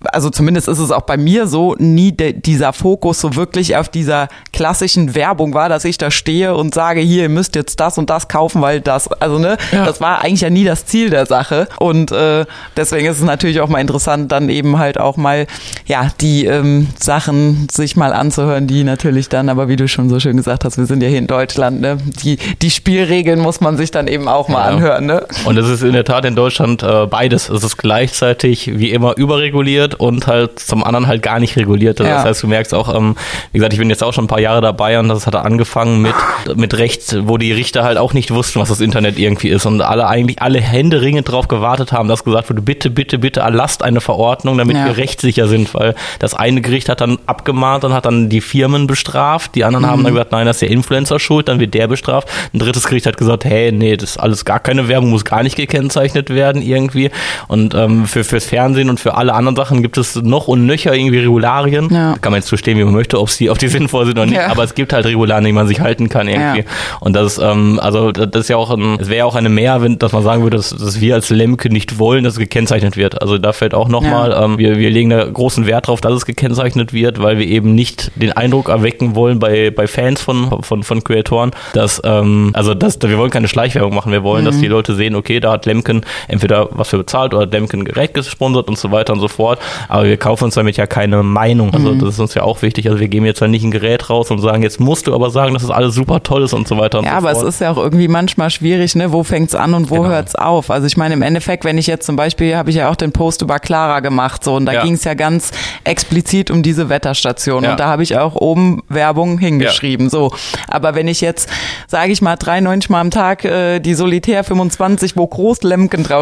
also 0.04 0.30
zumindest 0.30 0.68
ist 0.68 0.78
es 0.78 0.90
auch 0.90 1.02
bei 1.02 1.16
mir 1.16 1.46
so, 1.46 1.74
nie 1.78 2.12
de, 2.12 2.32
dieser 2.32 2.72
Fokus 2.72 3.20
so 3.20 3.34
wirklich 3.34 3.76
auf 3.76 3.88
dieser 3.88 4.28
klassischen 4.52 5.14
Werbung 5.14 5.54
war, 5.54 5.68
dass 5.68 5.84
ich 5.84 5.98
da 5.98 6.10
stehe 6.10 6.54
und 6.54 6.74
sage, 6.74 7.00
hier, 7.00 7.24
ihr 7.24 7.28
müsst 7.28 7.56
jetzt 7.56 7.80
das 7.80 7.98
und 7.98 8.10
das 8.10 8.28
kaufen, 8.28 8.62
weil 8.62 8.80
das, 8.80 9.10
also 9.12 9.38
ne, 9.38 9.56
ja. 9.72 9.84
das 9.84 10.00
war 10.00 10.22
eigentlich 10.22 10.42
ja 10.42 10.50
nie 10.50 10.64
das 10.64 10.86
Ziel 10.86 11.10
der 11.10 11.26
Sache 11.26 11.68
und 11.78 12.12
äh, 12.12 12.44
deswegen 12.76 13.06
ist 13.06 13.18
es 13.18 13.24
natürlich 13.24 13.60
auch 13.60 13.68
mal 13.68 13.80
interessant, 13.80 14.30
dann 14.30 14.48
eben 14.48 14.78
halt 14.78 14.98
auch 15.00 15.16
mal, 15.16 15.46
ja, 15.86 16.10
die 16.20 16.44
ähm, 16.44 16.88
Sachen 16.98 17.68
sich 17.70 17.96
mal 17.96 18.12
anzuhören, 18.12 18.66
die 18.66 18.84
natürlich 18.84 19.28
dann, 19.28 19.48
aber 19.48 19.68
wie 19.68 19.76
du 19.76 19.88
schon 19.88 20.08
so 20.08 20.20
schön 20.20 20.36
gesagt 20.36 20.64
hast, 20.64 20.78
wir 20.78 20.86
sind 20.86 21.02
ja 21.02 21.08
hier 21.08 21.18
in 21.18 21.26
Deutschland, 21.26 21.80
ne, 21.80 21.98
die, 22.22 22.38
die 22.62 22.70
Spielregeln 22.70 23.40
muss 23.40 23.60
man 23.60 23.76
sich 23.76 23.90
dann 23.90 24.06
eben 24.06 24.28
auch 24.28 24.48
mal 24.48 24.60
ja. 24.60 24.76
anhören, 24.76 25.06
ne. 25.06 25.26
Und 25.44 25.56
es 25.56 25.68
ist 25.68 25.82
in 25.82 25.92
der 25.92 26.04
Tat 26.04 26.24
in 26.24 26.36
Deutschland 26.36 26.67
äh, 26.76 27.06
beides. 27.06 27.48
Es 27.48 27.64
ist 27.64 27.76
gleichzeitig 27.76 28.78
wie 28.78 28.90
immer 28.90 29.16
überreguliert 29.16 29.94
und 29.96 30.26
halt 30.26 30.58
zum 30.58 30.84
anderen 30.84 31.06
halt 31.06 31.22
gar 31.22 31.40
nicht 31.40 31.56
reguliert. 31.56 32.00
Ja. 32.00 32.06
Das 32.06 32.24
heißt, 32.24 32.42
du 32.42 32.46
merkst 32.46 32.74
auch, 32.74 32.94
ähm, 32.94 33.16
wie 33.52 33.58
gesagt, 33.58 33.72
ich 33.72 33.78
bin 33.78 33.90
jetzt 33.90 34.04
auch 34.04 34.12
schon 34.12 34.24
ein 34.24 34.28
paar 34.28 34.40
Jahre 34.40 34.60
dabei 34.60 34.98
und 34.98 35.08
das 35.08 35.26
hat 35.26 35.34
angefangen 35.34 36.02
mit, 36.02 36.14
mit 36.54 36.74
Recht, 36.78 37.26
wo 37.26 37.38
die 37.38 37.52
Richter 37.52 37.84
halt 37.84 37.98
auch 37.98 38.12
nicht 38.12 38.30
wussten, 38.32 38.60
was 38.60 38.68
das 38.68 38.80
Internet 38.80 39.18
irgendwie 39.18 39.48
ist 39.48 39.66
und 39.66 39.80
alle 39.82 40.06
eigentlich 40.06 40.40
alle 40.42 40.60
Hände 40.60 41.02
ringend 41.02 41.30
drauf 41.30 41.48
gewartet 41.48 41.92
haben, 41.92 42.08
dass 42.08 42.24
gesagt 42.24 42.50
wurde, 42.50 42.62
bitte, 42.62 42.90
bitte, 42.90 43.18
bitte 43.18 43.40
erlasst 43.40 43.82
eine 43.82 44.00
Verordnung, 44.00 44.58
damit 44.58 44.76
ja. 44.76 44.86
wir 44.86 44.96
rechtssicher 44.96 45.48
sind, 45.48 45.74
weil 45.74 45.94
das 46.18 46.34
eine 46.34 46.60
Gericht 46.60 46.88
hat 46.88 47.00
dann 47.00 47.18
abgemahnt 47.26 47.84
und 47.84 47.92
hat 47.92 48.06
dann 48.06 48.28
die 48.28 48.40
Firmen 48.40 48.86
bestraft, 48.86 49.54
die 49.54 49.64
anderen 49.64 49.84
mhm. 49.84 49.90
haben 49.90 50.04
dann 50.04 50.12
gesagt, 50.12 50.32
nein, 50.32 50.46
das 50.46 50.56
ist 50.56 50.62
der 50.62 50.70
Influencer 50.70 51.18
schuld, 51.18 51.48
dann 51.48 51.60
wird 51.60 51.74
der 51.74 51.88
bestraft. 51.88 52.28
Ein 52.52 52.58
drittes 52.58 52.86
Gericht 52.86 53.06
hat 53.06 53.16
gesagt, 53.16 53.44
hey, 53.44 53.72
nee, 53.72 53.96
das 53.96 54.10
ist 54.10 54.16
alles 54.18 54.44
gar 54.44 54.60
keine 54.60 54.88
Werbung, 54.88 55.10
muss 55.10 55.24
gar 55.24 55.42
nicht 55.42 55.56
gekennzeichnet 55.56 56.30
werden 56.30 56.57
irgendwie. 56.62 57.10
Und 57.48 57.74
ähm, 57.74 58.06
für 58.06 58.24
fürs 58.24 58.46
Fernsehen 58.46 58.90
und 58.90 59.00
für 59.00 59.14
alle 59.14 59.34
anderen 59.34 59.56
Sachen 59.56 59.82
gibt 59.82 59.98
es 59.98 60.16
noch 60.16 60.48
und 60.48 60.66
nöcher 60.66 60.94
irgendwie 60.94 61.18
Regularien. 61.18 61.88
Ja. 61.90 62.12
Da 62.12 62.18
kann 62.18 62.32
man 62.32 62.40
jetzt 62.40 62.48
so 62.48 62.56
stehen, 62.56 62.78
wie 62.78 62.84
man 62.84 62.94
möchte, 62.94 63.20
ob 63.20 63.30
sie, 63.30 63.50
ob 63.50 63.58
die 63.58 63.68
sinnvoll 63.68 64.06
sind 64.06 64.18
oder 64.18 64.26
nicht. 64.26 64.36
Ja. 64.36 64.48
Aber 64.48 64.64
es 64.64 64.74
gibt 64.74 64.92
halt 64.92 65.06
Regularien, 65.06 65.44
die 65.44 65.52
man 65.52 65.66
sich 65.66 65.80
halten 65.80 66.08
kann 66.08 66.28
irgendwie. 66.28 66.60
Ja. 66.60 66.64
Und 67.00 67.14
das 67.14 67.32
ist, 67.32 67.42
ähm, 67.42 67.80
also 67.82 68.12
das 68.12 68.42
ist 68.42 68.48
ja 68.48 68.56
auch, 68.56 68.70
ein, 68.70 68.98
es 69.00 69.08
wäre 69.08 69.18
ja 69.18 69.24
auch 69.24 69.34
eine 69.34 69.48
Mehr, 69.48 69.82
wenn, 69.82 69.98
dass 69.98 70.12
man 70.12 70.22
sagen 70.22 70.42
würde, 70.42 70.56
dass, 70.56 70.70
dass 70.70 71.00
wir 71.00 71.14
als 71.14 71.30
Lemke 71.30 71.70
nicht 71.70 71.98
wollen, 71.98 72.24
dass 72.24 72.34
es 72.34 72.38
gekennzeichnet 72.38 72.96
wird. 72.96 73.20
Also 73.20 73.38
da 73.38 73.52
fällt 73.52 73.74
auch 73.74 73.88
nochmal, 73.88 74.30
ja. 74.30 74.44
ähm, 74.44 74.58
wir, 74.58 74.78
wir 74.78 74.90
legen 74.90 75.10
da 75.10 75.24
großen 75.24 75.66
Wert 75.66 75.88
drauf, 75.88 76.00
dass 76.00 76.12
es 76.12 76.26
gekennzeichnet 76.26 76.92
wird, 76.92 77.22
weil 77.22 77.38
wir 77.38 77.46
eben 77.46 77.74
nicht 77.74 78.10
den 78.16 78.32
Eindruck 78.32 78.68
erwecken 78.68 79.14
wollen 79.14 79.38
bei, 79.38 79.70
bei 79.70 79.86
Fans 79.86 80.20
von, 80.20 80.62
von, 80.62 80.82
von 80.82 81.04
Creatoren, 81.04 81.52
dass, 81.72 82.00
ähm, 82.04 82.50
also 82.54 82.74
dass, 82.74 82.98
wir 83.00 83.18
wollen 83.18 83.30
keine 83.30 83.48
Schleichwerbung 83.48 83.94
machen, 83.94 84.12
wir 84.12 84.22
wollen, 84.22 84.42
mhm. 84.42 84.46
dass 84.46 84.58
die 84.58 84.66
Leute 84.66 84.94
sehen, 84.94 85.14
okay, 85.14 85.40
da 85.40 85.52
hat 85.52 85.66
Lemken 85.66 86.02
entweder 86.26 86.47
was 86.48 86.88
für 86.88 86.98
bezahlt 86.98 87.34
oder 87.34 87.46
Lemken 87.46 87.84
Gerät 87.84 88.14
gesponsert 88.14 88.68
und 88.68 88.78
so 88.78 88.90
weiter 88.90 89.12
und 89.12 89.20
so 89.20 89.28
fort. 89.28 89.58
Aber 89.88 90.04
wir 90.04 90.16
kaufen 90.16 90.44
uns 90.44 90.54
damit 90.54 90.76
ja 90.76 90.86
keine 90.86 91.22
Meinung. 91.22 91.72
Also 91.72 91.92
mhm. 91.92 92.00
das 92.00 92.10
ist 92.10 92.20
uns 92.20 92.34
ja 92.34 92.42
auch 92.42 92.62
wichtig. 92.62 92.88
Also 92.88 93.00
wir 93.00 93.08
geben 93.08 93.26
jetzt 93.26 93.40
ja 93.40 93.48
nicht 93.48 93.64
ein 93.64 93.70
Gerät 93.70 94.10
raus 94.10 94.30
und 94.30 94.40
sagen, 94.40 94.62
jetzt 94.62 94.80
musst 94.80 95.06
du 95.06 95.14
aber 95.14 95.30
sagen, 95.30 95.54
dass 95.54 95.62
das 95.62 95.70
alles 95.70 95.94
super 95.94 96.22
toll 96.22 96.42
ist 96.42 96.52
und 96.52 96.68
so 96.68 96.78
weiter 96.78 96.98
und 96.98 97.04
ja, 97.04 97.12
so 97.12 97.20
fort. 97.20 97.24
Ja, 97.24 97.38
aber 97.38 97.48
es 97.48 97.54
ist 97.54 97.60
ja 97.60 97.70
auch 97.70 97.76
irgendwie 97.76 98.08
manchmal 98.08 98.50
schwierig, 98.50 98.94
ne? 98.94 99.12
Wo 99.12 99.22
fängt's 99.22 99.54
an 99.54 99.74
und 99.74 99.90
wo 99.90 99.96
genau. 99.96 100.08
hört's 100.08 100.34
auf? 100.34 100.70
Also 100.70 100.86
ich 100.86 100.96
meine, 100.96 101.14
im 101.14 101.22
Endeffekt, 101.22 101.64
wenn 101.64 101.78
ich 101.78 101.86
jetzt 101.86 102.06
zum 102.06 102.16
Beispiel, 102.16 102.56
habe 102.56 102.70
ich 102.70 102.76
ja 102.76 102.90
auch 102.90 102.96
den 102.96 103.12
Post 103.12 103.42
über 103.42 103.58
Clara 103.58 104.00
gemacht, 104.00 104.44
so 104.44 104.54
und 104.56 104.66
da 104.66 104.72
ja. 104.72 104.82
ging 104.82 104.94
es 104.94 105.04
ja 105.04 105.14
ganz 105.14 105.50
explizit 105.84 106.50
um 106.50 106.62
diese 106.62 106.88
Wetterstation 106.88 107.64
ja. 107.64 107.70
und 107.70 107.80
da 107.80 107.86
habe 107.86 108.02
ich 108.02 108.16
auch 108.16 108.34
oben 108.34 108.82
Werbung 108.88 109.38
hingeschrieben. 109.38 110.06
Ja. 110.06 110.10
So, 110.10 110.32
aber 110.68 110.94
wenn 110.94 111.08
ich 111.08 111.20
jetzt, 111.20 111.48
sage 111.86 112.12
ich 112.12 112.22
mal, 112.22 112.36
93 112.36 112.90
Mal 112.90 113.00
am 113.00 113.10
Tag 113.10 113.44
äh, 113.44 113.80
die 113.80 113.94
Solitär 113.94 114.44
25, 114.44 115.16
wo 115.16 115.26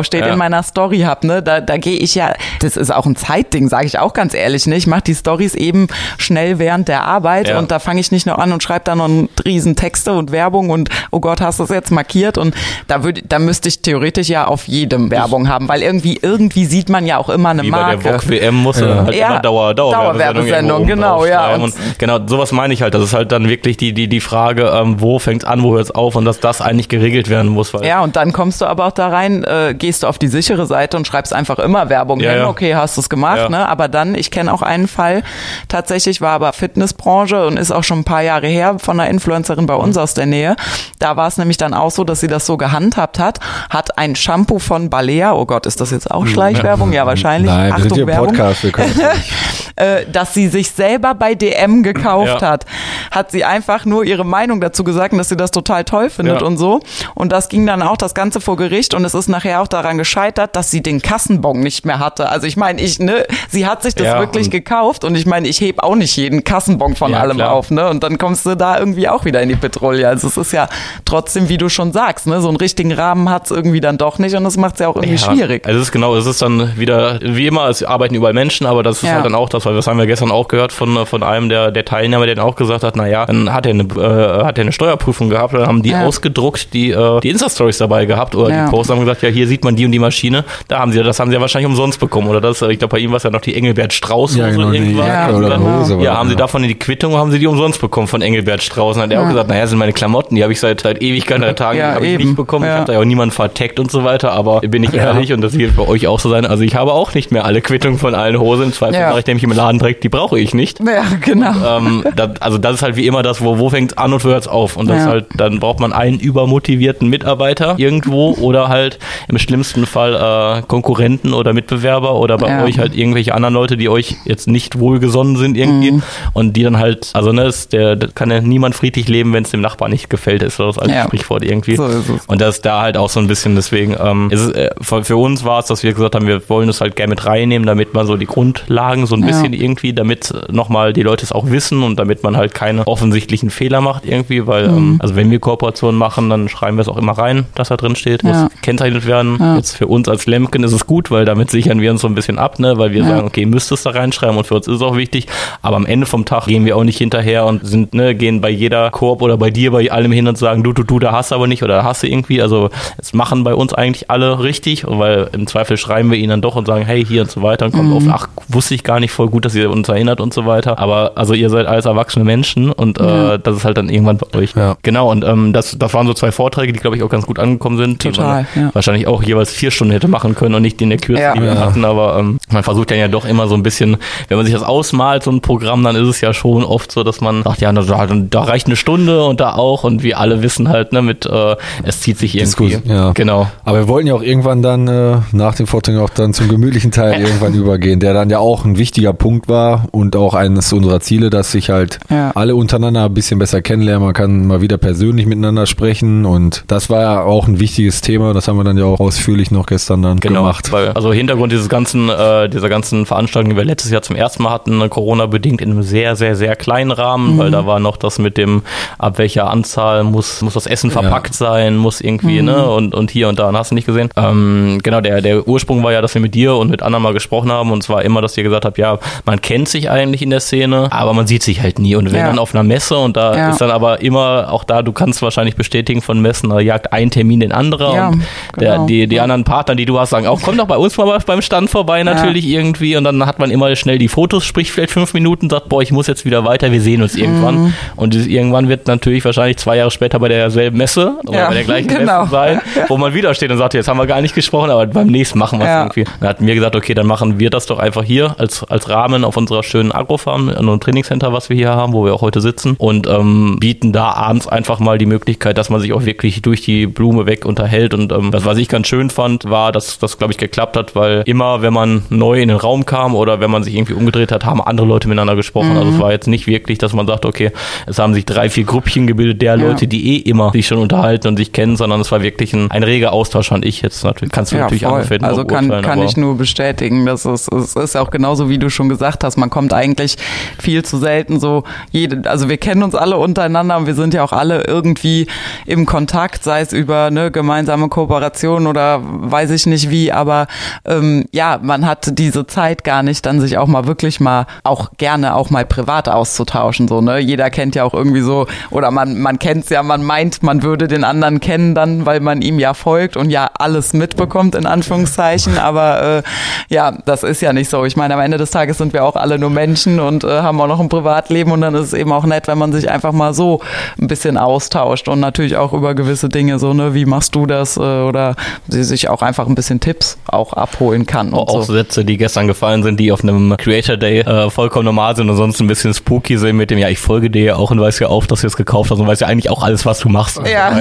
Großlemken 0.06 0.20
draufsteht, 0.20 0.32
in 0.32 0.38
meiner 0.38 0.62
Story 0.62 1.00
hab, 1.00 1.24
ne, 1.24 1.42
da, 1.42 1.60
da 1.60 1.76
gehe 1.76 1.98
ich 1.98 2.14
ja, 2.14 2.34
das 2.60 2.76
ist 2.76 2.92
auch 2.92 3.06
ein 3.06 3.16
Zeitding, 3.16 3.68
sage 3.68 3.86
ich 3.86 3.98
auch 3.98 4.12
ganz 4.12 4.34
ehrlich, 4.34 4.66
ne? 4.66 4.76
Ich 4.76 4.86
mache 4.86 5.02
die 5.02 5.14
Stories 5.14 5.54
eben 5.54 5.88
schnell 6.18 6.58
während 6.58 6.88
der 6.88 7.04
Arbeit 7.04 7.54
und 7.54 7.70
da 7.70 7.78
fange 7.78 8.00
ich 8.00 8.12
nicht 8.12 8.26
nur 8.26 8.38
an 8.38 8.52
und 8.52 8.62
schreibe 8.62 8.84
da 8.84 8.94
noch 8.94 9.08
riesen 9.44 9.76
Texte 9.76 10.12
und 10.12 10.32
Werbung 10.32 10.70
und 10.70 10.88
oh 11.10 11.20
Gott, 11.20 11.40
hast 11.40 11.58
du 11.58 11.64
es 11.64 11.70
jetzt 11.70 11.90
markiert 11.90 12.38
und 12.38 12.54
da 12.88 13.02
würde, 13.04 13.22
da 13.22 13.38
müsste 13.38 13.68
ich 13.68 13.82
theoretisch 13.82 14.28
ja 14.28 14.46
auf 14.46 14.68
jedem 14.68 15.10
Werbung 15.10 15.48
haben, 15.48 15.68
weil 15.68 15.82
irgendwie 15.82 16.18
irgendwie 16.20 16.64
sieht 16.64 16.88
man 16.88 17.06
ja 17.06 17.18
auch 17.18 17.28
immer 17.28 17.50
eine 17.50 17.62
Wie 17.62 17.70
Marke. 17.70 17.96
Bei 17.98 18.02
der 18.02 18.20
VOG 18.20 18.28
WM 18.28 18.54
muss 18.54 18.80
ja. 18.80 19.04
halt 19.04 19.14
ja, 19.14 19.28
immer 19.28 19.40
Dauer, 19.40 19.74
Dauerwerbesendung, 19.74 20.86
genau, 20.86 21.24
ja. 21.24 21.54
Und, 21.54 21.62
und 21.62 21.74
genau, 21.98 22.18
sowas 22.26 22.52
meine 22.52 22.74
ich 22.74 22.82
halt. 22.82 22.94
Das 22.94 23.02
ist 23.02 23.14
halt 23.14 23.32
dann 23.32 23.48
wirklich 23.48 23.76
die, 23.76 23.92
die, 23.92 24.08
die 24.08 24.20
Frage, 24.20 24.70
ähm, 24.74 25.00
wo 25.00 25.18
fängt's 25.18 25.44
an, 25.44 25.62
wo 25.62 25.74
hört's 25.74 25.90
auf 25.90 26.16
und 26.16 26.24
dass 26.24 26.40
das 26.40 26.60
eigentlich 26.60 26.88
geregelt 26.88 27.28
werden 27.28 27.50
muss. 27.50 27.72
Weil 27.74 27.86
ja, 27.86 28.02
und 28.02 28.16
dann 28.16 28.32
kommst 28.32 28.60
du 28.60 28.66
aber 28.66 28.86
auch 28.86 28.92
da 28.92 29.08
rein, 29.08 29.44
äh, 29.44 29.74
gehst 29.76 29.95
du 30.02 30.06
auf 30.06 30.18
die 30.18 30.28
sichere 30.28 30.66
Seite 30.66 30.96
und 30.96 31.06
schreibst 31.06 31.32
einfach 31.32 31.58
immer 31.58 31.88
Werbung 31.88 32.20
ja, 32.20 32.30
hin. 32.30 32.38
Ja. 32.40 32.48
Okay, 32.48 32.74
hast 32.74 32.96
du 32.96 33.00
es 33.00 33.08
gemacht, 33.08 33.38
ja. 33.38 33.48
ne? 33.48 33.68
Aber 33.68 33.88
dann, 33.88 34.14
ich 34.14 34.30
kenne 34.30 34.52
auch 34.52 34.62
einen 34.62 34.88
Fall, 34.88 35.22
tatsächlich 35.68 36.20
war 36.20 36.32
aber 36.32 36.52
Fitnessbranche 36.52 37.46
und 37.46 37.58
ist 37.58 37.70
auch 37.70 37.84
schon 37.84 38.00
ein 38.00 38.04
paar 38.04 38.22
Jahre 38.22 38.46
her 38.46 38.78
von 38.78 38.98
einer 38.98 39.10
Influencerin 39.10 39.66
bei 39.66 39.74
uns 39.74 39.96
aus 39.96 40.14
der 40.14 40.26
Nähe. 40.26 40.56
Da 40.98 41.16
war 41.16 41.28
es 41.28 41.36
nämlich 41.36 41.56
dann 41.56 41.74
auch 41.74 41.90
so, 41.90 42.04
dass 42.04 42.20
sie 42.20 42.28
das 42.28 42.46
so 42.46 42.56
gehandhabt 42.56 43.18
hat, 43.18 43.40
hat 43.70 43.98
ein 43.98 44.16
Shampoo 44.16 44.58
von 44.58 44.90
Balea, 44.90 45.32
oh 45.32 45.46
Gott, 45.46 45.66
ist 45.66 45.80
das 45.80 45.90
jetzt 45.90 46.10
auch 46.10 46.26
Schleichwerbung? 46.26 46.92
Ja, 46.92 47.06
wahrscheinlich. 47.06 47.50
Nein, 47.50 47.72
Achtung, 47.72 47.84
wir 47.84 47.88
sind 47.88 47.94
hier 47.94 48.06
Werbung. 48.06 48.28
Podcast, 48.28 48.62
wir 48.64 48.72
können 48.72 48.94
äh, 49.76 50.06
dass 50.10 50.34
sie 50.34 50.48
sich 50.48 50.70
selber 50.70 51.14
bei 51.14 51.34
DM 51.34 51.82
gekauft 51.82 52.40
ja. 52.40 52.48
hat, 52.48 52.66
hat 53.10 53.30
sie 53.30 53.44
einfach 53.44 53.84
nur 53.84 54.04
ihre 54.04 54.24
Meinung 54.24 54.60
dazu 54.60 54.84
gesagt, 54.84 55.16
dass 55.16 55.28
sie 55.28 55.36
das 55.36 55.50
total 55.50 55.84
toll 55.84 56.10
findet 56.10 56.40
ja. 56.40 56.46
und 56.46 56.56
so. 56.56 56.80
Und 57.14 57.32
das 57.32 57.48
ging 57.48 57.66
dann 57.66 57.82
auch 57.82 57.96
das 57.96 58.14
Ganze 58.14 58.40
vor 58.40 58.56
Gericht 58.56 58.94
und 58.94 59.04
es 59.04 59.14
ist 59.14 59.28
nachher 59.28 59.60
auch 59.60 59.68
daran 59.68 59.98
gescheitert, 59.98 60.56
dass 60.56 60.70
sie 60.70 60.82
den 60.82 61.02
Kassenbon 61.02 61.60
nicht 61.60 61.86
mehr 61.86 61.98
hatte. 61.98 62.28
Also 62.28 62.46
ich 62.46 62.56
meine, 62.56 62.80
ich, 62.80 62.98
ne, 62.98 63.26
sie 63.50 63.66
hat 63.66 63.82
sich 63.82 63.94
das 63.94 64.06
ja, 64.06 64.18
wirklich 64.18 64.50
gekauft 64.50 65.04
und 65.04 65.14
ich 65.14 65.26
meine, 65.26 65.46
ich 65.48 65.60
heb 65.60 65.82
auch 65.82 65.94
nicht 65.94 66.16
jeden 66.16 66.44
Kassenbon 66.44 66.96
von 66.96 67.14
allem 67.14 67.36
klar. 67.36 67.52
auf, 67.52 67.70
ne? 67.70 67.88
Und 67.88 68.02
dann 68.02 68.18
kommst 68.18 68.46
du 68.46 68.54
da 68.56 68.78
irgendwie 68.78 69.08
auch 69.08 69.24
wieder 69.24 69.42
in 69.42 69.48
die 69.48 69.56
Petrouille. 69.56 70.08
Also 70.08 70.28
es 70.28 70.36
ist 70.36 70.52
ja 70.52 70.68
trotzdem, 71.04 71.48
wie 71.48 71.58
du 71.58 71.68
schon 71.68 71.92
sagst, 71.92 72.26
ne, 72.26 72.40
so 72.40 72.48
einen 72.48 72.56
richtigen 72.56 72.92
Rahmen 72.92 73.28
hat 73.28 73.44
es 73.46 73.50
irgendwie 73.50 73.80
dann 73.80 73.98
doch 73.98 74.18
nicht 74.18 74.34
und 74.34 74.44
das 74.44 74.56
macht 74.56 74.74
es 74.74 74.80
ja 74.80 74.88
auch 74.88 74.96
irgendwie 74.96 75.18
schwierig. 75.18 75.66
Also 75.66 75.78
es 75.80 75.86
ist 75.86 75.92
genau, 75.92 76.16
es 76.16 76.26
ist 76.26 76.40
dann 76.40 76.78
wieder, 76.78 77.20
wie 77.20 77.46
immer, 77.46 77.68
es 77.68 77.82
arbeiten 77.82 78.14
überall 78.14 78.32
Menschen, 78.32 78.66
aber 78.66 78.82
das 78.82 79.02
ist 79.02 79.10
halt 79.10 79.24
dann 79.24 79.34
auch 79.34 79.48
das, 79.48 79.65
weil 79.66 79.74
das 79.74 79.86
haben 79.86 79.98
wir 79.98 80.06
gestern 80.06 80.30
auch 80.30 80.48
gehört 80.48 80.72
von, 80.72 81.04
von 81.06 81.22
einem 81.22 81.48
der, 81.50 81.70
der 81.70 81.84
Teilnehmer, 81.84 82.24
der 82.26 82.36
dann 82.36 82.44
auch 82.46 82.56
gesagt 82.56 82.82
hat, 82.84 82.96
naja, 82.96 83.26
dann 83.26 83.52
hat 83.52 83.66
er 83.66 83.70
eine, 83.70 83.82
äh, 83.82 84.44
hat 84.44 84.56
er 84.58 84.62
eine 84.62 84.72
Steuerprüfung 84.72 85.28
gehabt, 85.28 85.52
dann 85.54 85.66
haben 85.66 85.82
die 85.82 85.90
Ja. 85.90 86.04
ausgedruckt, 86.06 86.72
die, 86.72 86.90
äh, 86.92 87.20
die 87.20 87.28
Insta-Stories 87.30 87.78
dabei 87.78 88.06
gehabt 88.06 88.34
oder 88.34 88.50
Ja. 88.50 88.64
die 88.64 88.70
Posts 88.70 88.90
haben 88.92 89.00
gesagt, 89.00 89.22
ja, 89.22 89.28
hier 89.28 89.46
sieht 89.46 89.64
man 89.64 89.76
die 89.76 89.84
und 89.84 89.92
die 89.92 89.98
Maschine, 89.98 90.44
da 90.68 90.78
haben 90.78 90.92
sie, 90.92 91.02
das 91.02 91.20
haben 91.20 91.30
sie 91.30 91.34
ja 91.34 91.40
wahrscheinlich 91.40 91.68
umsonst 91.68 92.00
bekommen 92.00 92.28
oder 92.28 92.40
das, 92.40 92.62
äh, 92.62 92.72
ich 92.72 92.78
glaube, 92.78 92.92
bei 92.92 92.98
ihm 92.98 93.10
war 93.10 93.16
es 93.18 93.22
ja 93.24 93.30
noch 93.30 93.40
die 93.40 93.54
Engelbert 93.54 93.92
Strauß 93.92 94.36
Ja, 94.36 94.48
genau, 94.50 94.70
irgendwas. 94.72 95.06
Jacke 95.06 95.32
Ja, 95.32 95.38
oder 95.38 95.56
genau. 95.58 95.78
Hose. 95.80 95.98
Ja, 96.00 96.16
haben 96.16 96.28
sie 96.28 96.36
davon 96.36 96.62
in 96.62 96.68
die 96.68 96.78
Quittung, 96.78 97.14
haben 97.16 97.30
sie 97.30 97.38
die 97.38 97.46
umsonst 97.46 97.80
bekommen 97.80 98.06
von 98.06 98.22
Engelbert 98.22 98.62
Strauß. 98.62 98.96
Und 98.96 99.02
hat 99.02 99.12
er 99.12 99.22
auch 99.22 99.28
gesagt, 99.28 99.48
naja, 99.48 99.62
das 99.62 99.70
sind 99.70 99.78
meine 99.78 99.92
Klamotten, 99.92 100.34
die 100.36 100.42
habe 100.42 100.52
ich 100.52 100.60
seit, 100.60 100.80
seit 100.80 101.02
Ewigkeiten 101.02 101.42
der 101.42 101.54
Tagen 101.56 101.78
Ja, 101.78 101.94
habe 101.94 102.06
ich 102.06 102.18
nicht 102.18 102.36
bekommen. 102.36 102.64
Ich 102.64 102.68
Ja. 102.70 102.76
habe 102.76 102.86
da 102.86 102.92
ja 102.94 103.00
auch 103.00 103.04
niemanden 103.04 103.32
verteckt 103.32 103.80
und 103.80 103.90
so 103.90 104.04
weiter, 104.04 104.32
aber 104.32 104.60
bin 104.60 104.82
ich 104.84 104.94
ehrlich 104.94 105.32
und 105.32 105.40
das 105.40 105.56
wird 105.58 105.76
bei 105.76 105.86
euch 105.86 106.06
auch 106.06 106.20
so 106.20 106.28
sein. 106.28 106.46
Also 106.46 106.62
ich 106.62 106.74
habe 106.76 106.92
auch 106.92 107.14
nicht 107.14 107.32
mehr 107.32 107.44
alle 107.44 107.60
Quittungen 107.60 107.98
von 107.98 108.14
allen 108.14 108.38
Hosen. 108.38 108.64
Im 108.66 108.72
Zweifel 108.72 108.94
Ja. 109.00 109.08
sage 109.08 109.20
ich 109.20 109.26
nämlich 109.26 109.44
im 109.44 109.52
Laden 109.56 109.78
direkt, 109.78 110.04
die 110.04 110.08
brauche 110.08 110.38
ich 110.38 110.54
nicht. 110.54 110.78
Ja, 110.80 111.02
genau. 111.20 111.52
ähm, 111.78 112.04
das, 112.14 112.40
also 112.40 112.58
das 112.58 112.74
ist 112.74 112.82
halt 112.82 112.96
wie 112.96 113.06
immer 113.06 113.22
das, 113.22 113.42
wo, 113.42 113.58
wo 113.58 113.70
fängt 113.70 113.98
an 113.98 114.12
und 114.12 114.24
wo 114.24 114.28
hört's 114.28 114.48
auf. 114.48 114.76
Und 114.76 114.88
das 114.88 114.96
Ja. 114.98 115.02
ist 115.04 115.08
halt, 115.08 115.26
dann 115.34 115.58
braucht 115.60 115.80
man 115.80 115.92
einen 115.92 116.18
übermotivierten 116.20 117.08
Mitarbeiter 117.08 117.74
irgendwo 117.78 118.32
oder 118.34 118.68
halt 118.68 118.98
im 119.28 119.38
schlimmsten 119.38 119.86
Fall 119.86 120.14
äh, 120.14 120.62
Konkurrenten 120.66 121.32
oder 121.34 121.52
Mitbewerber 121.52 122.14
oder 122.14 122.36
bei 122.38 122.48
Ja. 122.48 122.64
euch 122.64 122.78
halt 122.78 122.94
irgendwelche 122.96 123.34
anderen 123.34 123.54
Leute, 123.54 123.76
die 123.76 123.88
euch 123.88 124.16
jetzt 124.24 124.46
nicht 124.48 124.78
wohlgesonnen 124.78 125.36
sind 125.36 125.56
irgendwie 125.56 125.92
Mhm. 125.92 126.02
und 126.34 126.56
die 126.56 126.62
dann 126.62 126.78
halt, 126.78 127.10
also 127.14 127.32
ne, 127.32 127.44
ist 127.44 127.72
der, 127.72 127.96
kann 128.14 128.30
ja 128.30 128.40
niemand 128.40 128.74
friedlich 128.74 129.08
leben, 129.08 129.32
wenn 129.32 129.44
es 129.44 129.50
dem 129.50 129.60
Nachbarn 129.60 129.90
nicht 129.90 130.08
gefällt, 130.10 130.42
ist 130.42 130.58
das 130.60 130.78
als 130.78 130.92
Ja. 130.92 131.04
Sprichwort 131.04 131.44
irgendwie. 131.44 131.76
So 131.76 131.86
ist 131.86 132.08
es. 132.08 132.26
Und 132.26 132.40
das 132.40 132.56
ist 132.56 132.66
da 132.66 132.82
halt 132.82 132.96
auch 132.96 133.10
so 133.10 133.20
ein 133.20 133.26
bisschen, 133.26 133.54
deswegen, 133.56 133.96
ähm, 134.02 134.28
ist 134.30 134.40
es, 134.40 134.50
äh, 134.52 134.70
für, 134.80 135.04
für 135.04 135.16
uns 135.16 135.44
war 135.44 135.58
es, 135.60 135.66
dass 135.66 135.82
wir 135.82 135.92
gesagt 135.92 136.14
haben, 136.14 136.26
wir 136.26 136.46
wollen 136.48 136.66
das 136.66 136.80
halt 136.80 136.96
gerne 136.96 137.10
mit 137.10 137.24
reinnehmen, 137.26 137.66
damit 137.66 137.94
man 137.94 138.06
so 138.06 138.16
die 138.16 138.26
Grundlagen 138.26 139.06
so 139.06 139.14
ein 139.16 139.22
Ja. 139.22 139.28
Bisschen 139.50 139.64
irgendwie, 139.64 139.92
damit 139.92 140.32
nochmal 140.50 140.92
die 140.92 141.02
Leute 141.02 141.24
es 141.24 141.32
auch 141.32 141.50
wissen 141.50 141.82
und 141.82 141.96
damit 141.98 142.22
man 142.22 142.36
halt 142.36 142.54
keine 142.54 142.86
offensichtlichen 142.86 143.50
Fehler 143.50 143.80
macht 143.80 144.04
irgendwie, 144.06 144.46
weil, 144.46 144.68
Mhm. 144.68 144.76
ähm, 144.76 144.96
also 145.00 145.16
wenn 145.16 145.30
wir 145.30 145.38
Kooperationen 145.38 145.98
machen, 145.98 146.30
dann 146.30 146.48
schreiben 146.48 146.76
wir 146.76 146.82
es 146.82 146.88
auch 146.88 146.96
immer 146.96 147.12
rein, 147.12 147.46
dass 147.54 147.68
da 147.68 147.76
drin 147.76 147.96
steht, 147.96 148.22
muss 148.24 148.36
gekennzeichnet 148.50 149.06
werden. 149.06 149.38
Jetzt 149.56 149.76
für 149.76 149.86
uns 149.86 150.08
als 150.08 150.26
Lemken 150.26 150.62
ist 150.64 150.72
es 150.72 150.86
gut, 150.86 151.10
weil 151.10 151.24
damit 151.24 151.50
sichern 151.50 151.80
wir 151.80 151.90
uns 151.90 152.00
so 152.00 152.08
ein 152.08 152.14
bisschen 152.14 152.38
ab, 152.38 152.58
ne, 152.58 152.78
weil 152.78 152.92
wir 152.92 153.04
sagen, 153.04 153.26
okay, 153.26 153.46
müsst 153.46 153.70
es 153.72 153.82
da 153.82 153.90
reinschreiben 153.90 154.36
und 154.36 154.46
für 154.46 154.54
uns 154.54 154.66
ist 154.66 154.74
es 154.76 154.82
auch 154.82 154.96
wichtig, 154.96 155.26
aber 155.62 155.76
am 155.76 155.86
Ende 155.86 156.06
vom 156.06 156.24
Tag 156.24 156.46
gehen 156.46 156.64
wir 156.64 156.76
auch 156.76 156.84
nicht 156.84 156.98
hinterher 156.98 157.46
und 157.46 157.66
sind, 157.66 157.94
ne, 157.94 158.14
gehen 158.14 158.40
bei 158.40 158.50
jeder 158.50 158.90
Koop 158.90 159.22
oder 159.22 159.36
bei 159.36 159.50
dir 159.50 159.70
bei 159.72 159.90
allem 159.90 160.12
hin 160.12 160.26
und 160.28 160.38
sagen, 160.38 160.62
du, 160.62 160.72
du, 160.72 160.82
du, 160.82 160.98
da 160.98 161.12
hast 161.12 161.30
du 161.30 161.34
aber 161.36 161.46
nicht 161.46 161.62
oder 161.62 161.76
da 161.76 161.84
hast 161.84 162.02
du 162.02 162.06
irgendwie, 162.08 162.40
also 162.42 162.70
es 162.98 163.12
machen 163.12 163.44
bei 163.44 163.54
uns 163.54 163.72
eigentlich 163.74 164.10
alle 164.10 164.42
richtig, 164.42 164.84
weil 164.86 165.28
im 165.32 165.46
Zweifel 165.46 165.76
schreiben 165.76 166.10
wir 166.10 166.18
ihnen 166.18 166.30
dann 166.30 166.42
doch 166.42 166.56
und 166.56 166.66
sagen, 166.66 166.84
hey, 166.84 167.04
hier 167.04 167.22
und 167.22 167.30
so 167.30 167.42
weiter 167.42 167.66
und 167.66 167.72
kommt 167.72 167.90
Mhm. 167.90 167.96
auf, 167.96 168.02
ach, 168.10 168.28
wusste 168.48 168.74
ich 168.74 168.82
gar 168.84 169.00
nicht 169.00 169.10
voll 169.12 169.28
gut, 169.28 169.35
dass 169.40 169.54
ihr 169.54 169.70
uns 169.70 169.88
erinnert 169.88 170.20
und 170.20 170.32
so 170.34 170.46
weiter, 170.46 170.78
aber 170.78 171.12
also 171.14 171.34
ihr 171.34 171.50
seid 171.50 171.66
alles 171.66 171.84
erwachsene 171.84 172.24
Menschen 172.24 172.70
und 172.72 172.98
Ja. 172.98 173.34
äh, 173.34 173.38
das 173.38 173.56
ist 173.56 173.64
halt 173.64 173.76
dann 173.76 173.88
irgendwann 173.88 174.18
bei 174.18 174.38
euch. 174.38 174.54
Ja. 174.56 174.76
Genau, 174.82 175.10
und 175.10 175.24
ähm, 175.24 175.52
das, 175.52 175.76
das 175.78 175.92
waren 175.94 176.06
so 176.06 176.14
zwei 176.14 176.32
Vorträge, 176.32 176.72
die 176.72 176.78
glaube 176.80 176.96
ich 176.96 177.02
auch 177.02 177.08
ganz 177.08 177.26
gut 177.26 177.38
angekommen 177.38 177.76
sind, 177.76 178.02
die 178.04 178.10
Total, 178.10 178.46
man 178.54 178.64
ja. 178.64 178.70
wahrscheinlich 178.74 179.06
auch 179.06 179.22
jeweils 179.22 179.50
vier 179.52 179.70
Stunden 179.70 179.92
hätte 179.92 180.08
machen 180.08 180.34
können 180.34 180.54
und 180.54 180.62
nicht 180.62 180.80
in 180.82 180.90
der 180.90 180.98
Kürze, 180.98 181.22
Ja. 181.22 181.34
die 181.34 181.40
wir 181.42 181.54
Ja. 181.54 181.58
hatten, 181.60 181.84
aber 181.84 182.18
ähm, 182.18 182.38
man 182.50 182.62
versucht 182.62 182.90
dann 182.90 182.98
ja 182.98 183.08
doch 183.08 183.24
immer 183.24 183.48
so 183.48 183.54
ein 183.54 183.62
bisschen, 183.62 183.96
wenn 184.28 184.36
man 184.36 184.46
sich 184.46 184.54
das 184.54 184.62
ausmalt, 184.62 185.22
so 185.24 185.30
ein 185.30 185.40
Programm, 185.40 185.82
dann 185.82 185.96
ist 185.96 186.06
es 186.08 186.20
ja 186.20 186.32
schon 186.32 186.62
oft 186.64 186.92
so, 186.92 187.02
dass 187.02 187.20
man 187.20 187.42
sagt, 187.42 187.60
ja, 187.60 187.72
da, 187.72 187.82
da, 187.82 188.06
da 188.06 188.42
reicht 188.44 188.66
eine 188.66 188.76
Stunde 188.76 189.24
und 189.24 189.40
da 189.40 189.54
auch 189.54 189.84
und 189.84 190.02
wir 190.02 190.18
alle 190.18 190.42
wissen 190.42 190.68
halt, 190.68 190.92
ne, 190.92 191.02
mit, 191.02 191.26
äh, 191.26 191.56
es 191.82 192.00
zieht 192.00 192.18
sich 192.18 192.36
irgendwie. 192.36 192.68
Diskus, 192.70 192.88
ja. 192.88 193.12
Genau. 193.12 193.48
Aber 193.64 193.78
wir 193.78 193.88
wollten 193.88 194.06
ja 194.08 194.14
auch 194.14 194.22
irgendwann 194.22 194.62
dann 194.62 194.86
äh, 194.88 195.16
nach 195.32 195.54
dem 195.56 195.66
Vortrag 195.66 195.96
auch 195.98 196.10
dann 196.10 196.34
zum 196.34 196.48
gemütlichen 196.48 196.92
Teil 196.92 197.20
irgendwann 197.20 197.54
übergehen, 197.54 197.98
der 198.00 198.14
dann 198.14 198.30
ja 198.30 198.38
auch 198.38 198.64
ein 198.64 198.78
wichtiger 198.78 199.12
Punkt 199.12 199.48
war 199.48 199.86
und 199.90 200.14
auch 200.16 200.34
eines 200.34 200.72
unserer 200.72 201.00
Ziele, 201.00 201.30
dass 201.30 201.52
sich 201.52 201.70
halt 201.70 201.98
Ja. 202.10 202.30
alle 202.34 202.54
untereinander 202.54 203.04
ein 203.06 203.14
bisschen 203.14 203.38
besser 203.38 203.62
kennenlernen. 203.62 204.04
Man 204.04 204.14
kann 204.14 204.46
mal 204.46 204.60
wieder 204.60 204.76
persönlich 204.78 205.26
miteinander 205.26 205.66
sprechen 205.66 206.24
und 206.24 206.64
das 206.68 206.90
war 206.90 207.00
ja 207.02 207.22
auch 207.22 207.48
ein 207.48 207.58
wichtiges 207.60 208.00
Thema. 208.02 208.32
Das 208.34 208.46
haben 208.48 208.56
wir 208.56 208.64
dann 208.64 208.78
ja 208.78 208.84
auch 208.84 209.00
ausführlich 209.00 209.50
noch 209.50 209.66
gestern 209.66 210.02
dann 210.02 210.20
Genau, 210.20 210.42
gemacht. 210.42 210.70
weil, 210.72 210.90
also 210.90 211.12
Hintergrund 211.12 211.52
dieses 211.52 211.68
ganzen, 211.68 212.08
äh, 212.08 212.35
dieser 212.48 212.68
ganzen 212.68 213.06
Veranstaltung, 213.06 213.50
die 213.50 213.56
wir 213.56 213.64
letztes 213.64 213.90
Jahr 213.90 214.02
zum 214.02 214.16
ersten 214.16 214.42
Mal 214.42 214.50
hatten, 214.50 214.80
äh, 214.80 214.88
Corona-bedingt 214.88 215.60
in 215.60 215.70
einem 215.72 215.82
sehr, 215.82 216.16
sehr, 216.16 216.36
sehr 216.36 216.56
kleinen 216.56 216.90
Rahmen, 216.90 217.38
weil 217.38 217.50
da 217.50 217.66
war 217.66 217.80
noch 217.80 217.96
das 217.96 218.18
mit 218.18 218.36
dem, 218.36 218.62
ab 218.98 219.18
welcher 219.18 219.50
Anzahl 219.50 220.04
muss, 220.04 220.42
muss 220.42 220.54
das 220.54 220.66
Essen 220.66 220.90
verpackt 220.90 221.34
sein, 221.34 221.76
muss 221.76 222.00
irgendwie, 222.00 222.42
ne, 222.42 222.68
und, 222.70 222.94
und 222.94 223.10
hier 223.10 223.28
und 223.28 223.38
da, 223.38 223.48
und 223.48 223.56
hast 223.56 223.70
du 223.70 223.74
nicht 223.74 223.86
gesehen. 223.86 224.08
Ähm, 224.16 224.78
genau, 224.82 225.00
der, 225.00 225.20
der 225.22 225.46
Ursprung 225.48 225.82
war 225.82 225.92
ja, 225.92 226.00
dass 226.02 226.14
wir 226.14 226.20
mit 226.22 226.34
dir 226.34 226.54
und 226.56 226.70
mit 226.70 226.82
anderen 226.82 227.02
mal 227.02 227.12
gesprochen 227.12 227.50
haben, 227.50 227.72
und 227.72 227.82
zwar 227.82 228.02
immer, 228.04 228.20
dass 228.22 228.36
ihr 228.36 228.42
gesagt 228.44 228.64
habt, 228.64 228.78
ja, 228.78 228.98
man 229.24 229.40
kennt 229.40 229.68
sich 229.68 229.90
eigentlich 229.90 230.22
in 230.22 230.30
der 230.30 230.40
Szene, 230.40 230.88
aber 230.90 231.12
man 231.14 231.26
sieht 231.26 231.42
sich 231.42 231.60
halt 231.62 231.78
nie. 231.78 231.94
Und 231.96 232.12
wenn 232.12 232.20
Ja. 232.20 232.26
dann 232.26 232.38
auf 232.38 232.54
einer 232.54 232.62
Messe, 232.62 232.96
und 232.96 233.16
da 233.16 233.36
Ja. 233.36 233.48
ist 233.50 233.60
dann 233.60 233.70
aber 233.70 234.00
immer, 234.00 234.48
auch 234.50 234.64
da, 234.64 234.82
du 234.82 234.92
kannst 234.92 235.22
wahrscheinlich 235.22 235.56
bestätigen 235.56 236.02
von 236.02 236.20
Messen, 236.20 236.50
da 236.50 236.60
jagt 236.60 236.92
ein 236.92 237.10
Termin 237.10 237.40
den 237.40 237.52
anderen 237.52 237.94
Ja, 237.94 238.08
und 238.08 238.22
der, 238.60 238.72
genau. 238.74 238.86
die, 238.86 239.06
die 239.06 239.20
anderen 239.20 239.44
Partner, 239.44 239.74
die 239.74 239.84
du 239.86 239.98
hast, 239.98 240.10
sagen 240.10 240.26
auch, 240.26 240.40
komm 240.42 240.56
doch 240.56 240.66
bei 240.66 240.76
uns 240.76 240.96
mal 240.96 241.18
beim 241.26 241.42
Stand 241.42 241.70
vorbei 241.70 242.02
natürlich 242.02 242.25
irgendwie 242.34 242.96
und 242.96 243.04
dann 243.04 243.24
hat 243.26 243.38
man 243.38 243.50
immer 243.50 243.74
schnell 243.76 243.98
die 243.98 244.08
Fotos, 244.08 244.44
spricht 244.44 244.70
vielleicht 244.70 244.92
fünf 244.92 245.14
Minuten, 245.14 245.48
sagt, 245.50 245.68
boah, 245.68 245.82
ich 245.82 245.92
muss 245.92 246.06
jetzt 246.06 246.24
wieder 246.24 246.44
weiter, 246.44 246.72
wir 246.72 246.80
sehen 246.80 247.02
uns 247.02 247.14
irgendwann. 247.16 247.64
Mhm. 247.66 247.72
Und 247.96 248.14
irgendwann 248.14 248.68
wird 248.68 248.86
natürlich 248.88 249.24
wahrscheinlich 249.24 249.56
zwei 249.58 249.76
Jahre 249.76 249.90
später 249.90 250.18
bei 250.18 250.28
derselben 250.28 250.78
Messe 250.78 251.16
oder 251.26 251.38
Ja, 251.38 251.48
bei 251.48 251.54
der 251.54 251.64
gleichen 251.64 251.88
genau. 251.98 252.20
Messe 252.22 252.30
sein, 252.30 252.60
wo 252.88 252.96
man 252.96 253.14
wieder 253.14 253.34
steht 253.34 253.50
und 253.50 253.58
sagt, 253.58 253.74
jetzt 253.74 253.88
haben 253.88 253.98
wir 253.98 254.06
gar 254.06 254.20
nicht 254.20 254.34
gesprochen, 254.34 254.70
aber 254.70 254.86
beim 254.86 255.06
nächsten 255.08 255.38
machen 255.38 255.58
wir 255.58 255.64
es 255.66 255.70
Ja. 255.70 255.82
irgendwie. 255.82 256.04
Dann 256.20 256.28
hatten 256.28 256.46
wir 256.46 256.54
gesagt, 256.54 256.76
okay, 256.76 256.94
dann 256.94 257.06
machen 257.06 257.38
wir 257.38 257.50
das 257.50 257.66
doch 257.66 257.78
einfach 257.78 258.02
hier 258.04 258.34
als, 258.38 258.64
als 258.64 258.88
Rahmen 258.88 259.24
auf 259.24 259.36
unserer 259.36 259.62
schönen 259.62 259.92
Agrofarm, 259.92 260.48
an 260.48 260.56
einem 260.56 260.80
Trainingscenter, 260.80 261.32
was 261.32 261.48
wir 261.48 261.56
hier 261.56 261.70
haben, 261.70 261.92
wo 261.92 262.04
wir 262.04 262.14
auch 262.14 262.22
heute 262.22 262.40
sitzen 262.40 262.74
und 262.78 263.06
ähm, 263.06 263.56
bieten 263.60 263.92
da 263.92 264.10
abends 264.12 264.46
einfach 264.48 264.78
mal 264.80 264.98
die 264.98 265.06
Möglichkeit, 265.06 265.58
dass 265.58 265.70
man 265.70 265.80
sich 265.80 265.92
auch 265.92 266.04
wirklich 266.04 266.42
durch 266.42 266.62
die 266.62 266.86
Blume 266.86 267.26
weg 267.26 267.44
unterhält 267.44 267.94
und 267.94 268.12
ähm, 268.12 268.30
das, 268.30 268.44
was 268.44 268.58
ich 268.58 268.68
ganz 268.68 268.86
schön 268.88 269.10
fand, 269.10 269.48
war, 269.48 269.72
dass 269.72 269.98
das, 269.98 270.18
glaube 270.18 270.32
ich, 270.32 270.38
geklappt 270.38 270.76
hat, 270.76 270.94
weil 270.96 271.22
immer, 271.26 271.62
wenn 271.62 271.72
man 271.72 272.02
neu 272.16 272.40
in 272.40 272.48
den 272.48 272.56
Raum 272.56 272.86
kam 272.86 273.14
oder 273.14 273.40
wenn 273.40 273.50
man 273.50 273.62
sich 273.62 273.74
irgendwie 273.74 273.92
umgedreht 273.94 274.32
hat, 274.32 274.44
haben 274.44 274.60
andere 274.60 274.86
Leute 274.86 275.08
miteinander 275.08 275.36
gesprochen. 275.36 275.76
Also 275.76 275.90
es 275.92 275.98
war 275.98 276.12
jetzt 276.12 276.26
nicht 276.26 276.46
wirklich, 276.46 276.78
dass 276.78 276.92
man 276.92 277.06
sagt, 277.06 277.24
okay, 277.24 277.50
es 277.86 277.98
haben 277.98 278.14
sich 278.14 278.24
drei, 278.24 278.48
vier 278.50 278.64
Grüppchen 278.64 279.06
gebildet 279.06 279.42
der 279.42 279.56
Ja. 279.56 279.68
Leute, 279.68 279.86
die 279.86 280.14
eh 280.14 280.28
immer 280.28 280.50
sich 280.52 280.66
schon 280.66 280.78
unterhalten 280.78 281.28
und 281.28 281.36
sich 281.36 281.52
kennen, 281.52 281.76
sondern 281.76 282.00
es 282.00 282.10
war 282.12 282.22
wirklich 282.22 282.52
ein, 282.52 282.70
ein 282.70 282.82
reger 282.82 283.12
Austausch, 283.12 283.48
fand 283.48 283.64
ich 283.64 283.82
jetzt 283.82 284.04
natürlich. 284.04 284.32
Kannst 284.32 284.52
du 284.52 284.56
Ja, 284.56 284.62
natürlich 284.62 284.84
finden, 285.06 285.24
Also 285.24 285.44
kann, 285.44 285.82
kann 285.82 286.02
ich 286.02 286.16
nur 286.16 286.36
bestätigen. 286.36 287.06
Das 287.06 287.24
ist, 287.24 287.52
es 287.52 287.76
ist 287.76 287.96
auch 287.96 288.10
genauso, 288.10 288.48
wie 288.48 288.58
du 288.58 288.70
schon 288.70 288.88
gesagt 288.88 289.24
hast. 289.24 289.36
Man 289.36 289.50
kommt 289.50 289.72
eigentlich 289.72 290.16
viel 290.58 290.84
zu 290.84 290.98
selten 290.98 291.40
so 291.40 291.64
jede, 291.90 292.28
also 292.28 292.48
wir 292.48 292.56
kennen 292.56 292.82
uns 292.82 292.94
alle 292.94 293.18
untereinander 293.18 293.76
und 293.76 293.86
wir 293.86 293.94
sind 293.94 294.14
ja 294.14 294.24
auch 294.24 294.32
alle 294.32 294.64
irgendwie 294.66 295.26
im 295.66 295.86
Kontakt, 295.86 296.44
sei 296.44 296.60
es 296.60 296.72
über 296.72 297.04
eine 297.04 297.30
gemeinsame 297.30 297.88
Kooperation 297.88 298.66
oder 298.66 299.00
weiß 299.02 299.50
ich 299.50 299.66
nicht 299.66 299.90
wie, 299.90 300.12
aber 300.12 300.46
ähm, 300.84 301.24
ja, 301.32 301.58
man 301.62 301.86
hat 301.86 302.05
diese 302.12 302.46
Zeit 302.46 302.84
gar 302.84 303.02
nicht, 303.02 303.26
dann 303.26 303.40
sich 303.40 303.58
auch 303.58 303.66
mal 303.66 303.86
wirklich 303.86 304.20
mal 304.20 304.46
auch 304.64 304.90
gerne 304.98 305.34
auch 305.34 305.50
mal 305.50 305.64
privat 305.64 306.08
auszutauschen. 306.08 306.88
So, 306.88 307.00
ne? 307.00 307.18
Jeder 307.18 307.50
kennt 307.50 307.74
ja 307.74 307.84
auch 307.84 307.94
irgendwie 307.94 308.20
so, 308.20 308.46
oder 308.70 308.90
man, 308.90 309.20
man 309.20 309.38
kennt's 309.38 309.68
ja, 309.70 309.82
man 309.82 310.02
meint, 310.02 310.42
man 310.42 310.62
würde 310.62 310.88
den 310.88 311.04
anderen 311.04 311.40
kennen 311.40 311.74
dann, 311.74 312.06
weil 312.06 312.20
man 312.20 312.42
ihm 312.42 312.58
ja 312.58 312.74
folgt 312.74 313.16
und 313.16 313.30
ja 313.30 313.50
alles 313.58 313.92
mitbekommt, 313.92 314.54
in 314.54 314.66
Anführungszeichen. 314.66 315.58
Aber 315.58 316.02
äh, 316.18 316.22
ja, 316.68 316.92
das 317.04 317.22
ist 317.22 317.40
ja 317.40 317.52
nicht 317.52 317.70
so. 317.70 317.84
Ich 317.84 317.96
meine, 317.96 318.14
am 318.14 318.20
Ende 318.20 318.38
des 318.38 318.50
Tages 318.50 318.78
sind 318.78 318.92
wir 318.92 319.04
auch 319.04 319.16
alle 319.16 319.38
nur 319.38 319.50
Menschen 319.50 320.00
und 320.00 320.24
äh, 320.24 320.28
haben 320.28 320.60
auch 320.60 320.66
noch 320.66 320.80
ein 320.80 320.88
Privatleben 320.88 321.52
und 321.52 321.60
dann 321.60 321.74
ist 321.74 321.88
es 321.88 321.92
eben 321.92 322.12
auch 322.12 322.24
nett, 322.24 322.48
wenn 322.48 322.58
man 322.58 322.72
sich 322.72 322.90
einfach 322.90 323.12
mal 323.12 323.34
so 323.34 323.60
ein 324.00 324.06
bisschen 324.06 324.36
austauscht 324.36 325.08
und 325.08 325.20
natürlich 325.20 325.56
auch 325.56 325.72
über 325.72 325.94
gewisse 325.94 326.28
Dinge, 326.28 326.58
so, 326.58 326.72
ne, 326.72 326.94
wie 326.94 327.04
machst 327.04 327.34
du 327.34 327.46
das? 327.46 327.76
Äh, 327.76 327.80
oder 327.80 328.34
sie 328.68 328.84
sich 328.84 329.08
auch 329.08 329.22
einfach 329.22 329.46
ein 329.46 329.54
bisschen 329.54 329.80
Tipps 329.80 330.18
auch 330.26 330.52
abholen 330.52 331.06
kann. 331.06 331.32
Und 331.32 331.48
auch 331.48 331.62
so. 331.62 331.72
Sätze, 331.96 332.04
die 332.04 332.16
gestern 332.18 332.46
gefallen 332.46 332.82
sind, 332.82 333.00
die 333.00 333.10
auf 333.10 333.22
einem 333.22 333.56
Creator 333.56 333.96
Day 333.96 334.20
äh, 334.20 334.50
vollkommen 334.50 334.84
normal 334.84 335.16
sind 335.16 335.30
und 335.30 335.36
sonst 335.36 335.60
ein 335.60 335.66
bisschen 335.66 335.94
spooky 335.94 336.36
sind 336.36 336.56
mit 336.56 336.70
dem, 336.70 336.78
ja, 336.78 336.88
ich 336.90 336.98
folge 336.98 337.30
dir 337.30 337.42
ja 337.42 337.56
auch 337.56 337.70
und 337.70 337.80
weiß 337.80 337.98
ja 338.00 338.08
auch, 338.08 338.26
dass 338.26 338.42
du 338.42 338.46
es 338.46 338.56
gekauft 338.56 338.90
hast 338.90 338.98
und 339.00 339.06
weiß 339.06 339.20
ja 339.20 339.26
eigentlich 339.28 339.48
auch 339.50 339.62
alles, 339.62 339.86
was 339.86 340.00
du 340.00 340.08
machst. 340.10 340.40
Ja. 340.50 340.74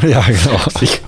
so. 0.00 0.06
Ja, 0.08 0.20
genau. 0.26 0.58
Ich, 0.80 1.00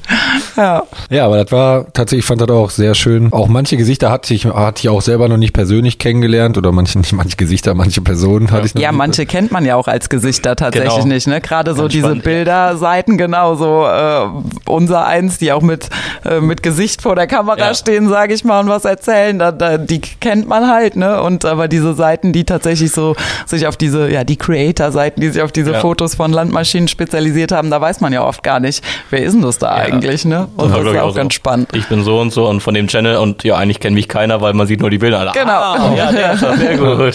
ja. 0.56 0.82
Ja, 1.10 1.26
aber 1.26 1.42
das 1.42 1.52
war 1.52 1.86
tatsächlich, 1.92 2.24
ich 2.24 2.26
fand 2.26 2.40
das 2.40 2.48
auch 2.50 2.70
sehr 2.70 2.94
schön. 2.94 3.32
Auch 3.32 3.48
manche 3.48 3.76
Gesichter 3.76 4.10
hatte 4.10 4.34
ich, 4.34 4.44
hatte 4.46 4.80
ich 4.80 4.88
auch 4.88 5.00
selber 5.02 5.28
noch 5.28 5.36
nicht 5.36 5.52
persönlich 5.52 5.98
kennengelernt 5.98 6.56
oder 6.58 6.70
manche, 6.72 6.98
nicht 6.98 7.12
manche 7.12 7.36
Gesichter, 7.36 7.74
manche 7.74 8.00
Personen 8.02 8.50
hatte 8.50 8.66
ich 8.66 8.74
noch 8.74 8.82
Ja, 8.82 8.90
nicht. 8.90 8.98
manche 8.98 9.26
kennt 9.26 9.50
man 9.52 9.64
ja 9.64 9.76
auch 9.76 9.88
als 9.88 10.08
Gesichter 10.08 10.54
tatsächlich 10.56 10.94
Genau. 10.94 11.06
nicht, 11.06 11.26
ne? 11.26 11.40
Gerade 11.40 11.74
so 11.74 11.82
Ganz 11.82 11.92
diese 11.92 12.04
spannend. 12.06 12.24
Bilderseiten, 12.24 13.18
genau 13.18 13.54
so 13.54 13.84
äh, 13.86 14.26
unser 14.66 15.06
eins, 15.06 15.38
die 15.38 15.52
auch 15.52 15.62
mit 15.62 15.88
äh, 16.24 16.40
mit 16.40 16.62
Gesicht 16.62 17.02
vor 17.02 17.16
der 17.16 17.26
Kamera 17.26 17.58
Ja. 17.58 17.74
stehen, 17.74 18.08
sage 18.08 18.34
ich 18.34 18.44
mal, 18.44 18.60
und 18.60 18.68
was 18.68 18.84
erzählen, 18.84 19.13
da, 19.34 19.52
da, 19.52 19.78
die 19.78 20.00
kennt 20.00 20.48
man 20.48 20.68
halt, 20.70 20.96
ne? 20.96 21.20
Und 21.22 21.44
aber 21.44 21.68
diese 21.68 21.94
Seiten, 21.94 22.32
die 22.32 22.44
tatsächlich 22.44 22.92
so 22.92 23.14
sich 23.46 23.66
auf 23.66 23.76
diese, 23.76 24.10
ja, 24.10 24.24
die 24.24 24.36
Creator-Seiten, 24.36 25.20
die 25.20 25.28
sich 25.30 25.42
auf 25.42 25.52
diese 25.52 25.72
Ja. 25.72 25.80
Fotos 25.80 26.14
von 26.14 26.32
Landmaschinen 26.32 26.88
spezialisiert 26.88 27.52
haben, 27.52 27.70
da 27.70 27.80
weiß 27.80 28.00
man 28.00 28.12
ja 28.12 28.22
oft 28.24 28.42
gar 28.42 28.60
nicht, 28.60 28.84
wer 29.10 29.22
ist 29.22 29.32
denn 29.34 29.42
das 29.42 29.58
da 29.58 29.76
Ja, 29.78 29.84
eigentlich? 29.94 30.24
ne? 30.24 30.48
Und 30.56 30.70
war, 30.72 30.78
das 30.80 30.88
ist 30.88 30.94
ich, 30.94 31.00
auch 31.00 31.08
so. 31.10 31.14
ganz 31.14 31.34
spannend. 31.34 31.68
Ich 31.72 31.86
bin 31.88 32.02
so 32.04 32.18
und 32.20 32.32
so 32.32 32.48
und 32.48 32.60
von 32.60 32.74
dem 32.74 32.86
Channel 32.88 33.16
und 33.16 33.44
ja, 33.44 33.56
eigentlich 33.56 33.80
kennt 33.80 33.94
mich 33.94 34.08
keiner, 34.08 34.40
weil 34.40 34.52
man 34.54 34.66
sieht 34.66 34.80
nur 34.80 34.90
die 34.90 34.98
Bilder. 34.98 35.32
Genau. 35.34 35.52
Ah, 35.52 35.92
ja, 35.96 36.12
der 36.12 36.32
ist 36.34 36.42
das, 36.42 36.58
sehr 36.58 36.76
gut. 36.78 37.14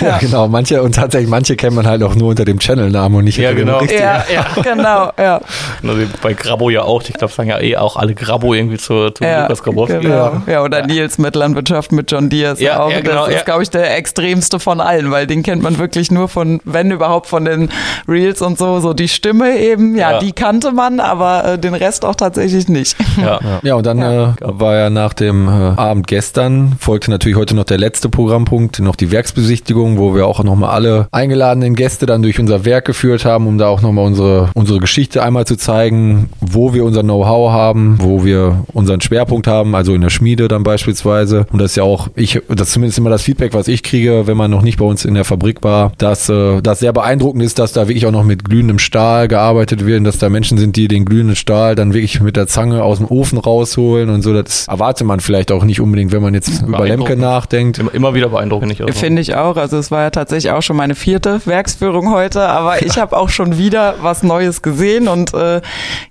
Ja, 0.00 0.18
genau. 0.18 0.48
Manche, 0.48 0.82
und 0.82 0.94
tatsächlich, 0.94 1.30
manche 1.30 1.56
kennt 1.56 1.76
man 1.76 1.86
halt 1.86 2.02
auch 2.02 2.14
nur 2.14 2.30
unter 2.30 2.44
dem 2.44 2.58
Channelnamen 2.58 3.18
und 3.18 3.24
nicht 3.24 3.38
Ja, 3.38 3.50
unter 3.50 3.60
genau. 3.60 3.78
dem 3.78 3.80
richtigen. 3.88 4.02
Ja, 4.02 4.24
ja, 4.34 4.62
genau, 4.62 5.10
ja. 5.18 5.40
Also 5.86 6.02
bei 6.22 6.34
Grabo 6.34 6.70
ja 6.70 6.82
auch. 6.82 7.02
Ich 7.02 7.12
glaube, 7.14 7.32
sagen 7.32 7.48
ja 7.48 7.60
eh 7.60 7.76
auch 7.76 7.96
alle 7.96 8.14
Grabo 8.14 8.54
irgendwie 8.54 8.76
zu, 8.78 9.10
zu 9.10 9.24
Ja, 9.24 9.42
Lukas 9.42 9.62
Grabowski. 9.62 9.98
genau. 10.00 10.42
ja, 10.46 10.62
oder 10.62 10.86
Nils 10.86 11.18
mit 11.26 11.34
Landwirtschaft 11.36 11.92
mit 11.92 12.10
John 12.10 12.28
Deere 12.30 12.52
ist 12.54 12.60
Ja, 12.60 12.80
auch. 12.82 12.90
ja, 12.90 13.00
genau, 13.00 13.24
das 13.24 13.32
ja. 13.32 13.38
ist, 13.38 13.44
glaube 13.46 13.62
ich, 13.64 13.70
der 13.70 13.96
extremste 13.96 14.60
von 14.60 14.80
allen, 14.80 15.10
weil 15.10 15.26
den 15.26 15.42
kennt 15.42 15.62
man 15.62 15.78
wirklich 15.78 16.10
nur 16.10 16.28
von, 16.28 16.60
wenn 16.64 16.90
überhaupt 16.90 17.26
von 17.26 17.44
den 17.44 17.68
Reels 18.08 18.40
und 18.42 18.58
so, 18.58 18.78
so 18.80 18.92
die 18.94 19.08
Stimme 19.08 19.58
eben, 19.58 19.96
ja, 19.96 20.12
Ja. 20.12 20.18
die 20.20 20.32
kannte 20.32 20.70
man, 20.72 21.00
aber 21.00 21.44
äh, 21.44 21.58
den 21.58 21.74
Rest 21.74 22.04
auch 22.04 22.14
tatsächlich 22.14 22.68
nicht. 22.68 22.96
Ja. 23.20 23.40
Ja, 23.62 23.74
und 23.74 23.84
dann 23.86 23.98
Äh, 24.00 24.28
war 24.40 24.74
ja 24.76 24.90
nach 24.90 25.12
dem 25.14 25.48
äh, 25.48 25.50
Abend 25.50 26.06
gestern, 26.06 26.76
folgte 26.78 27.10
natürlich 27.10 27.36
heute 27.36 27.56
noch 27.56 27.64
der 27.64 27.78
letzte 27.78 28.08
Programmpunkt, 28.08 28.78
noch 28.80 28.94
die 28.96 29.10
Werksbesichtigung, 29.10 29.98
wo 29.98 30.14
wir 30.14 30.26
auch 30.26 30.42
nochmal 30.44 30.70
alle 30.70 31.08
eingeladenen 31.10 31.74
Gäste 31.74 32.06
dann 32.06 32.22
durch 32.22 32.38
unser 32.38 32.64
Werk 32.64 32.84
geführt 32.84 33.24
haben, 33.24 33.46
um 33.46 33.58
da 33.58 33.66
auch 33.68 33.82
nochmal 33.82 34.04
unsere, 34.04 34.50
unsere 34.54 34.78
Geschichte 34.78 35.22
einmal 35.22 35.46
zu 35.46 35.56
zeigen, 35.56 36.28
wo 36.40 36.74
wir 36.74 36.84
unser 36.84 37.02
Know-how 37.02 37.50
haben, 37.50 37.96
wo 38.00 38.24
wir 38.24 38.64
unseren 38.72 39.00
Schwerpunkt 39.00 39.46
haben, 39.46 39.74
also 39.74 39.94
in 39.94 40.00
der 40.02 40.10
Schmiede 40.10 40.46
dann 40.48 40.62
beispielsweise. 40.62 41.05
Und 41.50 41.60
das 41.60 41.72
ist 41.72 41.76
ja 41.76 41.82
auch, 41.82 42.08
ich, 42.14 42.40
das 42.48 42.68
ist 42.68 42.74
zumindest 42.74 42.98
immer 42.98 43.10
das 43.10 43.22
Feedback, 43.22 43.54
was 43.54 43.68
ich 43.68 43.82
kriege, 43.82 44.26
wenn 44.26 44.36
man 44.36 44.50
noch 44.50 44.62
nicht 44.62 44.78
bei 44.78 44.84
uns 44.84 45.04
in 45.04 45.14
der 45.14 45.24
Fabrik 45.24 45.62
war, 45.62 45.92
dass 45.98 46.28
äh, 46.28 46.60
das 46.60 46.80
sehr 46.80 46.92
beeindruckend 46.92 47.42
ist, 47.42 47.58
dass 47.58 47.72
da 47.72 47.88
wirklich 47.88 48.06
auch 48.06 48.12
noch 48.12 48.24
mit 48.24 48.44
glühendem 48.44 48.78
Stahl 48.78 49.28
gearbeitet 49.28 49.86
wird 49.86 49.98
und 49.98 50.04
dass 50.04 50.18
da 50.18 50.28
Menschen 50.28 50.58
sind, 50.58 50.76
die 50.76 50.88
den 50.88 51.04
glühenden 51.04 51.36
Stahl 51.36 51.74
dann 51.74 51.94
wirklich 51.94 52.20
mit 52.20 52.36
der 52.36 52.46
Zange 52.46 52.82
aus 52.82 52.98
dem 52.98 53.06
Ofen 53.06 53.38
rausholen 53.38 54.10
und 54.10 54.22
so. 54.22 54.32
Das 54.32 54.68
erwartet 54.68 55.06
man 55.06 55.20
vielleicht 55.20 55.52
auch 55.52 55.64
nicht 55.64 55.80
unbedingt, 55.80 56.12
wenn 56.12 56.22
man 56.22 56.34
jetzt 56.34 56.62
über 56.62 56.86
Lemke 56.86 57.16
nachdenkt. 57.16 57.78
Immer, 57.78 57.94
immer 57.94 58.14
wieder 58.14 58.28
beeindruckend. 58.28 58.72
Ich 58.72 58.82
also. 58.82 58.92
Finde 58.98 59.22
ich 59.22 59.36
auch. 59.36 59.56
Also 59.56 59.78
es 59.78 59.90
war 59.90 60.02
ja 60.02 60.10
tatsächlich 60.10 60.52
auch 60.52 60.62
schon 60.62 60.76
meine 60.76 60.94
vierte 60.94 61.40
Werksführung 61.44 62.10
heute, 62.10 62.42
aber 62.48 62.82
ich 62.86 62.98
habe 62.98 63.16
auch 63.16 63.28
schon 63.28 63.58
wieder 63.58 63.94
was 64.02 64.22
Neues 64.22 64.62
gesehen 64.62 65.08
und 65.08 65.34
äh, 65.34 65.60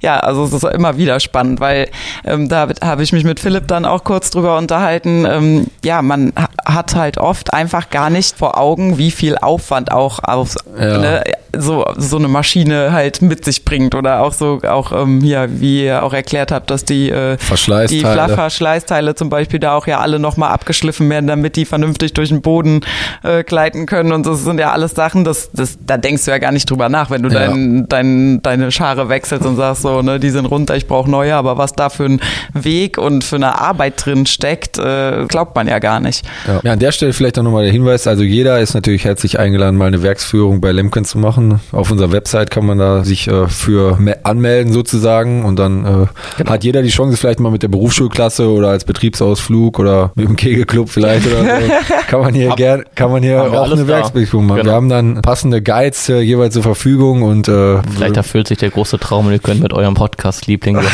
ja, 0.01 0.19
also 0.19 0.45
es 0.45 0.53
ist 0.53 0.63
immer 0.63 0.97
wieder 0.97 1.19
spannend, 1.19 1.59
weil 1.59 1.89
ähm, 2.23 2.49
da 2.49 2.69
habe 2.81 3.03
ich 3.03 3.11
mich 3.11 3.23
mit 3.23 3.39
Philipp 3.39 3.67
dann 3.67 3.85
auch 3.85 4.03
kurz 4.03 4.29
drüber 4.29 4.57
unterhalten. 4.57 4.84
Ähm, 5.25 5.67
ja, 5.83 6.01
man 6.01 6.33
ha- 6.37 6.49
hat 6.65 6.95
halt 6.95 7.17
oft 7.17 7.53
einfach 7.53 7.89
gar 7.89 8.09
nicht 8.09 8.37
vor 8.37 8.57
Augen, 8.57 8.97
wie 8.97 9.11
viel 9.11 9.37
Aufwand 9.37 9.91
auch 9.91 10.19
auf 10.23 10.55
Ja. 10.79 10.97
ne, 10.97 11.23
so 11.57 11.85
so 11.97 12.17
eine 12.17 12.27
Maschine 12.27 12.91
halt 12.91 13.21
mit 13.21 13.45
sich 13.45 13.63
bringt 13.63 13.95
oder 13.95 14.21
auch 14.23 14.33
so 14.33 14.59
auch 14.67 14.91
ähm, 14.91 15.21
ja, 15.23 15.45
wie 15.49 15.85
ihr 15.85 16.03
auch 16.03 16.13
erklärt 16.13 16.51
habt, 16.51 16.69
dass 16.69 16.83
die 16.83 17.09
äh, 17.09 17.37
die 17.37 17.45
Verschleißteile. 17.45 18.13
Flachverschleißteile 18.13 19.15
zum 19.15 19.29
Beispiel 19.29 19.59
da 19.59 19.75
auch 19.75 19.87
ja 19.87 19.99
alle 19.99 20.19
nochmal 20.19 20.51
abgeschliffen 20.51 21.09
werden, 21.09 21.27
damit 21.27 21.55
die 21.55 21.65
vernünftig 21.65 22.13
durch 22.13 22.29
den 22.29 22.41
Boden 22.41 22.81
äh, 23.23 23.43
gleiten 23.43 23.85
können. 23.85 24.11
Und 24.11 24.25
das 24.25 24.43
sind 24.43 24.59
ja 24.59 24.71
alles 24.71 24.91
Sachen, 24.91 25.23
das, 25.23 25.49
das, 25.53 25.77
da 25.85 25.97
denkst 25.97 26.25
du 26.25 26.31
ja 26.31 26.37
gar 26.39 26.51
nicht 26.51 26.69
drüber 26.69 26.89
nach, 26.89 27.09
wenn 27.09 27.23
du 27.23 27.29
Ja. 27.29 27.47
dein, 27.47 27.85
dein, 27.87 28.41
deine 28.41 28.71
Schare 28.71 29.09
wechselst 29.09 29.45
und 29.45 29.55
sagst 29.55 29.81
so, 29.83 30.01
ne, 30.01 30.19
die 30.19 30.29
sind 30.29 30.45
runter, 30.45 30.75
ich 30.75 30.87
brauche 30.87 31.09
neue. 31.09 31.35
Aber 31.35 31.57
was 31.57 31.73
da 31.73 31.89
für 31.89 32.05
ein 32.05 32.21
Weg 32.53 32.97
und 32.97 33.23
für 33.23 33.37
eine 33.37 33.59
Arbeit 33.61 34.05
drin 34.05 34.25
steckt, 34.25 34.74
äh, 34.77 35.25
glaubt 35.27 35.55
man 35.55 35.67
ja 35.67 35.79
gar 35.79 35.99
nicht. 35.99 36.25
Ja. 36.47 36.59
ja, 36.63 36.71
an 36.73 36.79
der 36.79 36.91
Stelle 36.91 37.13
vielleicht 37.13 37.37
auch 37.39 37.43
nochmal 37.43 37.63
der 37.63 37.71
Hinweis, 37.71 38.07
also 38.07 38.23
jeder 38.23 38.59
ist 38.59 38.73
natürlich 38.73 39.05
herzlich 39.05 39.39
eingeladen, 39.39 39.77
mal 39.77 39.85
eine 39.87 40.01
Werksführung 40.03 40.61
bei 40.61 40.71
Lemken 40.71 41.05
zu 41.05 41.17
machen. 41.17 41.59
Auf 41.71 41.91
unserer 41.91 42.11
Website 42.11 42.51
kann 42.51 42.65
man 42.65 42.77
da 42.77 43.03
sich 43.03 43.27
äh, 43.27 43.47
für 43.47 43.97
me- 43.97 44.17
anmelden 44.25 44.73
sozusagen 44.73 45.45
und 45.45 45.57
dann 45.57 46.07
äh, 46.43 46.43
hat 46.49 46.63
jeder 46.63 46.81
die 46.81 46.89
Chance, 46.89 47.17
vielleicht 47.17 47.39
mal 47.39 47.51
mit 47.51 47.63
der 47.63 47.67
Berufsschulklasse 47.69 48.49
oder 48.49 48.69
als 48.69 48.85
Betriebsausflug 48.85 49.79
oder 49.79 50.11
mit 50.15 50.27
dem 50.27 50.35
Kegelclub 50.35 50.89
vielleicht 50.89 51.25
oder 51.27 51.43
so, 51.43 51.71
kann 52.07 52.21
man 52.21 52.33
hier 52.33 52.49
Hab- 52.49 52.57
gern, 52.57 52.83
kann 52.95 53.11
man 53.11 53.23
hier 53.23 53.41
auch 53.41 53.71
eine. 53.71 53.85
Werksbesichtigung 53.87 54.47
machen. 54.47 54.57
Genau. 54.61 54.69
Wir 54.71 54.75
haben 54.75 54.89
dann 54.89 55.21
passende 55.21 55.61
Guides 55.61 56.09
äh, 56.09 56.19
jeweils 56.19 56.53
zur 56.55 56.63
Verfügung 56.63 57.21
und 57.21 57.47
äh, 57.47 57.77
Vielleicht 57.95 58.17
erfüllt 58.17 58.47
sich 58.47 58.57
der 58.57 58.69
große 58.71 58.97
Traum 58.99 59.27
und 59.27 59.33
ihr 59.33 59.39
könnt 59.39 59.61
mit 59.61 59.73
eurem 59.73 59.93
Podcast-Liebling 59.93 60.79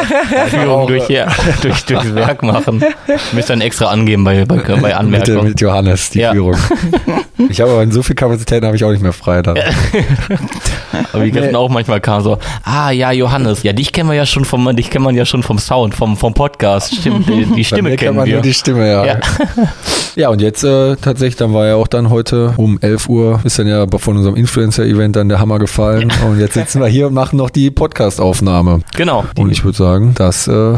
Führung 0.48 0.86
durch, 0.88 1.08
ja, 1.08 1.26
durch, 1.62 1.84
durchs 1.84 2.14
Werk 2.14 2.42
machen. 2.42 2.82
Müsst 3.32 3.50
dann 3.50 3.60
extra 3.60 3.86
angeben 3.86 4.24
bei, 4.24 4.44
bei, 4.44 4.56
bei 4.58 4.76
mit, 4.76 4.94
Anmerkungen. 4.94 5.44
mit 5.48 5.60
Johannes 5.60 6.10
die 6.10 6.20
Ja. 6.20 6.32
Führung. 6.32 6.56
Ich 7.48 7.58
habe 7.62 7.70
aber 7.72 7.90
so 7.90 8.02
viel 8.02 8.14
Kapazitäten 8.14 8.66
habe 8.66 8.76
ich 8.76 8.84
auch 8.84 8.90
nicht 8.90 9.02
mehr 9.02 9.14
frei 9.14 9.40
dann. 9.40 9.56
Aber 11.12 11.24
wie 11.24 11.30
gestern 11.30 11.56
auch 11.56 11.70
manchmal 11.70 12.00
kam 12.00 12.22
so, 12.22 12.38
ah 12.64 12.90
ja, 12.90 13.12
Johannes, 13.12 13.62
ja, 13.62 13.72
dich 13.72 13.92
kennen 13.92 14.10
wir 14.10 14.14
ja 14.14 14.26
schon 14.26 14.44
vom, 14.44 14.76
dich 14.76 14.90
kennt 14.90 15.04
man 15.04 15.14
ja 15.14 15.24
schon 15.24 15.42
vom 15.42 15.58
Sound, 15.58 15.94
vom, 15.94 16.16
vom 16.18 16.34
Podcast. 16.34 16.94
Stimmt, 16.94 17.28
die, 17.28 17.46
die 17.46 17.64
Stimme 17.64 17.96
kennen 17.96 18.16
wir. 18.24 18.34
nur 18.34 18.42
die 18.42 18.52
Stimme, 18.52 18.88
ja. 18.88 19.04
Ja. 19.06 19.20
Ja, 20.16 20.28
und 20.28 20.40
jetzt 20.40 20.64
äh, 20.64 20.96
tatsächlich, 20.96 21.36
dann 21.36 21.54
war 21.54 21.66
ja 21.66 21.76
auch 21.76 21.86
dann 21.86 22.10
heute 22.10 22.52
um 22.56 22.78
11 22.80 23.08
Uhr, 23.08 23.40
ist 23.44 23.58
dann 23.58 23.66
ja 23.68 23.86
von 23.98 24.16
unserem 24.16 24.34
Influencer-Event 24.36 25.16
dann 25.16 25.28
der 25.28 25.38
Hammer 25.38 25.58
gefallen. 25.58 26.12
Und 26.26 26.38
jetzt 26.40 26.54
sitzen 26.54 26.80
wir 26.80 26.88
hier 26.88 27.06
und 27.06 27.14
machen 27.14 27.36
noch 27.36 27.50
die 27.50 27.70
Podcast-Aufnahme. 27.70 28.80
Genau. 28.96 29.24
Und 29.38 29.50
ich 29.50 29.64
würde 29.64 29.78
sagen, 29.78 30.12
dass, 30.16 30.48
äh, 30.48 30.50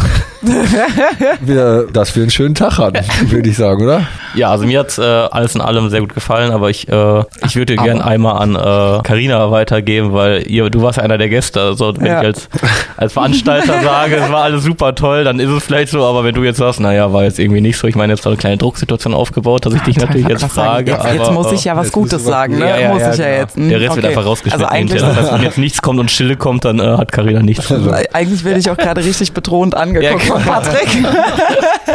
wir, 1.41 1.87
dass 2.03 2.17
wir 2.17 2.23
einen 2.23 2.31
schönen 2.33 2.57
Tag 2.57 2.79
hatten, 2.79 2.99
würde 3.31 3.49
ich 3.49 3.57
sagen, 3.57 3.81
oder? 3.85 4.03
Ja, 4.35 4.51
also 4.51 4.67
mir 4.67 4.81
hat's 4.81 4.99
äh, 4.99 5.03
alles 5.03 5.55
in 5.55 5.61
allem 5.61 5.89
sehr 5.89 6.01
gut 6.01 6.13
gefallen, 6.15 6.51
aber 6.51 6.69
ich, 6.69 6.89
äh, 6.89 7.23
ich 7.47 7.55
würde 7.55 7.77
gerne 7.77 8.05
einmal 8.05 8.43
an 8.43 8.57
äh, 8.57 9.03
Carina 9.05 9.53
weitergeben, 9.53 10.13
weil 10.13 10.43
ihr, 10.51 10.69
du 10.69 10.83
warst 10.83 10.99
ja 10.99 11.05
einer 11.05 11.17
der 11.17 11.29
Gäste. 11.29 11.61
Also 11.61 11.95
wenn 11.97 12.07
Ja. 12.07 12.21
ich 12.23 12.27
als, 12.27 12.49
als 12.97 13.13
Veranstalter 13.13 13.81
sage, 13.85 14.17
es 14.17 14.33
war 14.33 14.43
alles 14.43 14.65
super 14.65 14.97
toll, 14.97 15.23
dann 15.23 15.39
ist 15.39 15.49
es 15.49 15.63
vielleicht 15.63 15.93
so, 15.93 16.05
aber 16.05 16.25
wenn 16.25 16.35
du 16.35 16.43
jetzt 16.43 16.57
sagst, 16.57 16.81
naja, 16.81 17.13
war 17.13 17.23
jetzt 17.23 17.39
irgendwie 17.39 17.61
nicht 17.61 17.77
so, 17.79 17.87
ich 17.87 17.95
meine, 17.95 18.15
jetzt 18.15 18.25
war 18.25 18.33
eine 18.33 18.37
kleine 18.39 18.57
Drucksituation 18.57 19.15
aufgebaut, 19.15 19.65
dass 19.65 19.75
ich 19.75 19.83
dich 19.83 19.97
natürlich 19.99 20.27
jetzt 20.27 20.43
Was 20.43 20.53
frage. 20.55 20.91
jetzt, 20.91 21.01
aber, 21.05 21.15
jetzt 21.15 21.31
muss 21.31 21.53
ich 21.53 21.65
ja 21.65 21.77
was 21.77 21.93
Gutes 21.93 22.15
was- 22.15 22.25
sagen, 22.25 22.59
ne? 22.59 22.69
Ja, 22.69 22.79
ja, 22.79 22.89
muss 22.93 23.03
ja, 23.03 23.13
ich 23.13 23.19
ja 23.19 23.25
genau. 23.27 23.39
jetzt. 23.39 23.57
Hm, 23.57 23.69
der 23.69 23.81
Rest 23.81 23.95
wird 23.95 24.05
okay. 24.07 24.15
einfach 24.17 24.27
rausgeschnitten. 24.29 24.65
Also 24.67 24.75
eigentlich, 24.77 25.01
das 25.07 25.17
heißt, 25.17 25.33
wenn 25.35 25.43
jetzt 25.43 25.59
nichts 25.59 25.81
kommt 25.83 26.01
und 26.01 26.11
Stille 26.11 26.37
kommt, 26.37 26.65
dann 26.65 26.81
äh, 26.81 26.97
hat 26.99 27.13
Carina 27.13 27.43
nichts. 27.43 27.65
zu 27.69 27.81
sagen. 27.81 28.07
eigentlich 28.13 28.43
werde 28.45 28.59
ich 28.59 28.69
auch 28.71 28.77
gerade 28.77 29.05
richtig 29.05 29.33
betont 29.33 29.77
angeguckt 29.77 30.25
Ja, 30.27 30.35
von 30.35 30.43
Patrick. 30.43 30.89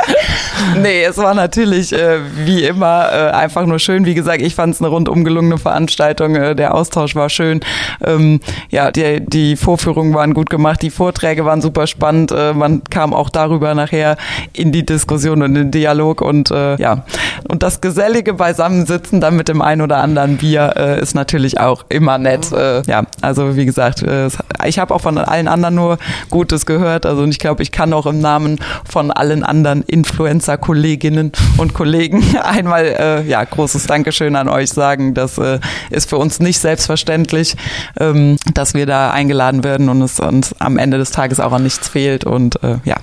nee, 0.81 1.03
es 1.03 1.17
war 1.17 1.33
natürlich 1.33 1.93
äh, 1.93 2.19
wie 2.45 2.63
immer 2.65 3.09
äh, 3.11 3.31
einfach 3.31 3.65
nur 3.65 3.79
schön. 3.79 4.05
Wie 4.05 4.13
gesagt, 4.13 4.41
ich 4.41 4.55
fand 4.55 4.73
es 4.75 4.81
eine 4.81 4.89
rundum 4.89 5.23
gelungene 5.23 5.57
Veranstaltung. 5.57 6.35
Äh, 6.35 6.55
der 6.55 6.73
Austausch 6.75 7.15
war 7.15 7.29
schön. 7.29 7.59
Ähm, 8.05 8.39
ja, 8.69 8.91
die, 8.91 9.21
die 9.25 9.55
Vorführungen 9.55 10.13
waren 10.13 10.33
gut 10.33 10.49
gemacht, 10.49 10.81
die 10.81 10.89
Vorträge 10.89 11.45
waren 11.45 11.61
super 11.61 11.87
spannend. 11.87 12.31
Äh, 12.31 12.53
man 12.53 12.83
kam 12.89 13.13
auch 13.13 13.29
darüber 13.29 13.73
nachher 13.75 14.17
in 14.53 14.71
die 14.71 14.85
Diskussion 14.85 15.41
und 15.41 15.49
in 15.49 15.55
den 15.55 15.71
Dialog 15.71 16.21
und 16.21 16.51
äh, 16.51 16.75
ja, 16.77 17.03
und 17.49 17.63
das 17.63 17.81
gesellige 17.81 18.33
Beisammensitzen 18.33 19.21
dann 19.21 19.35
mit 19.35 19.47
dem 19.47 19.61
ein 19.61 19.81
oder 19.81 19.97
anderen 19.97 20.37
Bier 20.37 20.73
äh, 20.75 21.01
ist 21.01 21.15
natürlich 21.15 21.59
auch 21.59 21.85
immer 21.89 22.17
nett. 22.17 22.47
Ja, 22.87 23.03
also 23.21 23.55
wie 23.55 23.65
gesagt, 23.65 24.01
es- 24.01 24.37
ich 24.65 24.79
habe 24.79 24.93
auch 24.93 25.01
von 25.01 25.17
allen 25.17 25.47
anderen 25.47 25.75
nur 25.75 25.97
Gutes 26.29 26.65
gehört. 26.65 27.05
Also 27.05 27.23
und 27.23 27.29
ich 27.29 27.39
glaube, 27.39 27.63
ich 27.63 27.71
kann 27.71 27.93
auch 27.93 28.05
im 28.05 28.19
Namen 28.19 28.59
von 28.89 29.11
allen 29.11 29.43
anderen 29.43 29.83
Influencer-Kolleginnen 29.87 31.31
und 31.57 31.73
Kollegen 31.73 32.23
einmal 32.43 32.85
äh, 32.85 33.21
ja 33.23 33.43
großes 33.43 33.87
Dankeschön 33.87 34.35
an 34.35 34.47
euch 34.49 34.69
sagen. 34.69 35.13
Das 35.13 35.37
äh, 35.37 35.59
ist 35.89 36.09
für 36.09 36.17
uns 36.17 36.39
nicht 36.39 36.59
selbstverständlich, 36.59 37.55
ähm, 37.99 38.37
dass 38.53 38.73
wir 38.73 38.85
da 38.85 39.11
eingeladen 39.11 39.63
werden 39.63 39.89
und 39.89 40.01
es 40.01 40.19
uns 40.19 40.53
am 40.59 40.77
Ende 40.77 40.97
des 40.97 41.11
Tages 41.11 41.39
auch 41.39 41.51
an 41.53 41.63
nichts 41.63 41.87
fehlt. 41.87 42.23
Und 42.23 42.61
äh, 42.63 42.75
ja, 42.85 42.95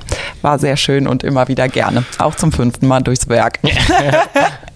war 0.42 0.58
sehr 0.58 0.76
schön 0.76 1.06
und 1.06 1.24
immer 1.24 1.48
wieder 1.48 1.68
gerne. 1.68 2.04
Auch 2.18 2.34
zum 2.34 2.52
fünften 2.52 2.86
Mal 2.86 3.00
durchs 3.00 3.28
Werk. 3.28 3.58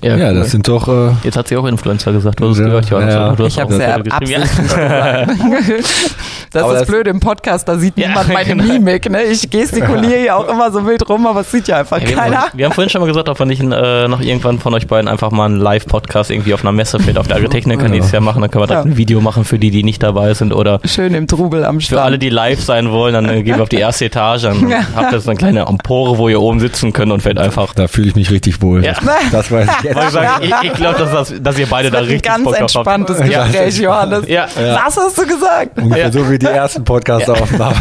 Ja, 0.00 0.14
cool. 0.14 0.34
das 0.36 0.52
sind 0.52 0.68
doch, 0.68 0.86
äh, 0.86 1.10
Jetzt 1.24 1.36
hat 1.36 1.48
sie 1.48 1.56
auch 1.56 1.66
Influencer 1.66 2.12
gesagt, 2.12 2.38
du 2.38 2.48
hast 2.50 2.58
Ja, 2.58 2.66
gehört, 2.66 2.88
Johannes. 2.88 3.14
ja. 3.14 3.32
Du 3.32 3.44
hast 3.44 3.52
Ich 3.52 3.60
habe 3.60 3.74
sehr 3.74 3.96
absichtlich 3.96 4.56
gesagt. 4.56 5.30
Das 6.52 6.62
Aber 6.62 6.72
ist 6.74 6.80
das- 6.82 6.88
blöd 6.88 7.08
im 7.08 7.18
Podcast, 7.18 7.68
da 7.68 7.76
sieht 7.78 7.98
Ja, 7.98 8.06
niemand 8.06 8.28
meine 8.32 8.46
genau. 8.54 8.62
Mimik. 8.74 9.10
Ne? 9.10 9.24
Ich 9.24 9.50
gestikuliere 9.50 10.24
ja 10.24 10.36
auch 10.36 10.48
immer 10.48 10.70
so 10.70 10.86
wild 10.86 11.08
rum, 11.08 11.26
aber 11.26 11.40
es 11.40 11.50
sieht 11.50 11.66
ja 11.66 11.78
einfach 11.78 11.97
Ja, 12.02 12.08
wir, 12.08 12.16
keiner. 12.16 12.36
haben, 12.42 12.50
wir 12.58 12.64
haben 12.66 12.72
vorhin 12.72 12.90
schon 12.90 13.00
mal 13.00 13.06
gesagt, 13.06 13.28
ob 13.28 13.38
wir 13.38 13.46
nicht 13.46 13.62
äh, 13.62 14.08
noch 14.08 14.20
irgendwann 14.20 14.58
von 14.58 14.74
euch 14.74 14.86
beiden 14.86 15.08
einfach 15.08 15.30
mal 15.30 15.46
einen 15.46 15.56
Live-Podcast 15.56 16.30
irgendwie 16.30 16.54
auf 16.54 16.62
einer 16.62 16.72
Messe 16.72 16.98
vielleicht 16.98 17.18
auf 17.18 17.26
der 17.28 17.36
Agritechnik 17.38 17.78
kann 17.78 17.88
Ja. 17.88 17.94
nächstes 17.94 18.12
Jahr 18.12 18.22
machen. 18.22 18.40
Dann 18.42 18.50
können 18.50 18.62
wir 18.62 18.66
direkt 18.66 18.84
Ja. 18.86 18.90
ein 18.92 18.96
Video 18.96 19.20
machen 19.20 19.44
für 19.44 19.58
die, 19.58 19.70
die 19.70 19.82
nicht 19.84 20.02
dabei 20.02 20.34
sind. 20.34 20.52
Oder 20.52 20.80
Schön 20.84 21.14
im 21.14 21.26
Trubel 21.26 21.64
am 21.64 21.76
für 21.80 21.86
Start. 21.86 22.04
alle, 22.04 22.18
die 22.18 22.28
live 22.30 22.60
sein 22.62 22.90
wollen, 22.90 23.14
dann 23.14 23.28
äh, 23.28 23.42
gehen 23.42 23.56
wir 23.56 23.62
auf 23.62 23.68
die 23.68 23.76
erste 23.76 24.06
Etage. 24.06 24.42
Dann 24.42 24.72
habt 24.96 25.12
ihr 25.12 25.20
so 25.20 25.30
eine 25.30 25.38
kleine 25.38 25.60
Empore, 25.66 26.18
wo 26.18 26.28
ihr 26.28 26.40
oben 26.40 26.60
sitzen 26.60 26.92
könnt 26.92 27.12
und 27.12 27.20
fällt 27.22 27.38
einfach. 27.38 27.74
da 27.74 27.88
fühle 27.88 28.08
ich 28.08 28.14
mich 28.16 28.30
richtig 28.30 28.60
wohl. 28.62 28.84
Ja. 28.84 28.94
Das 29.32 29.50
weiß 29.50 29.68
ich 29.78 29.84
jetzt. 29.84 29.98
Ich 30.04 30.10
sagen, 30.10 30.28
ich, 30.42 30.52
ich 30.62 30.72
glaube, 30.74 30.98
dass, 30.98 31.10
das, 31.10 31.34
dass 31.40 31.58
ihr 31.58 31.66
beide 31.66 31.90
da 31.90 31.98
das 31.98 32.06
ein 32.06 32.12
richtig 32.12 32.30
ganz 32.32 32.44
Bock 32.44 32.54
drauf 32.56 32.72
habt. 32.74 32.88
entspanntes 32.98 33.28
Ja. 33.30 33.44
Gespräch, 33.46 33.78
Johannes. 33.78 34.28
Ja. 34.28 34.46
Was 34.84 34.96
hast 34.96 35.18
du 35.18 35.26
gesagt? 35.26 35.76
Ungefähr 35.78 36.04
Ja. 36.06 36.12
so 36.12 36.30
wie 36.30 36.38
die 36.38 36.46
ersten 36.46 36.84
Podcast-Aufnahmen. 36.84 37.76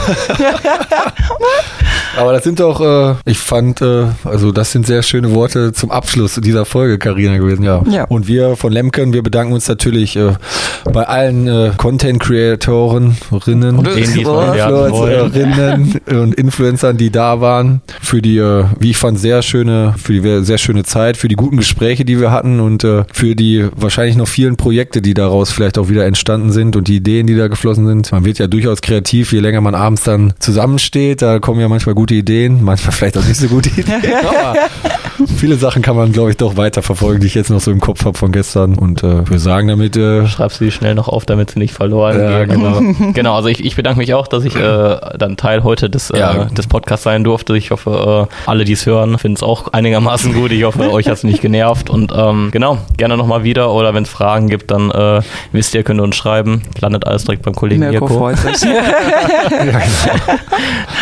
Aber 2.18 2.34
das 2.34 2.44
sind 2.44 2.60
doch, 2.60 2.82
äh, 2.82 3.16
ich 3.26 3.38
fand, 3.38 3.82
äh, 3.82 4.07
also 4.24 4.52
das 4.52 4.72
sind 4.72 4.86
sehr 4.86 5.04
schöne 5.04 5.34
Worte 5.34 5.74
zum 5.74 5.92
Abschluss 5.92 6.36
dieser 6.36 6.66
Folge, 6.66 6.98
Karina 6.98 7.38
gewesen, 7.38 7.64
ja. 7.64 7.82
Ja. 7.90 8.06
Und 8.06 8.28
wir 8.28 8.56
von 8.56 8.72
Lemken, 8.72 9.14
wir 9.14 9.24
bedanken 9.24 9.54
uns 9.54 9.68
natürlich 9.68 10.16
äh, 10.16 10.34
bei 10.92 11.08
allen 11.08 11.48
äh, 11.48 11.72
Content-Creatorinnen. 11.78 13.18
Influencerinnen 15.38 16.02
und 16.08 16.36
Influencern, 16.36 16.98
die 16.98 17.10
da 17.12 17.42
waren, 17.42 17.82
für 18.02 18.22
die, 18.22 18.38
äh, 18.38 18.66
wie 18.80 18.92
ich 18.92 18.98
fand, 18.98 19.20
sehr 19.20 19.42
schöne, 19.42 19.94
für 19.98 20.14
die 20.14 20.44
sehr 20.44 20.58
schöne 20.58 20.84
Zeit, 20.84 21.18
für 21.18 21.28
die 21.28 21.36
guten 21.36 21.58
Gespräche, 21.58 22.06
die 22.06 22.20
wir 22.20 22.32
hatten 22.32 22.60
und 22.60 22.84
äh, 22.84 23.04
für 23.12 23.36
die 23.36 23.68
wahrscheinlich 23.76 24.16
noch 24.16 24.28
vielen 24.28 24.56
Projekte, 24.58 25.02
die 25.02 25.14
daraus 25.14 25.52
vielleicht 25.52 25.78
auch 25.78 25.90
wieder 25.90 26.06
entstanden 26.06 26.52
sind 26.52 26.76
und 26.76 26.88
die 26.88 26.98
Ideen, 26.98 27.28
die 27.28 27.36
da 27.36 27.48
geflossen 27.48 27.88
sind. 27.88 28.12
Man 28.12 28.26
wird 28.26 28.40
ja 28.40 28.48
durchaus 28.48 28.82
kreativ, 28.82 29.34
je 29.34 29.40
länger 29.40 29.62
man 29.62 29.76
abends 29.76 30.04
dann 30.04 30.34
zusammensteht, 30.40 31.22
da 31.22 31.40
kommen 31.40 31.60
ja 31.60 31.70
manchmal 31.70 31.96
gute 31.96 32.16
Ideen, 32.16 32.64
manchmal 32.64 32.92
vielleicht 32.94 33.18
auch 33.18 33.26
nicht 33.26 33.38
so 33.38 33.48
gute 33.48 33.70
Ideen. 33.70 33.87
Viele 35.38 35.56
Sachen 35.56 35.82
kann 35.82 35.96
man, 35.96 36.12
glaube 36.12 36.30
ich, 36.30 36.38
doch 36.38 36.58
weiterverfolgen, 36.58 37.22
die 37.22 37.28
ich 37.28 37.34
jetzt 37.36 37.50
noch 37.50 37.60
so 37.60 37.72
im 37.72 37.80
Kopf 37.80 38.06
habe 38.06 38.18
von 38.18 38.32
gestern. 38.32 38.76
Und 38.76 39.04
äh, 39.04 39.28
wir 39.30 39.40
sagen 39.40 39.68
damit, 39.68 39.98
äh, 39.98 40.28
Schreibst 40.28 40.60
du 40.60 40.66
die 40.66 40.72
schnell 40.72 40.94
noch 40.96 41.08
auf, 41.08 41.26
damit 41.26 41.52
sie 41.52 41.60
nicht 41.60 41.74
verloren 41.74 42.20
Ja, 42.20 42.46
gehen. 42.46 42.62
genau. 42.62 43.12
genau, 43.14 43.36
also 43.36 43.48
ich, 43.50 43.64
ich 43.66 43.76
bedanke 43.76 43.98
mich 44.00 44.14
auch, 44.14 44.28
dass 44.28 44.44
ich 44.46 44.56
äh, 44.56 44.96
dann 45.18 45.36
Teil 45.38 45.64
heute 45.64 45.90
des, 45.90 46.12
äh, 46.12 46.20
Ja. 46.20 46.46
des 46.46 46.68
Podcasts 46.68 47.04
sein 47.04 47.24
durfte. 47.24 47.58
Ich 47.58 47.72
hoffe, 47.72 48.28
äh, 48.30 48.50
alle, 48.50 48.64
die 48.66 48.74
es 48.74 48.86
hören, 48.86 49.18
finden 49.18 49.38
es 49.38 49.44
auch 49.44 49.70
einigermaßen 49.74 50.34
gut. 50.34 50.52
Ich 50.52 50.64
hoffe, 50.64 50.92
euch 50.92 51.08
hat 51.08 51.14
es 51.16 51.24
nicht 51.24 51.42
genervt. 51.42 51.90
Und 51.90 52.12
ähm, 52.16 52.50
genau, 52.52 52.78
gerne 52.98 53.18
nochmal 53.18 53.44
wieder. 53.44 53.72
Oder 53.74 53.94
wenn 53.96 54.04
es 54.04 54.10
Fragen 54.10 54.50
gibt, 54.50 54.70
dann 54.72 54.92
äh, 54.92 55.22
wisst 55.52 55.74
ihr, 55.74 55.82
könnt 55.84 56.00
ihr 56.00 56.04
uns 56.04 56.16
schreiben. 56.16 56.62
Landet 56.80 57.08
alles 57.08 57.24
direkt 57.26 57.44
beim 57.44 57.56
Kollegen 57.56 57.80
Mirko 57.82 58.06
Mirko. 58.08 58.20
freut 58.20 58.38
sich. 58.38 58.70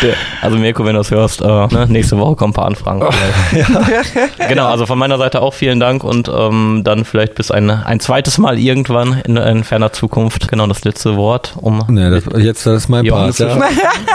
Der- 0.02 0.14
Also 0.42 0.56
Mirko, 0.58 0.84
wenn 0.84 0.94
du 0.94 1.00
es 1.00 1.10
hörst, 1.10 1.40
äh, 1.42 1.44
ne, 1.46 1.86
nächste 1.88 2.18
Woche 2.18 2.36
kommen 2.36 2.50
ein 2.52 2.54
paar 2.54 2.66
Anfragen. 2.66 2.75
Vielleicht. 2.76 4.12
Genau, 4.48 4.68
also 4.68 4.86
von 4.86 4.98
meiner 4.98 5.18
Seite 5.18 5.42
auch 5.42 5.54
vielen 5.54 5.80
Dank 5.80 6.04
und 6.04 6.28
ähm, 6.28 6.82
dann 6.84 7.04
vielleicht 7.04 7.34
bis 7.34 7.50
ein, 7.50 7.70
ein 7.70 8.00
zweites 8.00 8.38
Mal 8.38 8.58
irgendwann 8.58 9.20
in, 9.24 9.36
in 9.36 9.64
ferner 9.64 9.92
Zukunft. 9.92 10.48
Genau, 10.48 10.66
das 10.66 10.84
letzte 10.84 11.16
Wort, 11.16 11.54
um 11.60 11.82
ne, 11.88 12.10
das, 12.10 12.42
jetzt 12.42 12.66
das 12.66 12.82
ist 12.84 12.88
mein 12.88 13.06
Part. 13.06 13.38
Ja. 13.38 13.58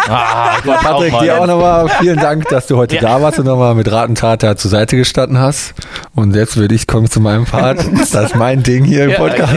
Ah, 0.07 0.57
Patrick, 0.63 1.13
auch 1.13 1.21
dir 1.21 1.39
auch 1.39 1.47
nochmal 1.47 1.87
vielen 1.99 2.17
Dank, 2.17 2.47
dass 2.49 2.67
du 2.67 2.75
heute 2.75 2.95
Ja. 2.95 3.01
da 3.01 3.21
warst 3.21 3.39
und 3.39 3.45
nochmal 3.45 3.75
mit 3.75 3.89
Ratentat 3.91 4.43
da 4.43 4.57
zur 4.57 4.71
Seite 4.71 4.97
gestanden 4.97 5.37
hast. 5.37 5.73
Und 6.15 6.35
jetzt 6.35 6.57
würde 6.57 6.75
ich 6.75 6.87
kommen 6.87 7.09
zu 7.09 7.19
meinem 7.21 7.45
Part. 7.45 7.79
Das 8.11 8.25
ist 8.31 8.35
mein 8.35 8.63
Ding 8.63 8.83
hier 8.83 9.05
im 9.05 9.11
Ja, 9.11 9.17
Podcast. 9.17 9.53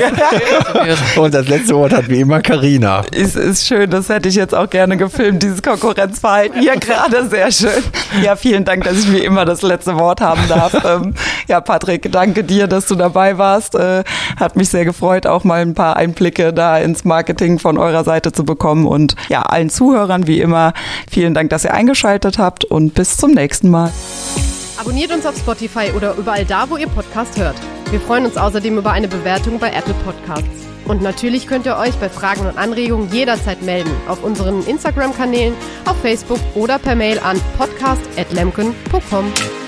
Und 1.17 1.35
das 1.35 1.49
letzte 1.49 1.75
Wort 1.75 1.93
hat 1.93 2.09
wie 2.09 2.21
immer 2.21 2.41
Karina. 2.41 3.01
Ist, 3.11 3.37
ist 3.37 3.67
schön, 3.67 3.91
das 3.91 4.09
hätte 4.09 4.29
ich 4.29 4.35
jetzt 4.35 4.55
auch 4.55 4.69
gerne 4.69 4.97
gefilmt, 4.97 5.43
dieses 5.43 5.63
Konkurrenzverhalten 5.63 6.61
hier 6.61 6.77
gerade, 6.77 7.29
sehr 7.29 7.51
schön. 7.51 7.83
Ja, 8.23 8.37
vielen 8.37 8.65
Dank, 8.65 8.85
dass 8.95 9.05
ich 9.05 9.13
wie 9.13 9.25
immer 9.25 9.45
das 9.45 9.63
letzte 9.63 9.97
Wort 9.99 10.21
haben 10.21 10.43
darf. 10.49 10.75
Ähm, 10.85 11.15
ja, 11.49 11.61
Patrick, 11.63 12.13
danke 12.13 12.45
dir, 12.45 12.67
dass 12.67 12.87
du 12.87 12.95
dabei 12.95 13.39
warst. 13.39 13.75
Äh, 13.75 14.05
hat 14.37 14.55
mich 14.55 14.69
sehr 14.69 14.85
gefreut, 14.85 15.27
auch 15.27 15.43
mal 15.43 15.63
ein 15.63 15.73
paar 15.73 15.97
Einblicke 15.97 16.53
da 16.53 16.77
ins 16.77 17.05
Marketing 17.05 17.59
von 17.59 17.79
eurer 17.79 18.05
Seite 18.05 18.33
zu 18.33 18.45
bekommen. 18.45 18.87
Und 18.87 19.17
ja, 19.31 19.43
allen 19.43 19.71
Zuhörern 19.71 20.27
wie 20.27 20.41
immer, 20.41 20.75
vielen 21.11 21.33
Dank, 21.33 21.49
dass 21.51 21.65
ihr 21.65 21.73
eingeschaltet 21.73 22.39
habt 22.39 22.65
und 22.65 22.93
bis 22.95 23.17
zum 23.17 23.31
nächsten 23.31 23.71
Mal. 23.71 23.93
Abonniert 24.79 25.11
uns 25.11 25.25
auf 25.25 25.37
Spotify 25.39 25.93
oder 25.97 26.15
überall 26.17 26.45
da, 26.45 26.69
wo 26.69 26.77
ihr 26.77 26.89
Podcast 26.89 27.39
hört. 27.39 27.57
Wir 27.91 28.01
freuen 28.01 28.27
uns 28.27 28.37
außerdem 28.37 28.77
über 28.77 28.93
eine 28.93 29.09
Bewertung 29.09 29.59
bei 29.59 29.71
Apple 29.71 29.95
Podcasts. 30.05 30.74
Und 30.87 31.03
natürlich 31.03 31.47
könnt 31.47 31.67
ihr 31.67 31.77
euch 31.77 31.95
bei 31.95 32.09
Fragen 32.09 32.47
und 32.47 32.59
Anregungen 32.59 33.11
jederzeit 33.11 33.63
melden 33.63 33.91
auf 34.07 34.23
unseren 34.23 34.67
Instagram-Kanälen, 34.67 35.55
auf 35.87 35.99
Facebook 36.01 36.41
oder 36.55 36.79
per 36.79 36.95
Mail 36.95 37.19
an 37.21 37.41
podcast.lemken.com. 37.59 39.64